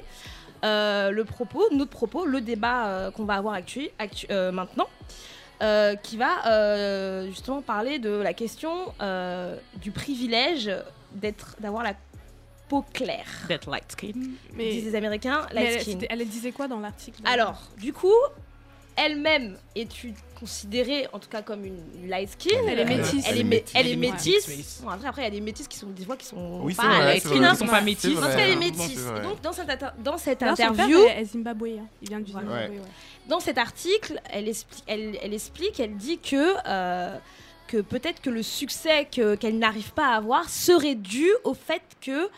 euh, 0.66 1.12
le 1.12 1.24
propos, 1.24 1.64
notre 1.72 1.92
propos, 1.92 2.26
le 2.26 2.42
débat 2.42 2.88
euh, 2.88 3.12
qu'on 3.12 3.24
va 3.26 3.36
avoir 3.36 3.54
actu, 3.54 3.90
actu- 4.00 4.26
euh, 4.32 4.52
maintenant, 4.52 4.88
euh, 5.62 5.96
qui 5.96 6.18
va 6.18 6.46
euh, 6.48 7.28
justement 7.28 7.62
parler 7.62 8.00
de 8.00 8.10
la 8.10 8.34
question 8.34 8.94
euh, 9.02 9.56
du 9.78 9.92
privilège 9.92 10.70
d'être, 11.14 11.56
d'avoir 11.62 11.84
la 11.84 11.94
peau 12.68 12.84
claire. 12.94 13.28
That 13.48 13.70
light 13.70 13.92
skin. 13.92 14.08
Disent 14.08 14.30
Mais, 14.56 14.72
les 14.72 14.96
Américains, 14.96 15.46
mais 15.54 15.64
light 15.64 15.74
elle, 15.76 15.82
skin. 15.82 16.08
elle 16.10 16.28
disait 16.28 16.52
quoi 16.52 16.68
dans 16.68 16.80
l'article? 16.80 17.22
Alors, 17.26 17.62
du 17.78 17.94
coup, 17.94 18.12
elle-même 18.96 19.58
est 19.76 19.88
considérée, 20.40 21.08
en 21.14 21.20
tout 21.20 21.30
cas 21.30 21.42
comme 21.42 21.66
une 21.66 21.78
light 22.08 22.30
skin. 22.30 22.56
Elle 22.68 22.80
est 22.80 22.86
métisse. 22.86 23.26
Elle 23.28 23.38
est, 23.40 23.44
métisse. 23.44 23.74
elle 23.76 23.88
est 23.88 23.90
Ouais. 23.92 23.96
métisse. 23.96 24.48
Mixed 24.48 24.84
Bon, 24.84 24.90
après, 24.90 25.08
après, 25.08 25.22
il 25.22 25.26
y 25.26 25.28
a 25.28 25.32
des 25.32 25.42
métisses 25.42 25.68
qui 25.68 25.78
sont 25.78 25.88
des 25.88 26.04
fois 26.06 26.18
qui 26.18 26.26
sont 26.26 26.62
Oui, 26.64 26.74
c'est 26.74 26.82
pas 26.82 26.88
vrai, 26.96 27.14
light 27.14 27.24
skin. 27.24 27.36
vrai. 27.40 27.56
sont 27.56 27.66
pas 27.68 27.80
C'est 27.80 27.86
métis. 27.86 28.18
En 28.18 28.22
tout 28.22 28.28
cas, 28.28 28.38
elle 28.38 28.52
est 28.52 28.56
métisse. 28.56 29.00
Et 29.18 29.22
donc, 29.22 29.42
dans 29.42 29.54
cette, 29.54 29.86
dans 30.04 30.18
cette 30.18 30.40
D'ailleurs, 30.42 30.58
son 30.58 30.64
père 30.64 30.72
interview, 30.74 31.00
est- 31.06 31.26
zimbabwéen. 31.26 31.86
Il 32.02 32.10
vient 32.10 32.20
du. 32.20 32.32
Zimbabwe. 32.32 32.52
ouais. 32.72 32.82
dans 33.28 33.40
cet 33.40 33.58
article, 33.58 34.22
elle 34.30 34.48
explique, 34.48 34.84
elle, 34.88 35.18
elle 35.24 35.34
explique, 35.34 35.80
elle 35.80 35.96
dit 35.96 36.20
que, 36.20 36.54
euh, 36.68 37.18
que 37.68 37.78
peut-être 37.82 38.22
que 38.22 38.30
le 38.30 38.44
succès 38.44 39.08
que- 39.12 39.34
qu'elle 39.36 39.58
n'arrive 39.58 39.92
pas 39.94 40.10
à 40.10 40.18
avoir 40.18 40.48
serait 40.50 40.94
dû 40.96 41.28
au 41.44 41.54
fait 41.56 41.82
que 42.02 42.30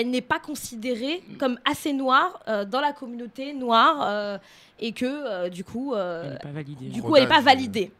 elle 0.00 0.10
n'est 0.10 0.20
pas 0.20 0.38
considérée 0.38 1.22
comme 1.38 1.58
assez 1.64 1.92
noire 1.92 2.40
euh, 2.48 2.64
dans 2.64 2.80
la 2.80 2.92
communauté 2.92 3.52
noire 3.52 3.96
euh, 4.02 4.38
et 4.78 4.92
que 4.92 5.04
euh, 5.06 5.48
du 5.48 5.64
coup, 5.64 5.94
euh, 5.94 6.22
Elle 6.24 6.32
n'est 6.32 6.38
pas 6.38 6.48
validée. 6.52 6.86
du 6.88 7.02
coup, 7.02 7.16
elle 7.16 7.22
n'est 7.24 7.28
pas 7.28 7.40
validée. 7.40 7.90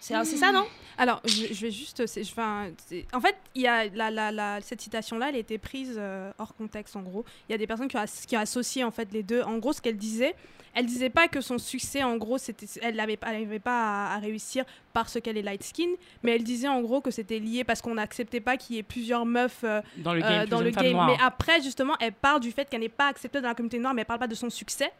C'est 0.00 0.24
ça, 0.24 0.52
non? 0.52 0.64
Alors, 0.96 1.20
je, 1.24 1.46
je 1.52 1.60
vais 1.66 1.70
juste. 1.72 2.06
c'est- 2.06 2.22
je- 2.22 2.30
enfin, 2.30 2.66
en 3.12 3.20
fait, 3.20 3.34
il 3.56 3.62
y 3.62 3.66
a 3.66 3.86
la, 3.88 4.10
la- 4.12 4.30
la- 4.30 4.60
cette 4.60 4.80
citation-là, 4.80 5.30
elle 5.30 5.34
a 5.34 5.38
été 5.38 5.58
prise 5.58 5.96
euh, 5.98 6.30
hors 6.38 6.54
contexte, 6.54 6.94
en 6.94 7.02
gros. 7.02 7.24
Il 7.48 7.52
y 7.52 7.54
a 7.54 7.58
des 7.58 7.66
personnes 7.66 7.88
qui 7.88 7.96
ont, 7.96 8.00
as- 8.00 8.24
qui 8.28 8.36
ont 8.36 8.40
associé 8.40 8.84
en 8.84 8.90
fait 8.92 9.12
les 9.12 9.22
deux. 9.24 9.42
En 9.42 9.58
gros, 9.58 9.72
ce 9.72 9.80
qu'elle 9.80 9.96
disait, 9.96 10.36
elle 10.74 10.86
disait 10.86 11.10
pas 11.10 11.28
que 11.28 11.40
son 11.40 11.58
succès, 11.58 12.02
en 12.02 12.16
gros, 12.16 12.38
c'était, 12.38 12.66
elle 12.82 12.96
n'arrivait 12.96 13.16
pas, 13.16 13.28
elle 13.28 13.36
arrivait 13.36 13.58
pas 13.58 14.10
à, 14.12 14.14
à 14.14 14.18
réussir 14.18 14.64
parce 14.92 15.20
qu'elle 15.20 15.36
est 15.36 15.42
light 15.42 15.62
skin, 15.62 15.88
mais 16.22 16.34
elle 16.34 16.44
disait 16.44 16.68
en 16.68 16.80
gros 16.80 17.00
que 17.00 17.10
c'était 17.10 17.38
lié 17.38 17.64
parce 17.64 17.80
qu'on 17.82 17.94
n'acceptait 17.94 18.40
pas 18.40 18.56
qu'il 18.56 18.76
y 18.76 18.78
ait 18.78 18.82
plusieurs 18.82 19.26
meufs 19.26 19.64
euh, 19.64 19.80
Dans 19.98 20.14
le 20.14 20.22
euh, 20.22 20.28
game, 20.28 20.48
dans 20.48 20.58
plus 20.58 20.66
le 20.66 20.70
game. 20.70 21.06
Mais 21.06 21.16
après, 21.22 21.60
justement, 21.62 21.94
elle 22.00 22.12
parle 22.12 22.40
du 22.40 22.52
fait 22.52 22.68
qu'elle 22.68 22.80
n'est 22.80 22.88
pas 22.88 23.08
acceptée 23.08 23.40
dans 23.40 23.48
la 23.48 23.54
communauté 23.54 23.78
noire, 23.78 23.94
mais 23.94 24.02
elle 24.02 24.06
parle 24.06 24.20
pas 24.20 24.26
de 24.26 24.34
son 24.34 24.50
succès. 24.50 24.90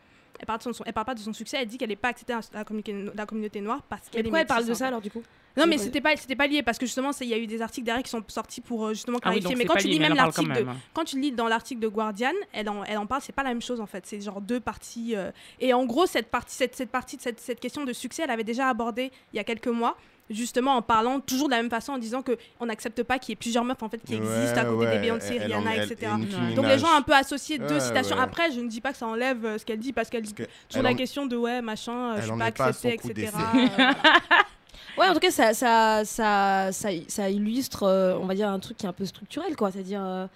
Elle 0.41 0.47
parle, 0.47 0.59
de 0.59 0.73
son, 0.73 0.85
elle 0.85 0.93
parle 0.93 1.07
pas 1.07 1.15
de 1.15 1.21
son 1.21 1.33
succès, 1.33 1.59
elle 1.61 1.67
dit 1.69 1.79
qu'elle 1.79 1.89
n'est 1.91 1.97
pas 1.97 2.09
acceptée 2.09 2.33
dans 2.33 2.41
la 2.53 2.65
communauté, 2.65 3.05
la 3.15 3.27
communauté 3.27 3.61
noire 3.61 3.83
parce 3.89 4.09
qu'elle 4.09 4.21
est 4.21 4.23
pourquoi 4.25 4.41
elle 4.41 4.47
parle 4.47 4.67
de 4.67 4.75
ça 4.75 4.89
alors 4.89 5.01
du 5.01 5.11
coup 5.11 5.23
Non, 5.57 5.67
mais 5.67 5.79
c'était 5.79 6.01
pas, 6.01 6.17
c'était 6.17 6.35
pas 6.35 6.47
lié 6.49 6.63
parce 6.63 6.77
que 6.79 6.87
justement, 6.87 7.11
il 7.21 7.29
y 7.29 7.35
a 7.35 7.39
eu 7.39 7.47
des 7.47 7.63
articles 7.63 7.85
derrière 7.87 8.03
qui 8.03 8.11
sont 8.11 8.23
sortis 8.27 8.61
pour 8.61 8.87
euh, 8.87 8.95
justement 8.95 9.19
Ah 9.23 9.31
oui, 9.31 9.41
clarifier. 9.41 9.55
mais 9.57 9.65
quand 9.65 9.77
tu 9.77 9.87
lié, 9.87 9.93
lis 9.95 10.01
même 10.01 10.15
l'article 10.15 10.49
de, 10.53 10.59
même. 10.59 10.69
hein. 10.71 10.77
quand 10.93 11.05
tu 11.05 11.21
lis 11.21 11.31
dans 11.33 11.47
l'article 11.47 11.81
de 11.81 11.89
Guardian, 11.89 12.33
elle 12.53 12.69
en, 12.69 12.83
elle 12.85 12.99
en 12.99 13.07
parle, 13.07 13.23
c'est 13.23 13.33
pas 13.33 13.45
la 13.45 13.51
même 13.51 13.63
chose 13.63 13.81
en 13.81 13.87
fait. 13.87 14.05
C'est 14.07 14.21
genre 14.21 14.41
deux 14.41 14.59
parties. 14.61 15.15
euh, 15.15 15.31
et 15.61 15.73
en 15.73 15.85
gros, 15.87 16.07
cette 16.07 16.31
partie, 16.31 16.55
cette, 16.55 16.75
cette 16.75 16.91
partie, 16.91 17.17
cette, 17.21 17.39
cette 17.39 17.61
question 17.61 17.85
de 17.85 17.93
succès, 17.93 18.23
elle 18.25 18.31
avait 18.31 18.43
déjà 18.45 18.69
abordé 18.69 19.13
il 19.33 19.37
y 19.37 19.39
a 19.39 19.45
quelques 19.45 19.69
mois. 19.69 19.97
Justement 20.31 20.77
en 20.77 20.81
parlant 20.83 21.21
toujours 21.21 21.49
de 21.49 21.51
la 21.55 21.61
même 21.61 21.69
façon 21.71 21.93
en 21.93 21.99
disant 21.99 22.23
que 22.23 22.39
on 22.59 22.65
n'accepte 22.67 23.03
pas 23.03 23.19
qu'il 23.19 23.31
y 23.31 23.35
ait 23.35 23.37
plusieurs 23.37 23.63
meufs 23.63 23.83
en 23.83 23.91
fait 23.91 23.99
qui 24.03 24.15
existent 24.15 24.59
à 24.61 24.65
côté 24.65 24.91
des 24.93 24.99
Beyoncé, 25.01 25.39
Rihanna, 25.39 25.77
elle- 25.77 25.93
etc. 25.93 26.13
Donc 26.57 26.67
les 26.67 26.79
gens 26.79 26.87
ont 26.89 26.97
un 26.97 27.03
peu 27.03 27.13
associé 27.15 27.59
deux 27.59 27.75
Ouais, 27.75 27.81
citations. 27.81 28.17
ouais. 28.17 28.23
Après, 28.23 28.51
je 28.51 28.61
ne 28.61 28.69
dis 28.69 28.81
pas 28.81 28.93
que 28.93 28.97
ça 28.99 29.07
enlève 29.07 29.45
euh, 29.45 29.59
ce 29.59 29.67
qu'elle 29.67 29.79
dit 29.81 29.93
parce 29.93 30.09
qu'elle 30.09 30.23
dit 30.23 30.33
que 30.33 30.45
toujours 30.45 30.51
elle 30.77 30.83
la 30.85 30.91
en- 30.93 30.95
question 30.97 31.27
de 31.27 31.37
ouais 31.37 31.61
machin, 31.61 32.15
euh, 32.15 32.17
je 32.23 32.27
suis 32.27 32.39
pas 32.39 32.45
acceptée, 32.47 32.95
etc. 32.95 33.33
Ouais, 34.97 35.09
en 35.09 35.13
tout 35.13 35.19
cas, 35.19 35.33
ça, 35.33 35.53
ça, 35.55 36.05
ça, 36.05 36.71
ça, 36.71 36.89
ça 37.09 37.29
illustre, 37.29 37.83
euh, 37.83 38.17
on 38.21 38.27
va 38.27 38.35
dire, 38.37 38.49
un 38.49 38.61
truc 38.61 38.77
qui 38.77 38.87
est 38.87 38.89
un 38.89 38.93
peu 38.93 39.05
structurel, 39.05 39.57
quoi. 39.57 39.73
C'est-à-dire 39.73 40.01
euh, 40.05 40.27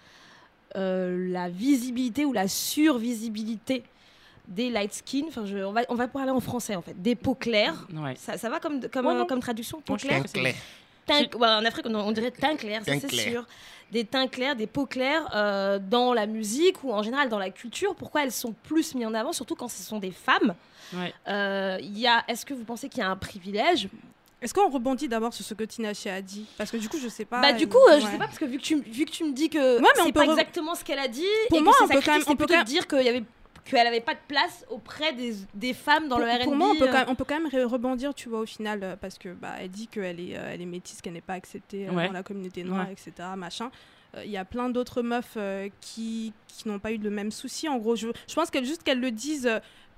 euh, 0.74 1.30
la 1.32 1.48
visibilité 1.48 2.24
ou 2.24 2.32
la 2.32 2.48
survisibilité 2.48 3.84
des 4.48 4.70
light 4.70 4.92
skin. 4.92 5.24
Enfin, 5.28 5.46
je, 5.46 5.58
on, 5.58 5.72
va, 5.72 5.82
on 5.88 5.94
va 5.94 6.08
parler 6.08 6.30
en 6.32 6.40
français, 6.40 6.74
en 6.74 6.82
fait. 6.82 7.00
Des 7.00 7.14
peaux 7.14 7.34
claires. 7.36 7.86
Ouais. 7.94 8.14
Ça, 8.16 8.36
ça 8.36 8.48
va 8.50 8.58
comme, 8.58 8.80
comme, 8.88 9.06
Ouais, 9.06 9.14
euh, 9.14 9.24
comme 9.24 9.40
traduction, 9.40 9.80
peau 9.80 9.96
je 9.96 10.06
claire 10.06 10.22
en 11.10 11.64
Afrique, 11.64 11.86
on, 11.86 11.94
on 11.94 12.12
dirait 12.12 12.30
teint 12.30 12.56
clair, 12.56 12.82
ça 12.84 12.92
c'est 13.00 13.06
clair. 13.06 13.30
sûr. 13.30 13.46
Des 13.90 14.04
teints 14.04 14.26
clairs, 14.26 14.54
des 14.56 14.66
peaux 14.66 14.84
claires 14.84 15.26
euh, 15.34 15.78
dans 15.78 16.12
la 16.12 16.26
musique 16.26 16.84
ou 16.84 16.92
en 16.92 17.02
général 17.02 17.30
dans 17.30 17.38
la 17.38 17.48
culture. 17.50 17.94
Pourquoi 17.94 18.24
elles 18.24 18.32
sont 18.32 18.54
plus 18.64 18.94
mises 18.94 19.06
en 19.06 19.14
avant, 19.14 19.32
surtout 19.32 19.54
quand 19.54 19.68
ce 19.68 19.82
sont 19.82 19.98
des 19.98 20.10
femmes 20.10 20.54
Ouais. 20.94 21.12
Euh, 21.28 21.78
il 21.80 21.98
y 21.98 22.06
a, 22.06 22.24
Est-ce 22.28 22.44
que 22.46 22.54
vous 22.54 22.64
pensez 22.64 22.88
qu'il 22.88 23.00
y 23.00 23.02
a 23.02 23.10
un 23.10 23.16
privilège? 23.16 23.88
Est-ce 24.40 24.54
qu'on 24.54 24.68
rebondit 24.70 25.08
d'abord 25.08 25.32
sur 25.34 25.44
ce 25.44 25.52
que 25.54 25.64
Tinashe 25.64 26.06
a 26.06 26.22
dit? 26.22 26.46
Parce 26.56 26.70
que 26.70 26.76
du 26.76 26.88
coup, 26.88 26.98
je 27.02 27.08
sais 27.08 27.24
pas. 27.24 27.40
Bah 27.40 27.52
du 27.52 27.64
euh, 27.64 27.66
coup, 27.66 27.76
euh, 27.88 27.98
je 28.00 28.04
ouais. 28.06 28.12
sais 28.12 28.18
pas 28.18 28.26
parce 28.26 28.38
que 28.38 28.44
vu 28.44 28.58
que 28.58 28.62
tu, 28.62 28.80
vu 28.80 29.04
que 29.04 29.10
tu 29.10 29.24
me 29.24 29.32
dis 29.32 29.48
que 29.50 29.80
Ouais, 29.80 29.88
c'est 29.96 30.12
pas 30.12 30.24
re- 30.24 30.30
exactement 30.30 30.74
ce 30.74 30.84
qu'elle 30.84 30.98
a 31.00 31.08
dit, 31.08 31.24
Pour 31.48 31.58
et 31.58 31.60
moi, 31.62 31.72
que 31.78 31.84
on 31.84 31.88
peut 31.88 32.00
quand 32.04 32.12
même- 32.12 32.20
on 32.20 32.24
c'est 32.30 32.36
peut 32.36 32.46
plutôt 32.46 32.54
quand 32.54 32.64
dire 32.64 32.86
qu'il 32.86 33.02
y 33.02 33.08
avait 33.08 33.24
qu'elle 33.70 33.86
avait 33.86 34.00
pas 34.00 34.14
de 34.14 34.20
place 34.28 34.64
auprès 34.70 35.12
des, 35.12 35.34
des 35.54 35.74
femmes 35.74 36.08
dans 36.08 36.16
pour, 36.16 36.24
le 36.24 36.30
R&B. 36.32 36.42
pour 36.44 36.56
moi, 36.56 36.70
on 36.70 36.76
peut, 36.78 36.84
euh. 36.88 36.92
quand 36.92 36.98
même, 36.98 37.08
on 37.10 37.14
peut 37.14 37.24
quand 37.24 37.40
même 37.40 37.48
re- 37.50 37.64
rebondir, 37.64 38.14
tu 38.14 38.28
vois, 38.28 38.40
au 38.40 38.46
final, 38.46 38.80
euh, 38.82 38.96
parce 38.96 39.18
que 39.18 39.30
bah, 39.34 39.54
elle 39.60 39.70
dit 39.70 39.86
qu'elle 39.88 40.20
est, 40.20 40.36
euh, 40.36 40.50
elle 40.52 40.62
est 40.62 40.66
métisse, 40.66 41.00
qu'elle 41.02 41.12
n'est 41.12 41.20
pas 41.20 41.34
acceptée 41.34 41.88
Ouais. 41.90 42.06
dans 42.06 42.12
la 42.12 42.22
communauté 42.22 42.64
noire, 42.64 42.86
Ouais. 42.86 42.92
etc. 42.92 43.28
Machin. 43.36 43.70
Euh, 44.16 44.24
Il 44.24 44.30
y 44.30 44.38
a 44.38 44.44
plein 44.46 44.70
d'autres 44.70 45.02
meufs 45.02 45.34
euh, 45.36 45.68
qui, 45.80 46.32
qui 46.46 46.66
n'ont 46.66 46.78
pas 46.78 46.92
eu 46.92 46.96
le 46.98 47.10
même 47.10 47.30
souci. 47.30 47.68
En 47.68 47.76
gros, 47.76 47.94
je, 47.94 48.08
je 48.26 48.34
pense 48.34 48.50
qu'elle 48.50 48.64
juste 48.64 48.82
qu'elles 48.82 49.00
le 49.00 49.10
disent. 49.10 49.50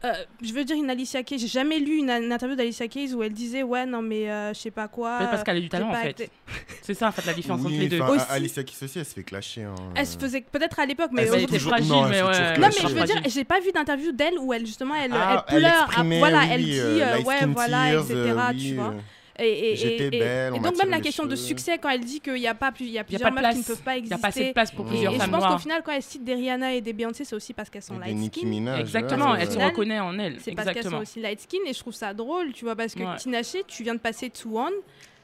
Euh, 0.04 0.12
je 0.42 0.52
veux 0.52 0.64
dire 0.64 0.76
une 0.76 0.88
Alicia 0.88 1.22
Keys. 1.22 1.38
J'ai 1.38 1.46
jamais 1.46 1.78
lu 1.78 1.96
une, 1.98 2.10
une 2.10 2.32
interview 2.32 2.56
d'Alicia 2.56 2.88
Keys 2.88 3.12
où 3.14 3.22
elle 3.22 3.32
disait 3.32 3.62
ouais 3.62 3.84
non 3.86 4.00
mais 4.02 4.30
euh, 4.30 4.54
je 4.54 4.58
sais 4.58 4.70
pas 4.70 4.88
quoi. 4.88 5.18
Peut-être 5.18 5.30
parce 5.30 5.44
qu'elle 5.44 5.56
a 5.58 5.60
du 5.60 5.68
talent 5.68 5.90
en 5.90 5.94
fait. 5.94 6.30
C'est 6.82 6.94
ça 6.94 7.08
en 7.08 7.12
fait 7.12 7.26
la 7.26 7.34
différence 7.34 7.60
entre 7.60 7.70
les 7.70 7.88
deux. 7.88 8.00
Aussi. 8.00 8.24
Alicia 8.30 8.62
Keys 8.62 8.84
aussi, 8.84 8.98
elle 8.98 9.04
se 9.04 9.14
fait 9.14 9.22
clasher. 9.22 9.62
hein. 9.64 9.74
Elle 9.94 10.06
se 10.06 10.18
faisait 10.18 10.40
peut-être 10.40 10.78
à 10.80 10.86
l'époque, 10.86 11.10
mais 11.12 11.26
Elle 11.26 11.42
était 11.42 11.58
fragile, 11.58 11.88
non, 11.90 12.06
elle 12.06 12.10
mais 12.10 12.18
se 12.18 12.24
fait 12.24 12.50
ouais. 12.52 12.58
Non, 12.58 12.68
mais 12.68 12.88
je 12.88 12.94
veux 12.94 13.04
dire, 13.04 13.22
j'ai 13.26 13.44
pas 13.44 13.60
vu 13.60 13.72
d'interview 13.72 14.12
d'elle 14.12 14.38
où 14.38 14.52
elle 14.52 14.66
justement 14.66 14.94
elle, 14.94 15.12
Ah, 15.14 15.44
elle 15.48 15.58
pleure, 15.58 15.90
ah, 15.96 16.02
voilà, 16.02 16.38
oui, 16.40 16.48
elle 16.52 16.64
dit 16.64 16.80
euh, 16.80 17.20
ouais, 17.22 17.46
voilà, 17.46 17.90
Tears, 17.90 18.10
etc. 18.10 18.34
tu 18.58 18.74
vois. 18.74 18.94
Et, 19.40 19.76
J'étais 19.76 20.50
on 20.52 20.60
donc 20.60 20.76
même 20.78 20.90
la 20.90 21.00
question 21.00 21.26
de 21.26 21.34
succès 21.36 21.78
quand 21.78 21.88
elle 21.88 22.04
dit 22.04 22.20
qu'il 22.20 22.36
y 22.38 22.46
a 22.46 22.54
pas 22.54 22.72
plus, 22.72 22.84
il 22.86 22.90
y 22.92 22.98
a 22.98 23.02
y 23.02 23.04
plusieurs 23.04 23.32
pas 23.32 23.40
de 23.40 23.46
meufs 23.46 23.52
qui 23.54 23.58
ne 23.58 23.64
peuvent 23.64 23.82
pas 23.82 23.96
Il 23.96 24.04
n'y 24.04 24.08
exister. 24.08 24.14
a 24.14 24.18
pas 24.18 24.28
assez 24.28 24.44
de 24.48 24.52
place 24.52 24.70
pour 24.72 24.84
plusieurs 24.86 25.12
et 25.12 25.16
je 25.16 25.20
femmes 25.20 25.30
pense 25.30 25.46
qu'au 25.46 25.58
final, 25.58 25.82
quand 25.84 25.92
elle 25.92 26.02
cite 26.02 26.24
des 26.24 26.34
Rihanna 26.34 26.74
et 26.74 26.80
des 26.80 26.92
Beyoncé, 26.92 27.24
c'est 27.24 27.34
aussi 27.36 27.52
parce 27.54 27.70
qu'elles 27.70 27.82
sont 27.82 27.98
light 27.98 28.32
skin. 28.32 28.46
Minaj. 28.46 28.80
Exactement, 28.80 29.32
ouais, 29.32 29.38
elle 29.40 29.48
ouais. 29.48 29.54
se 29.54 29.58
reconnaît 29.58 30.00
en 30.00 30.18
elle. 30.18 30.36
C'est 30.40 30.54
parce 30.54 30.72
qu'elles 30.72 30.84
sont 30.84 30.98
aussi 30.98 31.20
light 31.20 31.40
skin 31.40 31.58
et 31.66 31.72
je 31.72 31.78
trouve 31.78 31.94
ça 31.94 32.12
drôle, 32.14 32.52
tu 32.52 32.64
vois, 32.64 32.76
parce 32.76 32.94
que 32.94 33.00
Ouais. 33.02 33.16
Tinashe, 33.16 33.56
tu 33.66 33.82
viens 33.82 33.94
de 33.94 34.00
passer 34.00 34.30
to 34.30 34.58
one. 34.58 34.72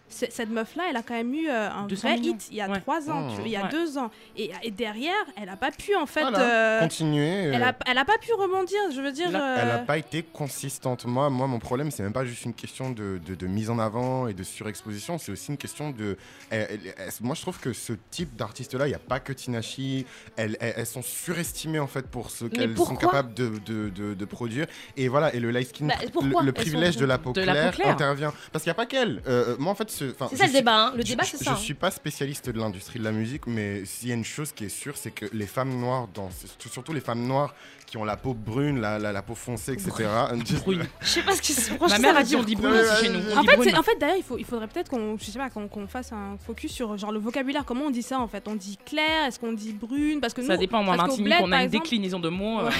Cette 0.09 0.51
meuf-là, 0.51 0.85
elle 0.89 0.97
a 0.97 1.03
quand 1.03 1.15
même 1.15 1.35
eu 1.35 1.49
euh, 1.49 1.69
un 1.71 1.87
200 1.89 2.09
vrai 2.09 2.19
millions. 2.19 2.35
hit 2.35 2.49
il 2.51 2.57
y 2.57 2.61
a 2.61 2.69
Ouais. 2.69 2.81
trois 2.81 3.11
ans, 3.11 3.27
Oh. 3.27 3.31
tu 3.31 3.37
vois, 3.39 3.45
il 3.47 3.51
y 3.51 3.57
a 3.57 3.65
Ouais. 3.65 3.69
deux 3.71 3.99
ans. 3.99 4.11
Et, 4.37 4.51
et 4.63 4.71
derrière, 4.71 5.13
elle 5.37 5.49
a 5.49 5.57
pas 5.57 5.71
pu 5.73 5.97
en 5.97 6.07
fait. 6.07 6.21
Voilà, 6.23 6.41
euh, 6.41 6.81
Continuer. 6.81 7.27
elle, 7.29 7.63
euh, 7.63 7.67
a, 7.67 7.75
elle 7.87 7.99
a 7.99 8.05
pas 8.05 8.17
pu 8.19 8.33
rebondir, 8.33 8.79
je 8.95 9.01
veux 9.01 9.11
dire. 9.13 9.31
Là, 9.33 9.57
Elle 9.61 9.69
n'a 9.69 9.75
euh, 9.75 9.85
pas 9.85 9.99
été 9.99 10.23
consistante. 10.23 11.05
Moi, 11.07 11.29
moi 11.29 11.49
mon 11.49 11.59
problème, 11.59 11.91
c'est 11.91 12.03
même 12.05 12.13
pas 12.13 12.25
juste 12.25 12.45
une 12.45 12.55
question 12.55 12.91
de, 12.91 13.21
de- 13.27 13.35
de 13.35 13.47
mise 13.49 13.69
en 13.69 13.79
avant 13.81 14.29
et 14.29 14.33
de 14.33 14.43
surexposition, 14.45 15.19
c'est 15.19 15.33
aussi 15.33 15.51
une 15.51 15.57
question 15.59 15.91
de. 15.91 16.17
elle- 16.51 16.69
elle- 16.71 16.95
elle- 16.99 17.11
moi, 17.23 17.35
je 17.35 17.43
trouve 17.43 17.59
que 17.59 17.73
ce 17.73 17.93
type 18.11 18.37
d'artiste-là, 18.37 18.87
il 18.87 18.91
n'y 18.91 18.95
a 18.95 19.01
pas 19.01 19.19
que 19.21 19.33
Tinashi. 19.33 20.07
Elles, 20.37 20.57
elles- 20.61 20.75
elles 20.77 20.87
sont 20.87 21.03
surestimées 21.03 21.81
en 21.81 21.89
fait 21.89 22.07
pour 22.07 22.31
ce 22.31 22.45
qu'elles 22.45 22.77
sont 22.77 22.95
capables 22.97 23.35
de, 23.35 23.53
de- 23.67 23.89
de- 23.89 24.15
de 24.15 24.25
produire. 24.25 24.67
Et 24.97 25.09
voilà, 25.09 25.35
et 25.35 25.41
le 25.41 25.51
light 25.51 25.69
skin, 25.69 25.87
Bah, 25.89 25.95
le- 26.43 26.53
privilège 26.53 26.95
sont- 26.95 27.01
de 27.01 27.07
la 27.07 27.19
peau 27.19 27.33
de 27.33 27.41
la 27.41 27.67
peau 27.71 27.77
claire, 27.77 27.89
intervient. 27.89 28.33
Parce 28.53 28.63
qu'il 28.63 28.71
n'y 28.71 28.75
a 28.75 28.75
pas 28.77 28.87
qu'elle. 28.87 29.21
Euh, 29.27 29.55
euh, 29.55 29.57
moi, 29.59 29.73
en 29.73 29.75
fait, 29.75 29.91
ce- 29.97 30.15
C'est 30.31 30.37
ça 30.37 30.47
le 30.47 30.53
débat. 30.53 30.87
hein. 30.89 30.93
Le 30.95 31.03
je- 31.03 31.09
débat, 31.09 31.25
je, 31.25 31.31
c'est 31.33 31.39
je 31.39 31.45
ça. 31.45 31.53
hein. 31.53 31.57
suis 31.57 31.75
pas 31.75 31.91
spécialiste 31.91 32.49
de 32.51 32.59
l'industrie 32.59 32.99
de 32.99 33.05
la 33.05 33.13
musique, 33.13 33.47
mais 33.47 33.85
s'il 33.85 34.09
y 34.09 34.13
a 34.13 34.15
une 34.15 34.25
chose 34.25 34.53
qui 34.53 34.65
est 34.65 34.69
sûre, 34.69 34.97
c'est 34.97 35.11
que 35.11 35.27
les 35.33 35.47
femmes 35.47 35.79
noires, 35.79 36.09
dans, 36.15 36.29
surtout 36.71 36.93
les 36.93 37.01
femmes 37.01 37.27
noires 37.27 37.55
qui 37.87 37.97
ont 37.97 38.05
la 38.05 38.17
peau 38.17 38.35
brune, 38.35 38.81
la, 38.81 38.99
la, 38.99 39.13
la 39.13 39.23
peau 39.23 39.35
foncée, 39.35 39.73
etc. 39.73 39.93
Brune. 40.65 40.85
Je 41.01 41.07
sais 41.07 41.23
pas 41.23 41.33
ce 41.37 41.41
que 41.41 41.47
c'est. 41.49 41.81
Ma 41.89 41.99
mère 41.99 42.17
a 42.17 42.23
dit 42.25 42.35
on 42.37 42.43
dit 42.43 42.57
brune 42.57 42.73
aussi 42.73 43.05
chez 43.05 43.11
nous. 43.11 43.21
On 43.35 43.39
En 43.39 43.43
fait, 43.45 43.75
en 43.77 43.83
fait 43.83 43.97
d'ailleurs, 43.99 44.17
il, 44.17 44.25
faut, 44.25 44.39
il 44.39 44.45
faudrait 44.45 44.67
peut-être 44.69 44.89
qu'on, 44.91 45.17
je 45.19 45.25
sais 45.25 45.39
pas, 45.39 45.51
qu'on, 45.51 45.69
qu'on 45.69 45.87
fasse 45.87 46.13
un 46.13 46.37
focus 46.45 46.73
sur 46.73 46.97
genre 46.99 47.13
le 47.13 47.19
vocabulaire. 47.21 47.65
Comment 47.65 47.85
on 47.87 47.91
dit 47.91 48.03
ça 48.03 48.19
en 48.19 48.27
fait? 48.29 48.47
On 48.49 48.55
dit 48.57 48.77
clair 48.85 49.27
Est-ce 49.27 49.39
qu'on 49.39 49.53
dit 49.53 49.73
brune? 49.73 50.21
Parce 50.21 50.35
que 50.35 50.41
nous, 50.41 50.47
Ça 50.49 50.57
dépend, 50.57 50.83
moi, 50.83 50.97
Martinique, 50.97 51.33
on 51.41 51.53
a 51.53 51.59
une 51.59 51.63
exemple- 51.67 51.85
déclinaison 51.85 52.19
de 52.21 52.29
mots. 52.29 52.61
euh, 52.61 52.71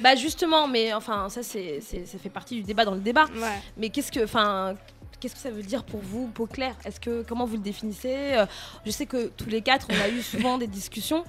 Bah 0.00 0.14
justement, 0.14 0.66
mais 0.66 0.94
enfin 0.94 1.28
ça 1.28 1.42
c'est 1.42 1.80
c'est- 1.82 2.06
ça 2.06 2.16
fait 2.18 2.30
partie 2.30 2.54
du 2.56 2.62
débat 2.62 2.84
dans 2.86 2.94
le 2.94 3.00
débat. 3.00 3.24
Ouais. 3.34 3.58
Mais 3.76 3.90
qu'est-ce 3.90 4.10
que 4.10 4.24
enfin 4.24 4.74
qu'est-ce 5.20 5.34
que 5.34 5.40
ça 5.40 5.50
veut 5.50 5.62
dire 5.62 5.84
pour 5.84 6.00
vous 6.00 6.26
peau 6.28 6.46
claire 6.46 6.74
Est-ce 6.84 6.98
que 7.00 7.22
comment 7.28 7.44
vous 7.46 7.56
le 7.56 7.62
définissez? 7.62 8.14
Euh, 8.32 8.46
Je 8.86 8.90
sais 8.90 9.06
que 9.06 9.28
tous 9.36 9.48
les 9.48 9.62
quatre 9.62 9.86
on 9.90 10.00
a 10.00 10.08
eu 10.08 10.22
souvent 10.22 10.58
des 10.58 10.66
discussions. 10.66 11.24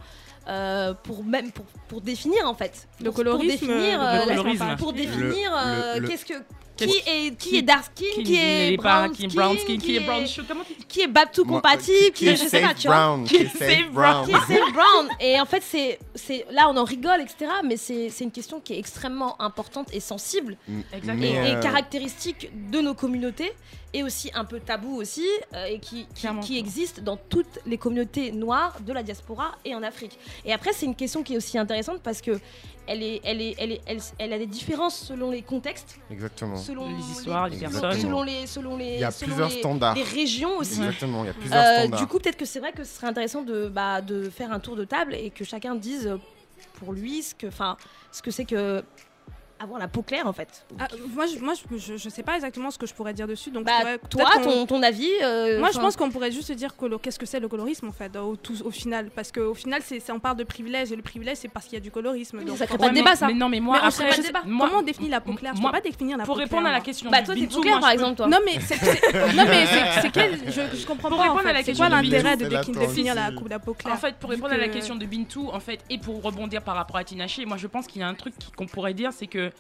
euh, 0.47 0.95
pour 1.03 1.23
même 1.23 1.51
pour, 1.51 1.65
pour 1.87 2.01
définir 2.01 2.47
en 2.47 2.55
fait 2.55 2.87
Le 2.99 3.05
Pour- 3.05 3.15
colorisme, 3.17 3.47
pour 3.47 3.67
définir 3.67 3.99
le 3.99 4.05
euh, 4.07 4.25
colorisme. 4.25 4.75
pour 4.79 4.93
définir 4.93 5.53
euh, 5.55 6.07
qu'est-ce 6.07 6.25
que 6.25 6.33
qui 6.77 6.85
est 7.05 7.37
qui, 7.37 7.49
qui- 7.49 7.57
est 7.57 7.61
dark 7.61 7.83
skin 7.95 8.23
qui, 8.23 8.35
est 8.37 8.75
brown 8.77 9.13
skin 9.13 9.27
brown 9.35 9.55
skin, 9.55 9.77
qui 9.77 9.97
est 9.97 9.99
brown 9.99 10.23
qui 10.87 11.01
est 11.01 11.07
Babtou 11.07 11.45
compatible 11.45 11.95
qui, 12.05 12.11
qui 12.25 12.27
est 12.29 12.35
je 12.37 12.45
sais 12.45 12.59
pas 12.59 12.69
safe 12.69 12.77
tu 12.79 12.87
vois 12.87 12.95
brown, 12.95 13.23
qui 13.25 13.35
est 13.35 13.49
safe 13.55 13.91
brown. 13.91 14.25
qui 14.25 14.31
est 14.31 14.55
safe 14.55 14.73
brown. 14.73 15.07
Et 15.19 15.39
en 15.39 15.45
fait, 15.45 15.61
c'est, 15.61 15.99
c'est, 16.15 16.43
là, 16.51 16.67
on 16.69 16.77
en 16.77 16.83
rigole, 16.83 17.21
etc. 17.21 17.51
Mais 17.63 17.77
c'est, 17.77 18.09
c'est 18.09 18.23
une 18.23 18.31
question 18.31 18.59
qui 18.59 18.73
est 18.73 18.79
extrêmement 18.79 19.39
importante 19.39 19.89
et 19.93 19.99
sensible. 19.99 20.57
Mais, 20.67 21.29
et, 21.29 21.51
et 21.51 21.59
caractéristique 21.59 22.49
de 22.71 22.81
nos 22.81 22.95
communautés 22.95 23.51
et 23.93 24.03
aussi 24.03 24.31
un 24.33 24.45
peu 24.45 24.59
tabou 24.59 24.95
aussi 24.95 25.25
euh, 25.53 25.65
et 25.65 25.79
qui, 25.79 26.07
qui, 26.41 26.57
existe 26.57 27.01
dans 27.01 27.17
toutes 27.17 27.59
les 27.65 27.77
communautés 27.77 28.31
noires 28.31 28.77
de 28.85 28.93
la 28.93 29.03
diaspora 29.03 29.51
et 29.65 29.75
en 29.75 29.83
Afrique. 29.83 30.17
Et 30.45 30.53
après, 30.53 30.71
c'est 30.73 30.85
une 30.85 30.95
question 30.95 31.23
qui 31.23 31.33
est 31.33 31.37
aussi 31.37 31.57
intéressante 31.57 31.99
parce 32.01 32.21
que 32.21 32.39
elle, 32.87 33.03
est, 33.03 33.21
elle, 33.23 33.41
est, 33.41 33.55
elle, 33.59 33.71
est, 33.73 33.81
elle, 33.85 33.99
elle 34.17 34.33
a 34.33 34.37
des 34.37 34.47
différences 34.47 34.97
selon 34.97 35.29
les 35.29 35.41
contextes, 35.41 35.97
Exactement. 36.09 36.55
selon 36.57 36.87
Les 36.89 37.03
histoires, 37.11 37.47
les 37.49 37.57
personnes. 37.57 37.99
selon 37.99 38.23
les, 38.23 38.47
selon 38.47 38.77
les, 38.77 38.93
Il 38.95 38.99
y 38.99 39.03
a 39.03 39.11
selon 39.11 39.27
plusieurs 39.27 39.49
les- 39.49 39.59
standards. 39.59 39.95
les 39.95 40.03
régions 40.03 40.57
aussi. 40.57 40.79
Exactement, 40.81 41.23
il 41.23 41.27
y 41.27 41.29
a 41.29 41.33
plusieurs 41.33 41.59
Euh, 41.61 41.79
standards. 41.83 41.99
du 41.99 42.07
coup, 42.07 42.19
peut-être 42.19 42.37
que 42.37 42.45
c'est 42.45 42.59
vrai 42.59 42.71
que 42.71 42.83
ce 42.83 42.95
serait 42.95 43.07
intéressant 43.07 43.41
de, 43.43 43.67
bah, 43.67 44.01
de 44.01 44.29
faire 44.29 44.51
un 44.51 44.59
tour 44.59 44.75
de 44.75 44.85
table 44.85 45.13
et 45.15 45.29
que 45.29 45.43
chacun 45.43 45.75
dise 45.75 46.07
euh, 46.07 46.17
pour 46.79 46.93
lui 46.93 47.21
ce 47.23 47.35
que, 47.35 47.47
enfin, 47.47 47.77
ce 48.11 48.21
que 48.21 48.31
c'est 48.31 48.45
que 48.45 48.83
avoir 49.61 49.79
la 49.79 49.87
peau 49.87 50.01
claire 50.01 50.27
en 50.27 50.33
fait. 50.33 50.65
Ah, 50.79 50.87
moi, 51.13 51.25
je, 51.27 51.39
moi 51.39 51.53
je, 51.53 51.77
je, 51.77 51.97
je 51.97 52.09
sais 52.09 52.23
pas 52.23 52.35
exactement 52.35 52.71
ce 52.71 52.77
que 52.77 52.85
je 52.87 52.93
pourrais 52.93 53.13
dire 53.13 53.27
dessus. 53.27 53.51
Donc, 53.51 53.65
Bah, 53.65 53.71
pourrais- 53.79 53.99
toi, 54.09 54.29
ton, 54.43 54.65
ton 54.65 54.83
avis 54.83 55.09
euh, 55.23 55.59
Moi, 55.59 55.69
je 55.73 55.79
pense 55.79 55.95
qu'on 55.95 56.09
pourrait 56.09 56.31
juste 56.31 56.51
dire 56.51 56.71
qu'est-ce 57.01 57.19
que 57.19 57.25
c'est 57.25 57.39
le 57.39 57.47
colorisme 57.47 57.87
en 57.87 57.91
fait, 57.91 58.15
au, 58.17 58.35
tout- 58.35 58.61
au 58.63 58.71
final. 58.71 59.09
Parce 59.15 59.31
qu'au 59.31 59.53
final, 59.53 59.81
c'est 59.85 60.01
on 60.11 60.19
parle 60.19 60.37
de 60.37 60.43
privilège 60.43 60.91
et 60.91 60.95
le 60.95 61.01
privilège, 61.01 61.37
c'est 61.37 61.47
parce 61.47 61.65
qu'il 61.65 61.73
y 61.75 61.77
a 61.77 61.81
du 61.81 61.91
colorisme. 61.91 62.37
mais 62.39 62.45
donc, 62.45 62.57
ça 62.57 62.67
crée 62.67 62.77
pas 62.77 62.89
de 62.89 62.93
débat, 62.93 63.15
ça. 63.15 63.27
Mais 63.27 63.33
non, 63.33 63.49
mais 63.49 63.59
moi, 63.59 63.79
Mais 63.81 63.87
après, 63.87 64.09
pas 64.31 64.41
je- 64.45 64.49
moi, 64.49 64.67
Comment 64.67 64.79
on 64.81 64.83
définit 64.83 65.09
la 65.09 65.21
peau 65.21 65.33
claire? 65.33 65.53
Je 65.55 65.61
moi, 65.61 65.71
peux 65.71 65.77
pas 65.77 65.81
définir 65.81 66.17
la 66.17 66.23
pour 66.25 66.35
peau 66.35 66.39
répondre 66.39 66.61
claire, 66.63 66.73
à 66.73 66.77
la 66.77 66.83
question 66.83 67.09
Bah, 67.09 67.21
de 67.21 67.25
toi, 67.25 67.35
t'es 67.35 67.47
peau 67.47 67.61
claire, 67.61 67.79
par 67.79 67.91
exemple, 67.91 68.15
toi. 68.17 68.27
Non 68.27 68.39
mais 68.45 68.59
c'est 68.59 68.75
c'est- 68.77 69.33
non 69.35 69.43
mais 69.47 69.65
c'est- 69.65 70.01
c'est 70.01 70.09
quel 70.11 70.37
je, 70.47 70.77
je 70.77 70.85
comprends 70.85 71.09
Pour 71.09 71.17
pas 71.17 71.23
en 71.29 71.33
répondre 71.35 71.39
à 71.39 71.43
fait. 71.49 71.53
la 71.53 71.59
C'est 71.59 71.65
question 71.65 71.89
l'intérêt 71.89 72.37
de, 72.37 72.47
définir 72.79 73.15
la, 73.15 73.31
peau 73.59 73.73
claire? 73.73 73.93
En 73.93 73.97
fait, 73.97 74.15
pour 74.15 74.29
répondre 74.29 74.53
à 74.53 74.57
la 74.57 74.67
que- 74.67 74.73
question 74.73 74.95
de 74.95 75.05
Bintou, 75.05 75.49
en 75.51 75.59
fait, 75.59 75.79
et 75.89 75.97
pour 75.97 76.21
rebondir 76.21 76.61
par 76.61 76.75
rapport 76.75 76.97
à 76.97 77.03
Tinaché, 77.03 77.45
moi 77.45 77.57
je 77.57 77.67
pense 77.67 77.87
qu'il 77.87 78.01
y 78.01 78.03
a 78.03 78.07
un 78.07 78.13
truc 78.13 78.33
qu'on 78.55 78.65
pourrait 78.67 78.93
dire, 78.93 79.11
c'est 79.13 79.27
que 79.27 79.50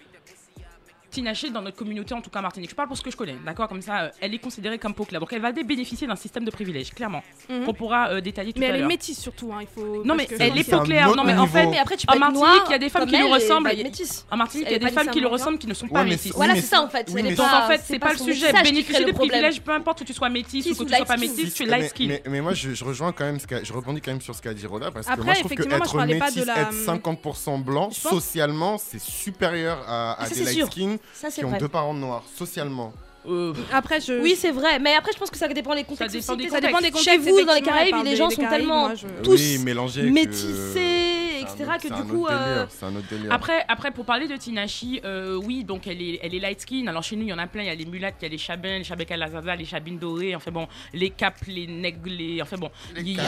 Tinaché, 1.11 1.49
dans 1.49 1.61
notre 1.61 1.77
communauté, 1.77 2.13
en 2.13 2.21
tout 2.21 2.29
cas 2.29 2.39
en 2.39 2.43
Martinique, 2.43 2.69
je 2.69 2.75
parle 2.75 2.87
pour 2.87 2.97
ce 2.97 3.01
que 3.03 3.11
je 3.11 3.17
connais, 3.17 3.35
d'accord 3.45 3.67
Comme 3.67 3.81
ça, 3.81 4.03
euh, 4.03 4.09
elle 4.21 4.33
est 4.33 4.39
considérée 4.39 4.79
comme 4.79 4.93
claire. 5.05 5.19
Donc 5.19 5.31
elle 5.33 5.41
va 5.41 5.51
bénéficier 5.51 6.07
d'un 6.07 6.15
système 6.15 6.45
de 6.45 6.51
privilèges, 6.51 6.91
clairement, 6.93 7.21
Mhm. 7.49 7.65
qu'on 7.65 7.73
pourra 7.73 8.09
euh, 8.09 8.21
détailler 8.21 8.53
tout 8.53 8.59
Mais 8.59 8.67
à 8.67 8.69
elle 8.69 8.75
est 8.75 8.79
l'heure. 8.79 8.87
métisse 8.87 9.19
surtout, 9.19 9.51
hein, 9.53 9.59
il 9.61 9.67
faut. 9.67 10.03
Non, 10.05 10.15
mais 10.15 10.27
elle 10.39 10.57
est 10.57 10.63
autre 10.73 11.15
Non, 11.15 11.23
mais 11.23 11.33
en 11.35 11.47
fait, 11.47 11.67
Mais 11.67 11.77
après, 11.79 11.97
tu 11.97 12.05
En 12.09 12.17
Martinique, 12.17 12.47
il 12.67 12.71
y 12.71 12.75
a 12.75 12.79
des 12.79 12.89
femmes 12.89 13.05
qui 13.07 13.19
nous 13.19 13.29
ressemblent 13.29 13.69
métisse. 13.75 14.25
en 14.31 14.37
Martinique, 14.37 14.67
il 14.69 14.71
y 14.71 14.75
a 14.75 14.79
des 14.79 14.85
femmes 14.87 15.07
qui 15.09 15.19
lui 15.19 15.25
nécessairement 15.25 15.31
ressemblent 15.33 15.57
qui 15.57 15.67
ne 15.67 15.73
sont 15.73 15.87
pas 15.87 16.03
mais 16.03 16.11
métisses. 16.11 16.33
Voilà, 16.35 16.55
c'est 16.55 16.61
ça 16.61 16.81
en 16.81 16.87
fait. 16.89 17.07
oui, 17.09 17.15
Elle 17.19 17.25
est 17.27 17.29
mais 17.31 17.35
Donc 17.35 17.47
en 17.51 17.67
fait, 17.67 17.81
c'est 17.83 17.99
pas 17.99 18.13
le 18.13 18.17
sujet. 18.17 18.51
Bénéficier 18.63 19.05
des 19.05 19.13
privilèges, 19.13 19.61
peu 19.61 19.71
importe 19.73 19.99
que 19.99 20.03
tu 20.05 20.13
sois 20.13 20.29
métisse 20.29 20.65
ou 20.67 20.75
que 20.85 20.89
tu 20.89 20.95
sois 20.95 21.05
pas 21.05 21.17
métisse, 21.17 21.53
tu 21.53 21.63
es 21.63 21.65
mais, 21.65 21.71
light 21.79 21.89
skin. 21.89 22.07
mais- 22.07 22.23
mais 22.27 22.41
moi, 22.41 22.53
je, 22.53 22.73
rejoins 22.85 23.11
quand 23.11 23.25
même, 23.25 23.39
je 23.63 23.73
rebondis 23.73 24.01
quand 24.01 24.11
même 24.11 24.21
sur 24.21 24.33
ce 24.35 24.41
qu'a 24.41 24.53
dit 24.53 24.65
Roda, 24.65 24.91
parce 24.91 25.07
que 25.07 25.19
moi, 25.21 25.33
je 25.33 25.39
trouve 25.39 25.51
que 25.55 25.63
être 25.63 25.93
parlais 25.93 26.15
pas 26.19 26.29
de 26.31 26.35
métis, 26.35 26.45
la- 26.47 26.61
être 26.61 26.73
50% 26.73 27.57
blanc, 27.57 27.89
socialement, 27.91 28.77
c'est 28.77 28.99
supérieur 29.01 29.83
à, 29.87 30.13
des 30.29 30.43
light 30.45 30.65
skin 30.71 30.97
Ça, 31.13 31.29
qui 31.29 31.43
ont 31.45 31.57
deux 31.57 31.67
parents 31.67 31.93
noirs, 31.93 32.23
socialement. 32.35 32.93
Euh, 33.27 33.53
Après, 33.71 33.99
je. 34.01 34.13
Oui, 34.21 34.35
c'est 34.37 34.51
vrai. 34.51 34.79
Mais 34.79 34.93
après, 34.95 35.11
je 35.13 35.19
pense 35.19 35.29
que 35.29 35.37
ça 35.37 35.47
dépend 35.47 35.75
des 35.75 35.83
contextes. 35.83 36.13
dépend 36.13 36.25
ça 36.25 36.35
dépend 36.35 36.79
des 36.79 36.91
contextes. 36.91 37.03
Chez 37.03 37.17
vous, 37.17 37.43
dans 37.45 37.53
les 37.53 37.61
Caraïbes, 37.61 37.95
les 38.03 38.11
des- 38.11 38.15
gens 38.15 38.27
des 38.29 38.35
sont 38.35 38.41
Caraïbes, 38.41 38.59
tellement 38.61 38.87
moi, 38.87 38.95
je- 38.95 39.07
tous 39.23 39.39
oui, 39.39 39.57
mélangés. 39.63 40.03
métissés, 40.09 41.41
etc. 41.41 41.63
autre- 41.63 41.75
Que 41.77 41.81
c'est 41.83 41.87
du 41.89 42.01
un 42.01 42.05
coup, 42.05 42.23
autre 42.23 42.33
euh, 42.33 42.53
délire, 42.53 42.67
c'est 42.69 42.85
un 42.85 42.95
autre 42.95 43.07
délire. 43.09 43.31
Après, 43.33 43.65
après, 43.67 43.91
pour 43.91 44.05
parler 44.05 44.27
de 44.27 44.35
Tinashi, 44.35 45.01
euh, 45.05 45.35
oui, 45.35 45.63
donc 45.63 45.87
elle 45.87 46.01
est, 46.01 46.19
elle 46.21 46.33
est 46.35 46.39
light 46.39 46.61
skin. 46.61 46.87
Alors 46.87 47.03
chez 47.03 47.15
nous, 47.15 47.23
il 47.23 47.29
y 47.29 47.33
en 47.33 47.37
a 47.37 47.47
plein. 47.47 47.61
Il 47.63 47.67
y 47.67 47.69
a 47.69 47.75
les 47.75 47.85
mulattes, 47.85 48.15
il 48.21 48.25
y 48.25 48.27
a 48.27 48.29
les 48.29 48.37
chabins, 48.37 48.77
les 48.79 48.83
chabèques 48.83 49.11
à 49.11 49.17
la 49.17 49.29
zaza, 49.29 49.55
les 49.55 49.65
chabines 49.65 49.97
dorées. 49.99 50.35
Enfin 50.35 50.51
bon, 50.51 50.67
les 50.93 51.09
capes, 51.11 51.45
les 51.47 51.67
nègres, 51.67 51.99
les. 52.09 52.41
Enfin 52.41 52.57
bon, 52.57 52.69
il 52.97 53.09
y 53.13 53.19
a- 53.19 53.23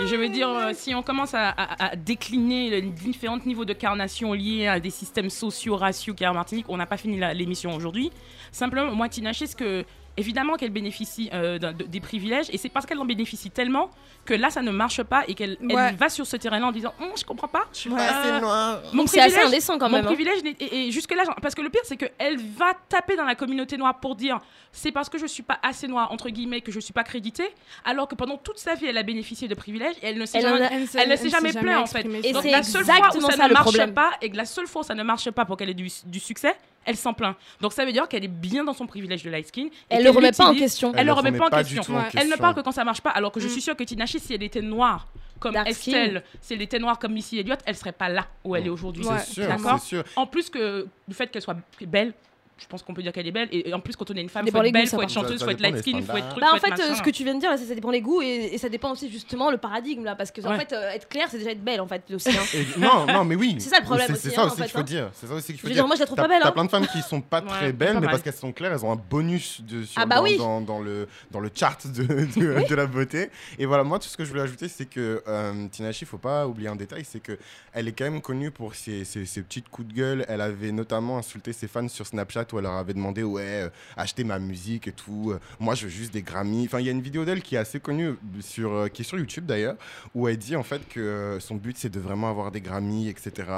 Et 0.00 0.06
je 0.06 0.14
veux 0.14 0.28
dire, 0.28 0.48
euh, 0.48 0.70
si 0.74 0.94
on 0.94 1.02
commence 1.02 1.34
à, 1.34 1.48
à- 1.48 1.86
à 1.90 1.96
décliner 1.96 2.70
les 2.70 2.82
différents 2.82 3.38
niveaux 3.44 3.64
de 3.64 3.72
carnation 3.72 4.32
liés 4.32 4.68
à 4.68 4.78
des 4.78 4.90
systèmes 4.90 5.28
sociaux, 5.28 5.74
raciaux 5.76 6.14
qu'il 6.14 6.22
y 6.22 6.26
a 6.26 6.30
en 6.30 6.34
Martinique, 6.34 6.66
on 6.68 6.76
n'a 6.76 6.86
pas 6.86 6.96
fini 6.96 7.18
l'émission 7.34 7.74
aujourd'hui. 7.74 8.12
Simplement, 8.52 8.77
moi, 8.86 9.08
Tinashi, 9.08 9.46
ce 9.48 9.56
que. 9.56 9.84
Évidemment 10.20 10.56
qu'elle 10.56 10.70
bénéficie 10.70 11.30
euh, 11.32 11.60
de- 11.60 11.84
des 11.84 12.00
privilèges, 12.00 12.46
et 12.52 12.58
c'est 12.58 12.68
parce 12.68 12.84
qu'elle 12.86 12.98
en 12.98 13.04
bénéficie 13.04 13.52
tellement 13.52 13.88
que 14.24 14.34
là, 14.34 14.50
ça 14.50 14.62
ne 14.62 14.72
marche 14.72 15.00
pas 15.04 15.22
et 15.28 15.34
qu'elle 15.34 15.56
Ouais. 15.62 15.92
va 15.92 16.08
sur 16.08 16.26
ce 16.26 16.36
terrain-là 16.36 16.66
en 16.66 16.72
disant 16.72 16.92
Hum, 17.00 17.10
Je 17.16 17.24
comprends 17.24 17.46
pas. 17.46 17.66
Je 17.72 17.88
Ouais. 17.88 18.00
Euh, 18.00 18.40
noir. 18.40 18.80
Mon 18.92 19.06
c'est 19.06 19.20
assez 19.20 19.30
privilège- 19.36 19.46
indécent 19.46 19.78
quand 19.78 19.88
mon 19.88 19.98
même. 19.98 20.06
hein. 20.06 20.08
privilège, 20.08 20.40
et, 20.58 20.88
et 20.88 20.90
jusque-là, 20.90 21.22
genre, 21.22 21.36
parce 21.40 21.54
que 21.54 21.62
le 21.62 21.70
pire, 21.70 21.82
c'est 21.84 21.96
qu'elle 21.96 22.36
va 22.36 22.72
taper 22.88 23.14
dans 23.14 23.22
la 23.26 23.36
communauté 23.36 23.76
noire 23.76 24.00
pour 24.00 24.16
dire 24.16 24.40
c'est 24.72 24.90
parce 24.90 25.08
que 25.08 25.18
je 25.18 25.26
suis 25.26 25.44
pas 25.44 25.60
assez 25.62 25.86
noire, 25.86 26.10
entre 26.10 26.30
guillemets, 26.30 26.62
que 26.62 26.72
je 26.72 26.80
suis 26.80 26.92
pas 26.92 27.04
créditée, 27.04 27.54
alors 27.84 28.08
que 28.08 28.16
pendant 28.16 28.38
toute 28.38 28.58
sa 28.58 28.74
vie, 28.74 28.86
elle 28.86 28.98
a 28.98 29.04
bénéficié 29.04 29.46
de 29.46 29.54
privilèges 29.54 29.94
et 30.02 30.06
elle 30.08 30.18
ne 30.18 30.26
s'est 30.26 30.40
jamais. 30.40 30.62
a- 30.62 30.72
Elle, 30.72 30.88
Elle 30.96 31.08
ne 31.10 31.14
s'est 31.16 31.28
jamais 31.30 31.52
plaint 31.52 31.78
en 31.78 31.86
fait. 31.86 32.04
Et 32.24 32.32
Donc 32.32 32.42
c'est 32.42 32.50
la 32.50 32.64
seule 32.64 32.84
fois 32.84 33.08
où 33.16 33.20
ça, 33.20 33.36
ça, 33.36 33.46
ne 33.46 33.52
marche 33.52 33.62
problème. 33.66 33.94
pas 33.94 34.10
et 34.20 34.30
que 34.30 34.36
la 34.36 34.46
seule 34.46 34.66
fois 34.66 34.80
où 34.82 34.84
ça 34.84 34.96
ne 34.96 35.04
marche 35.04 35.30
pas 35.30 35.44
pour 35.44 35.56
qu'elle 35.56 35.70
ait 35.70 35.74
du, 35.74 35.88
du 36.06 36.18
succès, 36.18 36.56
elle 36.84 36.96
s'en 36.96 37.12
plaint. 37.14 37.36
Donc 37.60 37.72
ça 37.72 37.84
veut 37.84 37.92
dire 37.92 38.08
qu'elle 38.08 38.24
est 38.24 38.28
bien 38.28 38.64
dans 38.64 38.72
son 38.72 38.86
privilège 38.86 39.22
de 39.22 39.30
light 39.30 39.46
skin. 39.46 39.66
et 39.66 39.70
Elle 39.90 39.98
le 40.04 40.04
qu'elle 40.10 40.16
remet 40.16 40.32
pas 40.32 40.46
en 40.48 40.54
question. 40.54 40.92
Elle 40.96 41.06
le 41.06 41.12
remet 41.12 41.32
pas 41.32 41.46
en 41.46 41.50
question. 41.50 41.96
en. 41.96 42.04
Elle 42.16 42.28
ne 42.28 42.36
parle 42.36 42.54
que 42.54 42.60
quand 42.60 42.72
ça 42.72 42.84
marche 42.84 43.00
pas, 43.00 43.10
alors 43.10 43.30
que 43.32 43.40
je 43.40 43.46
Mm. 43.46 43.50
suis 43.50 43.60
sûre 43.60 43.76
que 43.76 43.84
Tinashi, 43.84 44.18
si 44.20 44.34
elle 44.34 44.42
était 44.42 44.62
noire 44.62 45.06
comme 45.40 45.54
Dark 45.54 45.70
skin. 45.72 45.90
Estelle, 45.92 46.24
si 46.40 46.54
elle 46.54 46.62
était 46.62 46.78
noire 46.78 46.98
comme 46.98 47.12
Missy 47.12 47.38
Elliott, 47.38 47.60
elle 47.64 47.76
serait 47.76 47.92
pas 47.92 48.08
là 48.08 48.26
où 48.44 48.56
elle 48.56 48.66
est 48.66 48.70
aujourd'hui. 48.70 49.06
Ouais. 49.06 49.18
C'est 49.18 49.34
sûr, 49.34 49.46
D'accord. 49.46 49.78
c'est 49.78 49.86
sûr. 49.86 50.04
En 50.16 50.26
plus 50.26 50.50
que 50.50 50.86
du 51.06 51.14
fait 51.14 51.28
qu'elle 51.30 51.42
soit 51.42 51.56
belle, 51.86 52.12
je 52.60 52.66
pense 52.66 52.82
qu'on 52.82 52.94
peut 52.94 53.02
dire 53.02 53.12
qu'elle 53.12 53.26
est 53.26 53.32
belle. 53.32 53.48
Et 53.52 53.68
et 53.68 53.74
en 53.74 53.80
plus, 53.80 53.96
quand 53.96 54.10
on 54.10 54.14
est 54.14 54.20
une 54.20 54.28
femme, 54.28 54.46
Ça 54.46 54.52
faut 54.52 54.62
être 54.62 54.72
belle, 54.72 54.84
goûts, 54.84 54.88
ça, 54.90 54.96
faut 54.96 55.02
être 55.02 55.10
chanteuse, 55.10 55.38
Ça 55.38 55.44
faut 55.44 55.50
être 55.50 55.60
light 55.60 55.78
skin, 55.78 56.00
faut 56.02 56.16
être 56.16 56.28
truc, 56.30 56.40
Bah, 56.40 56.48
en 56.54 56.58
fait, 56.58 56.70
machin. 56.70 56.94
ce 56.94 57.02
que 57.02 57.10
tu 57.10 57.24
viens 57.24 57.34
de 57.34 57.40
dire, 57.40 57.50
là, 57.50 57.56
ça, 57.56 57.64
ça 57.64 57.74
dépend 57.74 57.90
les 57.90 58.00
goûts 58.00 58.22
et, 58.22 58.50
et 58.52 58.58
ça 58.58 58.68
dépend 58.68 58.92
aussi 58.92 59.10
justement 59.10 59.50
le 59.50 59.58
paradigme 59.58 60.04
là, 60.04 60.14
parce 60.14 60.30
que 60.30 60.40
en 60.46 60.56
fait, 60.58 60.72
euh, 60.72 60.90
être 60.90 61.08
clair, 61.08 61.26
c'est 61.30 61.38
déjà 61.38 61.50
être 61.50 61.62
belle 61.62 61.80
en 61.80 61.86
fait 61.86 62.02
aussi. 62.12 62.30
hein. 62.30 62.42
Non, 62.78 63.06
non, 63.06 63.24
mais 63.24 63.34
oui. 63.34 63.56
C'est 63.60 63.70
ça 63.70 63.78
le 63.80 63.84
problème 63.84 64.08
C'est 64.16 64.30
ça 64.30 64.42
hein, 64.42 64.46
aussi 64.46 64.54
en 64.54 64.56
qu'il 64.56 64.64
fait, 64.64 64.70
faut 64.70 64.78
hein. 64.78 64.82
dire. 64.82 65.10
C'est 65.12 65.26
ça 65.26 65.34
aussi 65.34 65.46
qu'il 65.52 65.60
faut 65.60 65.66
dire. 65.68 65.76
dire, 65.76 65.86
moi 65.86 65.96
je 65.96 66.00
la 66.00 66.06
trouve 66.06 66.16
pas 66.16 66.28
belle. 66.28 66.40
t'as 66.42 66.48
hein. 66.48 66.52
plein 66.52 66.64
de 66.64 66.70
femmes 66.70 66.86
qui 66.86 67.02
sont 67.02 67.20
pas 67.20 67.40
très 67.42 67.72
belles, 67.72 67.98
mais 68.00 68.06
parce 68.06 68.22
qu'elles 68.22 68.32
sont 68.34 68.52
claires, 68.52 68.72
elles 68.72 68.84
ont 68.84 68.92
un 68.92 68.96
bonus 69.10 69.60
Ah 69.96 70.06
bah 70.06 70.16
dans, 70.16 70.22
oui. 70.22 70.38
dans, 70.38 70.60
dans 70.60 70.80
le, 70.80 71.08
dans 71.30 71.40
le 71.40 71.50
chart 71.54 71.86
de, 71.86 72.74
la 72.74 72.86
beauté. 72.86 73.30
Et 73.58 73.66
voilà, 73.66 73.84
moi, 73.84 73.98
tout 73.98 74.08
ce 74.08 74.16
que 74.16 74.24
je 74.24 74.30
voulais 74.30 74.42
ajouter, 74.42 74.68
c'est 74.68 74.86
que 74.86 75.22
euh, 75.26 75.66
Tinashi, 75.70 76.04
faut 76.04 76.18
pas 76.18 76.46
oublier 76.46 76.68
un 76.68 76.76
détail, 76.76 77.04
c'est 77.04 77.20
que 77.20 77.38
elle 77.72 77.88
est 77.88 77.92
quand 77.92 78.04
même 78.04 78.20
connue 78.20 78.50
pour 78.50 78.74
ses, 78.74 79.04
ses, 79.04 79.26
ses 79.26 79.42
petites 79.42 79.68
coups 79.68 79.88
de 79.88 79.92
gueule. 79.94 80.24
Elle 80.28 80.40
avait 80.40 80.72
notamment 80.72 81.18
insulté 81.18 81.52
ses 81.52 81.68
fans 81.68 81.88
sur 81.88 82.06
Snapchat 82.06 82.46
où 82.52 82.58
elle 82.58 82.64
leur 82.64 82.74
avait 82.74 82.94
demandé, 82.94 83.22
ouais, 83.22 83.42
euh, 83.64 83.68
achetez 83.96 84.24
ma 84.24 84.38
musique 84.38 84.88
et 84.88 84.92
tout. 84.92 85.30
Euh, 85.32 85.38
moi, 85.60 85.74
je 85.74 85.84
veux 85.84 85.90
juste 85.90 86.12
des 86.12 86.22
Grammys. 86.22 86.66
Enfin, 86.66 86.80
il 86.80 86.86
y 86.86 86.88
a 86.88 86.92
une 86.92 87.00
vidéo 87.02 87.24
d'elle 87.24 87.42
qui 87.42 87.54
est 87.54 87.58
assez 87.58 87.80
connue, 87.80 88.14
sur, 88.40 88.72
euh, 88.72 88.88
qui 88.88 89.02
est 89.02 89.04
sur 89.04 89.18
YouTube 89.18 89.46
d'ailleurs, 89.46 89.76
où 90.14 90.28
elle 90.28 90.36
dit 90.38 90.56
en 90.56 90.62
fait 90.62 90.86
que 90.88 91.38
son 91.40 91.56
but, 91.56 91.76
c'est 91.78 91.88
de 91.90 92.00
vraiment 92.00 92.28
avoir 92.30 92.50
des 92.50 92.60
Grammys, 92.60 93.08
etc 93.08 93.48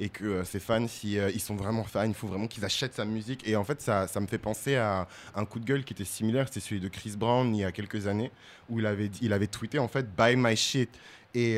et 0.00 0.08
que 0.08 0.44
ses 0.44 0.60
fans, 0.60 0.86
si 0.88 1.14
ils 1.14 1.40
sont 1.40 1.56
vraiment 1.56 1.84
fans, 1.84 2.04
il 2.06 2.14
faut 2.14 2.26
vraiment 2.26 2.46
qu'ils 2.46 2.64
achètent 2.64 2.94
sa 2.94 3.04
musique. 3.04 3.46
Et 3.48 3.56
en 3.56 3.64
fait, 3.64 3.80
ça, 3.80 4.06
ça 4.06 4.20
me 4.20 4.26
fait 4.26 4.38
penser 4.38 4.76
à 4.76 5.06
un 5.34 5.44
coup 5.44 5.58
de 5.58 5.64
gueule 5.64 5.84
qui 5.84 5.92
était 5.92 6.04
similaire, 6.04 6.46
c'était 6.48 6.60
celui 6.60 6.80
de 6.80 6.88
Chris 6.88 7.14
Brown 7.16 7.54
il 7.54 7.60
y 7.60 7.64
a 7.64 7.72
quelques 7.72 8.06
années, 8.06 8.30
où 8.68 8.78
il 8.78 8.86
avait, 8.86 9.10
il 9.22 9.32
avait 9.32 9.46
tweeté 9.46 9.78
en 9.78 9.88
fait 9.88 10.06
Buy 10.16 10.36
my 10.36 10.56
shit. 10.56 10.90
Et 11.34 11.56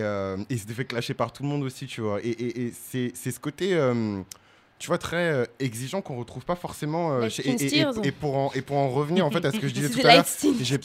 il 0.51 0.59
s'était 0.59 0.75
fait 0.75 0.85
clasher 0.85 1.15
par 1.15 1.33
tout 1.33 1.43
le 1.43 1.49
monde 1.49 1.63
aussi, 1.63 1.87
tu 1.87 2.01
vois. 2.01 2.21
Et, 2.23 2.31
et- 2.31 2.73
c'est 2.73 3.15
ce 3.15 3.41
côté. 3.41 3.75
Tu 4.81 4.89
vois, 4.89 4.99
très 4.99 5.31
euh, 5.31 5.45
exigeant 5.61 6.01
qu'on 6.03 6.17
retrouve 6.17 6.45
pas 6.45 6.57
forcément. 6.57 7.13
euh, 7.13 7.29
chez- 7.29 7.47
et, 7.49 7.53
et- 7.53 7.69
steers. 7.69 7.91
et- 8.03 8.09
et 8.09 8.13
pour 8.13 8.37
en, 8.37 8.51
et 8.55 8.63
pour 8.63 8.77
en 8.79 8.89
revenir 8.89 9.25
en 9.27 9.31
fait 9.31 9.45
à 9.45 9.53
ce 9.53 9.59
que 9.59 9.69
je 9.69 9.73
disais 9.75 9.89
tout 9.91 10.01
à 10.05 10.15
l'heure, 10.17 10.25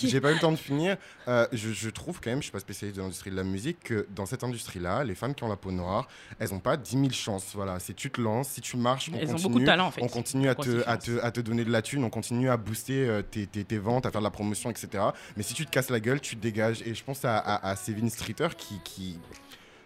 j'ai 0.03 0.21
pas 0.21 0.31
eu 0.31 0.33
le 0.35 0.39
temps 0.39 0.51
de 0.51 0.57
finir. 0.57 0.97
Euh, 1.27 1.47
je, 1.53 1.71
je 1.71 1.89
trouve 1.89 2.19
quand 2.21 2.29
même, 2.29 2.39
je 2.39 2.43
suis 2.43 2.51
pas 2.51 2.59
spécialiste 2.59 2.97
de 2.97 3.01
l'industrie 3.01 3.31
de 3.31 3.35
la 3.35 3.43
musique, 3.43 3.79
que 3.83 4.05
dans 4.13 4.25
cette 4.27 4.43
industrie-là, 4.43 5.03
les 5.03 5.15
femmes 5.15 5.33
qui 5.33 5.43
ont 5.43 5.47
la 5.47 5.55
peau 5.55 5.71
noire, 5.71 6.07
elles 6.39 6.53
ont 6.53 6.59
pas 6.59 6.77
10 6.77 6.91
000 6.91 7.09
chances. 7.11 7.47
Voilà, 7.55 7.79
si 7.79 7.93
tu 7.95 8.11
te 8.11 8.21
lances, 8.21 8.49
si 8.49 8.61
tu 8.61 8.77
marches, 8.77 9.09
on 9.11 9.17
Elles 9.17 9.29
ont 9.29 9.31
continue. 9.31 9.43
beaucoup 9.47 9.59
de 9.61 9.65
talent 9.65 9.87
en 9.87 9.91
fait. 9.91 10.01
On 10.03 10.07
continue 10.09 10.49
à 10.49 10.55
te, 10.55 10.61
à, 10.85 10.97
différence. 10.97 11.03
te, 11.05 11.25
à 11.25 11.31
te 11.31 11.39
donner 11.39 11.63
de 11.65 11.71
la 11.71 11.81
thune, 11.81 12.03
on 12.03 12.09
continue 12.09 12.49
à 12.49 12.57
booster 12.57 13.07
euh, 13.07 13.21
tes, 13.23 13.47
tes- 13.47 13.63
tes 13.63 13.77
ventes, 13.77 14.05
à 14.05 14.11
faire 14.11 14.21
de 14.21 14.25
la 14.25 14.29
promotion, 14.31 14.69
etc. 14.69 15.05
Mais 15.37 15.43
si 15.43 15.53
tu 15.53 15.65
te 15.65 15.71
casses 15.71 15.89
la 15.89 16.01
gueule, 16.01 16.19
tu 16.19 16.35
te 16.35 16.41
dégages. 16.41 16.81
Et 16.85 16.93
je 16.93 17.03
pense 17.03 17.23
à, 17.23 17.37
à, 17.37 17.69
à 17.71 17.75
Sévin 17.77 18.09
Streeter 18.09 18.49
qui. 18.57 18.75
qui 18.83 19.17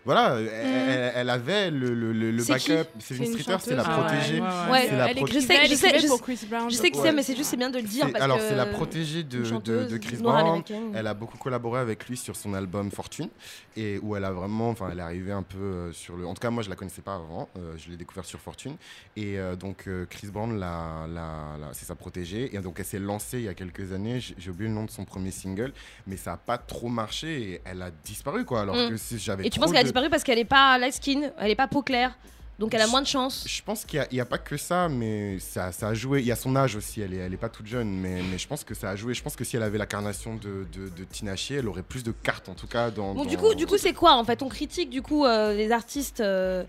voilà, 0.06 0.36
elle, 0.40 0.48
elle- 0.48 1.12
elle 1.16 1.30
avait 1.30 1.70
le, 1.72 1.94
le, 1.94 2.14
le, 2.14 2.32
le 2.32 2.44
backup. 2.44 2.88
Une 3.12 3.26
Streeter, 3.26 3.58
c'est 3.60 3.76
la. 3.76 3.84
Ah 3.86 3.98
ouais, 4.02 4.06
protégée. 4.08 4.40
ouais, 4.40 4.48
ouais. 4.48 4.72
Ouais, 4.72 4.86
C'est 4.90 4.98
la 4.98 5.08
pro- 5.16 5.28
Je 5.28 5.40
sais- 5.40 5.66
je 5.68 5.76
sais- 5.76 6.00
je- 6.00 6.08
pour 6.08 6.22
Chris 6.22 6.40
Brown. 6.50 6.70
Je 6.70 6.76
sais 6.76 6.90
que 6.92 6.98
Ouais. 6.98 7.04
c'est, 7.04 7.12
mais 7.14 7.24
c'est 7.24 7.36
juste 7.36 7.50
c'est 7.50 7.58
bien 7.58 7.70
de 7.70 7.78
le 7.78 7.84
dire 7.88 8.12
parce 8.12 8.24
alors, 8.24 8.38
que 8.38 8.44
c'est 8.44 8.56
la 8.56 8.66
protégée 8.66 9.24
de, 9.24 9.44
de, 9.60 9.86
de 9.86 9.98
Chris 9.98 10.18
Brown. 10.18 10.64
Elle 10.96 11.08
a 11.08 11.14
beaucoup 11.14 11.38
collaboré 11.38 11.80
avec 11.82 12.08
lui 12.08 12.18
sur 12.18 12.36
son 12.36 12.54
album 12.54 12.92
Fortune 12.92 13.30
et 13.78 14.00
où 14.02 14.16
elle 14.16 14.26
a 14.26 14.32
vraiment, 14.32 14.70
enfin, 14.70 14.90
elle 14.92 15.00
est 15.00 15.04
arrivée 15.04 15.32
un 15.32 15.44
peu 15.44 15.58
euh, 15.58 15.92
sur 15.92 16.16
le. 16.16 16.26
En 16.26 16.34
tout 16.34 16.42
cas, 16.42 16.50
moi, 16.50 16.64
je 16.64 16.70
la 16.70 16.76
connaissais 16.76 17.02
pas 17.02 17.16
avant. 17.16 17.50
euh, 17.58 17.74
je 17.78 17.90
l'ai 17.90 17.98
découvert 17.98 18.26
sur 18.26 18.40
Fortune 18.40 18.76
et 19.16 19.38
euh, 19.40 19.56
donc 19.56 19.84
euh, 19.88 20.06
Chris 20.10 20.28
Brown, 20.28 20.58
la, 20.60 21.06
la, 21.08 21.58
la- 21.60 21.74
c'est 21.74 21.86
sa 21.86 21.96
protégée 21.96 22.56
et 22.56 22.60
donc 22.60 22.76
elle 22.80 22.86
s'est 22.86 23.00
lancée 23.00 23.40
il 23.40 23.44
y 23.46 23.48
a 23.50 23.54
quelques 23.54 23.92
années. 23.94 24.20
J'ai 24.20 24.50
oublié 24.50 24.70
le 24.70 24.76
nom 24.76 24.86
de 24.86 24.92
son 24.92 25.06
premier 25.06 25.32
single, 25.32 25.72
mais 26.08 26.18
ça 26.18 26.34
a 26.34 26.38
pas 26.38 26.58
trop 26.58 26.88
marché 26.90 27.42
et 27.54 27.62
elle 27.66 27.82
a 27.82 27.92
disparu 28.04 28.46
quoi. 28.46 28.62
Alors 28.62 28.76
Mm. 28.76 28.90
que 28.90 28.98
si 28.98 29.18
j'avais. 29.20 29.46
Et 29.46 29.50
tu 29.50 29.60
penses 29.60 29.72
qu'elle 29.72 29.89
disparu 29.90 30.10
parce 30.10 30.24
qu'elle 30.24 30.40
est 30.40 30.46
pas 30.46 30.78
light 30.78 30.94
skin, 30.94 31.32
elle 31.40 31.52
est 31.52 31.56
pas 31.56 31.68
peau 31.68 31.82
claire, 31.82 32.18
donc 32.60 32.74
elle 32.74 32.82
a 32.82 32.88
moins 32.88 33.02
de 33.02 33.08
chance. 33.08 33.46
Je 33.48 33.62
pense 33.64 33.86
qu'il 33.86 34.06
n'y 34.12 34.20
a, 34.20 34.26
pas 34.26 34.38
que 34.38 34.58
ça, 34.58 34.90
mais 34.90 35.40
ça, 35.40 35.72
ça 35.72 35.88
a 35.88 35.94
joué. 35.94 36.20
Il 36.20 36.26
y 36.26 36.32
a 36.32 36.36
son 36.36 36.56
âge 36.58 36.76
aussi, 36.76 37.00
elle 37.00 37.14
est, 37.14 37.18
elle 37.18 37.34
est 37.34 37.38
pas 37.38 37.48
toute 37.48 37.68
jeune, 37.68 37.90
mais, 37.90 38.22
mais 38.30 38.38
je 38.38 38.48
pense 38.48 38.66
que 38.66 38.74
ça 38.74 38.90
a 38.90 38.96
joué. 38.98 39.14
Je 39.14 39.24
pense 39.24 39.38
que 39.38 39.46
si 39.46 39.56
elle 39.56 39.64
avait 39.64 39.78
l'incarnation 39.78 40.36
de, 40.36 40.68
de, 40.74 40.90
de 40.90 41.04
Tina 41.06 41.38
Shea, 41.38 41.60
elle 41.60 41.70
aurait 41.70 41.84
plus 41.84 42.04
de 42.04 42.12
cartes 42.12 42.50
en 42.50 42.56
tout 42.56 42.68
cas. 42.68 42.92
Dans, 42.92 43.14
Bon, 43.14 43.24
du 43.24 43.38
coup, 43.38 43.56
du 43.56 43.66
coup, 43.66 43.78
c'est 43.78 43.94
quoi 43.94 44.16
en 44.16 44.26
fait? 44.26 44.44
On 44.44 44.50
critique 44.50 44.90
du 44.90 45.02
coup 45.02 45.26
euh, 45.26 45.54
les 45.54 45.72
artistes 45.72 46.20
euh, 46.20 46.66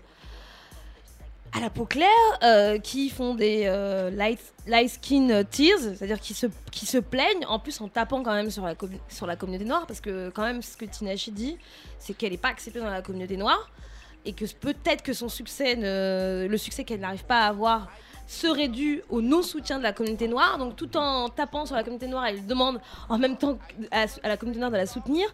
à 1.53 1.59
la 1.59 1.69
peau 1.69 1.85
claire 1.85 2.07
euh, 2.43 2.77
qui 2.79 3.09
font 3.09 3.35
des 3.35 3.63
euh, 3.65 4.09
light, 4.09 4.39
light 4.67 4.89
skin 4.89 5.43
tears, 5.43 5.79
c'est-à-dire 5.79 6.19
qui 6.19 6.33
se, 6.33 6.47
qui 6.71 6.85
se 6.85 6.97
plaignent, 6.97 7.45
en 7.47 7.59
plus 7.59 7.81
en 7.81 7.87
tapant 7.87 8.23
quand 8.23 8.33
même 8.33 8.49
sur 8.49 8.65
la, 8.65 8.75
sur 9.09 9.27
la 9.27 9.35
communauté 9.35 9.65
noire, 9.65 9.85
parce 9.85 9.99
que 9.99 10.29
quand 10.29 10.43
même 10.43 10.61
ce 10.61 10.77
que 10.77 10.85
Tinashe 10.85 11.29
dit, 11.29 11.57
c'est 11.99 12.13
qu'elle 12.13 12.31
n'est 12.31 12.37
pas 12.37 12.49
acceptée 12.49 12.79
dans 12.79 12.89
la 12.89 13.01
communauté 13.01 13.37
noire 13.37 13.69
et 14.23 14.33
que 14.33 14.45
peut-être 14.45 15.01
que 15.01 15.13
son 15.13 15.29
succès, 15.29 15.75
le 15.77 16.57
succès 16.57 16.83
qu'elle 16.83 16.99
n'arrive 16.99 17.25
pas 17.25 17.45
à 17.45 17.47
avoir 17.47 17.89
serait 18.31 18.69
dû 18.69 19.01
au 19.09 19.21
non-soutien 19.21 19.77
de 19.77 19.83
la 19.83 19.91
communauté 19.91 20.27
noire. 20.27 20.57
Donc 20.57 20.75
tout 20.75 20.95
en 20.95 21.27
tapant 21.27 21.65
sur 21.65 21.75
la 21.75 21.83
communauté 21.83 22.07
noire, 22.07 22.25
elle 22.25 22.45
demande 22.45 22.79
en 23.09 23.17
même 23.17 23.35
temps 23.35 23.57
à, 23.91 24.05
la 24.23 24.37
communauté 24.37 24.59
noire 24.59 24.71
de 24.71 24.77
la 24.77 24.85
soutenir. 24.85 25.27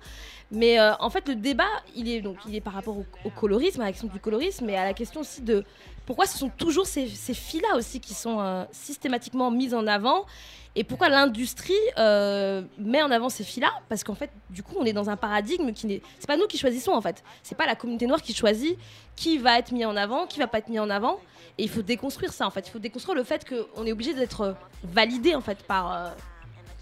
Mais 0.51 0.79
euh, 0.79 0.93
en 0.99 1.09
fait, 1.09 1.27
le 1.27 1.35
débat, 1.35 1.67
il 1.95 2.09
est, 2.09 2.21
donc, 2.21 2.37
il 2.47 2.55
est 2.55 2.61
par 2.61 2.73
rapport 2.73 2.97
au, 2.97 3.05
au 3.23 3.29
colorisme, 3.29 3.81
à 3.81 3.85
la 3.85 3.91
question 3.91 4.07
du 4.07 4.19
colorisme, 4.19 4.67
et 4.69 4.77
à 4.77 4.85
la 4.85 4.93
question 4.93 5.21
aussi 5.21 5.41
de 5.41 5.63
pourquoi 6.07 6.25
ce 6.25 6.37
sont 6.37 6.49
toujours 6.49 6.87
ces, 6.87 7.07
ces 7.09 7.33
filles-là 7.33 7.75
aussi 7.75 7.99
qui 7.99 8.13
sont 8.13 8.39
euh, 8.39 8.63
systématiquement 8.71 9.51
mises 9.51 9.75
en 9.75 9.85
avant. 9.85 10.25
Et 10.73 10.85
pourquoi 10.85 11.09
l'industrie 11.09 11.73
euh, 11.97 12.61
met 12.77 13.01
en 13.01 13.11
avant 13.11 13.27
ces 13.27 13.43
filles-là? 13.43 13.71
Parce 13.89 14.05
qu'en 14.05 14.15
fait, 14.15 14.31
du 14.49 14.63
coup, 14.63 14.75
on 14.79 14.85
est 14.85 14.93
dans 14.93 15.09
un 15.09 15.17
paradigme 15.17 15.73
qui 15.73 15.85
n'est. 15.85 16.01
C'est 16.17 16.27
pas 16.27 16.37
nous 16.37 16.47
qui 16.47 16.57
choisissons 16.57 16.93
en 16.93 17.01
fait. 17.01 17.23
C'est 17.43 17.55
pas 17.55 17.65
la 17.65 17.75
communauté 17.75 18.07
noire 18.07 18.21
qui 18.21 18.33
choisit 18.33 18.77
qui 19.17 19.37
va 19.37 19.59
être 19.59 19.73
mis 19.73 19.83
en 19.83 19.97
avant, 19.97 20.27
qui 20.27 20.39
va 20.39 20.47
pas 20.47 20.59
être 20.59 20.69
mis 20.69 20.79
en 20.79 20.89
avant. 20.89 21.19
Et 21.57 21.63
il 21.63 21.69
faut 21.69 21.81
déconstruire 21.81 22.31
ça 22.31 22.47
en 22.47 22.51
fait. 22.51 22.65
Il 22.67 22.71
faut 22.71 22.79
déconstruire 22.79 23.15
le 23.15 23.23
fait 23.25 23.45
qu'on 23.45 23.85
est 23.85 23.91
obligé 23.91 24.13
d'être 24.13 24.55
validé 24.83 25.35
en 25.35 25.41
fait 25.41 25.57
par, 25.63 25.91
euh, 25.91 26.09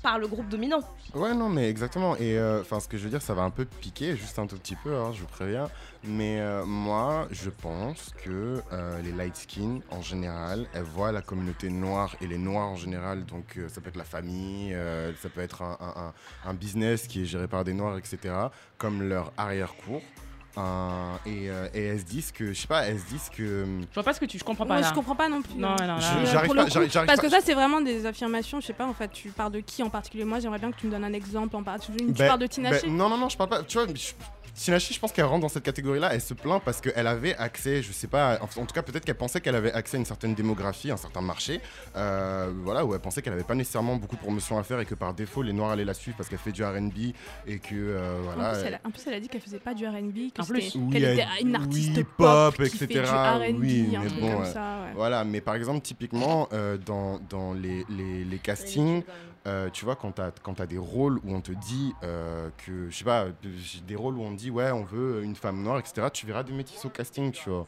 par 0.06 0.20
le 0.20 0.28
groupe 0.28 0.48
dominant. 0.50 0.82
Ouais, 1.16 1.34
non, 1.34 1.50
mais 1.50 1.68
exactement. 1.68 2.16
Et 2.18 2.38
euh, 2.38 2.62
enfin, 2.62 2.80
ce 2.80 2.88
que 2.88 2.96
je 2.96 3.04
veux 3.06 3.10
dire, 3.10 3.24
ça 3.24 3.34
va 3.34 3.42
un 3.42 3.50
peu 3.50 3.66
piquer, 3.66 4.16
juste 4.16 4.38
un 4.38 4.46
tout 4.46 4.56
petit 4.58 4.76
peu, 4.76 4.96
hein, 4.96 5.12
je 5.14 5.22
vous 5.22 5.28
préviens. 5.28 5.68
Mais 6.04 6.40
euh, 6.40 6.64
moi, 6.64 7.28
je 7.32 7.50
pense 7.50 8.12
que 8.24 8.62
euh, 8.72 9.02
les 9.02 9.12
light 9.12 9.36
skin, 9.36 9.80
en 9.90 10.04
général, 10.04 10.68
elles 10.76 10.84
voient 10.84 11.12
la 11.12 11.24
communauté 11.24 11.70
noire 11.72 12.16
et 12.22 12.28
les 12.28 12.38
noirs 12.38 12.68
en 12.68 12.76
général. 12.76 13.26
Donc, 13.26 13.60
ça 13.68 13.82
peut 13.82 13.90
être 13.90 13.96
la 13.98 14.04
famille, 14.04 14.78
ça 15.22 15.30
peut 15.30 15.42
être 15.42 15.64
un, 15.64 16.14
un- 16.46 16.54
business 16.54 17.08
qui 17.08 17.24
est 17.24 17.26
géré 17.26 17.48
par 17.48 17.64
des 17.64 17.74
noirs, 17.74 17.98
etc., 17.98 18.18
comme 18.78 19.02
leur 19.02 19.34
arrière-cour. 19.38 20.02
Euh, 20.58 21.16
et, 21.26 21.50
euh, 21.50 21.68
et 21.74 21.84
elles 21.86 22.00
se 22.00 22.06
disent 22.06 22.32
que, 22.32 22.54
je 22.54 22.60
sais 22.62 22.68
pas, 22.68 22.84
elles 22.88 23.00
se 23.00 23.06
disent 23.06 23.30
que. 23.36 23.66
Je 23.90 23.94
vois 23.94 24.04
pas 24.04 24.14
ce 24.14 24.20
que 24.20 24.26
tu. 24.26 24.38
Je 24.40 24.44
comprends 24.44 24.66
pas. 24.66 24.74
Moi, 24.76 24.82
là. 24.82 24.90
je 24.90 24.94
comprends 24.94 25.16
pas 25.16 25.28
non 25.30 25.42
plus. 25.42 25.56
Non, 25.56 25.70
hein. 25.70 25.76
non, 25.80 25.88
là. 25.88 26.00
Je- 26.00 26.06
Euh, 26.06 26.26
j'arrive 26.32 26.46
pour 26.48 26.56
pas- 26.56 26.62
le 26.62 26.68
coup, 26.68 26.74
j'arrive- 26.74 26.92
j'arrive 26.92 27.08
parce 27.08 27.20
pas- 27.20 27.26
que 27.28 27.30
ça, 27.34 27.40
c'est 27.44 27.54
vraiment 27.54 27.82
des 27.82 28.06
affirmations. 28.06 28.62
Je 28.62 28.68
sais 28.68 28.74
pas, 28.74 28.86
en 28.86 28.94
fait, 28.94 29.12
tu 29.12 29.30
parles 29.30 29.52
de 29.52 29.60
qui 29.60 29.84
en 29.84 29.90
particulier 29.90 30.24
Moi, 30.26 30.40
j'aimerais 30.40 30.60
bien 30.60 30.72
que 30.72 30.78
tu 30.78 30.86
me 30.88 30.92
donnes 30.92 31.04
un 31.04 31.14
exemple 31.14 31.56
en 31.56 31.64
particulier. 31.64 32.06
Tu 32.08 32.14
parles 32.14 32.40
de 32.40 32.48
Tinashe 32.48 32.84
ben, 32.84 32.96
Non, 32.96 33.10
non, 33.10 33.18
non, 33.18 33.30
je 33.30 33.38
parle 33.38 33.50
pas. 33.50 33.64
Tu 33.64 33.78
vois, 33.78 33.88
je- 33.94 34.14
je 34.56 35.00
pense 35.00 35.12
qu'elle 35.12 35.26
rentre 35.26 35.42
dans 35.42 35.50
cette 35.50 35.64
catégorie-là. 35.64 36.14
Elle 36.14 36.22
se 36.22 36.34
plaint 36.34 36.62
parce 36.64 36.80
qu'elle 36.80 37.08
avait 37.08 37.36
accès, 37.36 37.82
je 37.84 37.92
sais 37.92 38.08
pas, 38.08 38.40
en, 38.40 38.46
en 38.46 38.66
tout 38.66 38.74
cas, 38.74 38.82
peut-être 38.82 39.04
qu'elle 39.04 39.16
pensait 39.18 39.42
qu'elle 39.42 39.56
avait 39.56 39.74
accès 39.74 39.98
à 39.98 40.00
une 40.00 40.06
certaine 40.06 40.34
démographie, 40.34 40.92
un 40.92 40.98
certain 40.98 41.20
marché. 41.22 41.60
euh, 41.98 42.52
voilà, 42.64 42.86
où 42.86 42.94
elle 42.94 43.00
pensait 43.02 43.22
qu'elle 43.22 43.34
avait 43.34 43.44
pas 43.44 43.56
nécessairement 43.56 43.96
beaucoup 43.98 44.16
de 44.16 44.22
promotion 44.22 44.58
à 44.58 44.64
faire 44.64 44.80
et 44.80 44.86
que 44.86 44.96
par 44.96 45.14
défaut, 45.14 45.42
les 45.42 45.54
Noirs 45.54 45.72
allaient 45.72 45.84
la 45.86 45.94
suivre 45.94 46.16
parce 46.18 46.30
qu'elle 46.30 46.40
fait 46.40 46.52
du 46.52 46.64
RB 46.64 47.14
et 47.48 47.60
que, 47.60 47.74
euh, 47.74 48.20
voilà. 48.24 48.50
en, 48.50 48.52
plus, 48.54 48.60
elle- 48.62 48.68
elle 48.68 48.74
a, 48.76 48.80
en 48.86 48.92
plus, 48.92 49.08
elle 49.08 49.14
a 49.14 49.20
dit 49.20 49.28
qu'elle 49.28 49.42
faisait 49.42 49.60
pas 49.60 49.74
du 49.74 49.86
R&B, 49.86 50.32
que 50.34 50.42
En 50.46 50.54
plus. 50.54 50.76
Oui, 50.76 50.90
qu'elle 50.92 51.04
elle- 51.04 51.20
était 51.20 51.28
une 51.42 51.56
artiste 51.56 51.98
oui, 51.98 52.06
pop, 52.18 52.60
etc., 52.60 53.04
oui, 53.54 53.98
mais 54.00 54.10
bon, 54.10 54.32
comme 54.32 54.42
ouais. 54.42 54.46
ça. 54.52 54.84
ouais. 54.84 54.94
Voilà, 54.96 55.24
mais 55.24 55.42
par 55.42 55.56
exemple, 55.56 55.82
typiquement, 55.82 56.48
euh, 56.54 56.78
dans, 56.78 57.20
dans 57.30 57.54
les, 57.54 57.86
les, 57.90 58.24
les 58.24 58.38
castings, 58.40 59.04
euh, 59.48 59.70
tu 59.70 59.86
vois, 59.86 59.96
quand 59.96 60.14
tu 60.14 60.22
as, 60.62 60.66
des 60.66 60.78
rôles 60.78 61.20
où 61.24 61.34
on 61.36 61.42
te 61.42 61.52
dit 61.52 61.94
euh, 62.04 62.50
que, 62.66 62.90
je 62.90 62.98
sais 62.98 63.04
pas, 63.04 63.28
des 63.88 63.96
rôles 63.96 64.18
où 64.18 64.22
on 64.22 64.32
dit, 64.32 64.50
ouais, 64.50 64.72
on 64.72 64.84
veut 64.84 65.24
une 65.24 65.36
femme 65.36 65.62
noire, 65.62 65.80
etc., 65.80 66.08
tu 66.12 66.26
verras 66.26 66.44
des 66.44 66.54
métis 66.54 66.84
au 66.86 66.90
casting, 66.90 67.32
tu 67.32 67.50
vois. 67.50 67.68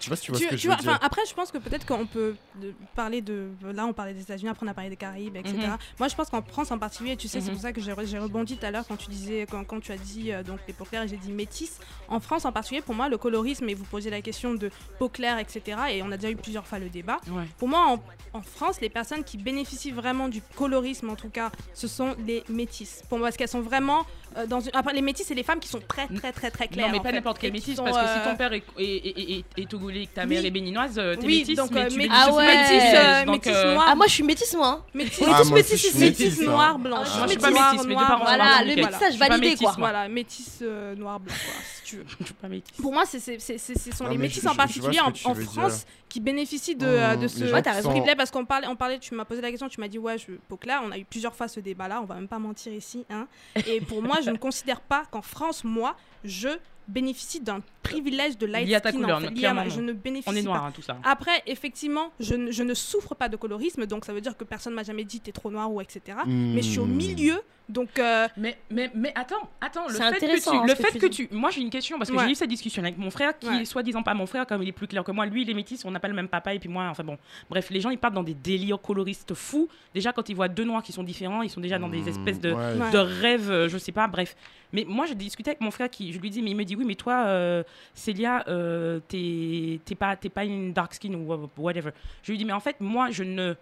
Je 0.00 0.04
sais 0.06 0.10
pas 0.10 0.16
si 0.16 0.22
tu 0.22 0.30
vois 0.32 0.38
Tu- 0.40 0.44
ce 0.46 0.50
que 0.50 0.54
tu 0.56 0.62
je 0.62 0.66
vois, 0.68 0.76
veux 0.76 0.82
dire. 0.82 0.90
enfin, 0.92 1.00
après, 1.06 1.22
je 1.28 1.34
pense 1.34 1.50
que 1.52 1.58
peut-être 1.58 1.86
qu'on 1.86 2.06
peut 2.06 2.34
de- 2.60 2.74
parler 2.94 3.20
de. 3.20 3.50
Là, 3.72 3.86
on 3.86 3.92
parlait 3.92 4.14
des 4.14 4.22
États-Unis, 4.22 4.48
après, 4.50 4.64
on 4.66 4.68
a 4.68 4.74
parlé 4.74 4.90
des 4.90 4.96
Caraïbes, 4.96 5.36
etc. 5.36 5.54
Mhm. 5.58 5.76
Moi, 5.98 6.08
je 6.08 6.14
pense 6.14 6.30
qu'en 6.30 6.42
France 6.42 6.70
en 6.70 6.78
particulier, 6.78 7.16
tu 7.16 7.28
sais, 7.28 7.40
c'est 7.40 7.46
Mhm. 7.48 7.52
pour 7.54 7.62
ça 7.62 7.72
que 7.72 7.80
j'ai 7.80 7.92
re- 7.92 8.06
j'ai 8.06 8.18
rebondi 8.18 8.56
tout 8.56 8.66
à 8.66 8.70
l'heure 8.70 8.84
quand 8.86 8.96
tu 8.96 9.10
disais, 9.10 9.46
quand, 9.50 9.64
quand 9.64 9.80
tu 9.80 9.92
as 9.92 9.96
dit 9.96 10.32
euh, 10.32 10.42
donc 10.42 10.58
les 10.66 10.72
peaux 10.74 10.84
claires, 10.84 11.02
et 11.02 11.08
j'ai 11.08 11.16
dit 11.16 11.30
métis. 11.32 11.78
En 12.08 12.18
France 12.20 12.44
en 12.44 12.52
particulier, 12.52 12.80
pour 12.82 12.94
moi, 12.94 13.08
le 13.08 13.18
colorisme, 13.18 13.68
et 13.68 13.74
vous 13.74 13.84
posez 13.84 14.10
la 14.10 14.22
question 14.22 14.54
de 14.54 14.70
peau 14.98 15.08
claire, 15.08 15.38
etc. 15.38 15.78
Et 15.92 16.02
on 16.02 16.10
a 16.10 16.16
déjà 16.16 16.30
eu 16.30 16.36
plusieurs 16.36 16.66
fois 16.66 16.78
le 16.78 16.88
débat. 16.88 17.18
Ouais. 17.30 17.44
Pour 17.58 17.68
moi, 17.68 17.86
en, 17.88 18.38
en 18.38 18.42
France, 18.42 18.80
les 18.80 18.88
personnes 18.90 19.22
qui 19.24 19.36
bénéficient 19.36 19.90
vraiment 19.92 20.28
du 20.28 20.40
colorisme, 20.56 21.10
en 21.10 21.16
tout 21.16 21.28
cas, 21.30 21.50
ce 21.74 21.88
sont 21.88 22.14
les 22.26 22.42
métis. 22.48 23.02
Pour 23.08 23.18
moi, 23.18 23.28
parce 23.28 23.36
qu'elles 23.36 23.48
sont 23.48 23.60
vraiment 23.60 24.00
euh, 24.00 24.02
dans 24.48 24.60
une. 24.60 24.70
Après, 24.74 24.92
les 24.92 25.02
métis, 25.02 25.26
c'est 25.26 25.34
les 25.34 25.42
femmes 25.42 25.60
qui 25.60 25.68
sont 25.68 25.80
très, 25.86 26.06
très, 26.08 26.32
très, 26.32 26.50
très 26.50 26.68
claires. 26.68 26.86
Non, 26.86 26.92
mais 26.92 27.00
pas 27.00 27.12
n'importe 27.12 27.42
métisse, 27.42 27.76
sont, 27.76 27.84
parce 27.84 27.96
que 27.98 28.04
si 28.06 28.18
euh, 28.18 28.30
ton 28.30 28.36
père 28.36 28.52
est, 28.52 28.62
est, 28.78 28.82
est, 29.06 29.30
est- 29.38 29.44
est 29.56 29.68
togolais 29.68 30.02
et 30.02 30.06
que 30.06 30.14
ta 30.14 30.22
Oui. 30.22 30.28
mère 30.28 30.44
est 30.44 30.50
béninoise, 30.50 30.98
euh, 30.98 31.16
t'es 31.16 31.26
Oui, 31.26 31.38
métisse, 31.40 31.56
donc, 31.56 31.70
mais 31.72 31.80
euh, 31.82 31.88
tu 31.88 32.08
Ah 32.10 32.32
ouais. 32.32 32.44
euh, 32.44 33.24
euh, 33.46 33.74
noire. 33.74 33.86
Ah, 33.88 33.94
moi 33.94 34.06
je 34.06 34.12
suis 34.12 34.22
métisse, 34.22 34.54
moi. 34.54 34.68
hein. 34.68 34.84
Métis, 34.94 35.24
Ah, 35.26 35.42
métis, 35.52 35.70
je 35.72 35.76
suis 35.76 35.88
c'est 35.90 35.98
métisse, 35.98 36.30
métis 36.38 36.46
noir, 36.46 36.78
blanche. 36.78 37.08
Ah, 37.12 37.16
moi, 37.18 37.26
je 37.26 37.30
suis 37.32 37.40
pas 37.40 37.50
Noir, 37.50 37.72
métisse, 37.72 37.86
mes 37.86 37.94
deux 37.94 37.94
noir, 37.94 38.08
parents 38.08 38.26
sont 38.26 38.36
voilà, 38.36 38.64
le 38.64 38.74
métissage 38.76 39.16
validé 39.18 39.56
quoi. 39.56 39.74
Voilà, 39.78 40.08
métis 40.08 40.58
euh, 40.62 40.94
noir, 40.94 41.20
blanc, 41.20 41.34
si 41.76 41.82
tu 41.84 41.96
veux. 41.96 42.04
Je 42.20 42.24
suis 42.24 42.34
pas 42.34 42.48
métisse. 42.48 42.76
Pour 42.80 42.92
moi, 42.92 43.04
c'est, 43.06 43.20
c'est, 43.20 43.38
c'est, 43.40 43.58
c'est- 43.58 43.78
ce 43.78 43.96
sont 43.96 44.06
les 44.08 44.18
métis 44.18 44.46
en 44.46 44.54
particulier 44.54 45.00
en, 45.00 45.12
France 45.34 45.86
qui 46.08 46.18
bénéficient 46.20 46.74
de, 46.74 46.86
euh, 46.86 47.14
de 47.16 47.26
Mmh, 47.26 47.28
ce 47.28 47.88
privilège 47.88 48.16
parce 48.16 48.32
qu'on 48.32 48.44
parlait, 48.44 48.66
on 48.66 48.74
parlait, 48.74 48.98
tu 48.98 49.14
m'as 49.14 49.24
posé 49.24 49.40
la 49.40 49.50
question, 49.50 49.68
tu 49.68 49.80
m'as 49.80 49.86
dit 49.86 49.98
ouais, 49.98 50.16
claire. 50.60 50.82
On 50.84 50.90
a 50.90 50.98
eu 50.98 51.04
plusieurs 51.04 51.34
fois 51.36 51.46
ce 51.46 51.60
débat-là, 51.60 52.00
on 52.02 52.04
va 52.04 52.16
même 52.16 52.26
pas 52.28 52.38
mentir 52.40 52.72
ici. 52.72 53.04
Hein. 53.10 53.26
Et 53.66 53.80
pour 53.80 54.02
moi, 54.02 54.19
je 54.22 54.30
ne 54.30 54.36
considère 54.36 54.80
pas 54.80 55.04
qu'en 55.10 55.22
France, 55.22 55.64
moi, 55.64 55.96
je 56.24 56.48
bénéficie 56.88 57.40
d'un 57.40 57.60
privilège 57.82 58.38
de 58.38 58.46
light 58.46 58.66
Lié 58.68 58.74
à 58.76 58.80
ta 58.80 58.90
skin, 58.90 59.00
couleur, 59.00 59.18
en 59.18 59.20
fait. 59.20 59.30
Lié 59.30 59.46
à 59.46 59.54
ma- 59.54 59.62
clairement, 59.62 59.70
je 59.76 59.80
non. 59.80 59.86
ne 59.88 59.92
bénéficie 59.92 60.28
On 60.30 60.36
est 60.36 60.42
pas. 60.42 60.48
noir, 60.48 60.64
hein, 60.66 60.72
tout 60.74 60.82
ça. 60.82 60.98
Après, 61.04 61.42
effectivement, 61.46 62.10
je, 62.20 62.34
ne- 62.34 62.50
je 62.50 62.62
ne 62.62 62.74
souffre 62.74 63.14
pas 63.14 63.28
de 63.28 63.36
colorisme, 63.36 63.86
donc 63.86 64.04
ça 64.04 64.12
veut 64.12 64.20
dire 64.20 64.36
que 64.36 64.44
personne 64.44 64.74
m'a 64.74 64.82
jamais 64.82 65.04
dit 65.04 65.20
t'es 65.20 65.32
trop 65.32 65.50
noir 65.50 65.72
ou 65.72 65.80
etc. 65.80 66.18
Mais 66.26 66.62
je 66.62 66.68
suis 66.68 66.78
au 66.78 66.84
Hmm. 66.86 66.94
milieu, 66.96 67.40
donc 67.68 67.98
euh, 67.98 68.26
Mais, 68.36 68.58
mais, 68.70 68.90
mais 68.94 69.12
attends, 69.14 69.48
attends, 69.60 69.86
le 69.88 69.94
C'est 69.94 70.02
fait, 70.10 70.20
que 70.20 70.42
tu, 70.42 70.48
hein, 70.56 70.62
le 70.66 70.72
que 70.74 70.82
fait 70.82 70.92
tu 70.92 70.98
que 70.98 71.06
tu. 71.06 71.28
Moi, 71.30 71.50
j'ai 71.50 71.60
une 71.60 71.70
question 71.70 71.98
parce 71.98 72.10
que 72.10 72.16
Ouais. 72.16 72.24
j'ai 72.26 72.32
eu 72.32 72.34
cette 72.34 72.50
discussion 72.50 72.82
avec 72.82 72.98
mon 72.98 73.10
frère 73.10 73.38
qui 73.38 73.46
Ouais. 73.48 73.62
est 73.62 73.64
soi-disant 73.64 74.02
pas 74.02 74.14
mon 74.14 74.26
frère, 74.26 74.46
comme 74.46 74.62
il 74.62 74.68
est 74.68 74.72
plus 74.72 74.86
clair 74.88 75.04
que 75.04 75.12
moi. 75.12 75.24
Lui, 75.26 75.42
il 75.42 75.50
est 75.50 75.54
métis, 75.54 75.84
on 75.84 75.90
n'a 75.90 76.00
pas 76.00 76.08
le 76.08 76.14
même 76.14 76.28
papa, 76.28 76.52
et 76.54 76.58
puis 76.58 76.68
moi, 76.68 76.86
enfin 76.90 77.04
bon. 77.04 77.16
Bref, 77.48 77.70
les 77.70 77.80
gens, 77.80 77.90
ils 77.90 77.98
partent 77.98 78.14
dans 78.14 78.22
des 78.24 78.34
délires 78.34 78.80
coloristes 78.80 79.34
fous. 79.34 79.68
Déjà, 79.94 80.12
quand 80.12 80.28
ils 80.28 80.34
voient 80.36 80.48
deux 80.48 80.64
noirs 80.64 80.82
qui 80.82 80.92
sont 80.92 81.02
différents, 81.04 81.42
ils 81.42 81.50
sont 81.50 81.60
déjà 81.60 81.78
dans 81.78 81.88
des 81.88 82.00
Mmh, 82.02 82.08
espèces 82.08 82.40
de, 82.40 82.52
ouais. 82.52 82.56
Ouais. 82.80 82.90
de 82.90 82.98
rêves, 82.98 83.50
euh, 83.50 83.68
je 83.68 83.78
sais 83.78 83.92
pas, 83.92 84.06
bref. 84.08 84.34
Mais 84.72 84.84
moi, 84.88 85.06
je 85.06 85.14
discutais 85.14 85.50
avec 85.50 85.60
mon 85.60 85.70
frère 85.72 85.90
qui, 85.90 86.12
je 86.12 86.18
lui 86.18 86.30
dis, 86.30 86.42
mais 86.42 86.50
il 86.50 86.56
me 86.56 86.64
dit, 86.64 86.76
oui, 86.76 86.84
mais 86.84 86.94
toi, 86.94 87.24
euh, 87.26 87.62
Célia, 87.94 88.44
euh, 88.48 89.00
t'es 89.08 89.80
pas, 89.98 90.16
pas 90.16 90.44
une 90.44 90.72
dark 90.72 90.94
skin 90.94 91.14
ou 91.14 91.26
wha- 91.26 91.48
whatever. 91.58 91.90
Je 92.22 92.32
lui 92.32 92.38
dis, 92.38 92.44
mais 92.44 92.52
en 92.52 92.60
fait, 92.60 92.76
moi, 92.80 93.10
je 93.10 93.24
ne. 93.24 93.54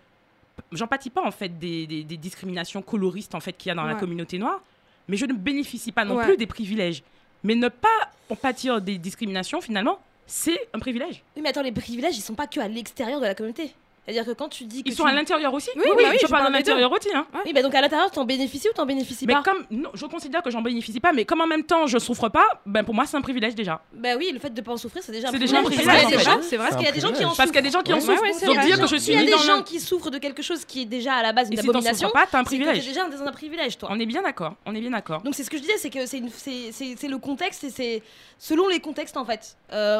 J'empathie 0.72 1.10
pas, 1.10 1.22
en 1.24 1.30
fait, 1.30 1.56
des, 1.58 1.86
des- 1.86 2.02
des 2.04 2.16
discriminations 2.16 2.82
coloristes, 2.82 3.34
en 3.34 3.40
fait, 3.40 3.52
qu'il 3.52 3.68
y 3.70 3.72
a 3.72 3.74
dans 3.76 3.84
la 3.84 3.94
communauté 3.94 4.38
noire, 4.38 4.60
mais 5.06 5.16
je 5.16 5.24
ne 5.26 5.32
bénéficie 5.32 5.92
pas 5.92 6.04
non 6.04 6.16
Ouais. 6.16 6.24
plus 6.24 6.36
des 6.36 6.46
privilèges. 6.46 7.02
Mais 7.44 7.54
ne 7.54 7.68
pas 7.68 7.88
en 8.28 8.34
pâtir 8.34 8.80
des 8.80 8.98
discriminations, 8.98 9.60
finalement, 9.60 10.00
c'est 10.26 10.58
un 10.74 10.78
privilège. 10.80 11.22
Oui, 11.36 11.42
mais 11.42 11.50
attends, 11.50 11.62
les 11.62 11.70
privilèges, 11.72 12.16
ils 12.18 12.22
sont 12.22 12.34
pas 12.34 12.48
que 12.48 12.58
à 12.60 12.66
l'extérieur 12.68 13.20
de 13.20 13.26
la 13.26 13.34
communauté. 13.36 13.72
C'est-à-dire 14.08 14.24
que 14.24 14.38
quand 14.38 14.48
tu 14.48 14.64
dis 14.64 14.82
que 14.82 14.88
Ils 14.88 14.94
sont 14.94 15.04
tu- 15.04 15.10
à 15.10 15.12
l'intérieur 15.12 15.52
aussi 15.52 15.68
Oui, 15.76 15.82
bah 15.86 15.92
oui, 15.98 16.04
je 16.14 16.26
je 16.26 16.30
parle 16.30 16.44
parle 16.44 16.54
à 16.54 16.58
l'intérieur 16.58 16.90
aussi. 16.90 17.08
Hein. 17.14 17.26
Oui, 17.44 17.52
bah 17.52 17.60
donc 17.60 17.74
à 17.74 17.82
l'intérieur, 17.82 18.10
t'en 18.10 18.24
bénéficies 18.24 18.70
ou 18.70 18.72
t'en 18.72 18.86
bénéficies 18.86 19.26
Mais 19.26 19.34
pas 19.34 19.42
comme 19.42 19.66
non, 19.70 19.90
je 19.92 20.06
considère 20.06 20.42
que 20.42 20.50
j'en 20.50 20.62
bénéficie 20.62 20.98
pas, 20.98 21.12
mais 21.12 21.26
comme 21.26 21.42
en 21.42 21.46
même 21.46 21.62
temps 21.62 21.86
je 21.86 21.98
souffre 21.98 22.30
pas, 22.30 22.46
ben 22.64 22.84
pour 22.84 22.94
moi 22.94 23.04
c'est 23.04 23.18
un 23.18 23.20
privilège 23.20 23.54
déjà. 23.54 23.82
Bah 23.92 24.16
oui, 24.16 24.30
le 24.32 24.38
fait 24.38 24.48
de 24.48 24.60
pas 24.62 24.72
en 24.72 24.78
souffrir, 24.78 25.02
c'est 25.02 25.12
déjà 25.12 25.28
un 25.28 25.30
C'est 25.30 25.38
déjà 25.38 25.58
un 25.58 25.62
privilège, 25.62 26.04
en 26.06 26.08
c'est 26.40 26.56
vrai. 26.56 26.68
Parce 26.70 26.76
qu'il 26.76 26.86
y 26.86 26.88
a 26.88 26.92
des 26.92 27.00
gens 27.00 27.12
qui 27.12 27.22
en 27.22 27.34
Parce 27.34 27.50
qu'il 27.50 27.56
y 27.56 27.58
a 27.58 27.62
des 27.62 27.70
gens 27.70 27.82
qui 27.82 27.92
en 27.92 28.00
souffrent. 28.00 28.46
Donc 28.46 28.60
dire 28.60 28.80
que 28.80 28.86
je 28.86 28.96
suis 28.96 29.12
y 29.12 29.16
a 29.18 29.24
des 29.24 29.32
gens 29.46 29.62
qui 29.62 29.78
souffrent 29.78 30.10
de 30.10 30.18
quelque 30.18 30.40
chose 30.40 30.64
qui 30.64 30.82
est 30.82 30.86
déjà 30.86 31.14
à 31.16 31.22
la 31.22 31.34
base 31.34 31.50
une 31.50 31.58
abomination, 31.58 32.08
pas, 32.10 32.26
t'as 32.30 32.38
un 32.38 32.44
privilège. 32.44 32.86
déjà 32.86 33.06
dans 33.06 33.22
un 33.22 33.32
privilège, 33.32 33.76
toi. 33.76 33.90
On 33.92 34.00
est 34.00 34.06
bien 34.06 34.22
d'accord. 34.22 34.54
On 34.64 34.74
est 34.74 34.80
bien 34.80 34.90
d'accord. 34.90 35.20
Donc 35.20 35.34
c'est 35.34 35.44
ce 35.44 35.50
que 35.50 35.58
je 35.58 35.62
disais, 35.62 35.76
c'est 35.76 35.90
que 35.90 36.06
c'est 36.06 37.08
le 37.08 37.18
contexte 37.18 37.64
et 37.64 37.70
c'est 37.70 38.02
selon 38.38 38.68
les 38.68 38.80
contextes 38.80 39.18
en 39.18 39.26
fait. 39.26 39.56
Euh, 39.72 39.98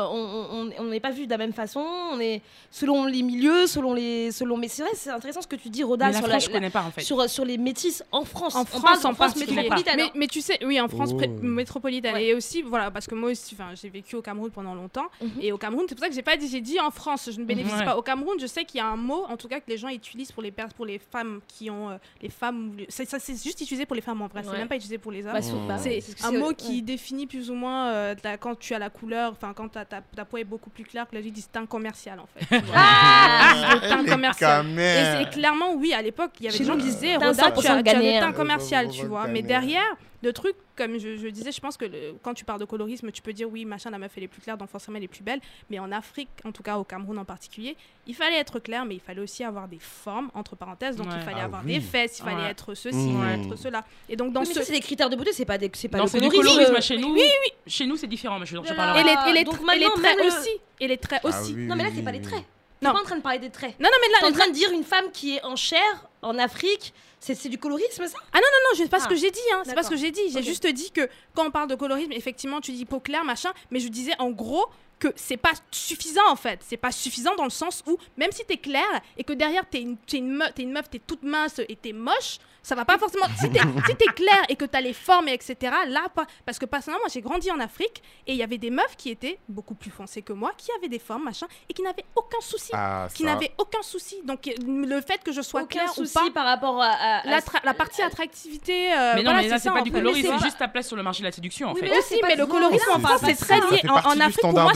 on 0.79 0.85
n'est 0.85 1.01
pas 1.01 1.11
vu 1.11 1.27
de 1.27 1.31
la 1.31 1.37
même 1.37 1.53
façon, 1.53 1.85
on 2.13 2.19
est 2.21 2.41
selon 2.71 3.05
les 3.05 3.23
milieux, 3.23 3.67
selon 3.67 3.98
les 3.99 4.33
selon. 4.33 4.57
Mais 4.57 4.69
c'est 4.69 4.83
vrai, 4.83 4.93
c'est 4.95 5.11
intéressant 5.11 5.43
ce 5.43 5.47
que 5.47 5.57
tu 5.57 5.69
dis, 5.69 5.83
Roda, 5.85 6.07
Mais 6.07 6.13
la 6.13 6.19
sur 6.19 6.29
France, 6.29 6.43
je 6.45 6.49
la, 6.49 6.55
connais 6.55 6.71
pas 6.71 6.83
en 6.83 6.91
fait. 6.91 7.01
sur, 7.03 7.29
sur 7.29 7.45
les 7.45 7.59
métis 7.59 8.03
en 8.13 8.25
France. 8.25 8.55
En 8.57 8.65
France, 8.65 9.05
en 9.05 9.15
France 9.15 9.37
métropolitaine. 9.37 9.97
Mais, 9.97 10.11
mais 10.15 10.27
tu 10.27 10.41
sais, 10.41 10.59
oui, 10.65 10.81
en 10.81 10.89
France 10.89 11.11
Oh. 11.15 11.21
métropolitaine. 11.43 12.15
Ouais. 12.15 12.27
Et 12.27 12.35
aussi, 12.35 12.63
voilà, 12.63 12.91
parce 12.91 13.07
que 13.07 13.15
moi 13.15 13.31
aussi, 13.31 13.55
enfin, 13.55 13.71
j'ai 13.81 13.89
vécu 13.89 14.15
au 14.17 14.23
Cameroun 14.23 14.51
pendant 14.51 14.75
longtemps. 14.75 15.07
Mhm. 15.21 15.31
Et 15.41 15.53
au 15.53 15.59
Cameroun, 15.59 15.87
c'est 15.89 15.95
pour 15.95 16.03
ça 16.05 16.09
que 16.09 16.15
j'ai 16.15 16.23
pas 16.23 16.37
dit, 16.37 16.49
j'ai 16.49 16.61
dit 16.61 16.79
en 16.81 16.91
France, 16.91 17.31
je 17.33 17.39
ne 17.41 17.45
bénéficie 17.45 17.85
pas. 17.85 17.97
Au 17.97 18.03
Cameroun, 18.03 18.37
je 18.41 18.47
sais 18.47 18.65
qu'il 18.65 18.79
y 18.79 18.81
a 18.81 18.87
un 18.87 18.97
mot, 18.97 19.25
en 19.29 19.37
tout 19.37 19.49
cas, 19.49 19.61
que 19.61 19.69
les 19.69 19.77
gens 19.79 19.89
utilisent 19.89 20.33
pour 20.33 20.43
les, 20.43 20.53
pour 20.77 20.87
les 20.87 20.99
femmes 20.99 21.41
qui 21.49 21.71
ont. 21.71 21.91
euh, 21.91 21.97
les 22.23 22.29
femmes. 22.29 22.77
Ça, 22.89 23.05
c'est 23.19 23.43
juste 23.43 23.61
utilisé 23.61 23.87
pour 23.87 23.97
les 23.97 24.03
femmes 24.03 24.23
en 24.23 24.27
vrai, 24.29 24.43
c'est 24.45 24.53
même 24.53 24.69
pas 24.69 24.77
utilisé 24.77 24.99
pour 24.99 25.13
les 25.13 25.25
hommes. 25.27 25.33
Bah, 25.33 25.79
C'est 25.79 26.25
un 26.25 26.33
mot 26.33 26.49
ouais. 26.49 26.55
qui 26.55 26.83
définit 26.83 27.27
plus 27.27 27.51
ou 27.51 27.55
moins 27.55 27.89
euh, 27.89 28.15
quand 28.41 28.59
tu 28.59 28.75
as 28.75 28.79
la 28.79 28.91
couleur, 28.91 29.33
enfin 29.33 29.53
quand 29.55 29.69
ta, 29.69 29.85
peau 30.25 30.37
est 30.37 30.45
beaucoup 30.45 30.71
plus 30.71 30.85
claire 30.85 31.09
que 31.09 31.15
la 31.15 31.21
vie 31.21 31.33
distinct 31.33 31.67
commercial 31.67 32.21
en 32.21 32.27
fait. 32.27 32.61
Ah 32.75 33.75
Teint 33.89 34.03
Les 34.03 34.11
commercial. 34.11 34.67
Et 34.79 35.25
c'est 35.25 35.31
clairement, 35.31 35.75
oui, 35.75 35.93
à 35.93 36.03
l'époque, 36.03 36.33
il 36.41 36.47
y 36.47 36.49
avait 36.49 36.59
des 36.59 36.65
gens 36.65 36.77
qui 36.77 36.85
disaient, 36.85 37.17
Roda, 37.17 37.33
tu 37.35 37.41
as, 37.41 37.51
100% 37.51 37.61
tu 37.61 37.67
as 37.91 38.27
le 38.29 38.33
commercial, 38.33 38.89
tu 38.89 39.07
vois. 39.07 39.27
Mais 39.27 39.43
derrière, 39.43 39.85
le 40.21 40.33
truc, 40.33 40.55
comme 40.77 40.99
je, 40.99 41.17
je 41.17 41.29
disais, 41.29 41.53
je 41.53 41.61
pense 41.61 41.77
que 41.77 41.85
le- 41.85 42.15
quand 42.23 42.35
tu 42.35 42.45
parles 42.45 42.59
de 42.59 42.65
colorisme, 42.65 43.13
tu 43.13 43.23
peux 43.23 43.33
dire, 43.33 43.49
oui, 43.49 43.65
machin, 43.65 43.91
la 43.91 43.99
meuf, 43.99 44.11
elle 44.17 44.25
est 44.25 44.29
plus 44.29 44.41
claire, 44.41 44.57
donc 44.59 44.69
forcément, 44.69 44.97
elle 44.97 45.05
est 45.05 45.09
plus 45.09 45.23
belle. 45.23 45.39
Mais 45.71 45.79
en 45.79 45.93
Afrique, 45.93 46.29
en 46.45 46.51
tout 46.51 46.63
cas 46.65 46.77
au 46.77 46.83
Cameroun 46.83 47.19
en 47.19 47.25
particulier, 47.25 47.77
il 48.05 48.17
fallait 48.17 48.37
être 48.39 48.59
clair, 48.59 48.85
mais 48.85 48.97
il 48.97 49.01
fallait 49.01 49.21
aussi 49.21 49.45
avoir 49.45 49.69
des 49.69 49.79
formes, 49.79 50.29
entre 50.35 50.57
parenthèses. 50.57 50.97
Donc 50.97 51.07
Ouais. 51.07 51.13
il 51.19 51.23
fallait 51.23 51.37
Ah 51.41 51.45
avoir 51.45 51.63
oui. 51.65 51.75
des 51.75 51.81
fesses, 51.81 52.19
il 52.19 52.25
fallait 52.25 52.43
Ouais. 52.43 52.51
être 52.51 52.75
ceci, 52.75 52.97
Mmh. 52.97 53.11
il 53.11 53.17
fallait 53.23 53.43
être 53.45 53.57
cela. 53.57 53.85
Et 54.09 54.17
donc 54.17 54.33
dans 54.33 54.41
Oui, 54.41 54.47
mais 54.49 54.55
ce... 54.55 54.61
ça, 54.61 54.67
c'est 54.67 54.73
des 54.73 54.81
critères 54.81 55.09
de 55.09 55.15
beauté, 55.15 55.33
c'est 55.33 55.45
pas 55.45 55.57
des, 55.59 55.71
c'est 55.75 55.87
pas 55.89 55.99
Non, 55.99 56.05
le 56.05 56.11
c'est 56.11 56.21
du 56.21 56.29
colorisme. 56.29 56.81
chez 56.81 56.97
nous. 56.97 57.13
Oui, 57.15 57.23
Chez 57.69 57.87
nous, 57.87 57.97
c'est 57.97 58.09
différent, 58.09 58.41
mais 58.41 58.47
je, 58.47 58.57
je 58.57 58.73
parlerai. 58.75 59.01
Et 59.01 59.05
les, 59.05 59.11
et 59.31 59.35
les, 59.35 59.41
et 59.43 59.45
traits 59.45 60.17
le- 60.19 60.27
aussi. 60.27 60.51
Et 60.81 60.89
les 60.89 60.97
traits 60.99 61.21
Ah 61.23 61.29
aussi. 61.29 61.55
oui, 61.55 61.67
Non, 61.67 61.77
mais 61.77 61.85
là, 61.85 61.91
oui, 61.91 61.95
c'est 61.97 62.03
pas 62.03 62.11
oui, 62.11 62.19
les 62.19 62.25
oui. 62.25 62.31
traits. 62.33 62.45
Non. 62.83 62.93
pas 62.93 63.01
en 63.01 63.05
train 63.05 63.17
de 63.17 63.23
parler 63.23 63.39
des 63.39 63.51
traits. 63.51 63.75
Non, 63.81 63.89
non, 63.91 63.97
mais 64.01 64.09
là, 64.13 64.19
T'es 64.21 64.27
en 64.27 64.39
train 64.39 64.49
de 64.49 64.55
dire 64.55 64.71
une 64.73 64.85
femme 64.85 65.11
qui 65.13 65.37
est 65.37 65.45
en 65.45 65.57
chair 65.57 66.09
en 66.23 66.39
Afrique, 66.39 66.95
c'est 67.21 67.35
c'est 67.35 67.49
du 67.49 67.59
colorisme 67.59 68.07
ça? 68.07 68.17
Ah 68.33 68.37
non, 68.37 68.41
non, 68.41 68.71
non, 68.71 68.77
c'est 68.77 68.89
pas 68.89 68.99
ce 69.01 69.07
Ah. 69.07 69.09
que 69.09 69.17
j'ai 69.17 69.31
dit, 69.31 69.41
hein. 69.53 69.63
C'est 69.65 69.75
pas 69.75 69.83
ce 69.83 69.91
que 69.91 69.97
j'ai 69.97 70.11
dit. 70.11 70.31
J'ai 70.33 70.43
juste 70.43 70.67
dit 70.67 70.91
que 70.93 71.09
quand 71.35 71.47
on 71.47 71.51
parle 71.51 71.69
de 71.69 71.75
colorisme, 71.75 72.13
effectivement, 72.13 72.61
tu 72.61 72.73
dis 72.73 72.85
peau 72.85 73.01
claire, 73.01 73.25
machin, 73.25 73.53
mais 73.71 73.81
je 73.81 73.89
disais 73.89 74.13
en 74.19 74.31
gros 74.31 74.67
que 75.01 75.09
c'est 75.17 75.37
pas 75.37 75.53
suffisant 75.71 76.29
en 76.29 76.35
fait. 76.37 76.61
C'est 76.69 76.77
pas 76.77 76.91
suffisant 76.91 77.35
dans 77.37 77.45
le 77.45 77.51
sens 77.51 77.85
où, 77.87 77.97
même 78.17 78.33
si 78.33 78.45
t'es 78.45 78.57
claire 78.57 79.01
et 79.17 79.23
que 79.25 79.33
derrière 79.33 79.65
t'es 79.69 79.81
une, 79.81 79.97
t'es 79.97 80.17
une, 80.19 80.31
meuf, 80.33 80.55
t'es 80.55 80.63
une 80.65 80.73
meuf, 80.73 80.91
t'es 80.91 80.99
toute 80.99 81.23
mince 81.23 81.61
et 81.69 81.77
t'es 81.77 81.93
moche, 81.93 82.39
ça 82.63 82.75
va 82.75 82.85
pas 82.85 82.99
forcément. 82.99 83.25
Si 83.41 83.51
t'es 83.51 83.61
si 83.89 83.97
t'es 83.97 84.07
claire 84.15 84.45
et 84.49 84.57
que 84.57 84.65
t'as 84.65 84.81
les 84.81 84.93
formes, 84.93 85.29
et 85.29 85.33
etc., 85.35 85.57
là, 85.89 86.09
pas. 86.15 86.27
Parce 86.45 86.59
que 86.59 86.67
personnellement, 86.67 87.03
moi 87.05 87.11
j'ai 87.13 87.21
grandi 87.21 87.51
en 87.51 87.61
Afrique 87.61 88.03
et 88.27 88.33
il 88.33 88.39
y 88.39 88.43
avait 88.43 88.59
des 88.59 88.71
meufs 88.71 88.97
qui 88.97 89.11
étaient 89.11 89.39
beaucoup 89.49 89.75
plus 89.75 89.91
foncées 89.91 90.23
que 90.23 90.33
moi, 90.33 90.53
qui 90.57 90.71
avaient 90.79 90.89
des 90.89 90.99
formes, 90.99 91.25
machin, 91.25 91.47
et 91.69 91.73
qui 91.75 91.83
n'avaient 91.83 92.05
aucun 92.17 92.41
souci. 92.41 92.71
Ah, 92.73 93.09
Qui 93.15 93.25
n'avaient 93.25 93.53
aucun 93.59 93.83
souci. 93.83 94.17
Donc 94.25 94.47
euh, 94.49 94.53
le 94.67 95.01
fait 95.01 95.23
que 95.23 95.33
je 95.33 95.41
sois 95.43 95.63
Aucun 95.63 95.79
claire 95.81 95.93
souci 95.93 96.17
ou 96.19 96.25
pas. 96.27 96.31
par 96.33 96.47
rapport 96.47 96.81
à, 96.83 96.87
à- 96.91 97.17
à- 97.29 97.41
La, 97.65 97.75
partie 97.75 98.03
attractivité. 98.03 98.93
euh, 98.93 99.13
Mais 99.15 99.23
non, 99.23 99.31
voilà, 99.31 99.43
mais 99.43 99.49
là, 99.49 99.59
c'est 99.59 99.71
pas 99.71 99.83
du 99.83 99.91
colorisme, 99.93 100.31
c'est 100.39 100.45
juste 100.45 100.59
ta 100.59 100.69
place 100.69 100.87
sur 100.89 100.97
le 100.97 101.03
marché 101.03 101.21
de 101.23 101.27
la 101.29 101.33
séduction 101.33 101.69
en 101.69 101.73
Oui, 101.75 101.81
fait. 101.81 101.87
mais 101.87 101.93
là, 101.93 101.99
Aussi, 101.99 102.21
mais 102.23 102.37
le 102.37 102.47
colorisme, 102.47 102.91
en 102.93 102.99
on 102.99 103.19
c'est 103.19 103.35
très 103.35 103.57
lié. 103.61 103.81
En, 103.89 104.21
Afrique, 104.21 104.41
pour 104.41 104.53
moi, 104.53 104.73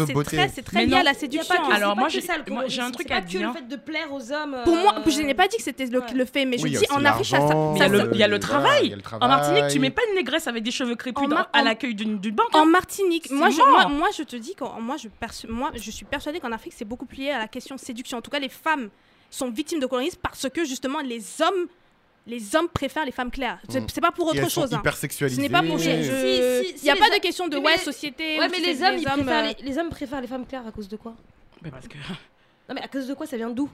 c'est 0.55 0.63
très, 0.63 0.87
lié 0.87 0.95
à 0.97 1.03
la 1.03 1.15
séduction. 1.15 1.55
Alors, 1.71 1.97
moi, 1.97 2.09
j'ai- 2.09 2.21
un 2.83 2.87
C'est 2.87 2.93
truc 2.93 3.09
pas 3.09 3.17
à 3.17 3.21
que 3.21 3.27
dire. 3.27 3.49
le 3.49 3.55
fait 3.55 3.69
de 3.69 3.77
plaire 3.77 4.13
aux 4.13 4.33
hommes. 4.33 4.57
Pour 4.65 4.75
moi, 4.77 4.95
euh, 4.99 5.11
je 5.11 5.21
n'ai 5.23 5.35
pas 5.35 5.49
dit 5.49 5.57
que 5.57 5.63
c'était 5.63 5.87
le, 5.87 6.25
fait, 6.25 6.45
mais 6.45 6.59
je 6.59 6.67
dis 6.67 6.87
en 6.91 7.05
Afrique, 7.05 7.27
ça, 7.27 7.39
Mais 7.73 7.79
il 7.79 7.81
y 7.81 7.83
a 7.83 7.89
le, 7.89 8.11
il 8.13 8.19
y 8.19 8.23
a 8.23 8.29
le 8.29 8.39
Voilà, 8.39 8.39
travail. 8.39 8.97
En 9.21 9.29
Martinique, 9.29 9.69
tu 9.69 9.79
mets 9.79 9.91
pas 9.91 10.03
une 10.11 10.17
négresse 10.17 10.47
avec 10.47 10.63
des 10.63 10.71
cheveux 10.71 10.95
crépus 10.97 11.25
En 11.27 11.31
à 11.53 11.63
l'accueil 11.63 11.95
d'une 11.95 12.17
banque. 12.19 12.55
En 12.55 12.61
hein. 12.61 12.65
Martinique, 12.67 13.31
moi 13.31 13.51
je, 13.51 13.57
moi, 13.59 13.89
moi, 13.89 14.09
je 14.17 14.23
te 14.23 14.37
dis 14.37 14.55
qu'en 14.55 14.81
moi 14.81 14.97
je, 14.97 15.09
perçu- 15.09 15.47
moi 15.49 15.71
je 15.75 15.91
suis 15.91 16.05
persuadée 16.05 16.41
qu'en 16.41 16.53
Afrique 16.53 16.75
c'est 16.77 16.85
beaucoup 16.85 17.07
plus 17.07 17.19
lié 17.19 17.31
à 17.31 17.39
la 17.39 17.49
question 17.49 17.77
séduction. 17.79 18.19
En 18.19 18.23
tout 18.23 18.31
cas, 18.31 18.39
les 18.39 18.49
femmes 18.49 18.89
sont 19.31 19.51
victimes 19.51 19.81
de 19.81 19.87
colorisme 19.87 20.19
parce 20.23 20.49
que 20.49 20.65
justement 20.65 21.01
les 21.01 21.23
hommes, 21.41 21.67
les 22.27 22.55
hommes 22.55 22.69
préfèrent 22.69 23.05
les 23.05 23.13
femmes 23.13 23.31
claires. 23.31 23.59
C'est 23.69 23.81
Mm. 23.81 23.87
c'est 23.93 24.01
pas 24.01 24.13
pour 24.13 24.33
Et 24.35 24.39
autre 24.41 24.51
chose. 24.51 24.73
hein. 24.75 24.79
hyper 24.81 24.97
Ce 24.97 25.41
n'est 25.41 25.49
pas 25.49 25.63
pour. 25.63 25.79
je- 25.79 25.85
Si, 25.85 26.05
je- 26.05 26.63
si, 26.63 26.69
si 26.69 26.75
Il 26.79 26.85
n'y 26.85 26.91
a 26.91 26.97
pas 26.97 27.07
hommes- 27.07 27.15
de 27.17 27.21
question 27.21 27.49
de 27.49 27.57
ouais 27.57 27.79
société. 27.79 28.39
Ouais, 28.39 28.49
mais 28.49 28.61
les 28.61 28.83
hommes, 28.83 28.97
ils 28.99 29.05
préfèrent 29.05 29.45
euh, 29.45 29.53
les, 29.59 29.65
les 29.65 29.79
hommes 29.79 29.89
préfèrent 29.91 30.21
les 30.21 30.27
femmes 30.29 30.47
claires 30.47 30.67
à 30.67 30.71
cause 30.71 30.89
de 30.89 30.97
quoi? 30.97 31.15
Mais 31.63 31.71
parce 31.71 31.89
que 31.89 31.97
Non, 32.69 32.75
mais 32.77 32.83
à 32.83 32.89
cause 32.89 33.07
de 33.09 33.15
quoi? 33.15 33.27
Ça 33.27 33.37
vient 33.37 33.51
d'où? 33.51 33.69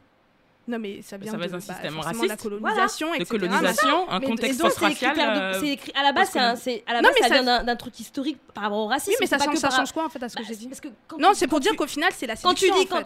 Non 0.69 0.79
mais 0.79 1.01
ça 1.03 1.17
vient 1.17 1.33
Ça 1.33 1.39
va 1.39 1.45
de 1.47 1.49
être 1.49 1.55
un 1.55 1.57
bah, 1.67 1.75
système 1.75 1.95
forcément 1.95 2.23
de 2.23 2.29
la 2.29 2.35
raciste. 2.35 2.43
colonisation, 2.43 3.11
de 3.11 3.15
etc. 3.17 3.31
colonisation, 3.31 4.11
un 4.11 4.19
Mais- 4.21 4.27
contexte 4.27 4.61
de- 4.61 4.65
euh, 4.67 5.61
c'est 5.61 5.69
écrit- 5.69 5.93
à 5.99 6.03
la 6.03 6.13
base, 6.13 6.31
que- 6.31 6.39
un- 6.39 6.43
à 6.87 6.93
la 6.93 7.01
Non, 7.01 7.09
base, 7.09 7.17
mais 7.17 7.23
ça 7.23 7.29
ça- 7.29 7.35
vient 7.35 7.43
d'un- 7.45 7.65
d'un 7.65 7.77
truc 7.77 7.99
historique 7.99 8.39
par 8.53 8.65
rapport 8.65 8.79
au 8.79 8.87
racisme. 8.87 9.11
Oui, 9.13 9.17
mais 9.21 9.27
ça 9.27 9.39
change, 9.39 9.57
ça 9.57 9.85
quoi 9.95 10.05
en 10.05 10.09
fait 10.11 10.23
à 10.23 10.29
ce 10.29 10.37
que 10.37 10.43
Bah, 10.43 10.47
j'ai 10.49 10.57
dit 10.57 10.69
parce 10.69 10.81
que 10.81 10.89
quand 11.09 11.19
Non, 11.19 11.31
c'est 11.35 11.47
pour 11.49 11.61
dire 11.61 11.75
qu'au 11.75 11.87
final 11.87 12.11
c'est 12.15 12.27
la 12.27 12.37
Quand 12.37 12.53
tu 12.55 12.67
séduction. 12.67 12.81
dis, 12.83 12.87
quand, 12.87 13.03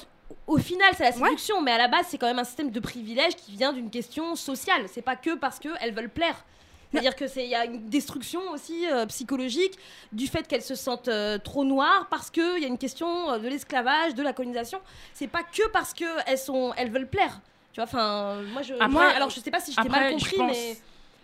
au 0.48 0.58
final, 0.58 0.92
c'est 0.96 1.04
la 1.04 1.12
séduction, 1.12 1.60
mais 1.62 1.70
à 1.72 1.78
la 1.78 1.86
base, 1.88 2.06
c'est 2.08 2.18
quand 2.18 2.26
même 2.26 2.40
un 2.40 2.44
système 2.44 2.70
de 2.72 2.80
privilège 2.80 3.36
qui 3.36 3.52
vient 3.52 3.72
d'une 3.72 3.90
question 3.90 4.34
sociale. 4.34 4.86
C'est 4.92 5.02
pas 5.02 5.14
que 5.14 5.36
parce 5.36 5.58
qu'elles 5.60 5.94
veulent 5.94 6.08
plaire. 6.10 6.44
C'est-à-dire 6.90 7.16
que 7.16 7.26
c'est 7.26 7.44
il 7.44 7.48
y 7.48 7.54
a 7.54 7.64
une 7.64 7.88
destruction 7.88 8.40
aussi 8.52 8.86
euh, 8.86 9.06
psychologique 9.06 9.78
du 10.12 10.26
fait 10.26 10.46
qu'elles 10.46 10.60
se 10.60 10.74
sentent 10.74 11.08
euh, 11.08 11.38
trop 11.38 11.64
noires 11.64 12.06
parce 12.10 12.28
qu'il 12.28 12.58
y 12.58 12.64
a 12.64 12.68
une 12.68 12.76
question 12.76 13.30
euh, 13.30 13.38
de 13.38 13.48
l'esclavage, 13.48 14.14
de 14.14 14.22
la 14.22 14.34
colonisation. 14.34 14.78
C'est 15.14 15.26
pas 15.26 15.42
que 15.42 15.66
parce 15.68 15.94
que 15.94 16.04
elles 16.26 16.36
sont 16.36 16.74
elles 16.76 16.90
veulent 16.90 17.08
plaire. 17.08 17.40
Tu 17.72 17.76
vois, 17.80 17.84
enfin, 17.84 18.42
moi 18.52 18.62
je. 18.62 18.74
Après- 18.74 18.88
moi, 18.88 19.04
alors 19.04 19.30
je 19.30 19.40
sais 19.40 19.50
pas 19.50 19.60
si 19.60 19.72
je 19.72 19.80
t'ai 19.80 19.88
mal 19.88 20.08
je 20.08 20.12
compris, 20.14 20.36
pense- 20.36 20.50
mais 20.52 20.76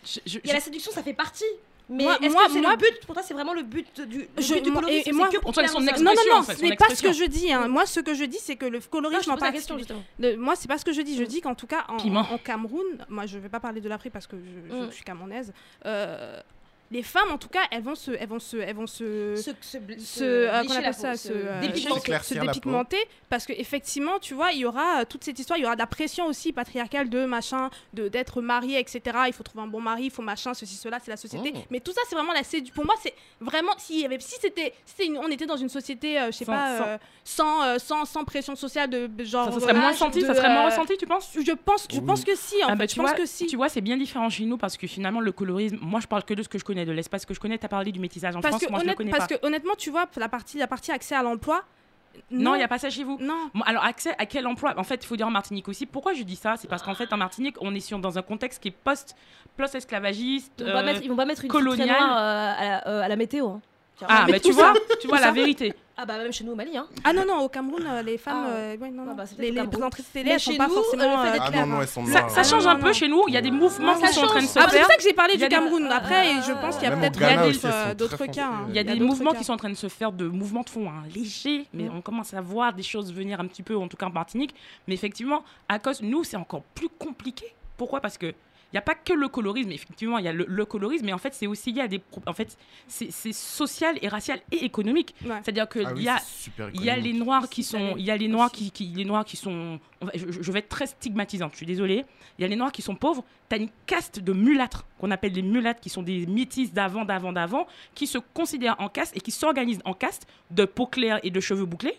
je- 0.05 0.21
je- 0.27 0.39
il 0.43 0.47
y 0.47 0.51
a 0.51 0.55
la 0.55 0.61
séduction, 0.61 0.91
ça 0.93 1.03
fait 1.03 1.13
partie. 1.15 1.45
Mais 1.91 2.05
Moi- 2.05 2.19
est-ce 2.21 2.35
que 2.35 2.53
c'est 2.53 2.61
moi- 2.61 2.73
le 2.73 2.77
but? 2.77 3.07
Pour 3.07 3.15
toi, 3.15 3.23
c'est 3.23 3.33
vraiment 3.33 3.55
le 3.55 3.63
but 3.63 4.01
du, 4.03 4.19
le 4.37 4.43
Je- 4.43 4.55
but 4.55 4.63
du 4.63 4.71
colorisme 4.73 5.09
et- 5.09 5.09
et 5.09 5.13
moi- 5.13 5.29
que 5.29 5.37
son 5.69 5.81
Non, 5.81 5.87
non, 6.03 6.13
non, 6.31 6.37
en 6.37 6.43
fait, 6.43 6.55
ce 6.57 6.63
n'est 6.63 6.77
pas 6.77 6.95
ce 6.95 7.03
que 7.03 7.13
je 7.15 7.25
dis. 7.25 7.51
hein. 7.51 7.67
Moi, 7.69 7.87
ce 7.87 8.01
que 8.01 8.13
je 8.13 8.25
dis, 8.25 8.37
c'est 8.39 8.57
que 8.57 8.67
le 8.67 8.77
Non, 8.79 8.85
je 8.85 8.89
colorisme 8.89 9.31
en 9.31 9.37
question 9.37 9.79
justement. 9.79 10.03
Le- 10.19 10.37
moi, 10.37 10.55
c'est 10.55 10.69
pas 10.69 10.77
ce 10.77 10.85
que 10.85 10.93
je 10.93 11.01
dis. 11.01 11.17
Je 11.17 11.23
Mm. 11.23 11.27
dis 11.27 11.41
qu'en 11.41 11.55
tout 11.55 11.67
cas, 11.67 11.85
en, 11.89 11.97
Cameroun, 12.39 12.85
moi, 13.09 13.25
je 13.25 13.39
vais 13.39 13.49
pas 13.49 13.61
parler 13.61 13.81
de 13.81 13.89
l'Afrique 13.89 14.13
parce 14.13 14.27
que 14.27 14.37
je, 14.37 14.71
je 14.71 14.83
Mm. 14.85 14.93
suis 14.93 15.03
camerounaise. 15.05 15.53
euh, 15.87 16.41
les 16.91 17.03
femmes, 17.03 17.31
en 17.31 17.39
tout 17.39 17.49
cas, 17.49 17.61
elles 17.71 17.83
vont 17.83 17.95
se, 17.95 18.11
elles 18.13 18.29
vont 18.29 18.39
se, 18.39 18.57
elles 18.57 18.75
vont 18.75 18.87
se, 18.87 19.35
Se, 19.37 19.51
se, 19.61 19.79
se, 19.99 20.25
euh, 20.25 20.53
appelle 20.53 20.95
ça, 20.95 21.17
se 21.17 21.29
se, 21.29 21.33
euh, 21.35 21.61
dépigmenter. 21.61 22.97
Se 22.97 23.05
parce 23.29 23.45
que 23.47 23.53
effectivement 23.53 24.19
tu 24.21 24.35
vois 24.35 24.53
il 24.53 24.61
y 24.61 24.65
aura 24.65 25.01
euh, 25.01 25.05
toute 25.05 25.23
cette 25.25 25.39
histoire 25.39 25.59
il 25.59 25.63
y 25.63 25.65
aura 25.67 25.75
de 25.75 25.81
la 25.81 25.87
pression 25.87 26.27
aussi 26.27 26.53
patriarcale 26.53 27.09
de 27.11 27.25
machin 27.27 27.69
de 27.93 28.09
d'être 28.09 28.41
marié 28.41 28.79
etc 28.79 29.01
il 29.27 29.33
faut 29.35 29.43
trouver 29.43 29.65
un 29.65 29.67
bon 29.67 29.81
mari 29.81 30.05
il 30.05 30.11
faut 30.11 30.23
machin 30.23 30.55
ceci 30.55 30.77
cela 30.77 30.99
c'est 31.03 31.11
la 31.11 31.17
société 31.17 31.53
Oh. 31.55 31.59
mais 31.71 31.81
tout 31.81 31.93
ça 31.93 32.01
c'est 32.09 32.15
vraiment 32.15 32.33
la 32.33 32.43
sédu 32.43 32.73
pour 32.73 32.85
moi 32.85 32.95
c'est 33.03 33.15
vraiment 33.41 33.73
s'il 33.79 34.01
y 34.01 34.05
avait 34.05 34.19
si 34.19 34.37
c'était 34.41 34.73
si 34.87 34.95
c'était 34.97 35.07
une- 35.07 35.19
on 35.19 35.29
était 35.31 35.47
dans 35.47 35.57
une 35.57 35.69
société 35.69 36.19
euh, 36.19 36.27
je 36.27 36.39
sais 36.39 36.45
pas 36.47 36.79
sans- 36.79 36.85
euh, 36.87 36.97
sans 37.25 37.63
euh, 37.65 37.79
sans 37.79 38.05
sans 38.07 38.25
pression 38.25 38.57
sociale 38.57 38.89
de 38.91 39.25
genre 39.25 39.47
Ça, 39.47 39.53
ça 39.53 39.61
serait 39.61 39.75
moins 39.75 39.93
senti, 39.93 40.23
ça 40.23 40.35
serait 40.35 40.49
moins 40.53 40.63
euh, 40.63 40.67
ressenti, 40.71 40.97
tu 40.97 41.07
penses? 41.07 41.31
je 41.35 41.53
pense 41.53 41.87
je 41.93 41.99
Oui. 42.01 42.07
pense 42.07 42.25
que 42.25 42.35
si 42.35 42.57
en 42.65 42.69
Ah 42.69 42.71
fait 42.73 42.77
bah, 42.77 42.85
je 42.87 42.93
tu 42.95 43.01
pense 43.01 43.09
vois, 43.11 43.17
que 43.19 43.27
si 43.27 43.47
tu 43.47 43.57
vois, 43.57 43.69
c'est 43.69 43.81
bien 43.83 43.97
différent 43.97 44.31
chez 44.31 44.45
nous 44.45 44.57
parce 44.57 44.77
que 44.77 44.87
finalement 44.87 45.21
le 45.21 45.33
colorisme, 45.33 45.79
moi 45.81 46.01
je 46.01 46.07
parle 46.07 46.25
que 46.25 46.35
de 46.35 46.43
ce 46.43 46.49
que 46.49 46.59
je 46.59 46.65
connais, 46.65 46.78
de 46.85 46.93
l'espace 46.93 47.25
que 47.27 47.35
je 47.35 47.41
connais. 47.41 47.59
T'as 47.59 47.69
parlé 47.69 47.93
du 47.93 48.01
métissage 48.01 48.35
en 48.37 48.41
parce 48.41 48.57
France, 48.57 48.65
que, 48.67 48.71
moi 48.71 48.81
je 48.81 48.85
le 48.85 48.89
honnête- 48.91 48.97
connais 48.99 49.11
parce 49.11 49.27
pas. 49.27 49.37
que 49.39 49.47
honnêtement 49.47 49.75
tu 49.79 49.91
vois 49.91 50.07
la 50.17 50.29
partie 50.29 50.59
la 50.59 50.67
partie 50.67 50.93
accès 50.93 51.15
à 51.15 51.23
l'emploi 51.23 51.63
Non, 52.31 52.55
il 52.57 52.61
y 52.61 52.65
a 52.65 52.69
pas 52.69 52.79
ça 52.79 52.91
chez 52.91 53.05
vous. 53.05 53.17
non 53.21 53.51
Bon, 53.55 53.61
alors 53.63 53.85
accès 53.85 54.15
à 54.19 54.27
quel 54.27 54.47
emploi? 54.47 54.75
En 54.77 54.83
fait, 54.85 55.03
il 55.03 55.07
faut 55.07 55.17
dire 55.17 55.27
en 55.27 55.31
Martinique 55.31 55.69
aussi. 55.69 55.87
Pourquoi 55.87 56.15
je 56.15 56.23
dis 56.23 56.37
ça? 56.37 56.57
C'est 56.57 56.69
parce 56.69 56.83
qu'en 56.83 56.95
fait 56.95 57.13
en 57.13 57.17
Martinique, 57.17 57.57
on 57.61 57.75
est 57.75 57.81
sur, 57.81 57.99
dans 57.99 58.19
un 58.19 58.23
contexte 58.23 58.61
qui 58.63 58.69
est 58.69 58.73
post 58.73 59.15
post 59.57 59.75
esclavagiste. 59.75 60.53
Ils 60.59 60.67
vont, 60.67 60.73
pas 60.73 60.83
mettre, 60.83 61.03
ils 61.03 61.09
vont 61.11 61.17
pas 61.17 61.25
mettre 61.27 61.45
une 61.45 61.51
colonial. 61.51 61.91
à, 61.91 61.95
la, 62.05 62.89
euh, 62.89 63.03
à 63.03 63.09
la 63.09 63.17
météo. 63.17 63.49
hein. 63.49 63.61
Ah, 64.09 64.25
mais 64.27 64.33
bah 64.33 64.41
tu 64.41 64.53
vois, 64.53 64.75
tu 65.01 65.09
vois 65.09 65.21
la 65.21 65.33
vérité. 65.33 65.75
Ah 66.01 66.07
bah 66.07 66.17
même 66.17 66.33
chez 66.33 66.45
nous 66.45 66.53
au 66.53 66.55
Mali. 66.55 66.77
Hein. 66.77 66.87
ah 67.03 67.13
non 67.13 67.25
non 67.27 67.41
au 67.41 67.49
Cameroun 67.49 67.85
euh, 67.85 68.03
les 68.03 68.19
femmes 68.19 68.45
Ah. 68.47 68.51
euh, 68.53 68.77
ouais, 68.77 68.89
non, 68.91 69.03
non. 69.05 69.11
Ah 69.13 69.15
bah, 69.15 69.25
c'est 69.27 69.37
les, 69.41 69.51
les 69.51 69.65
présentatrices 69.65 70.13
télé 70.13 70.31
elles 70.31 70.39
sont 70.39 70.55
pas 70.57 70.69
nous, 70.69 70.75
forcément 70.75 71.23
euh, 71.25 71.27
euh, 71.27 71.39
Ah 71.41 71.51
non, 71.51 71.67
non, 71.67 71.81
elles 71.83 71.89
sont 71.89 72.07
Ça, 72.07 72.27
Ah, 72.37 72.45
change 72.45 72.69
un 72.69 72.75
non. 72.77 72.85
peu 72.85 72.93
chez 72.93 73.09
nous. 73.09 73.25
Il 73.27 73.35
y 73.35 73.37
a 73.37 73.41
des 73.41 73.51
mouvements 73.51 73.97
Ça 73.97 74.07
qui 74.07 74.15
sont 74.15 74.21
en 74.23 74.27
train 74.29 74.37
de 74.37 74.41
change. 74.47 74.51
se 74.55 74.59
Ah, 74.61 74.67
c'est 74.69 74.77
faire. 74.77 74.83
pour 74.85 74.91
ça 74.93 74.97
que 74.97 75.03
j'ai 75.03 75.13
parlé 75.13 75.33
du 75.35 75.41
des- 75.41 75.49
Cameroun. 75.49 75.89
Après, 75.91 76.27
je 76.47 76.53
pense 76.53 76.77
qu'il 76.77 76.89
y 76.89 76.93
a 76.93 76.97
peut-être 76.97 77.19
d'autres, 77.97 78.23
euh, 78.23 78.27
cas. 78.29 78.47
hein. 78.47 78.67
Il 78.69 78.77
y 78.77 78.79
a 78.79 78.85
des 78.85 79.01
mouvements 79.01 79.33
qui 79.33 79.43
sont 79.43 79.55
en 79.55 79.57
train 79.57 79.71
de 79.71 79.75
se 79.75 79.89
faire 79.89 80.13
de 80.13 80.29
mouvements 80.29 80.63
de 80.63 80.71
fond 80.71 80.89
hein, 80.89 81.03
légers, 81.13 81.67
mais 81.75 81.85
Mm. 81.89 81.97
on 81.97 82.01
commence 82.01 82.33
à 82.33 82.41
voir 82.41 82.73
des 82.73 82.85
choses 82.85 83.13
venir 83.13 83.41
un 83.41 83.47
petit 83.47 83.65
peu, 83.65 83.77
en 83.77 83.89
tout 83.89 83.97
cas 83.97 84.07
en 84.07 84.11
Martinique. 84.11 84.55
Mais 84.87 84.95
effectivement, 84.95 85.43
à 85.69 85.81
cause, 85.81 86.01
nous, 86.01 86.23
c'est 86.23 86.37
encore 86.37 86.63
plus 86.77 86.89
compliqué. 86.97 87.47
Pourquoi? 87.77 88.01
Parce 88.01 88.19
que 88.19 88.33
il 88.71 88.75
n'y 88.75 88.79
a 88.79 88.83
pas 88.83 88.95
que 88.95 89.15
le 89.15 89.29
colorisme, 89.29 89.71
effectivement, 89.73 90.19
il 90.19 90.25
y 90.27 90.29
a 90.29 90.33
le, 90.33 90.45
le 90.47 90.65
colorisme, 90.67 91.07
mais 91.07 91.15
en 91.15 91.19
fait, 91.19 91.33
c'est 91.33 91.47
aussi 91.47 91.73
lié 91.73 91.81
à 91.81 91.89
des. 91.89 92.03
En 92.27 92.35
fait, 92.35 92.57
c'est 92.87 93.33
social 93.33 93.99
et 94.03 94.09
racial 94.09 94.41
et 94.53 94.65
économique. 94.65 95.15
Ouais. 95.25 95.37
C'est-à-dire 95.43 95.69
qu'il 95.69 95.87
Ah 95.87 95.93
oui, 95.95 96.03
y 96.03 96.09
a. 96.09 96.19
y 96.75 96.91
a 96.91 96.97
les 96.97 97.13
noirs 97.15 97.49
qui 97.49 97.63
sont, 97.63 97.95
il 97.97 98.05
y 98.05 98.11
a 98.11 98.17
les 98.17 98.29
noirs 98.29 98.53
qui, 98.53 98.71
qui- 98.71 98.89
les 98.95 99.05
noirs 99.07 99.25
qui 99.25 99.37
sont, 99.39 99.81
je, 100.15 100.27
je 100.31 100.53
vais 100.53 100.59
être 100.59 100.69
très 100.69 100.87
stigmatisante, 100.87 101.53
je 101.53 101.57
suis 101.59 101.67
désolée. 101.67 102.05
Il 102.39 102.43
y 102.43 102.45
a 102.45 102.49
les 102.49 102.57
noirs 102.57 102.71
qui 102.73 102.83
sont 102.83 102.95
pauvres. 102.95 103.25
T'as 103.49 103.57
une 103.59 103.71
caste 103.87 104.21
de 104.21 104.33
mulâtres 104.35 104.85
qu'on 104.99 105.11
appelle 105.11 105.33
les 105.33 105.41
mulâtres, 105.43 105.81
qui 105.81 105.89
sont 105.89 106.03
des 106.03 106.27
métis 106.27 106.71
d'avant, 106.73 107.07
d'avant, 107.07 107.33
d'avant, 107.33 107.67
qui 107.95 108.07
se 108.07 108.19
considèrent 108.19 108.77
en 108.81 108.91
caste 108.91 109.17
et 109.17 109.21
qui 109.21 109.31
s'organisent 109.31 109.81
en 109.87 109.95
caste 109.95 110.27
de 110.51 110.67
peau 110.67 110.87
claire 110.87 111.19
et 111.23 111.31
de 111.31 111.41
cheveux 111.41 111.65
bouclés. 111.65 111.99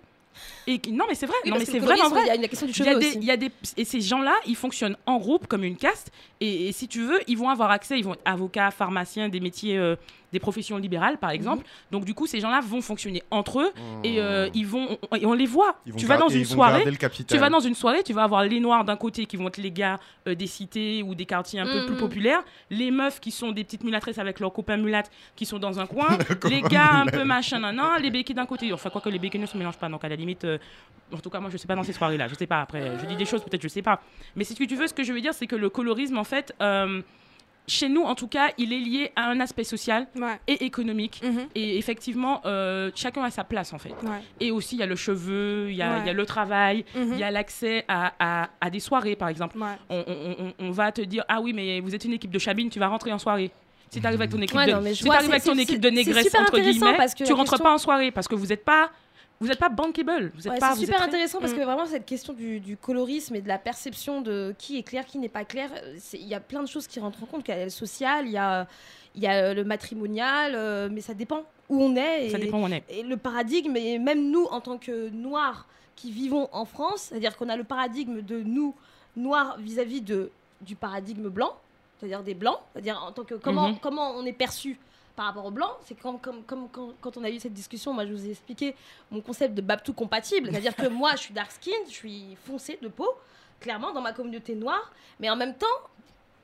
Et 0.68 0.80
non 0.92 1.06
mais 1.08 1.16
c'est 1.16 1.26
vrai, 1.26 1.36
Oui, 1.44 1.50
non 1.52 1.58
mais 1.58 1.66
parce 1.66 1.72
que 1.74 1.80
c'est 1.80 1.86
vraiment 1.86 2.10
vrai. 2.10 2.22
Il 2.24 2.28
y 2.28 2.32
a 2.32 2.36
une 2.36 2.48
question 2.48 2.68
du 2.68 2.74
Il 2.74 2.78
y, 2.78 2.82
a 2.82 2.86
cheveu 2.92 3.00
des, 3.00 3.08
aussi. 3.08 3.20
y 3.20 3.32
a 3.32 3.38
des 3.38 3.52
et 3.78 3.86
ces 3.86 4.02
gens-là, 4.02 4.36
ils 4.46 4.56
fonctionnent 4.56 4.96
en 5.06 5.18
groupe 5.18 5.48
comme 5.48 5.64
une 5.64 5.78
caste 5.78 6.12
et, 6.40 6.70
et 6.70 6.72
si 6.72 6.88
tu 6.88 7.02
veux, 7.02 7.20
ils 7.28 7.38
vont 7.38 7.50
avoir 7.50 7.72
accès, 7.72 7.98
ils 8.00 8.04
vont 8.06 8.14
être 8.14 8.22
avocats, 8.26 8.72
pharmaciens, 8.72 9.30
des 9.30 9.40
métiers, 9.40 9.78
euh, 9.78 9.96
des 10.32 10.40
professions 10.40 10.78
libérales 10.78 11.18
par 11.18 11.32
exemple. 11.32 11.66
Donc 11.92 12.06
du 12.06 12.14
coup, 12.14 12.28
ces 12.28 12.40
gens-là 12.40 12.62
vont 12.62 12.82
fonctionner 12.82 13.24
entre 13.32 13.62
eux 13.62 13.72
et 14.04 14.20
euh, 14.20 14.50
ils 14.54 14.66
vont 14.68 14.98
on, 15.12 15.16
et 15.16 15.26
on 15.26 15.34
les 15.34 15.46
voit. 15.46 15.76
Ils 15.86 15.96
Tu 15.96 16.06
vas 16.06 16.18
dans 16.18 16.30
une 16.30 16.46
soirée, 16.46 16.84
tu 17.28 17.38
vas 17.38 17.50
dans 17.50 17.60
une 17.60 17.76
soirée, 17.76 18.04
tu 18.04 18.14
vas 18.14 18.24
avoir 18.24 18.44
les 18.44 18.60
noirs 18.60 18.84
d'un 18.86 18.96
côté 18.96 19.26
qui 19.26 19.38
vont 19.38 19.48
être 19.48 19.58
les 19.58 19.72
gars 19.72 20.00
euh, 20.28 20.36
des 20.36 20.48
cités 20.48 21.04
ou 21.04 21.16
des 21.16 21.26
quartiers 21.26 21.60
un 21.60 21.66
peu 21.66 21.80
Mhm. 21.82 21.86
plus 21.88 21.98
populaires, 21.98 22.44
les 22.70 22.92
meufs 22.92 23.20
qui 23.20 23.32
sont 23.32 23.52
des 23.52 23.64
petites 23.64 23.84
mulâtresses 23.84 24.18
avec 24.20 24.40
leurs 24.40 24.54
copains 24.54 24.78
mulâtres 24.78 25.10
qui 25.36 25.46
sont 25.46 25.60
dans 25.60 25.80
un 25.80 25.86
coin, 25.94 26.18
les 26.50 26.62
gars 26.62 26.92
un 26.94 27.06
peu 27.06 27.24
machin 27.24 27.60
nan, 27.60 27.80
les 28.02 28.12
béquilles 28.12 28.36
d'un 28.36 28.46
côté. 28.46 28.72
Enfin 28.74 28.90
quoi 28.90 29.02
que 29.02 29.10
les 29.10 29.20
béquilles 29.20 29.42
ne 29.42 29.46
se 29.46 29.58
mélangent 29.58 29.78
pas 29.78 29.90
donc 29.90 30.04
à 30.04 30.10
la 30.10 30.16
limite 30.16 30.44
euh, 30.46 30.58
en 31.14 31.18
tout 31.18 31.30
cas 31.30 31.40
moi 31.40 31.50
je 31.52 31.58
sais 31.58 31.68
pas 31.68 31.76
dans 31.76 31.84
ces 31.84 31.94
soirées 31.94 32.18
là, 32.18 32.28
je 32.28 32.36
sais 32.36 32.46
pas 32.48 32.62
après 32.62 32.98
je 33.02 33.06
dis 33.08 33.16
des 33.16 33.26
choses 33.26 33.42
peut-être 33.44 33.62
je 33.64 33.68
sais 33.68 33.82
pas. 33.82 34.02
Mais 34.36 34.44
si 34.44 34.54
ce 34.54 34.60
que 34.60 34.66
tu 34.66 34.76
veux 34.76 34.88
ce 34.88 34.94
que 34.94 35.04
je 35.04 35.12
veux 35.12 35.22
dire 35.22 35.34
c'est 35.34 35.48
que 35.48 35.56
le 35.56 35.70
colorisme 35.70 36.18
en 36.18 36.24
fait 36.24 36.54
euh, 36.62 37.02
chez 37.70 37.88
nous 37.88 38.02
en 38.02 38.16
tout 38.16 38.28
cas, 38.28 38.50
il 38.58 38.74
est 38.74 38.80
lié 38.80 39.12
à 39.16 39.30
un 39.30 39.40
aspect 39.40 39.64
social 39.64 40.08
Ouais. 40.16 40.40
et 40.48 40.66
économique 40.66 41.22
Mhm. 41.24 41.48
et 41.56 41.78
effectivement 41.78 42.42
euh, 42.46 42.92
chacun 42.96 43.24
a 43.24 43.30
sa 43.32 43.44
place 43.44 43.72
en 43.74 43.78
fait. 43.78 43.90
Ouais. 44.04 44.22
Et 44.40 44.52
aussi 44.52 44.76
il 44.76 44.80
y 44.80 44.84
a 44.84 44.88
le 44.88 44.96
cheveu, 44.96 45.68
il 45.70 45.76
y 45.78 45.82
a, 45.82 45.92
Ouais. 45.94 46.00
il 46.02 46.08
y 46.08 46.10
a 46.10 46.14
le 46.14 46.26
travail, 46.26 46.84
Mhm. 46.96 47.10
il 47.14 47.20
y 47.20 47.24
a 47.24 47.32
l'accès 47.32 47.86
à, 47.88 48.14
à- 48.20 48.50
à 48.60 48.70
des 48.70 48.80
soirées, 48.80 49.16
par 49.16 49.30
exemple. 49.30 49.58
Ouais. 49.58 49.68
On, 49.90 50.04
on- 50.08 50.46
on- 50.46 50.54
on 50.68 50.72
va 50.72 50.92
te 50.92 51.02
dire 51.02 51.24
Ah 51.28 51.40
oui, 51.42 51.54
mais 51.54 51.80
vous 51.80 51.94
êtes 51.96 52.04
une 52.06 52.14
équipe 52.14 52.32
de 52.32 52.40
chabine, 52.40 52.70
tu 52.70 52.80
vas 52.80 52.88
rentrer 52.88 53.12
en 53.14 53.20
soirée. 53.20 53.52
Si 53.92 54.00
tu 54.00 54.06
arrives 54.06 54.20
avec 54.22 54.32
ton 54.32 54.42
équipe 54.42 54.56
Ouais, 54.56 54.68
de, 54.72 54.94
si 54.94 55.04
vois, 55.04 55.16
avec 55.16 55.44
ton 55.44 55.56
c'est- 55.56 55.62
équipe 55.64 55.80
de 55.80 55.90
entre 55.90 56.60
guillemets, 56.60 56.96
parce 56.98 57.16
que 57.16 57.24
tu 57.24 57.34
rentres 57.34 57.50
question- 57.52 57.66
pas 57.66 57.74
en 57.74 57.78
soirée 57.80 58.12
parce 58.12 58.28
que 58.28 58.36
vous 58.36 58.46
n'êtes 58.48 58.64
pas 58.64 58.92
Vous 59.42 59.48
n'êtes 59.48 59.60
pas 59.60 59.70
bankable. 59.70 60.32
Vous 60.36 60.48
êtes 60.48 60.54
Ouais, 60.54 60.60
pas. 60.60 60.74
c'est 60.74 60.82
super 60.82 61.02
êtes 61.02 61.08
intéressant 61.08 61.40
parce 61.40 61.54
Mm. 61.54 61.58
que 61.58 61.62
vraiment 61.64 61.86
cette 61.86 62.06
question 62.06 62.34
du, 62.34 62.60
du 62.60 62.76
colorisme 62.76 63.36
et 63.36 63.42
de 63.42 63.48
la 63.48 63.58
perception 63.58 64.22
de 64.22 64.54
qui 64.58 64.78
est 64.78 64.84
clair, 64.84 65.06
qui 65.06 65.18
n'est 65.18 65.30
pas 65.30 65.46
clair, 65.46 65.70
euh, 65.84 65.98
il 66.14 66.28
y 66.28 66.36
a 66.36 66.42
plein 66.42 66.62
de 66.62 66.68
choses 66.68 66.88
qui 66.88 67.00
rentrent 67.00 67.24
en 67.24 67.26
compte. 67.26 67.48
Il 67.48 67.52
y 67.52 67.54
a 67.54 67.64
le 67.64 67.70
social, 67.70 68.26
il 68.26 68.32
y 68.34 68.38
a, 68.38 68.68
il 69.16 69.22
y 69.24 69.28
a 69.28 69.36
euh, 69.50 69.54
le 69.54 69.64
matrimonial, 69.64 70.54
euh, 70.56 70.90
mais 70.92 71.00
ça 71.02 71.14
dépend 71.14 71.44
où 71.70 71.82
on 71.82 71.96
est. 71.96 72.26
Et, 72.26 72.30
Ça 72.32 72.38
dépend 72.38 72.60
où 72.60 72.66
on 72.66 72.72
est. 72.72 72.84
et 72.90 73.04
le 73.04 73.16
paradigme, 73.16 73.78
et 73.78 73.98
même 73.98 74.30
nous 74.30 74.44
en 74.46 74.60
tant 74.60 74.78
que 74.78 75.10
noirs 75.10 75.66
qui 75.96 76.12
vivons 76.12 76.50
en 76.52 76.66
France, 76.66 77.04
c'est-à-dire 77.10 77.38
qu'on 77.38 77.48
a 77.50 77.56
le 77.56 77.64
paradigme 77.64 78.22
de 78.22 78.42
nous, 78.42 78.76
noirs, 79.16 79.56
vis-à-vis 79.60 80.02
de, 80.02 80.32
du 80.62 80.76
paradigme 80.76 81.30
blanc, 81.30 81.54
c'est-à-dire 81.98 82.24
des 82.24 82.34
blancs, 82.34 82.60
c'est-à-dire 82.74 83.02
en 83.06 83.12
tant 83.14 83.24
que 83.24 83.36
comment, 83.36 83.70
Mhm. 83.70 83.80
comment 83.80 84.12
on 84.18 84.26
est 84.26 84.34
perçu 84.34 84.78
par 85.20 85.26
rapport 85.26 85.44
aux 85.44 85.52
blancs, 85.52 85.76
c'est 85.84 86.00
comme, 86.00 86.18
comme, 86.18 86.44
comme 86.44 86.70
quand, 86.70 86.94
quand 87.02 87.18
on 87.18 87.26
a 87.26 87.30
eu 87.30 87.40
cette 87.42 87.52
discussion, 87.54 87.92
moi 87.92 88.06
je 88.06 88.14
vous 88.14 88.26
ai 88.26 88.30
expliqué 88.32 88.74
mon 89.12 89.20
concept 89.20 89.54
de 89.54 89.60
Babtou 89.62 89.92
compatible, 89.92 90.48
c'est-à-dire 90.50 90.74
que 90.74 90.88
moi 90.88 91.12
je 91.18 91.24
suis 91.24 91.34
dark 91.34 91.52
skin, 91.52 91.76
je 91.90 91.94
suis 91.94 92.38
foncé 92.46 92.80
de 92.82 92.88
peau, 92.88 93.10
clairement 93.60 93.92
dans 93.92 94.00
ma 94.00 94.14
communauté 94.14 94.56
noire, 94.56 94.94
mais 95.20 95.30
en 95.30 95.36
même 95.36 95.56
temps, 95.56 95.68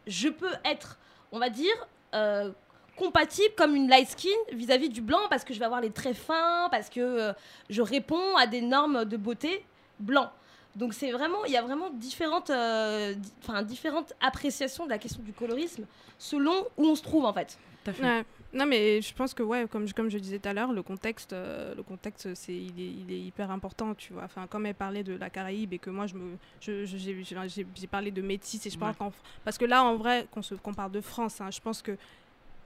je 0.08 0.28
peux 0.28 0.52
être, 0.66 1.00
on 1.32 1.40
va 1.40 1.50
dire, 1.50 1.74
euh, 2.16 2.52
compatible 2.98 3.56
comme 3.56 3.78
une 3.78 3.88
light 3.88 4.10
skin 4.10 4.28
vis-à-vis 4.52 4.90
du 4.90 5.00
blanc 5.00 5.22
parce 5.30 5.46
que 5.46 5.54
je 5.54 5.60
vais 5.60 5.66
avoir 5.66 5.80
les 5.80 5.92
traits 5.92 6.18
fins, 6.18 6.68
parce 6.70 6.90
que 6.90 7.00
euh, 7.00 7.34
je 7.70 7.82
réponds 7.82 8.36
à 8.36 8.46
des 8.46 8.62
normes 8.62 9.06
de 9.06 9.16
beauté 9.16 9.66
blanc. 10.00 10.30
Donc 10.76 10.94
c'est 10.94 11.12
vraiment, 11.14 11.46
il 11.46 11.54
y 11.54 11.58
a 11.58 11.62
vraiment 11.62 11.92
différentes, 11.92 12.50
euh, 12.50 13.14
di- 13.14 13.32
différentes 13.64 14.12
appréciations 14.20 14.84
de 14.84 14.90
la 14.90 14.98
question 14.98 15.22
du 15.24 15.32
colorisme 15.32 15.86
selon 16.18 16.68
où 16.76 16.86
on 16.86 16.96
se 16.96 17.04
trouve 17.04 17.24
en 17.24 17.32
fait. 17.32 17.58
Tout 17.86 17.92
à 17.92 17.94
fait. 17.94 18.04
Ouais. 18.04 18.26
Non, 18.56 18.66
mais 18.66 19.02
je 19.02 19.14
pense 19.14 19.34
que, 19.34 19.44
ouais, 19.44 19.68
comme, 19.70 19.86
je- 19.86 19.94
comme 19.94 20.10
je 20.10 20.18
disais 20.18 20.40
tout 20.40 20.48
à 20.48 20.54
l'heure, 20.54 20.72
le 20.72 20.82
contexte, 20.82 21.34
euh, 21.34 21.76
le 21.76 21.84
contexte 21.84 22.34
c'est, 22.36 22.54
il, 22.56 22.80
est, 22.80 22.92
il 23.06 23.12
est 23.12 23.20
hyper 23.20 23.52
important, 23.52 23.94
tu 23.94 24.14
vois. 24.14 24.24
Enfin, 24.24 24.48
comme 24.48 24.66
elle 24.66 24.74
parlait 24.76 25.04
de 25.04 25.14
la 25.16 25.30
Caraïbe 25.30 25.74
et 25.74 25.78
que 25.78 25.90
moi, 25.90 26.08
je 26.08 26.16
me, 26.16 26.38
je, 26.62 26.86
je- 26.86 26.98
j'ai, 26.98 27.22
j'ai- 27.24 27.36
j'ai- 27.50 27.68
j'ai 27.76 27.88
parlé 27.88 28.12
de 28.12 28.22
métis 28.22 28.66
et 28.66 28.70
je 28.70 28.78
parle 28.80 28.92
Ouais. 28.94 28.98
qu'en- 28.98 29.12
Parce 29.44 29.58
que 29.58 29.66
là, 29.66 29.84
en 29.84 29.96
vrai, 29.98 30.26
qu'on, 30.32 30.42
se, 30.42 30.56
qu'on 30.56 30.74
parle 30.74 30.92
de 30.94 31.02
France, 31.02 31.42
hein, 31.42 31.52
je 31.52 31.60
pense 31.60 31.82
que 31.82 31.98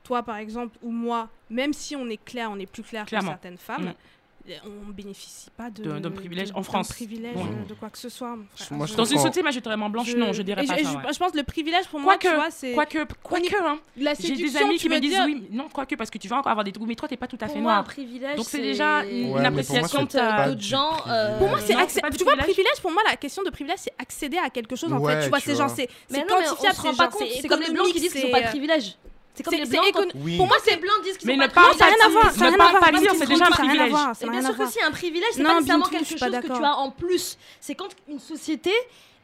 toi, 0.03 0.21
par 0.21 0.37
exemple, 0.37 0.77
ou 0.83 0.91
moi, 0.91 1.27
même 1.49 1.73
si 1.73 1.95
on 1.95 2.07
est 2.07 2.23
clair, 2.23 2.49
on 2.51 2.59
est 2.59 2.71
plus 2.71 2.83
clair 2.83 3.05
Clairement. 3.05 3.29
que 3.29 3.33
certaines 3.33 3.57
femmes, 3.57 3.85
Mm. 3.85 3.93
On 4.65 4.91
bénéficie 4.91 5.49
pas 5.55 5.69
d'un 5.69 6.11
privilège 6.11 6.51
de- 6.51 6.55
en 6.57 6.63
France. 6.63 6.89
privilège, 6.89 7.35
euh, 7.37 7.67
de 7.67 7.73
quoi 7.73 7.89
que 7.89 7.97
ce 7.97 8.09
soit. 8.09 8.37
frère. 8.55 8.67
Moi, 8.77 8.85
je 8.87 8.95
Dans 8.95 9.05
une 9.05 9.17
société 9.17 9.41
majoritairement 9.43 9.89
blanche, 9.89 10.13
non, 10.15 10.33
je 10.33 10.41
dirais 10.41 10.65
pas 10.65 10.75
ça. 10.75 10.77
je, 10.77 10.83
ouais. 10.83 11.13
je 11.13 11.17
pense 11.19 11.31
que 11.31 11.37
le 11.37 11.43
privilège 11.43 11.87
pour 11.87 11.99
moi, 11.99 12.13
Quoique, 12.17 12.27
tu 12.29 12.35
vois, 12.35 12.51
c'est 12.51 12.73
Quoique, 12.73 12.97
quoique, 13.23 13.55
hein. 13.63 13.79
la 13.97 14.13
J'ai 14.13 14.35
des 14.35 14.57
amis 14.57 14.75
tu 14.77 14.87
qui 14.87 14.89
me 14.89 14.99
disent 14.99 15.11
dire- 15.11 15.23
oui, 15.25 15.47
non, 15.51 15.67
quoique, 15.73 15.95
parce 15.95 16.09
que 16.09 16.17
tu 16.17 16.27
vas 16.27 16.37
encore 16.37 16.51
avoir 16.51 16.63
des 16.63 16.71
trous, 16.71 16.85
mais 16.85 16.95
toi, 16.95 17.07
t'es 17.07 17.17
pas 17.17 17.27
tout 17.27 17.37
à 17.41 17.45
Pour 17.45 17.55
fait 17.55 17.61
moi, 17.61 17.71
un 17.73 17.75
noir. 17.75 17.85
privilège, 17.85 18.35
Donc 18.37 18.45
c'est 18.45 18.61
déjà 18.61 19.03
une 19.05 19.33
Ouais, 19.33 19.45
appréciation 19.45 20.03
de 20.03 20.47
d'autres 20.49 20.61
gens. 20.61 20.91
euh, 21.07 21.37
Pour 21.37 21.49
moi, 21.49 21.59
c'est 21.59 21.67
tu 21.67 21.73
vois, 21.73 21.85
privilège. 22.09 22.37
privilège, 22.43 22.81
pour 22.81 22.91
moi, 22.91 23.01
la 23.07 23.15
question 23.15 23.43
de 23.43 23.49
privilège, 23.49 23.79
c'est 23.79 23.93
accéder 23.97 24.37
à 24.37 24.49
quelque 24.49 24.75
chose, 24.75 24.91
en 24.91 25.03
fait. 25.05 25.23
Tu 25.23 25.29
vois, 25.29 25.39
tu 25.39 25.45
c'est 25.45 25.55
genre, 25.55 25.69
c'est 25.69 25.87
Mais 26.09 26.19
c'est 26.19 26.19
non, 26.21 26.25
mais 26.39 26.45
on 26.45 26.49
quantifiable, 26.49 26.75
se 26.75 26.81
rend 26.81 26.91
c'est 26.91 26.97
pas 26.97 27.03
genre, 27.03 27.11
compte. 27.13 27.27
c'est 27.31 27.41
C'est 27.41 27.47
comme 27.47 27.61
les 27.61 27.71
blancs 27.71 27.87
qui 27.93 27.99
disent 27.99 28.13
qu'ils 28.13 28.25
n'ont 28.25 28.31
pas 28.31 28.41
de 28.41 28.47
privilège. 28.47 28.95
C'est 29.39 29.43
comme 29.43 29.53
les 29.53 29.91
blancs. 29.91 30.11
Oui. 30.15 30.37
Pour 30.37 30.47
moi, 30.47 30.57
c'est 30.65 30.77
blancs 30.77 31.01
disent 31.03 31.17
qu'ils 31.17 31.29
ne 31.29 31.47
pas 31.47 31.47
parle 31.47 31.75
ça 31.77 31.85
n'a 31.85 31.95
rien 31.95 32.05
à 32.05 32.09
voir, 32.09 32.25
Ne 32.25 32.31
ça 32.31 32.39
n'a 32.39 32.49
rien 32.49 32.53
à 32.55 32.57
parle 32.57 32.95
voir. 32.97 33.15
c'est 33.17 33.25
déjà 33.27 33.45
un 33.45 33.51
privilège. 33.51 33.91
bien 34.29 34.41
sûr 34.41 34.57
que 34.57 34.67
si 34.67 34.81
un 34.81 34.91
privilège, 34.91 35.29
c'est 35.33 35.43
pas 35.43 35.53
nécessairement 35.55 35.85
quelque 35.85 36.05
chose 36.09 36.19
que 36.19 36.47
tu 36.47 36.63
as 36.63 36.75
en 36.77 36.91
plus. 36.91 37.37
C'est 37.61 37.75
quand 37.75 37.89
une 38.09 38.19
société 38.19 38.71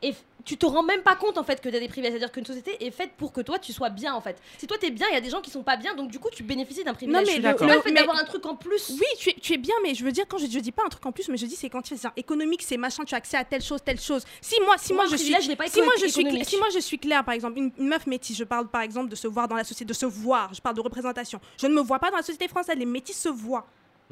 et 0.02 0.14
tu 0.44 0.58
te 0.58 0.66
rends 0.68 0.84
même 0.84 1.02
pas 1.02 1.16
compte 1.16 1.38
en 1.40 1.44
fait 1.44 1.60
que 1.60 1.70
tu 1.70 1.76
as 1.76 1.80
des 1.80 1.88
privilèges. 1.88 2.12
C'est-à-dire 2.12 2.32
qu'une 2.32 2.46
société 2.46 2.86
est 2.86 2.92
faite 2.92 3.12
pour 3.18 3.32
que 3.34 3.42
toi 3.42 3.58
tu 3.58 3.74
sois 3.74 3.90
bien 3.90 4.14
en 4.14 4.22
fait. 4.22 4.38
Si 4.60 4.68
toi 4.68 4.78
t'es 4.80 4.92
bien, 4.92 5.08
il 5.10 5.14
y 5.16 5.18
a 5.18 5.22
des 5.22 5.30
gens 5.32 5.42
qui 5.42 5.50
sont 5.50 5.64
pas 5.64 5.76
bien, 5.78 5.96
donc 5.96 6.12
du 6.12 6.20
coup 6.20 6.30
tu 6.32 6.44
bénéficies 6.44 6.84
d'un 6.84 6.94
privilège. 6.94 7.22
mais 7.22 7.26
Je 7.28 7.32
suis 7.32 7.42
le- 7.42 7.82
fait 7.82 7.92
mais- 7.92 8.00
d'avoir 8.02 8.18
un 8.18 8.26
truc 8.26 8.46
en 8.46 8.56
plus. 8.56 8.90
Oui, 8.92 9.06
tu 9.18 9.30
es, 9.32 9.34
tu 9.34 9.54
es 9.54 9.58
bien, 9.58 9.74
mais 9.82 9.96
je 9.96 10.04
veux 10.04 10.12
dire, 10.12 10.26
quand 10.28 10.38
je, 10.38 10.46
je 10.46 10.60
dis 10.60 10.72
pas 10.72 10.84
un 10.86 10.90
truc 10.90 11.04
en 11.06 11.12
plus, 11.12 11.28
mais 11.30 11.38
je 11.38 11.46
dis 11.48 11.56
c'est 11.56 11.70
quand 11.70 11.82
tu 11.82 11.96
fais 11.98 12.08
économique, 12.18 12.62
c'est 12.62 12.78
machin, 12.78 13.04
tu 13.06 13.16
as 13.16 13.18
accès 13.18 13.38
à 13.38 13.44
telle 13.46 13.64
chose, 13.64 13.80
telle 13.84 14.00
chose. 14.00 14.24
Si 14.42 14.56
moi, 14.66 14.76
si 14.78 14.94
moi 14.94 15.06
moi, 15.06 15.12
je 15.12 15.18
suis, 15.18 15.32
pas 15.56 15.68
si 15.68 15.82
moi 15.82 15.94
je 16.00 16.06
suis, 16.08 16.22
cla- 16.24 16.28
économique. 16.28 16.48
si 16.50 16.58
moi 16.58 16.68
je 16.74 16.80
suis 16.80 17.00
claire, 17.00 17.24
par 17.26 17.34
exemple, 17.34 17.58
une, 17.58 17.72
une 17.80 17.88
meuf 17.88 18.06
métisse, 18.06 18.38
je 18.38 18.44
parle 18.44 18.68
par 18.68 18.82
exemple 18.82 19.10
de 19.10 19.16
se 19.16 19.28
voir 19.28 19.48
dans 19.48 19.56
la 19.56 19.64
société, 19.64 19.86
de 19.86 19.94
se 19.94 20.06
voir, 20.06 20.54
je 20.54 20.62
parle 20.62 20.76
de 20.76 20.82
représentation. 20.82 21.40
Je 21.60 21.66
ne 21.68 21.74
me 21.74 21.82
vois 21.82 21.98
pas 22.00 22.12
dans 22.12 22.18
la 22.18 22.24
société 22.24 22.48
française, 22.48 22.76
les 22.78 22.86
métis 22.86 23.18
se 23.20 23.30
voient. 23.30 23.66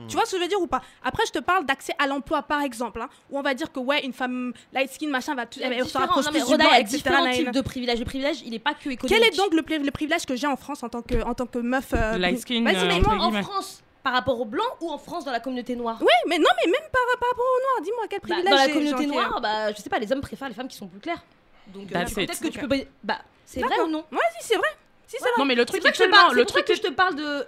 Tu 0.08 0.16
vois 0.16 0.26
ce 0.26 0.32
que 0.32 0.38
je 0.38 0.42
veux 0.42 0.48
dire 0.48 0.60
ou 0.60 0.66
pas? 0.68 0.82
Après, 1.04 1.24
je 1.28 1.32
te 1.32 1.40
parle 1.40 1.66
d'accès 1.66 1.94
à 2.00 2.08
l'emploi, 2.08 2.42
par 2.42 2.62
exemple, 2.62 3.00
hein, 3.02 3.10
où 3.30 3.38
on 3.38 3.42
va 3.44 3.54
dire 3.54 3.72
que 3.72 3.80
ouais, 3.80 4.04
une 4.04 4.12
femme 4.14 4.52
light 4.74 4.92
skin, 4.92 5.10
machin, 5.10 5.36
va 5.36 5.46
tout, 5.46 5.60
elle 5.62 5.78
se 5.80 5.84
différents- 5.84 6.06
rapproche 6.08 6.26
non, 6.26 6.32
mais 6.34 6.40
plus 6.40 6.46
du 6.48 6.52
Roda, 6.52 6.64
blanc, 6.64 6.70
il 6.72 6.74
y 6.74 6.78
a 6.78 6.80
etc. 6.82 6.98
différents 6.98 7.32
types 7.32 7.52
de 7.52 7.62
privilèges. 7.62 8.00
Le 8.00 8.06
privilège, 8.06 8.42
il 8.46 8.54
est 8.56 8.60
pas 8.60 8.74
que 8.74 8.90
économique. 8.90 9.08
Quel 9.08 9.24
est 9.24 9.38
donc 9.38 9.54
le, 9.54 9.62
pri- 9.62 9.84
le 9.84 9.92
privilège 9.92 10.26
que 10.26 10.36
j'ai 10.36 10.48
en 10.48 10.56
France 10.56 10.82
en 10.84 10.90
tant 10.90 11.04
que, 11.04 11.22
en 11.24 11.36
tant 11.36 11.46
que 11.46 11.60
meuf 11.60 11.94
euh, 11.94 12.18
Light 12.18 12.40
skin, 12.40 12.64
Vas-y, 12.64 12.76
euh, 12.76 12.86
mais 12.88 12.94
entre 12.96 13.16
moi, 13.16 13.26
en. 13.28 13.44
France 13.44 13.84
par 14.04 14.14
rapport 14.14 14.42
aux 14.42 14.46
blancs 14.46 14.66
ou 14.82 14.90
en 14.92 14.98
France 14.98 15.24
dans 15.26 15.32
la 15.32 15.40
communauté 15.40 15.76
noire? 15.76 15.98
Oui, 16.02 16.08
mais 16.28 16.38
non, 16.38 16.50
mais 16.66 16.72
même 16.72 16.82
par, 16.92 17.02
par 17.20 17.30
rapport 17.30 17.46
aux 17.46 17.62
noirs, 17.62 17.82
dis-moi 17.84 18.04
quel 18.10 18.20
Bah, 18.20 18.28
privilège 18.28 18.50
dans 18.52 18.58
la 18.58 18.68
communauté 18.70 19.06
noire, 19.06 19.40
bah, 19.42 19.72
je 19.72 19.82
sais 19.82 19.90
pas, 19.90 20.00
les 20.00 20.12
hommes 20.12 20.20
préfèrent 20.22 20.50
les 20.50 20.56
femmes 20.56 20.68
qui 20.68 20.76
sont 20.76 20.88
plus 20.88 21.00
claires. 21.00 21.24
Donc 21.68 21.90
euh, 21.96 22.04
peut-être 22.16 22.42
que 22.42 22.48
tu 22.50 22.60
peux. 22.60 22.68
Bah, 23.04 23.20
c'est 23.46 23.62
vrai 23.62 23.80
ou 23.82 23.88
non? 23.88 24.04
Ouais, 24.12 24.18
si, 24.42 24.48
c'est 24.48 24.56
vrai. 24.58 24.68
Si, 25.08 25.18
Voilà. 25.20 25.34
vrai. 25.36 25.42
Non, 25.42 25.46
mais 25.46 25.56
le 25.56 25.66
truc 25.66 25.86
est 25.86 25.92
que 25.92 25.98
je 26.04 26.10
parle- 26.10 26.36
Le 26.36 26.46
truc 26.46 26.66
que 26.66 26.74
te 26.74 26.88
parle 26.90 27.16
de. 27.16 27.46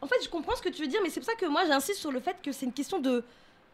En 0.00 0.06
fait, 0.06 0.16
je 0.22 0.28
comprends 0.28 0.54
ce 0.56 0.62
que 0.62 0.68
tu 0.68 0.82
veux 0.82 0.88
dire, 0.88 1.00
mais 1.02 1.10
c'est 1.10 1.20
pour 1.20 1.28
ça 1.28 1.34
que 1.34 1.46
moi 1.46 1.64
j'insiste 1.66 1.98
sur 1.98 2.12
le 2.12 2.20
fait 2.20 2.36
que 2.42 2.52
c'est 2.52 2.66
une 2.66 2.72
question 2.72 2.98
de 2.98 3.24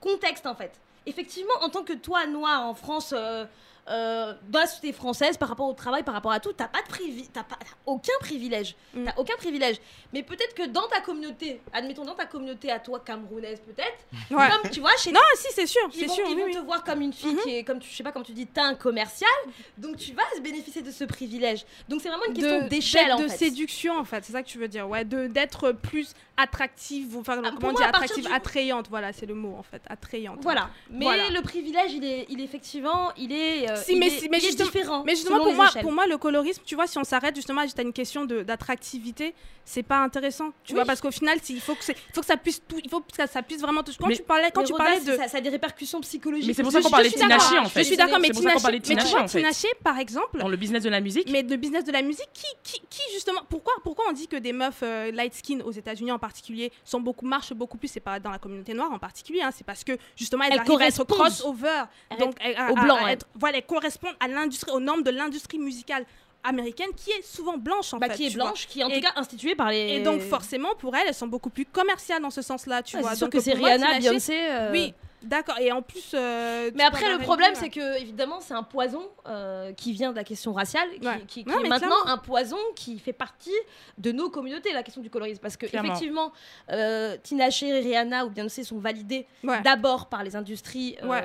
contexte 0.00 0.46
en 0.46 0.54
fait. 0.54 0.72
Effectivement, 1.06 1.54
en 1.60 1.68
tant 1.68 1.84
que 1.84 1.92
toi, 1.92 2.26
noir 2.26 2.62
en 2.62 2.74
France, 2.74 3.12
euh, 3.16 3.44
euh, 3.88 4.32
dans 4.48 4.60
la 4.60 4.66
société 4.66 4.92
française, 4.92 5.36
par 5.36 5.48
rapport 5.48 5.68
au 5.68 5.72
travail, 5.74 6.02
par 6.02 6.14
rapport 6.14 6.32
à 6.32 6.40
tout, 6.40 6.52
t'as 6.52 6.68
pas 6.68 6.80
de 6.82 6.88
privi- 6.88 7.28
t'as 7.32 7.42
pas 7.44 7.58
aucun 7.86 8.12
privilège. 8.20 8.74
Mm. 8.94 9.04
T'as 9.04 9.14
aucun 9.18 9.36
privilège. 9.36 9.76
Mais 10.12 10.22
peut-être 10.22 10.54
que 10.54 10.66
dans 10.66 10.86
ta 10.88 11.00
communauté, 11.00 11.60
admettons 11.72 12.04
dans 12.04 12.14
ta 12.14 12.26
communauté 12.26 12.70
à 12.70 12.78
toi, 12.78 13.00
camerounaise 13.04 13.60
peut-être, 13.60 14.06
Ouais. 14.30 14.48
comme 14.50 14.70
tu 14.70 14.80
vois, 14.80 14.96
chez 14.98 15.12
Non, 15.12 15.20
si, 15.36 15.48
c'est 15.52 15.66
sûr, 15.66 15.82
c'est 15.92 16.08
sûr. 16.08 16.24
ils 16.28 16.34
oui, 16.34 16.40
vont 16.40 16.46
oui. 16.46 16.54
te 16.54 16.58
voir 16.60 16.82
comme 16.84 17.00
une 17.02 17.12
fille 17.12 17.34
Mhm. 17.34 17.40
qui 17.42 17.56
est, 17.56 17.64
comme 17.64 17.78
tu, 17.78 17.90
je 17.90 17.94
sais 17.96 18.02
pas, 18.02 18.12
comme 18.12 18.22
tu 18.24 18.32
dis, 18.32 18.46
t'as 18.46 18.64
un 18.64 18.74
commercial, 18.74 19.28
donc 19.76 19.96
tu 19.96 20.12
vas 20.12 20.22
se 20.34 20.40
bénéficier 20.40 20.80
de 20.82 20.90
ce 20.90 21.04
privilège. 21.04 21.64
Donc 21.88 22.00
c'est 22.00 22.08
vraiment 22.08 22.24
une 22.26 22.34
question 22.34 22.62
De- 22.62 22.68
d'échelle 22.68 23.12
en 23.12 23.18
de 23.18 23.28
fait. 23.28 23.36
séduction 23.36 23.98
en 23.98 24.04
fait, 24.04 24.24
c'est 24.24 24.32
ça 24.32 24.42
que 24.42 24.48
tu 24.48 24.58
veux 24.58 24.68
dire, 24.68 24.88
ouais, 24.88 25.04
de 25.04 25.26
d'être 25.26 25.72
plus 25.72 26.14
attractive, 26.36 27.16
enfin 27.18 27.40
Ah, 27.44 27.50
comment 27.60 27.72
partir 27.72 27.88
attractive, 27.88 28.26
du- 28.26 28.32
attrayante, 28.32 28.88
voilà, 28.88 29.12
c'est 29.12 29.26
le 29.26 29.34
mot 29.34 29.54
en 29.58 29.62
fait, 29.62 29.82
attrayante. 29.88 30.38
Voilà. 30.42 30.68
Mais 30.90 31.04
Voilà. 31.04 31.30
le 31.30 31.42
privilège, 31.42 31.92
il 31.92 32.04
est, 32.04 32.26
il 32.28 32.40
est 32.40 32.44
effectivement, 32.44 33.12
il 33.16 33.32
est, 33.32 33.68
euh, 33.74 33.82
Si, 33.84 33.92
il 33.92 33.98
mais 33.98 34.06
est- 34.06 34.10
si- 34.10 34.28
mais 34.28 34.38
il 34.38 34.44
est 34.44 34.46
justement- 34.48 34.70
différent. 34.70 35.02
Mais 35.04 35.14
justement 35.14 35.42
pour 35.42 35.52
moi, 35.54 35.66
échelles. 35.68 35.82
pour 35.82 35.92
moi 35.92 36.06
le 36.06 36.16
colorisme, 36.18 36.62
tu 36.64 36.74
vois, 36.74 36.86
si 36.86 36.98
on 36.98 37.04
s'arrête 37.04 37.34
justement 37.36 37.60
à 37.62 37.64
juste 37.64 37.78
à 37.78 37.82
une 37.82 37.92
question 37.92 38.24
de- 38.24 38.42
d'attractivité, 38.42 39.34
c'est 39.64 39.82
pas 39.82 39.98
intéressant, 39.98 40.50
tu 40.62 40.72
Oui. 40.72 40.74
vois, 40.76 40.84
parce 40.84 41.00
qu'au 41.00 41.10
final, 41.10 41.38
il 41.48 41.60
faut 41.60 41.74
que 41.74 41.84
faut 42.12 42.20
que 42.20 42.26
ça 42.26 42.36
puisse 42.36 42.60
tout, 42.66 42.76
il 42.82 42.90
faut 42.90 43.00
que 43.00 43.06
ça, 43.16 43.26
ça 43.26 43.42
puisse 43.42 43.60
vraiment 43.60 43.82
toucher. 43.82 43.98
Quand 43.98 44.08
Mais- 44.08 44.16
tu 44.16 44.22
parlais, 44.22 44.50
quand 44.54 44.62
tu 44.64 44.72
Roda, 44.72 44.84
parlais 44.84 45.00
de 45.00 45.16
ça, 45.16 45.28
ça 45.28 45.38
a 45.38 45.40
des 45.40 45.48
répercussions 45.48 46.00
psychologiques. 46.02 46.46
Mais 46.48 46.54
c'est 46.54 46.62
pour 46.62 46.72
ça 46.72 46.80
qu'on 46.82 46.90
parlait 46.90 47.08
de 47.10 47.18
d'accord. 47.18 47.54
en 47.62 47.68
fait. 47.68 47.80
Je 47.80 47.86
suis 47.86 47.96
d'accord, 47.96 48.18
mais 48.20 48.30
tu 48.30 48.42
vois. 48.42 49.24
Tinashe, 49.26 49.66
par 49.82 49.98
exemple, 49.98 50.38
Dans 50.38 50.48
le 50.48 50.56
business 50.56 50.82
de 50.82 50.90
la 50.90 51.00
musique. 51.00 51.28
Mais 51.30 51.42
le 51.42 51.56
business 51.56 51.84
de 51.84 51.92
la 51.92 52.02
musique, 52.02 52.28
qui, 52.62 53.00
justement, 53.12 53.40
pourquoi, 53.48 53.74
on 54.08 54.12
dit 54.12 54.28
que 54.28 54.36
des 54.36 54.52
meufs 54.52 54.82
euh, 54.82 55.10
light 55.12 55.34
skin 55.34 55.60
aux 55.64 55.70
États-Unis 55.72 56.12
en 56.12 56.18
particulier 56.18 56.70
sont 56.84 57.00
beaucoup 57.00 57.24
marchent 57.26 57.52
beaucoup 57.54 57.78
plus, 57.78 57.88
c'est 57.88 58.00
pas 58.00 58.20
dans 58.20 58.30
la 58.30 58.38
communauté 58.38 58.74
noire 58.74 58.92
en 58.92 58.98
particulier, 58.98 59.40
hein, 59.42 59.50
c'est 59.56 59.64
parce 59.64 59.82
que 59.84 59.92
justement 60.16 60.44
elles, 60.44 60.58
arrivent 60.58 60.80
à 60.80 60.86
être 60.88 61.04
crossover, 61.04 61.84
donc 62.18 62.34
elles. 62.40 62.52
être- 62.52 63.26
voilà, 63.34 63.58
correspondent 63.66 64.16
à 64.20 64.28
l'industrie, 64.28 64.70
aux 64.72 64.80
normes 64.80 65.02
de 65.02 65.10
l'industrie 65.10 65.58
musicale 65.58 66.04
américaine 66.42 66.88
qui 66.96 67.10
est 67.10 67.22
souvent 67.22 67.56
blanche 67.56 67.94
en 67.94 67.98
Bah, 67.98 68.08
fait, 68.08 68.16
qui 68.16 68.26
est 68.26 68.34
vois. 68.36 68.44
blanche, 68.46 68.66
qui 68.66 68.80
est 68.80 68.84
en 68.84 68.88
Et- 68.90 68.96
tout 68.96 69.00
cas 69.00 69.12
instituée 69.16 69.54
par 69.54 69.70
les. 69.70 69.94
Et 69.96 70.00
donc 70.02 70.20
forcément 70.20 70.74
pour 70.78 70.94
elles, 70.94 71.04
elles 71.08 71.14
sont 71.14 71.26
beaucoup 71.26 71.50
plus 71.50 71.64
commerciales 71.64 72.20
dans 72.22 72.30
ce 72.30 72.42
sens-là, 72.42 72.82
tu 72.82 72.98
vois. 72.98 73.10
c'est 73.10 73.16
sûr 73.16 73.26
Donc 73.28 73.32
que 73.32 73.40
c'est 73.40 73.54
Rihanna, 73.54 73.98
Beyoncé. 73.98 74.38
euh, 74.50 74.70
Oui, 74.72 74.92
d'accord. 75.24 75.58
Et 75.58 75.72
en 75.72 75.82
plus. 75.82 76.12
euh, 76.14 76.70
Mais 76.74 76.84
après, 76.84 77.10
le 77.12 77.18
problème, 77.18 77.54
c'est 77.54 77.68
que, 77.70 78.00
évidemment, 78.00 78.40
c'est 78.40 78.54
un 78.54 78.62
poison 78.62 79.02
euh, 79.26 79.72
qui 79.72 79.92
vient 79.92 80.10
de 80.10 80.16
la 80.16 80.24
question 80.24 80.52
raciale, 80.52 80.88
qui, 81.00 81.06
Ouais. 81.06 81.22
qui- 81.26 81.44
qui 81.44 81.50
Non, 81.50 81.60
est 81.64 81.68
maintenant 81.68 81.88
clairement. 82.02 82.12
un 82.12 82.18
poison 82.18 82.58
qui 82.76 82.98
fait 82.98 83.12
partie 83.12 83.50
de 83.98 84.12
nos 84.12 84.30
communautés, 84.30 84.72
la 84.72 84.82
question 84.82 85.02
du 85.02 85.10
colorisme. 85.10 85.40
Parce 85.42 85.56
que, 85.56 85.66
Clairement. 85.66 85.88
effectivement, 85.92 86.32
euh, 86.70 87.16
Tinashe, 87.22 87.62
Rihanna 87.62 88.26
ou 88.26 88.30
Beyoncé 88.30 88.64
sont 88.64 88.78
validées 88.78 89.26
Ouais. 89.42 89.60
d'abord 89.62 90.06
par 90.08 90.22
les 90.24 90.36
industries 90.36 90.96
euh, 91.02 91.08
Ouais. 91.08 91.22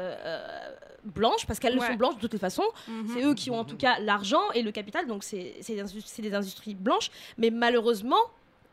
blanches, 1.04 1.46
parce 1.46 1.60
qu'elles 1.60 1.76
le 1.76 1.80
Ouais. 1.80 1.88
sont 1.88 1.94
blanches 1.96 2.16
de 2.16 2.20
toutes 2.22 2.34
les 2.34 2.40
façons. 2.40 2.64
Mhm. 2.88 3.08
C'est 3.14 3.24
eux 3.24 3.34
qui 3.34 3.50
ont 3.52 3.60
en 3.60 3.66
tout 3.66 3.78
cas 3.78 4.00
l'argent 4.00 4.52
et 4.54 4.62
le 4.62 4.72
capital, 4.72 5.08
donc 5.08 5.24
c'est 5.24 5.56
des 5.68 6.34
industries 6.34 6.76
blanches. 6.76 7.10
Mais 7.38 7.50
malheureusement, 7.50 8.20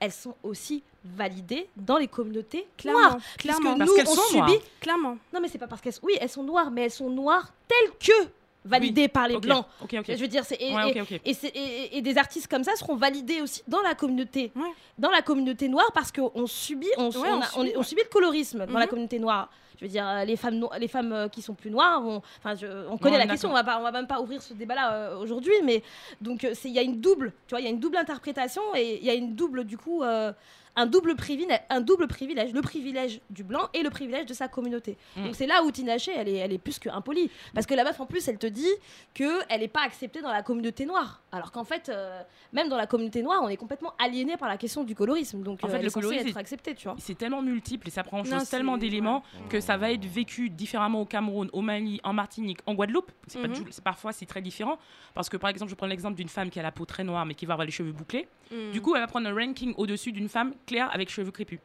elles 0.01 0.13
sont 0.13 0.35
aussi 0.43 0.83
validées 1.17 1.69
dans 1.77 1.97
les 1.97 2.09
communautés 2.09 2.67
Clairement, 2.77 3.01
noires. 3.01 3.17
clairement. 3.39 3.77
Parce 3.77 3.91
nous, 3.91 3.97
qu'elles 3.97 4.09
on 4.09 4.15
sont 4.15 4.23
subit. 4.47 4.59
Clairement. 4.81 5.19
non, 5.33 5.41
mais 5.41 5.49
c'est 5.49 5.59
pas 5.59 5.67
parce 5.67 5.81
qu'elles 5.81 5.93
sont. 5.93 6.05
Oui, 6.05 6.15
elles 6.21 6.29
sont 6.31 6.43
noires, 6.43 6.71
mais 6.71 6.83
elles 6.85 6.91
sont 6.91 7.11
noires 7.11 7.53
telles 7.69 7.93
que 7.99 8.29
validées 8.65 9.09
par 9.09 9.29
les 9.29 9.39
blancs. 9.39 9.65
Ok, 9.83 9.95
ok. 9.99 10.05
Je 10.09 10.15
veux 10.17 10.29
dire, 10.29 10.45
c'est. 10.45 10.61
Et, 10.61 10.75
Ouais, 10.75 12.01
des 12.03 12.19
artistes 12.19 12.49
comme 12.49 12.65
ça 12.65 12.75
seront 12.77 12.97
validés 12.97 13.41
aussi 13.41 13.63
dans 13.69 13.81
la 13.83 13.95
communauté, 13.95 14.51
Ouais. 14.57 14.63
dans 14.99 15.11
la 15.11 15.23
communauté 15.23 15.69
noire, 15.69 15.91
parce 15.95 16.11
qu'on 16.13 16.47
subit, 16.47 16.89
on, 16.97 17.11
Ouais, 17.11 17.17
on 17.17 17.39
on 17.39 17.41
a- 17.43 17.47
on 17.57 17.63
subit, 17.63 17.73
on 17.77 17.83
subit 17.83 18.03
le 18.05 18.09
colorisme 18.11 18.67
dans 18.67 18.79
la 18.79 18.87
Mhm. 18.87 18.91
communauté 18.91 19.19
noire. 19.19 19.49
Je 19.79 19.85
veux 19.85 19.91
dire, 19.91 20.07
euh, 20.09 20.25
les 20.25 20.37
femmes, 20.37 20.57
no- 20.57 20.71
les 20.79 20.89
femmes 20.89 21.13
euh, 21.13 21.29
qui 21.29 21.43
sont 21.43 21.55
plus 21.55 21.71
noires, 21.71 22.03
on, 22.05 22.23
enfin, 22.39 22.55
je- 22.55 22.89
on 22.89 22.97
connaît 22.99 23.19
la 23.19 23.27
question. 23.27 23.51
On 23.51 23.55
va 23.55 23.65
pas, 23.65 23.79
on 23.79 23.83
va 23.83 23.93
même 23.93 24.07
pas 24.07 24.21
ouvrir 24.21 24.41
ce 24.43 24.55
débat-là 24.55 24.93
euh, 24.95 25.19
aujourd'hui, 25.19 25.53
mais 25.65 25.83
donc 26.21 26.47
c'est- 26.55 26.69
il 26.69 26.75
y 26.75 26.79
a 26.79 26.83
une 26.83 27.01
double, 27.01 27.33
tu 27.47 27.51
vois, 27.55 27.61
il 27.61 27.65
y 27.65 27.67
a 27.67 27.71
une 27.71 27.81
double 27.81 27.97
interprétation 27.99 28.63
et 28.75 28.99
il 28.99 29.05
y 29.05 29.11
a 29.11 29.15
une 29.15 29.35
double 29.35 29.65
du 29.65 29.77
coup. 29.79 30.03
euh, 30.03 30.33
un 30.79 30.85
double, 30.85 31.17
privilège, 31.17 31.61
un 31.71 31.81
double 31.81 32.07
privilège, 32.07 32.53
le 32.53 32.61
privilège 32.61 33.23
du 33.31 33.45
blanc 33.45 33.71
et 33.73 33.83
le 33.83 33.89
privilège 33.89 34.27
de 34.27 34.35
sa 34.35 34.47
communauté. 34.47 34.99
Mm. 35.17 35.25
Donc 35.25 35.35
c'est 35.35 35.47
là 35.47 35.63
où 35.65 35.71
Tinashe, 35.71 36.09
elle 36.09 36.29
est, 36.29 36.35
elle 36.37 36.53
est 36.53 36.59
plus 36.59 36.79
que 36.79 36.91
impolie. 36.91 37.31
Parce 37.55 37.65
que 37.65 37.73
la 37.73 37.83
meuf, 37.83 37.99
en 37.99 38.05
plus, 38.05 38.29
elle 38.29 38.37
te 38.37 38.47
dit 38.47 38.69
qu'elle 39.15 39.61
n'est 39.61 39.69
pas 39.69 39.81
acceptée 39.85 40.21
dans 40.21 40.31
la 40.31 40.43
communauté 40.43 40.85
noire. 40.85 41.23
Alors 41.33 41.51
qu'en 41.51 41.65
fait, 41.65 41.89
euh, 41.89 42.21
même 42.53 42.69
dans 42.69 42.77
la 42.77 42.87
communauté 42.87 43.23
noire, 43.23 43.41
on 43.43 43.49
est 43.49 43.57
complètement 43.57 43.95
aliéné 43.99 44.37
par 44.37 44.49
la 44.51 44.59
question 44.59 44.85
du 44.85 44.95
colorisme. 44.95 45.43
Donc 45.43 45.61
En 45.63 45.67
euh, 45.67 45.71
fait, 45.71 45.77
elle 45.79 45.83
le 45.85 45.89
est 45.89 45.93
colorisme, 45.95 46.27
être 46.29 46.35
c'est- 46.35 46.39
acceptée, 46.41 46.75
tu 46.75 46.89
vois. 46.89 46.97
C'est 46.99 47.17
tellement 47.17 47.41
multiple 47.41 47.89
et 47.89 47.91
ça 47.91 48.03
prend 48.03 48.21
en 48.21 48.25
Non, 48.25 48.39
chose 48.41 48.49
tellement 48.51 48.77
d'éléments 48.77 49.23
que 49.49 49.61
ça 49.67 49.77
va 49.77 49.91
être 49.93 50.05
vécu 50.07 50.49
différemment 50.49 51.01
au 51.01 51.05
Cameroun, 51.07 51.49
au 51.53 51.61
Mali, 51.61 52.01
en 52.05 52.13
Martinique, 52.13 52.59
en 52.67 52.75
Guadeloupe. 52.75 53.11
C'est 53.27 53.41
Mhm. 53.41 53.65
parfois 53.85 54.13
c'est 54.13 54.27
très 54.27 54.41
différent 54.41 54.79
parce 55.15 55.29
que 55.29 55.37
par 55.37 55.51
exemple, 55.51 55.71
je 55.71 55.75
prends 55.75 55.87
l'exemple 55.89 56.15
d'une 56.17 56.29
femme 56.29 56.51
qui 56.51 56.61
a 56.61 56.63
la 56.63 56.73
peau 56.73 56.85
très 56.85 57.03
noire 57.05 57.27
mais 57.27 57.35
qui 57.35 57.47
va 57.47 57.55
avoir 57.55 57.67
les 57.67 57.73
cheveux 57.73 57.93
bouclés. 57.93 58.29
Mm. 58.53 58.71
Du 58.73 58.81
coup, 58.81 58.95
elle 58.95 59.01
va 59.01 59.07
prendre 59.09 59.29
un 59.29 59.35
ranking 59.35 59.75
au-dessus 59.77 60.13
d'une 60.13 60.29
femme 60.29 60.55
claire 60.67 60.89
avec 60.95 61.11
cheveux 61.11 61.31
crépus. 61.33 61.59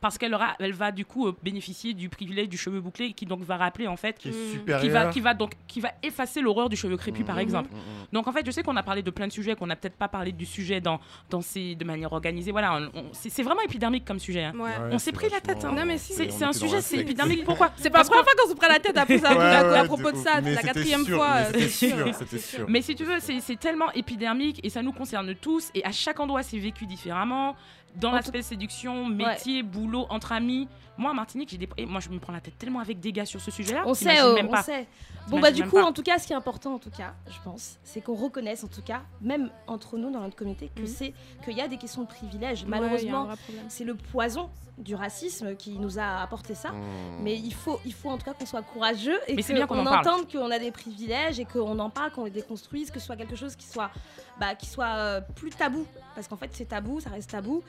Parce 0.00 0.18
qu'elle 0.18 0.34
aura, 0.34 0.54
elle 0.58 0.72
va 0.74 0.92
du 0.92 1.06
coup 1.06 1.28
euh, 1.28 1.36
bénéficier 1.42 1.94
du 1.94 2.10
privilège 2.10 2.48
du 2.50 2.58
cheveu 2.58 2.80
bouclé 2.80 3.12
qui 3.12 3.24
donc 3.24 3.40
va 3.42 3.56
rappeler 3.56 3.86
en 3.86 3.96
fait 3.96 4.18
Qui 4.18 4.28
est 4.28 4.32
Mm. 4.32 4.80
qui 4.80 4.88
va, 4.90 5.06
qui 5.06 5.20
va 5.20 5.32
donc 5.34 5.52
qui 5.66 5.80
va 5.80 5.92
effacer 6.02 6.40
l'horreur 6.42 6.68
du 6.68 6.76
cheveu 6.76 6.96
crépus 6.98 7.24
par 7.24 7.36
Mhm. 7.36 7.40
exemple. 7.42 7.70
Mhm. 7.72 7.78
Donc 8.12 8.28
en 8.28 8.32
fait, 8.32 8.44
je 8.44 8.50
sais 8.50 8.62
qu'on 8.62 8.76
a 8.76 8.82
parlé 8.82 9.02
de 9.02 9.10
plein 9.10 9.26
de 9.26 9.32
sujets, 9.32 9.54
qu'on 9.56 9.66
n'a 9.66 9.76
peut-être 9.76 9.96
pas 9.96 10.08
parlé 10.08 10.32
du 10.32 10.44
sujet 10.44 10.80
dans, 10.80 11.00
dans 11.30 11.40
ces, 11.40 11.74
de 11.74 11.84
manière 11.84 12.12
organisée. 12.12 12.50
Voilà, 12.52 12.78
c'est 13.12 13.42
vraiment 13.42 13.62
épidermique 13.62 14.04
comme 14.04 14.18
sujet. 14.18 14.44
hein. 14.44 14.52
Ouais. 14.54 14.62
Ouais, 14.64 14.70
On 14.92 14.98
s'est 14.98 15.12
pris 15.12 15.28
la 15.30 15.40
tête, 15.40 15.64
hein. 15.64 15.72
Non, 15.74 15.84
mais 15.86 15.96
si. 15.98 16.12
C'est 16.12 16.44
un 16.44 16.52
sujet, 16.52 16.80
c'est 16.80 16.98
épidermique. 16.98 17.44
Pourquoi? 17.46 17.70
C'est 17.76 17.90
pas 17.90 17.98
la 17.98 18.04
première 18.04 18.24
fois 18.24 18.32
qu'on 18.42 18.50
se 18.50 18.54
prend 18.56 18.68
la 18.68 18.80
tête 18.80 18.96
après 18.98 19.18
ça, 19.18 19.30
Ouais, 19.34 19.42
à, 19.42 19.68
ouais, 19.70 19.78
à 19.78 19.82
de 19.82 19.86
propos 19.88 20.10
de 20.12 20.16
ça, 20.16 20.40
la 20.40 20.62
quatrième 20.62 21.06
fois. 21.06 21.34
mais 21.34 21.40
euh, 21.40 21.46
C'était 21.46 21.60
c'est 21.68 21.88
sûr. 21.88 21.96
sûr, 22.06 22.14
c'était 22.18 22.38
sûr. 22.38 22.66
Mais 22.68 22.82
si 22.82 22.94
tu 22.94 23.04
veux, 23.04 23.18
c'est 23.20 23.58
tellement 23.58 23.90
épidermique 23.92 24.60
et 24.64 24.68
ça 24.68 24.82
nous 24.82 24.92
concerne 24.92 25.34
tous. 25.34 25.70
Et 25.74 25.84
à 25.84 25.92
chaque 25.92 26.20
endroit, 26.20 26.42
c'est 26.42 26.58
vécu 26.58 26.84
différemment. 26.86 27.56
Dans 27.96 28.12
l'aspect 28.12 28.42
séduction, 28.42 29.06
métier, 29.08 29.62
boulot, 29.62 30.06
entre 30.10 30.32
amis. 30.32 30.68
Moi, 30.96 31.10
en 31.10 31.14
Martinique, 31.14 31.48
j'ai 31.50 31.58
des... 31.58 31.68
et 31.76 31.86
moi, 31.86 32.00
je 32.00 32.08
me 32.08 32.18
prends 32.18 32.32
la 32.32 32.40
tête 32.40 32.56
tellement 32.58 32.78
avec 32.80 33.00
des 33.00 33.12
gars 33.12 33.26
sur 33.26 33.40
ce 33.40 33.50
sujet-là. 33.50 33.82
On 33.86 33.94
sait, 33.94 34.20
euh, 34.20 34.34
même 34.34 34.46
on 34.46 34.50
pas. 34.52 34.62
sait. 34.62 34.86
Bon 35.28 35.40
bah 35.40 35.50
du 35.50 35.62
coup, 35.64 35.76
pas. 35.76 35.84
en 35.84 35.92
tout 35.92 36.02
cas, 36.02 36.18
ce 36.18 36.26
qui 36.26 36.32
est 36.34 36.36
important, 36.36 36.74
en 36.74 36.78
tout 36.78 36.90
cas, 36.90 37.14
je 37.30 37.38
pense, 37.42 37.78
c'est 37.82 38.00
qu'on 38.02 38.14
reconnaisse, 38.14 38.62
en 38.62 38.68
tout 38.68 38.82
cas, 38.82 39.02
même 39.22 39.50
entre 39.66 39.96
nous 39.96 40.10
dans 40.10 40.20
notre 40.20 40.36
communauté, 40.36 40.70
que 40.74 40.82
Mhm. 40.82 40.86
c'est 40.86 41.14
qu'il 41.44 41.56
y 41.56 41.60
a 41.62 41.68
des 41.68 41.78
questions 41.78 42.02
de 42.02 42.06
privilège. 42.08 42.64
Ouais, 42.64 42.68
il 42.68 42.70
y 42.70 42.74
a 42.74 42.76
un 42.76 42.80
Malheureusement, 42.80 43.28
c'est 43.68 43.84
le 43.84 43.94
poison 43.94 44.50
du 44.76 44.94
racisme 44.94 45.54
qui 45.56 45.78
nous 45.78 45.98
a 45.98 46.20
apporté 46.20 46.54
ça. 46.54 46.72
Mmh. 46.72 46.82
Mais 47.22 47.36
il 47.36 47.54
faut, 47.54 47.80
il 47.84 47.94
faut 47.94 48.10
en 48.10 48.18
tout 48.18 48.24
cas 48.24 48.34
qu'on 48.34 48.44
soit 48.44 48.62
courageux 48.62 49.18
et 49.28 49.36
qu'on 49.66 49.78
en 49.78 49.86
entende 49.86 50.30
qu'on 50.30 50.50
a 50.50 50.58
des 50.58 50.72
privilèges 50.72 51.38
et 51.38 51.44
qu'on 51.44 51.78
en 51.78 51.90
parle, 51.90 52.10
qu'on 52.10 52.24
les 52.24 52.30
déconstruise, 52.30 52.90
que 52.90 52.98
ce 52.98 53.06
soit 53.06 53.16
quelque 53.16 53.36
chose 53.36 53.54
qui 53.56 53.66
soit, 53.66 53.90
bah, 54.40 54.54
qui 54.56 54.66
soit 54.66 54.96
euh, 54.96 55.20
plus 55.36 55.50
tabou. 55.50 55.86
Parce 56.16 56.26
qu'en 56.28 56.36
fait, 56.36 56.50
c'est 56.52 56.66
tabou, 56.66 56.98
ça 57.00 57.10
reste 57.10 57.30
tabou. 57.30 57.62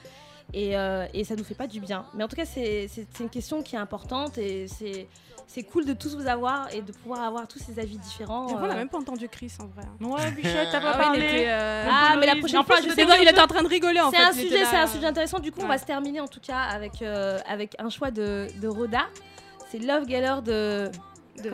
Et, 0.53 0.77
euh, 0.77 1.05
et 1.13 1.23
ça 1.23 1.35
nous 1.35 1.43
fait 1.43 1.55
pas 1.55 1.67
du 1.67 1.79
bien. 1.79 2.05
Mais 2.13 2.23
en 2.23 2.27
tout 2.27 2.35
cas, 2.35 2.45
c'est 2.45 2.87
c'est- 2.87 3.07
c'est 3.13 3.23
une 3.23 3.29
question 3.29 3.61
qui 3.61 3.75
est 3.75 3.79
importante 3.79 4.37
et 4.37 4.67
c'est 4.67 5.07
c'est 5.47 5.61
cool 5.63 5.85
de 5.85 5.93
tous 5.93 6.15
vous 6.15 6.25
avoir 6.27 6.73
et 6.73 6.81
de 6.81 6.91
pouvoir 6.91 7.21
avoir 7.21 7.47
tous 7.47 7.59
ces 7.59 7.77
avis 7.79 7.97
différents. 7.99 8.47
On 8.49 8.59
n'a 8.59 8.73
euh. 8.73 8.77
même 8.77 8.89
pas 8.89 8.97
entendu 8.97 9.29
Chris 9.29 9.51
en 9.59 9.67
vrai. 9.67 9.83
Ouais, 10.01 10.31
Bichette, 10.31 10.69
t'as 10.71 10.81
pas 10.81 10.93
Ah 10.95 10.97
parlé. 10.97 11.19
était, 11.25 11.45
euh, 11.49 11.87
Ah, 11.91 12.15
mais 12.19 12.25
la 12.25 12.35
prochaine 12.37 12.63
fois, 12.63 12.77
je 12.77 12.89
sais 12.89 12.95
sais 12.95 13.01
il, 13.03 13.07
pas, 13.07 13.17
il 13.19 13.27
était 13.27 13.39
en 13.41 13.45
train 13.47 13.61
de 13.61 13.67
rigoler 13.67 13.99
en 14.01 14.09
C'est 14.09 14.17
fait. 14.17 14.23
un 14.23 14.31
il 14.31 14.39
était 14.39 14.49
sujet, 14.55 14.65
c'est 14.65 14.77
un 14.77 14.87
sujet 14.87 15.05
intéressant. 15.05 15.37
Du 15.39 15.51
coup, 15.51 15.59
on 15.63 15.67
va 15.67 15.77
se 15.77 15.85
terminer 15.85 16.19
en 16.19 16.27
tout 16.27 16.39
cas 16.39 16.61
avec, 16.61 17.01
euh, 17.03 17.37
avec 17.47 17.75
un 17.79 17.89
choix 17.89 18.09
de, 18.09 18.47
de 18.59 18.67
Roda. 18.67 19.03
C'est 19.69 19.77
Love 19.79 20.07
Geller 20.09 20.35
de, 20.43 20.89
de 21.43 21.51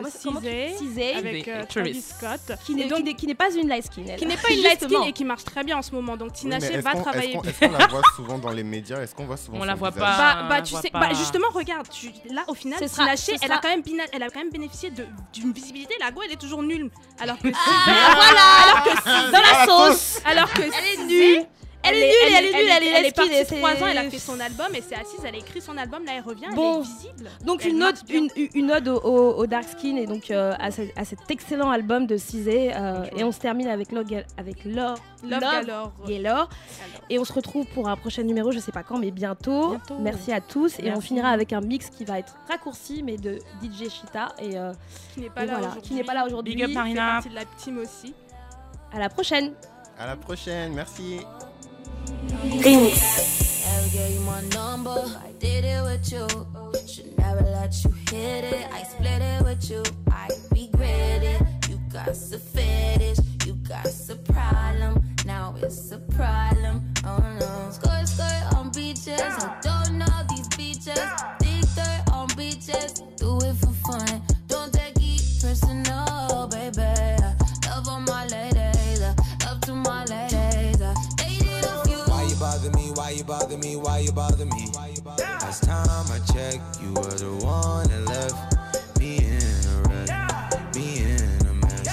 Cisé, 0.78 1.14
avec 1.14 1.48
euh, 1.48 1.64
Travis. 1.68 1.92
Travis 1.92 2.00
Scott. 2.02 2.56
qui 2.64 2.74
n'est 2.74 2.86
donc- 2.86 2.98
qui 2.98 3.04
n'est- 3.04 3.14
qui 3.14 3.26
n'est 3.26 3.34
pas 3.34 3.50
une 3.50 3.68
light 3.68 3.84
skin. 3.84 4.02
elle. 4.08 4.16
Qui 4.18 4.26
n'est 4.26 4.36
pas 4.36 4.50
une 4.50 4.62
light 4.62 4.82
skin 4.82 5.02
et 5.02 5.12
qui 5.12 5.24
marche 5.24 5.44
très 5.44 5.64
bien 5.64 5.76
en 5.78 5.82
ce 5.82 5.92
moment. 5.92 6.16
Donc 6.16 6.32
Tina 6.32 6.58
va 6.58 6.94
travailler. 6.94 7.30
Est-ce 7.30 7.38
qu'on 7.38 7.42
est-ce 7.48 7.58
qu'on 7.60 7.70
la 7.78 7.86
voit 7.88 8.02
souvent 8.16 8.38
dans 8.38 8.50
les 8.50 8.62
médias? 8.62 9.00
Est-ce 9.02 9.14
qu'on 9.14 9.26
voit 9.26 9.36
souvent 9.36 9.58
On 9.60 9.64
la 9.64 9.74
voit 9.74 9.90
visage? 9.90 10.04
pas. 10.16 10.34
Bah, 10.34 10.46
bah, 10.48 10.62
tu 10.62 10.74
sais, 10.76 10.90
bah, 10.92 11.08
justement, 11.14 11.48
regarde, 11.52 11.88
tu- 11.88 12.12
là 12.32 12.42
au 12.48 12.54
final, 12.54 12.78
Tina 12.78 13.16
Shea, 13.16 13.32
elle, 13.42 13.52
a 13.52 13.58
quand 13.58 13.68
même 13.68 13.82
elle 14.12 14.22
a 14.22 14.28
quand 14.30 14.38
même 14.40 14.50
bénéficié 14.50 14.90
de- 14.90 15.06
d'une 15.32 15.52
visibilité. 15.52 15.94
La 16.00 16.10
go, 16.10 16.22
elle 16.24 16.32
est 16.32 16.36
toujours 16.40 16.62
nulle. 16.62 16.90
Alors 17.20 17.38
que 17.38 17.48
Ah, 17.54 18.14
voilà 18.14 18.42
Alors 18.62 18.84
que 19.04 19.32
dans 19.32 19.40
la 19.40 19.66
sauce 19.66 20.20
alors 20.24 20.52
que 20.52 20.62
Elle 20.62 20.72
est 21.00 21.04
nulle 21.06 21.46
Elle 21.84 21.96
est 21.96 22.06
nulle, 22.06 22.14
elle 22.36 22.44
est 22.44 22.52
nulle, 22.52 22.54
elle 22.54 22.82
est 22.82 22.86
Elle 22.86 22.94
est 22.96 23.02
light 23.02 23.14
skin, 23.16 23.22
partie 23.24 23.34
et 23.38 23.44
c'est- 23.44 23.56
trois 23.56 23.72
ans, 23.82 23.86
elle 23.90 23.98
a 23.98 24.08
fait 24.10 24.18
son 24.18 24.38
album 24.38 24.66
et 24.74 24.82
c'est 24.86 24.94
assise, 24.94 25.18
elle 25.24 25.34
a 25.34 25.38
écrit 25.38 25.60
son 25.60 25.76
album, 25.76 26.04
là 26.04 26.12
elle 26.16 26.22
revient, 26.22 26.46
Bon. 26.54 26.74
elle 26.74 26.80
est 26.80 26.82
visible. 26.82 27.30
Donc 27.44 27.62
Elle 27.64 27.72
une 27.72 27.82
ode, 27.82 27.96
une, 28.08 28.28
une 28.54 28.70
ode 28.70 28.88
au, 28.88 28.98
au- 29.00 29.34
au 29.38 29.46
dark 29.46 29.64
skin 29.68 29.96
et 29.96 30.06
donc 30.06 30.30
euh, 30.30 30.54
à, 30.60 30.70
ce- 30.70 30.82
à 30.96 31.04
cet 31.04 31.18
excellent 31.30 31.70
album 31.70 32.06
de 32.06 32.16
Cisé. 32.16 32.72
euh, 32.74 33.04
et 33.16 33.24
on 33.24 33.32
se 33.32 33.40
termine 33.40 33.66
avec 33.68 33.90
Love, 33.90 34.04
Gal- 34.06 34.26
avec 34.38 34.64
Love, 34.64 34.98
Love 35.24 35.40
Galore. 35.40 35.92
Gaylor. 36.06 36.48
Et 37.10 37.18
on 37.18 37.24
se 37.24 37.32
retrouve 37.32 37.66
pour 37.74 37.88
un 37.88 37.96
prochain 37.96 38.22
numéro, 38.22 38.52
je 38.52 38.58
sais 38.60 38.72
pas 38.72 38.82
quand, 38.84 38.98
mais 38.98 39.10
bientôt. 39.10 39.70
Bientôt. 39.70 39.98
Merci 40.00 40.32
à 40.32 40.40
tous. 40.40 40.78
Et 40.78 40.90
on 40.92 41.00
finira 41.00 41.28
avec 41.30 41.52
un 41.52 41.60
mix 41.60 41.90
qui 41.90 42.04
va 42.04 42.18
être 42.18 42.36
raccourci, 42.48 43.02
mais 43.02 43.16
de 43.16 43.38
DJ 43.62 43.88
Shita. 43.90 44.34
Et 44.38 44.56
euh, 44.56 44.72
Qui 45.14 45.20
n'est 45.20 45.30
pas 45.30 45.40
là 45.44 45.52
voilà, 45.54 45.66
aujourd'hui. 45.68 45.82
qui 45.82 45.94
n'est 45.94 46.04
pas 46.04 46.14
là 46.14 46.26
aujourd'hui. 46.26 46.54
Big 46.54 46.62
up, 46.64 46.68
Fait 46.70 46.74
Marina. 46.74 47.06
partie 47.14 47.28
de 47.28 47.34
la 47.34 47.44
team 47.44 47.78
aussi. 47.78 48.14
à 48.94 48.98
la 48.98 49.08
prochaine. 49.08 49.52
À 49.98 50.06
la 50.06 50.16
prochaine, 50.16 50.72
merci. 50.74 51.20
Number. 54.50 54.90
I 54.90 55.32
did 55.38 55.64
it 55.64 55.82
with 55.84 56.10
you. 56.10 56.26
Should 56.86 57.16
never 57.16 57.42
let 57.42 57.72
you 57.84 57.92
hit 58.10 58.44
it. 58.44 58.66
I 58.72 58.82
split 58.82 59.22
it 59.22 59.42
with 59.44 59.70
you. 59.70 59.82
I 60.10 60.28
regret 60.50 61.22
it. 61.22 61.42
You 61.68 61.78
got 61.92 62.08
a 62.08 62.12
fetish. 62.12 63.18
You 63.46 63.54
got 63.54 63.86
a 63.86 64.16
problem. 64.16 65.04
Now 65.24 65.54
it's 65.62 65.92
a 65.92 65.98
problem. 65.98 66.92
Oh 67.04 67.18
no. 67.38 67.70
Skirt, 67.70 68.08
skirt 68.08 68.54
on 68.56 68.70
beaches. 68.72 69.20
I 69.20 69.56
don't 69.62 69.98
know 69.98 70.22
these 70.30 70.48
beaches. 70.56 71.08
Dig 71.38 71.64
dirt 71.76 72.02
on 72.10 72.28
beaches. 72.36 73.02
Do 73.16 73.38
it 73.38 73.54
for 73.54 73.72
fun. 73.86 74.22
You 83.14 83.24
bother 83.24 83.58
me? 83.58 83.76
Why 83.76 83.98
you 83.98 84.12
bother 84.12 84.46
me? 84.46 84.72
Last 85.18 85.64
time 85.64 86.06
I 86.10 86.18
checked, 86.32 86.80
you 86.82 86.92
were 86.94 87.14
the 87.14 87.34
one 87.44 87.88
that 87.88 88.04
left 88.06 88.98
me 88.98 89.18
in 89.18 89.42
a 89.68 89.82
wreck, 89.88 90.74
me 90.74 90.98
in 91.02 91.46
a 91.46 91.52
mess. 91.54 91.86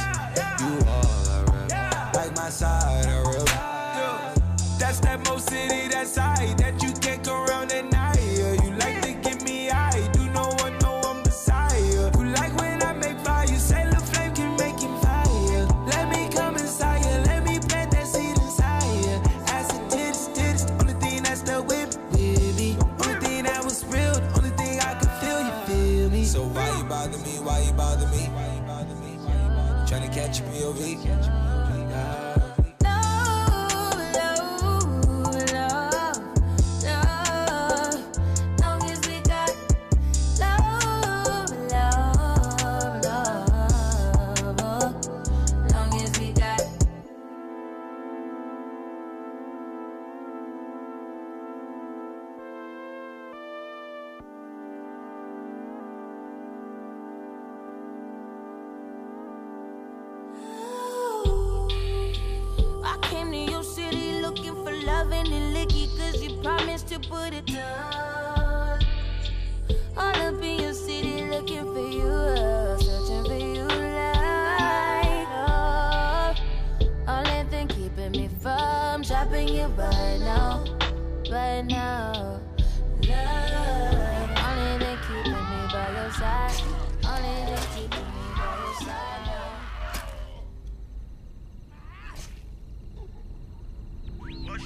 You 0.62 0.72
all 0.88 1.30
I 1.30 1.44
rep, 1.68 2.16
like 2.16 2.36
my 2.36 2.50
side 2.50 3.06
I 3.06 3.22
rep. 3.22 4.40
That's 4.80 5.00
that 5.02 5.26
Mo 5.28 5.38
City, 5.38 5.88
that 5.90 6.08
side 6.08 6.58
that 6.58 6.82
you 6.82 6.89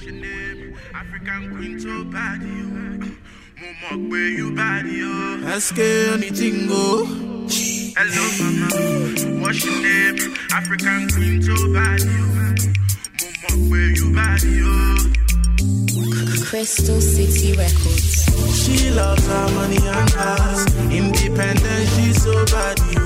What's 0.03 0.11
your 0.11 0.21
name? 0.21 0.77
African 0.93 1.55
queen 1.55 1.79
to 1.79 2.03
body 2.11 2.45
you. 2.59 2.67
Mo 3.59 3.67
mọ̀ 3.81 3.95
pé 4.09 4.21
you 4.37 4.47
body 4.51 4.95
you. 5.01 5.13
Ask 5.47 5.77
her 5.77 6.13
anything 6.15 6.67
go. 6.67 7.05
Hello 7.97 8.25
mama, 8.39 8.67
what's 9.41 9.63
your 9.63 9.79
name? 9.85 10.17
African 10.59 11.01
queen 11.13 11.35
to 11.47 11.55
body 11.75 12.03
you. 12.17 12.27
Mo 13.19 13.27
mọ̀ 13.41 13.69
pé 13.69 13.81
you 13.97 14.07
body 14.19 14.51
you. 14.61 14.75
Crystal 16.47 16.99
City 16.99 17.49
Records. 17.63 18.09
She 18.59 18.77
loves 18.99 19.25
her 19.33 19.47
money 19.55 19.81
and 19.97 20.09
cars. 20.11 20.61
Independent, 20.99 21.83
she's 21.93 22.17
so 22.23 22.35
bad. 22.51 23.02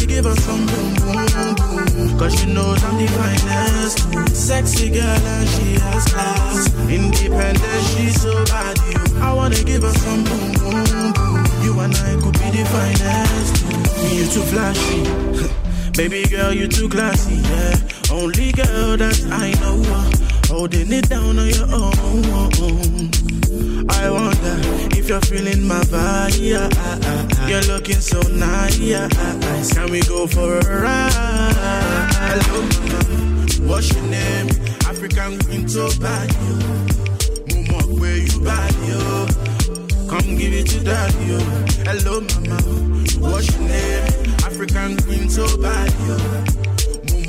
You. 0.00 0.06
Give 0.06 0.24
her 0.24 0.34
some 0.34 0.66
boom, 0.66 0.94
boom, 0.94 1.26
boom. 1.26 2.18
Cause 2.18 2.38
she 2.38 2.46
knows 2.52 2.82
I'm 2.84 2.96
the 2.98 3.06
finest. 3.18 4.34
Sexy 4.34 4.90
girl 4.90 5.02
and 5.02 5.48
she 5.48 5.74
has 5.80 6.04
class. 6.12 6.74
Independent, 6.88 7.84
she's 7.92 8.20
so 8.20 8.44
bad. 8.44 8.78
I 9.22 9.32
wanna 9.32 9.62
give 9.64 9.82
her 9.82 9.92
some 9.92 10.24
boom, 10.24 10.52
boom, 10.52 11.12
boom. 11.14 11.44
You 11.64 11.78
and 11.80 11.94
I 11.94 12.14
could 12.22 12.34
be 12.40 12.48
the 12.56 12.64
finest. 12.74 13.54
Me, 14.02 14.18
you 14.18 14.26
too 14.26 14.42
flashy. 14.52 15.50
Baby 15.96 16.28
girl, 16.28 16.52
you 16.52 16.66
too 16.68 16.88
classy, 16.88 17.36
yeah. 17.36 17.76
Only 18.10 18.52
girl 18.52 18.96
that 18.96 19.18
I 19.30 19.52
know. 19.60 19.82
Uh, 19.86 20.10
holding 20.48 20.92
it 20.92 21.08
down 21.08 21.38
on 21.38 21.48
your 21.48 21.68
own. 21.72 23.10
I 23.88 24.10
wonder 24.10 24.93
if 25.04 25.10
you're 25.10 25.20
feeling 25.20 25.66
my 25.66 25.80
vibe. 25.84 26.56
Ah, 26.56 26.98
ah, 27.02 27.28
ah. 27.32 27.48
You're 27.48 27.62
looking 27.62 28.00
so 28.00 28.20
nice. 28.32 28.78
Can 29.72 29.90
we 29.90 30.00
go 30.02 30.26
for 30.26 30.58
a 30.58 30.82
ride? 30.82 32.12
Hello. 32.14 32.62
What's 33.68 33.92
your 33.92 34.04
name? 34.04 34.48
African 34.88 35.38
queen 35.40 35.66
to 35.66 35.92
bad 36.00 36.32
you. 36.44 36.56
Mama, 37.68 38.00
where 38.00 38.16
you 38.16 38.40
bad 38.40 38.74
you? 38.88 40.08
Come 40.08 40.36
give 40.36 40.54
it 40.54 40.68
to 40.68 40.80
daddy. 40.80 41.24
yo. 41.26 41.38
Hello, 41.84 42.20
mama. 42.20 42.62
What's 43.20 43.50
your 43.52 43.68
name? 43.68 44.04
African 44.48 44.96
queen 45.04 45.28
to 45.28 45.44
bad 45.60 45.92
you. 46.06 46.16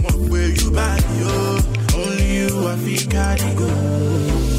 Mama, 0.02 0.30
where 0.30 0.50
you 0.50 0.72
bad 0.72 1.04
yo? 1.20 1.60
Only 2.00 2.36
you, 2.36 3.08
carry 3.10 3.56
go. 3.56 4.55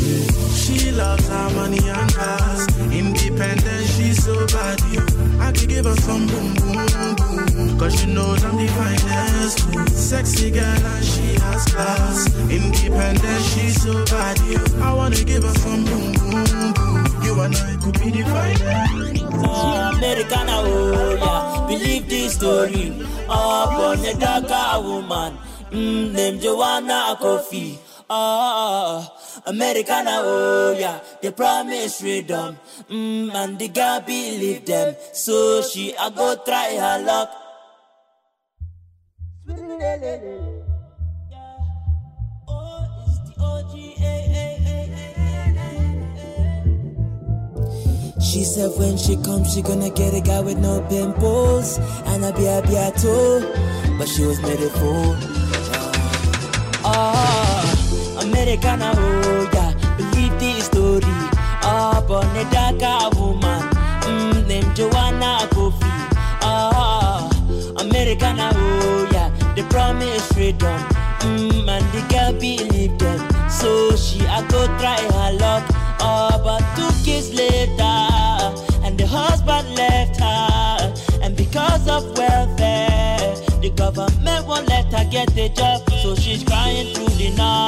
She 0.66 0.90
loves 0.90 1.28
her 1.28 1.50
money 1.54 1.78
and 1.88 2.12
cars. 2.12 2.66
Independent, 2.90 3.86
she's 3.86 4.24
so 4.24 4.34
bad. 4.48 4.80
You. 4.90 5.00
I 5.38 5.52
could 5.52 5.68
give 5.68 5.84
her 5.84 5.94
some 5.94 6.26
boom, 6.26 6.54
boom, 6.54 6.86
boom. 6.86 7.78
Cause 7.78 8.00
she 8.00 8.06
knows 8.12 8.42
I'm 8.42 8.56
the 8.56 8.66
finest. 8.66 9.58
Sexy 9.96 10.50
girl 10.50 10.64
and 10.64 11.04
she 11.04 11.34
has 11.38 11.64
class. 11.66 12.34
Independent, 12.50 13.42
she's 13.44 13.80
so 13.80 14.04
bad. 14.06 14.40
You. 14.40 14.58
I 14.82 14.92
wanna 14.92 15.22
give 15.22 15.44
her 15.44 15.54
some 15.54 15.84
boom, 15.84 16.12
boom, 16.14 16.44
boom. 16.74 17.22
You 17.22 17.40
and 17.42 17.54
I 17.54 17.76
could 17.80 17.94
be 18.00 18.10
the 18.10 18.24
finest. 18.24 19.24
Ah, 19.46 19.92
Americana, 19.96 20.62
oh 20.64 21.14
yeah, 21.14 21.66
believe 21.68 22.08
this 22.08 22.34
story. 22.34 23.06
Up 23.28 23.70
on 23.70 24.04
a 24.04 24.14
darker 24.14 24.82
woman, 24.82 25.38
mm, 25.70 26.12
named 26.12 26.40
Joanna 26.40 27.16
Kofi. 27.20 27.78
Ah, 28.10 29.15
Americana, 29.46 30.20
oh 30.22 30.74
yeah, 30.76 30.98
they 31.22 31.30
promise 31.30 32.00
freedom, 32.00 32.58
mm, 32.90 33.32
and 33.32 33.58
the 33.58 33.68
girl 33.68 34.00
believe 34.00 34.64
them. 34.66 34.96
So 35.12 35.62
she 35.62 35.96
I 35.96 36.10
go 36.10 36.36
try 36.44 36.76
her 36.76 37.02
luck. 37.04 37.30
She 48.36 48.44
said 48.44 48.70
when 48.76 48.98
she 48.98 49.16
comes, 49.16 49.54
she 49.54 49.62
gonna 49.62 49.88
get 49.88 50.12
a 50.12 50.20
guy 50.20 50.40
with 50.40 50.58
no 50.58 50.82
pimples 50.90 51.78
and 52.04 52.24
a 52.24 52.32
bia 52.32 52.60
bia 52.66 52.92
too. 52.98 53.40
But 53.96 54.08
she 54.08 54.26
was 54.26 54.42
made 54.42 54.60
a 54.60 54.68
fool. 54.70 55.16
Ah, 56.84 58.20
Americana, 58.20 58.92
oh 58.94 59.35
Born 62.06 62.24
a 62.36 62.44
darker 62.52 63.18
woman, 63.18 63.62
mm, 64.06 64.76
Joanna 64.76 65.48
Kofi. 65.50 65.90
Ah, 66.40 67.28
Americana, 67.80 68.52
oh 68.54 69.08
yeah, 69.12 69.28
they 69.56 69.64
promise 69.64 70.24
freedom, 70.32 70.78
mm, 71.26 71.66
and 71.68 71.84
the 71.92 72.02
girl 72.08 72.32
believe 72.32 72.96
them. 72.98 73.18
So 73.50 73.96
she 73.96 74.24
I 74.24 74.46
go 74.46 74.66
try 74.78 75.02
her 75.02 75.32
luck. 75.36 75.64
Ah, 75.98 76.40
but 76.44 76.62
two 76.76 76.92
kids 77.04 77.34
later, 77.34 77.98
and 78.86 78.96
the 78.96 79.06
husband 79.08 79.74
left 79.74 80.20
her, 80.20 80.94
and 81.22 81.36
because 81.36 81.88
of 81.88 82.16
welfare, 82.16 83.34
the 83.60 83.70
government 83.70 84.46
won't 84.46 84.68
let 84.68 84.92
her 84.92 85.04
get 85.10 85.36
a 85.36 85.48
job, 85.48 85.82
so 86.02 86.14
she's 86.14 86.44
crying 86.44 86.94
through 86.94 87.08
the 87.18 87.30
night. 87.36 87.65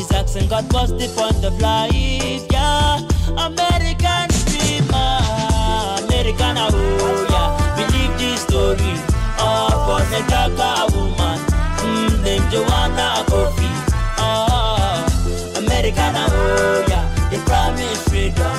Yeah, 0.00 0.08
yeah, 0.08 0.08
yeah, 0.08 0.08
yeah. 0.08 0.08
She's 0.08 0.12
asking 0.12 0.48
God, 0.48 0.72
what's 0.72 0.92
the 0.92 1.08
point 1.14 1.44
of 1.44 1.60
life? 1.60 2.46
Yeah, 2.50 3.00
American 3.36 4.28
dreamer, 4.48 5.20
American 6.04 6.56
oh 6.58 7.26
yeah, 7.28 7.76
believe 7.76 8.18
this 8.18 8.40
story. 8.42 8.96
Oh, 9.38 9.68
for 9.84 10.00
a 10.16 10.20
darker 10.28 10.96
woman, 10.96 11.38
mm, 11.84 12.22
named 12.24 12.50
Joanna 12.50 13.24
Kofi. 13.28 13.68
Oh, 14.18 15.04
American 15.56 16.14
oh 16.16 16.84
yeah, 16.88 17.28
they 17.30 17.38
promise 17.44 18.08
freedom, 18.08 18.56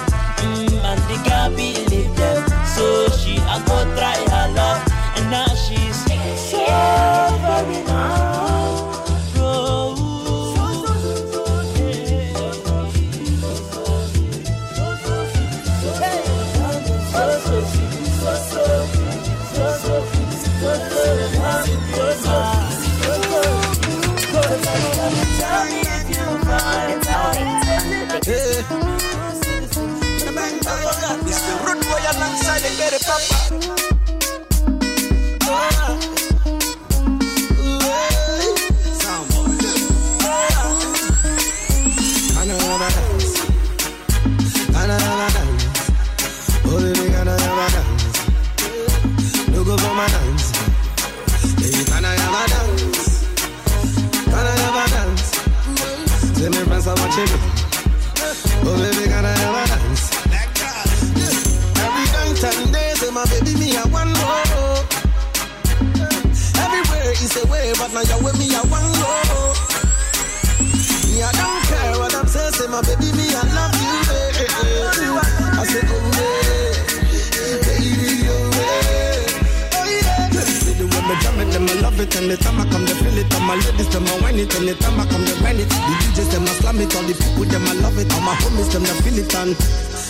it, 82.02 82.16
and 82.18 82.30
the 82.30 82.38
time 82.38 82.60
I 82.60 82.66
come, 82.70 82.86
they 82.86 82.94
feel 82.98 83.18
it. 83.18 83.34
All 83.36 83.42
my 83.42 83.56
ladies, 83.56 83.90
them 83.94 84.08
I 84.08 84.18
whine 84.22 84.40
it, 84.40 84.54
and 84.58 84.68
the 84.68 84.74
time 84.76 85.00
I 85.00 85.06
come, 85.06 85.24
they 85.26 85.38
grind 85.38 85.60
it. 85.62 85.70
The 85.70 85.76
DJs, 86.02 86.32
them 86.34 86.44
I 86.44 86.54
slam 86.58 86.80
it, 86.82 86.96
all 86.98 87.06
the 87.06 87.14
people, 87.14 87.46
them 87.46 87.66
I 87.70 87.74
love 87.78 87.98
it. 88.02 88.12
All 88.14 88.22
my 88.22 88.34
homies, 88.42 88.70
them 88.74 88.84
they 88.84 88.98
feel 89.06 89.18
it, 89.22 89.34
and 89.38 89.54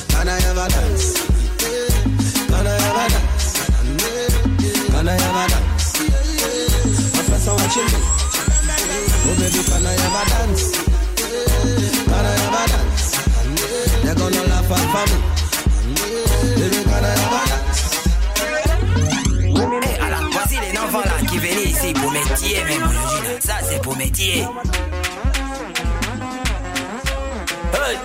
can 0.07 0.27
I 0.31 0.39
a 0.39 0.67
dance? 0.71 1.19
Can 2.47 2.67
I 2.67 2.71
a 2.71 3.07
dance? 3.11 3.67
Can 4.87 5.07
I 5.07 5.15
a 5.15 5.45
dance? 5.51 5.99
My 7.11 7.23
friends 7.27 7.47
are 7.47 7.55
watching 7.59 7.87
me. 7.91 7.99
Oh 9.27 9.35
baby, 9.35 9.61
can 9.67 9.83
I 9.83 9.91
a 9.91 10.23
dance? 10.31 10.63
Can 12.07 12.25
I 12.25 12.39
a 12.39 12.67
dance? 12.71 13.19
They're 14.03 14.15
gonna 14.15 14.41
laugh 14.47 14.71
at 14.71 15.07
me. 15.11 15.19
Baby, 16.55 16.79
can 16.87 17.05
I 17.05 17.31
have 21.27 21.43
a 21.43 21.93
dance? 21.93 22.11
métier, 22.11 22.63
mais 22.67 22.77
mon 22.79 22.87
Dieu, 22.87 23.23
là, 23.23 23.39
ça 23.39 23.53
c'est 23.63 23.81
pour 23.81 23.95
métier. 23.97 24.45
Hey. 27.73 27.97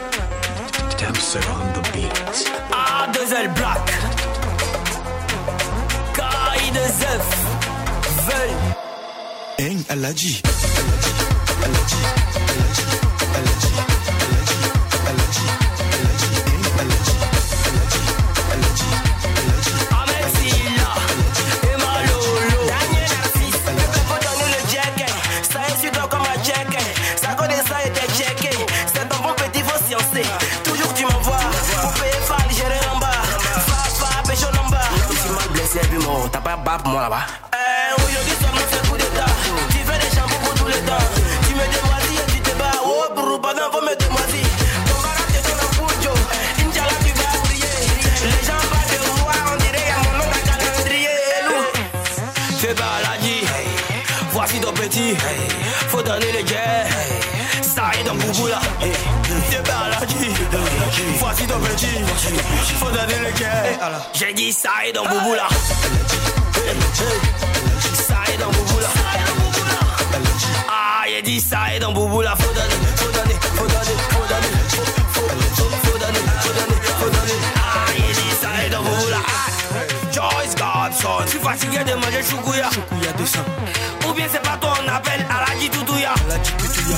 Damser 0.99 1.39
on 1.51 1.81
the 1.81 1.93
beat. 1.93 2.51
Ah, 2.73 3.07
deux 3.13 3.35
ailes 3.35 3.53
black. 3.55 3.93
Caille 6.15 6.71
de 6.71 6.85
Zeuf. 7.01 7.29
Veulent. 8.27 8.77
Hein, 9.61 9.77
elle 9.89 10.05
a 10.05 10.13
pas 36.47 36.57
bas 36.57 36.79
pour 36.79 36.93
moi 36.93 37.03
là-bas. 37.03 37.27
Eh, 37.55 38.01
aujourd'hui 38.01 38.35
seulement 38.41 38.67
c'est 38.71 38.89
coup 38.89 38.97
d'état. 38.97 39.27
Tu 39.71 39.79
fais 39.79 39.99
des 39.99 40.15
shampoos 40.15 40.39
pour 40.45 40.55
tous 40.55 40.67
les 40.69 40.81
temps. 40.87 41.07
Tu 41.43 41.55
me 41.55 41.67
démoisis 41.75 42.21
et 42.23 42.33
tu 42.33 42.41
te 42.41 42.57
bats. 42.57 42.79
Oh, 42.85 43.07
brou, 43.17 43.37
pendant 43.41 43.69
faut 43.73 43.83
me 43.83 43.97
démoisis. 43.97 44.47
Ton 44.87 44.95
garage 45.03 45.35
est 45.35 45.43
dans 45.43 45.59
un 45.59 45.71
poujo. 45.75 46.15
Inch'Allah, 46.63 46.99
tu 47.05 47.13
vas 47.19 47.35
briller. 47.43 47.77
Les 48.31 48.43
gens 48.47 48.63
parlent 48.71 48.95
de 48.95 49.11
moi, 49.23 49.35
on 49.51 49.57
dirait 49.57 49.87
y'a 49.91 49.99
mon 50.05 50.15
nom 50.19 50.29
le 50.31 50.41
calendrier. 50.47 51.19
Fais 52.61 52.75
baladie. 52.75 53.43
Voici 54.31 54.61
ton 54.61 54.73
petit. 54.73 55.17
Voici 61.19 61.47
ton 61.47 61.59
petit. 61.59 61.87
Faut 62.79 62.91
donner 62.91 63.19
le 63.19 63.37
jet. 63.37 63.79
J'ai 64.15 64.33
dit 64.33 64.53
ça 64.53 64.71
est 64.87 64.93
dans 64.93 65.05
boubou 65.05 65.35
là. 65.35 65.47
Ça 67.95 68.15
est 68.33 68.39
dans 68.39 68.51
boubou 68.51 68.79
là. 68.81 68.89
Ah, 70.69 71.05
il 71.09 71.23
dit 71.23 71.41
ça 71.41 71.59
est 71.75 71.81
dans 71.81 71.93
boubou 71.93 72.23
là. 72.23 72.35
Faut 72.39 72.53
donner, 72.55 72.69
faut 72.97 73.09
donner, 73.13 73.35
faut 73.57 73.67
donner, 73.67 73.97
faut 74.11 74.27
donner. 74.27 74.53
Faut, 74.69 74.83
faut, 75.13 75.29
faut, 75.55 75.71
faut 75.85 75.99
donner, 75.99 76.19
faut 76.41 76.53
donner, 76.53 76.81
faut 76.99 77.11
donner. 77.11 77.39
Ah, 77.57 77.93
dit 77.93 78.35
ça 78.41 78.65
est 78.65 78.71
dans. 78.71 78.83
Ah, 78.83 80.13
Joyce 80.13 80.55
Godson. 80.55 81.27
Suis 81.27 81.39
fatigué 81.41 81.85
de 81.85 81.95
manger 81.95 82.23
choukouya. 82.23 82.71
Choukouya 82.71 83.13
200. 83.19 83.39
Ou 84.09 84.13
bien 84.15 84.27
c'est 84.33 84.43
pas 84.43 84.57
toi 84.61 84.73
on 84.83 84.89
appelle 84.89 85.27
Aladji 85.29 85.69
Toutouya. 85.69 86.15
Aladji 86.27 86.53
Toutouya. 86.53 86.97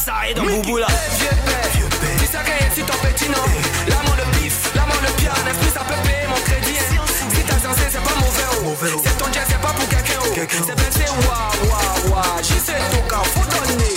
Ça 0.00 0.14
est 0.28 0.34
dans 0.34 0.44
boubou 0.44 0.78
là. 0.78 0.86
Vieux 1.18 1.28
père, 1.44 1.70
tu 2.18 2.26
sais 2.26 2.38
rien 2.38 2.70
si 2.74 2.82
ton 2.82 2.96
petit 3.06 3.28
non 3.28 3.44
L'amour 3.88 4.16
le 4.16 4.38
pif, 4.38 4.72
l'amour 4.74 4.96
le 5.02 5.12
piano, 5.20 5.36
esprit 5.50 5.70
ça 5.74 5.80
peut 5.80 5.94
payer 6.04 6.26
mon 6.26 6.40
crédit 6.40 6.78
hein. 6.78 7.04
Si 7.34 7.42
t'as 7.44 7.58
censé 7.58 7.82
c'est 7.90 8.02
pas 8.02 8.16
mauvais 8.16 8.48
oh 8.64 9.00
C'est 9.04 9.18
ton 9.18 9.26
jet 9.32 9.44
c'est 9.46 9.60
pas 9.60 9.72
pour 9.72 9.88
quelqu'un 9.88 10.20
oh 10.22 10.64
C'est 10.66 10.74
blessé 10.74 11.10
waouh 11.26 11.70
waouh 11.70 12.14
waouh 12.14 12.42
J'y 12.42 12.58
sais 12.58 12.80
ton 12.90 13.02
cas, 13.08 13.22
faut 13.34 13.44
donner 13.44 13.94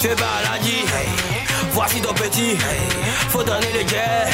Fais 0.00 0.16
baladie, 0.16 0.84
voici 1.72 2.00
ton 2.00 2.14
petit. 2.14 2.56
Faut 3.28 3.42
donner 3.42 3.66
le 3.74 3.86
jet. 3.86 4.26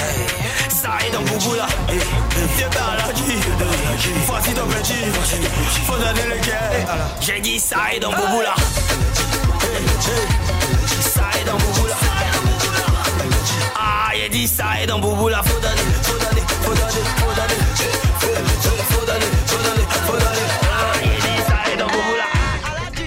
Ça 0.68 0.90
est 1.04 1.12
dans 1.12 1.22
boubou 1.22 1.54
là. 1.54 1.66
Fais 2.56 2.68
baladie, 2.68 3.40
voici 4.26 4.52
ton 4.54 4.66
petit. 4.66 5.10
Faut 5.84 5.96
donner 5.96 6.36
le 6.36 6.42
jet. 6.42 6.86
J'ai 7.20 7.40
dit 7.40 7.58
ça 7.58 7.78
est 7.92 7.98
dans 7.98 8.10
boubou 8.12 8.42
là. 8.42 8.54
Ça 11.00 11.22
est 11.40 11.44
dans. 11.44 11.58
Ah, 13.78 14.12
dit 14.30 14.48
ça 14.48 14.64
dans. 14.86 15.00
Ah, 20.58 20.94
il 21.04 21.10
dit 21.20 21.28
ça 21.46 21.56
dans 21.58 22.18
boubou 22.18 22.88
là. 22.88 23.02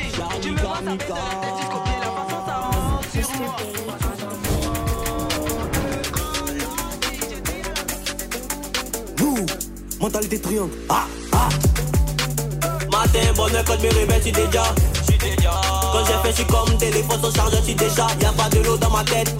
Ouh, 9.22 9.46
mentalité 10.00 10.40
triangle. 10.40 10.72
Ah, 10.90 11.06
ah. 11.32 11.50
Me 13.82 14.20
j'suis 14.20 15.18
déjà. 15.18 15.79
Quand 15.92 16.06
j'ai 16.06 16.14
fait, 16.24 16.32
j'suis 16.34 16.46
comme 16.46 16.78
téléphone 16.78 17.20
sans 17.22 17.34
chargeur, 17.34 17.62
j'suis 17.64 17.76
déjà. 17.76 18.08
Y'a 18.22 18.32
pas 18.32 18.50
de 18.50 18.60
l'eau 18.64 18.78
dans 18.78 18.90
ma 18.90 19.04
tête. 19.04 19.34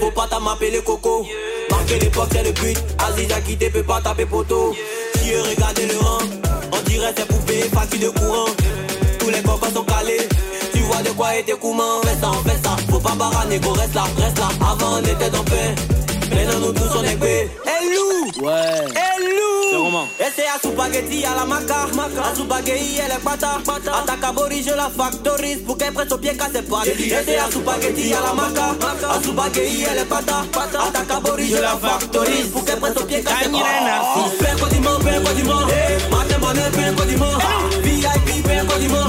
Faut 0.00 0.10
pas 0.10 0.26
t'as 0.28 0.40
m'appeler 0.40 0.82
coco. 0.82 1.26
Marquer 1.70 1.98
l'époque, 1.98 2.28
c'est 2.32 2.42
le 2.42 2.52
but. 2.52 2.76
Aziz 2.98 3.32
a 3.32 3.40
quitté, 3.40 3.70
peut 3.70 3.82
pas 3.82 4.00
taper 4.00 4.26
poteau. 4.26 4.74
Qui 5.14 5.36
regardez 5.36 5.86
le 5.86 5.98
rang. 5.98 6.18
On 6.72 6.80
dirait 6.88 7.14
c'est 7.16 7.26
poupée, 7.26 7.62
facile 7.72 8.00
de 8.00 8.08
courant. 8.08 8.50
Tous 9.18 9.30
les 9.30 9.42
copains 9.42 9.70
sont 9.72 9.84
calés. 9.84 10.28
Tu 10.72 10.80
vois 10.80 11.02
de 11.02 11.10
quoi 11.10 11.36
était 11.36 11.52
courant. 11.52 12.00
Fais 12.02 12.20
ça, 12.20 12.30
fais 12.44 12.62
ça. 12.62 12.76
Faut 12.90 12.98
pas 12.98 13.14
baraner, 13.14 13.58
go, 13.60 13.70
reste 13.72 13.94
là, 13.94 14.04
reste 14.18 14.38
là. 14.38 14.48
Avant, 14.60 14.96
on 14.96 15.02
était 15.02 15.30
dans 15.30 15.44
paix. 15.44 15.74
Maintenant, 16.34 16.60
nous 16.60 16.72
tous, 16.72 16.98
on 16.98 17.04
est 17.04 17.16
paix. 17.16 17.48
Hey, 17.66 17.94
loup! 17.94 18.46
Ouais. 18.46 18.84
Hey. 18.94 19.13
Et 20.20 20.24
c'est 20.36 20.46
à 20.46 20.58
spaghetti 20.58 21.24
à 21.24 21.34
la 21.34 21.44
maca. 21.44 21.82
À 21.82 22.34
spaghetti, 22.34 22.98
elle 23.04 23.12
est 23.12 23.24
pata. 23.24 23.58
Attaque 23.66 24.22
à 24.22 24.32
Boris, 24.32 24.64
je 24.66 24.74
la 24.74 24.88
factorise 24.88 25.62
pour 25.66 25.76
qu'elle 25.76 25.92
prenne 25.92 26.08
son 26.08 26.18
pied 26.18 26.36
casse 26.36 26.52
ses 26.52 26.62
pattes. 26.62 26.86
Et 26.86 27.14
c'est 27.26 27.36
à 27.38 27.50
spaghetti 27.50 28.14
à 28.14 28.20
la 28.20 28.34
maca. 28.34 28.76
À 29.08 29.20
spaghetti, 29.22 29.84
elle 29.90 29.98
est 29.98 30.04
pata. 30.04 30.44
Attaque 30.54 31.10
à 31.10 31.20
Boris, 31.20 31.50
je 31.50 31.60
la 31.60 31.76
factorise 31.76 32.46
pour 32.52 32.64
qu'elle 32.64 32.78
prenne 32.78 32.94
son 32.96 33.04
pied 33.04 33.22
casse 33.22 33.34
ses 33.42 33.48
pattes. 33.50 34.38
Pain 34.38 34.56
condiment, 34.62 34.98
pain 35.00 35.20
condiment. 35.24 35.60
Matin, 36.10 36.38
bonheur, 36.40 36.70
pain 36.70 36.92
condiment. 36.94 37.38
VIP, 37.82 38.44
pain 38.46 38.64
condiment. 38.66 39.08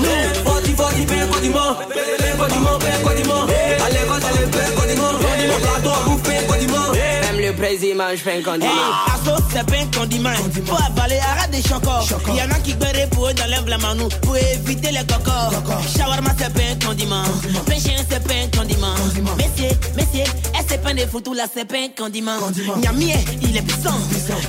Mange 7.95 8.23
pain 8.23 8.41
condiment. 8.43 8.65
Hey, 8.65 9.13
Asso, 9.13 9.43
c'est 9.51 9.65
pas 9.65 9.77
un 9.77 9.99
condiment. 9.99 10.29
Faut 10.65 10.75
avaler, 10.75 11.19
arrête 11.19 11.51
des 11.51 11.61
chocos. 11.61 12.15
Il 12.27 12.35
y 12.35 12.41
en 12.41 12.51
a 12.51 12.59
qui 12.59 12.73
beurrent 12.73 13.09
pour 13.11 13.29
eux 13.29 13.33
dans 13.33 13.49
l'œuvre 13.49 13.69
la 13.69 13.77
manou 13.77 14.09
pour 14.21 14.37
éviter 14.37 14.91
les 14.91 15.05
cocos. 15.05 15.55
Shawarma, 15.97 16.31
c'est 16.37 16.53
pas 16.53 16.61
un 16.71 16.87
condiment. 16.87 17.23
Pain 17.65 17.79
chien, 17.79 17.95
c'est 18.09 18.23
pas 18.23 18.33
un 18.33 18.57
condiment. 18.57 18.95
Messieurs, 19.37 19.75
messieurs, 19.95 20.23
est 20.23 20.65
c'est 20.67 20.81
pas 20.81 20.93
des 20.93 21.07
photos 21.07 21.35
là, 21.35 21.45
c'est 21.53 21.65
pas 21.65 21.77
un 21.77 21.89
condiment. 21.95 22.37
Nyamie, 22.77 23.13
il 23.41 23.57
est 23.57 23.61
puissant. 23.61 23.97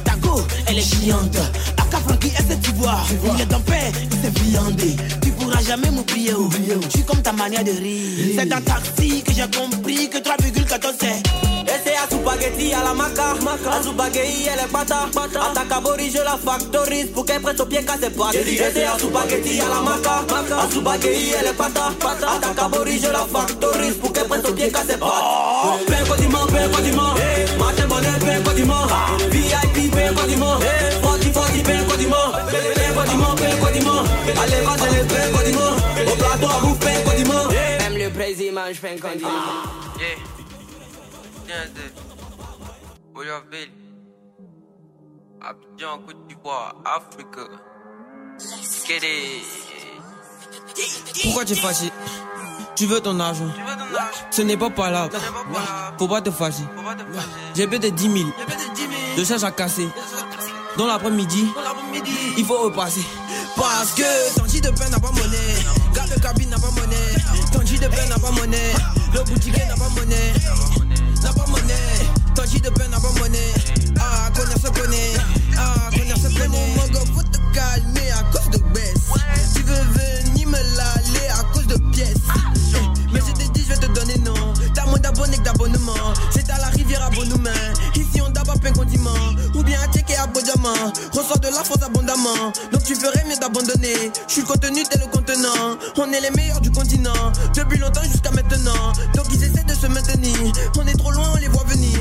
Taco, 0.05 0.43
elle 0.67 0.79
est 0.79 0.83
chiante. 0.83 1.37
Aka 1.79 1.99
Frankie, 1.99 2.29
est-ce 2.29 2.57
que 2.57 2.65
tu 2.65 2.73
vois? 2.73 2.99
Il 3.35 3.41
est 3.41 3.47
ton 3.47 3.61
père, 3.61 3.93
il 4.11 4.21
s'est 4.21 4.41
viandé. 4.45 4.97
Tu 5.23 5.31
pourras 5.33 5.63
jamais 5.63 5.91
m'oublier. 5.91 6.33
Je 6.85 6.89
suis 6.91 7.05
comme 7.05 7.23
ta 7.23 7.33
manière 7.33 7.65
de 7.65 7.71
rire. 7.71 8.35
C'est 8.39 8.47
dans 8.47 8.61
taxi 8.61 9.23
que 9.23 9.33
j'ai 9.33 9.49
compris 9.57 10.09
que 10.11 10.19
3,14 10.19 10.95
c'est. 11.01 11.46
Spaghetti 12.27 12.75
à 12.75 12.83
la 12.83 12.93
maca. 12.93 13.35
À 13.71 13.81
spaghetti, 13.81 14.49
elle 14.53 14.59
est 14.59 14.73
pata. 14.73 15.07
Attaque 15.15 15.71
à 15.71 15.81
Boris, 15.81 16.13
je 16.13 16.19
la 16.19 16.37
factorise 16.37 17.07
pour 17.13 17.25
qu'elle 17.25 17.41
prenne 17.41 17.57
son 17.57 17.67
pied 17.67 17.85
casse 17.85 18.01
ses 18.01 18.11
pattes. 18.11 18.35
Et 18.35 18.57
c'est 18.57 18.85
à 18.85 18.99
spaghetti 18.99 19.61
à 19.61 19.69
la 19.69 19.81
maca. 19.81 20.25
À 20.59 20.69
spaghetti, 20.69 21.35
elle 21.39 21.47
est 21.47 21.53
pata. 21.53 21.87
Attaque 21.87 22.59
à 22.59 22.69
Boris, 22.69 23.01
je 23.01 23.13
la 23.13 23.27
factorise 23.33 23.95
pour 23.99 24.13
qu'elle 24.13 24.27
prenne 24.27 24.43
son 24.45 24.53
pied 24.53 24.73
casse 24.73 24.89
ses 24.89 24.97
pattes. 24.97 25.87
Pain 25.87 26.05
condiment, 26.09 26.47
pain 26.47 26.69
condiment. 26.75 27.15
Matin 27.61 27.87
bonheur, 27.87 28.19
pain 28.19 28.43
condiment. 28.43 28.87
VIP, 29.31 29.93
pain 29.93 30.13
condiment. 30.13 30.59
Forty, 31.03 31.31
forty, 31.31 31.63
pain 31.63 31.85
condiment. 31.89 32.33
Pain 32.51 32.93
condiment, 32.97 33.35
pain 33.37 33.57
condiment. 33.65 34.03
À 34.03 34.47
l'école, 34.47 34.79
c'est 34.81 34.99
le 34.99 35.07
pain 35.07 35.39
condiment. 35.39 35.71
Au 36.11 36.17
plateau, 36.17 36.49
à 36.53 36.61
bouffe, 36.61 36.81
pain 36.81 37.09
condiment. 37.09 37.45
Même 37.49 37.97
le 37.97 38.11
président 38.11 38.53
mange 38.53 38.81
pain 38.81 38.99
condiment. 39.01 39.29
Yeah. 39.97 40.37
Tiens, 41.47 42.16
Abidjan, 45.41 45.99
Côte 46.07 46.27
d'Ivoire, 46.29 46.75
Afrique. 46.85 47.39
Kédé. 48.87 49.43
Pourquoi 51.23 51.45
tu 51.47 51.55
es 51.55 51.57
fâché 51.57 51.91
Tu 52.75 52.87
veux 52.87 53.01
ton 53.01 53.19
argent 53.19 53.49
Ce 54.31 54.43
n'est 54.43 54.57
pas 54.59 54.69
par 54.69 54.91
là. 54.91 55.09
Faut 55.99 56.09
pas 56.09 56.21
te 56.21 56.31
fâcher. 56.31 56.65
J'ai 57.55 57.67
plus 57.67 57.79
de 57.79 57.89
10 57.89 58.03
000. 58.03 58.31
Je 59.17 59.25
cherche 59.25 59.45
à 59.45 59.51
casser. 59.51 59.89
Dans 60.77 60.87
l'après-midi, 60.87 61.49
il 62.37 62.45
faut 62.45 62.59
repasser. 62.59 63.05
Parce 63.57 63.93
que 63.95 64.37
Tangi 64.37 64.61
de 64.61 64.69
pain 64.71 64.91
n'a 64.91 65.01
pas 65.01 65.11
monnaie. 65.11 65.39
Garde 65.95 66.15
de 66.15 66.21
cabine 66.21 66.51
n'a 66.51 66.59
pas 66.59 66.71
monnaie. 66.71 67.51
Tangi 67.51 67.79
de 67.79 67.89
pain 67.89 68.07
n'a 68.11 68.19
pas 68.19 68.31
monnaie. 68.31 68.75
Le 69.15 69.23
boutiquier 69.25 69.65
n'a 69.67 69.75
pas 69.77 69.89
monnaie. 69.89 70.33
N'a 71.23 71.33
pas 71.33 71.47
monnaie. 71.47 72.16
Magie 72.47 72.61
de 72.61 72.71
peine 72.71 72.95
abandonnée. 72.95 73.55
Ah, 73.99 74.31
connard 74.33 74.57
se 74.59 74.69
connaît. 74.69 75.15
Ah, 75.59 75.91
connard 75.91 76.17
se 76.17 76.29
connaît. 76.29 76.47
Mon 76.47 76.67
mango, 76.77 77.01
faut 77.13 77.23
te 77.25 77.39
calmer 77.53 78.13
à 78.13 78.23
cause 78.31 78.49
de 78.51 78.59
baisse. 78.73 79.11
Tu 79.53 79.63
veux 79.63 79.75
venir 79.75 80.47
me 80.47 80.59
l'aller 80.77 81.29
à 81.33 81.43
cause 81.53 81.67
de 81.67 81.77
pièces. 81.91 82.15
Eh, 82.73 83.13
mais 83.13 83.19
je 83.19 83.33
t'ai 83.33 83.49
dit, 83.49 83.65
je 83.65 83.75
vais 83.75 83.79
te 83.79 83.93
donner 83.93 84.19
non. 84.19 84.55
T'as 84.75 84.87
moins 84.87 85.01
d'abonnés 85.01 85.39
que 85.39 85.43
d'abonnement. 85.43 86.15
C'est 86.31 86.49
à 86.51 86.59
la 86.59 86.69
rivière 86.69 87.03
à 87.03 87.11
Bonoumain. 87.11 87.51
Ici, 87.97 88.21
on 88.25 88.31
d'abord 88.31 88.55
un 88.65 88.73
condiment. 88.73 89.11
Ou 89.57 89.65
bien 89.65 89.81
un 89.81 89.93
checker 89.93 90.15
à 90.15 90.29
Bodiamant. 90.29 90.93
Reçois 91.13 91.39
de 91.39 91.49
la 91.49 91.65
force 91.65 91.83
abondamment. 91.83 92.53
Donc 92.71 92.85
tu 92.85 92.95
ferais 92.95 93.25
mieux 93.29 93.39
d'abandonner. 93.41 94.13
Je 94.29 94.33
suis 94.33 94.45
contenu 94.45 94.85
tel 94.89 95.01
le 95.01 95.09
contenant. 95.09 95.79
On 95.97 96.13
est 96.13 96.21
les 96.21 96.31
meilleurs 96.31 96.61
du 96.61 96.71
continent. 96.71 97.33
Depuis 97.57 97.79
longtemps 97.79 98.05
jusqu'à 98.05 98.31
maintenant. 98.31 98.93
Donc 99.17 99.27
ils 99.33 99.43
essaient 99.43 99.65
de 99.65 99.75
se 99.75 99.89
maintenir. 99.89 100.37
On 100.79 100.87
est 100.87 100.97
trop 100.97 101.11
loin, 101.11 101.33
on 101.35 101.39
les 101.39 101.49
voit 101.49 101.65
venir. 101.65 101.99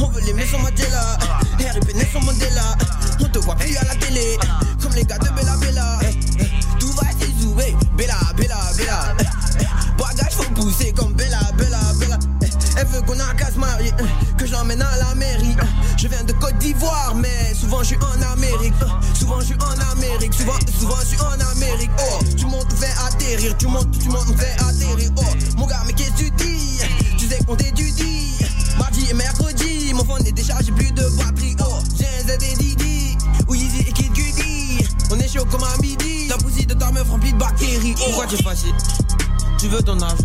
On 0.00 0.08
veut 0.08 0.20
les 0.22 0.32
Nelson 0.32 0.58
Mandela. 0.58 1.18
Eh, 1.60 1.70
RIP 1.70 1.94
Nelson 1.94 2.20
Mandela. 2.20 2.76
On 3.20 3.28
te 3.28 3.38
voit 3.38 3.56
plus 3.56 3.76
à 3.76 3.84
la 3.84 3.94
télé. 3.96 4.38
Comme 4.82 4.92
les 4.94 5.04
gars 5.04 5.18
de 5.18 5.28
Bella 5.30 5.56
Bella. 5.56 5.98
Tout 6.78 6.92
va 6.92 7.06
s'ézouer. 7.18 7.76
Bella, 7.96 8.18
Bella, 8.36 8.58
Bella. 8.76 9.14
Eh, 9.20 9.64
Bagage 9.98 10.32
faut 10.32 10.50
pousser 10.54 10.92
comme 10.92 11.12
Bella, 11.14 11.40
Bella, 11.56 11.80
Bella. 11.98 12.18
Elle 12.76 12.86
veut 12.88 13.02
qu'on 13.02 13.18
a 13.20 13.34
qu'à 13.34 13.52
se 13.52 13.58
marier, 13.58 13.92
que 14.36 14.46
je 14.46 14.52
l'emmène 14.52 14.82
à 14.82 14.96
la 14.96 15.14
mairie. 15.14 15.54
Je 15.96 16.08
viens 16.08 16.24
de 16.24 16.32
Côte 16.32 16.58
d'Ivoire, 16.58 17.14
mais 17.14 17.54
souvent 17.54 17.80
je 17.82 17.88
suis 17.88 17.96
en 17.96 18.32
Amérique. 18.32 18.74
Souvent 19.16 19.38
je 19.40 19.46
suis 19.46 19.54
en 19.54 19.92
Amérique, 19.92 20.34
souvent, 20.34 20.58
souvent 20.78 20.96
je 21.00 21.06
suis 21.06 21.20
en 21.20 21.52
Amérique. 21.52 21.90
Oh, 21.98 22.18
tu 22.36 22.46
montes, 22.46 22.66
on 22.72 22.76
fait 22.76 22.92
atterrir, 23.06 23.56
tu 23.58 23.68
montes, 23.68 23.96
tu 23.96 24.08
montes, 24.08 24.26
on 24.28 24.36
fait 24.36 24.56
atterrir. 24.60 25.10
Oh, 25.16 25.22
mon 25.56 25.66
gars, 25.66 25.82
mais 25.86 25.92
qu'est-ce 25.92 26.10
que 26.10 26.16
tu 26.16 26.30
dis? 26.30 26.80
Tu 27.16 27.28
sais 27.28 27.38
qu'on 27.44 27.54
t'étudie. 27.54 28.33
Mardi 28.78 29.06
et 29.10 29.14
mercredi, 29.14 29.92
mon 29.94 30.04
phone 30.04 30.26
est 30.26 30.32
déchargé, 30.32 30.72
plus 30.72 30.90
de 30.92 31.02
batterie. 31.16 31.56
Oh, 31.60 31.78
j'ai 31.98 32.06
un 32.06 32.28
Z 32.28 32.42
et 32.42 32.56
Didi, 32.56 33.16
ou 33.48 33.54
Easy 33.54 33.80
et 33.88 33.92
Kid 33.92 34.12
Cudi. 34.12 34.84
On 35.10 35.18
est 35.18 35.28
chaud 35.28 35.44
comme 35.50 35.64
à 35.64 35.76
midi. 35.80 36.28
La 36.28 36.36
poussière 36.36 36.66
de 36.66 36.74
ta 36.74 36.90
meuf 36.90 37.08
remplie 37.08 37.32
de 37.32 37.38
bactéries. 37.38 37.94
Oh, 37.98 38.02
Pourquoi 38.06 38.26
tu 38.26 38.34
es 38.34 38.42
fâché? 38.42 38.68
Tu 39.58 39.68
veux 39.68 39.82
ton 39.82 40.00
argent? 40.00 40.24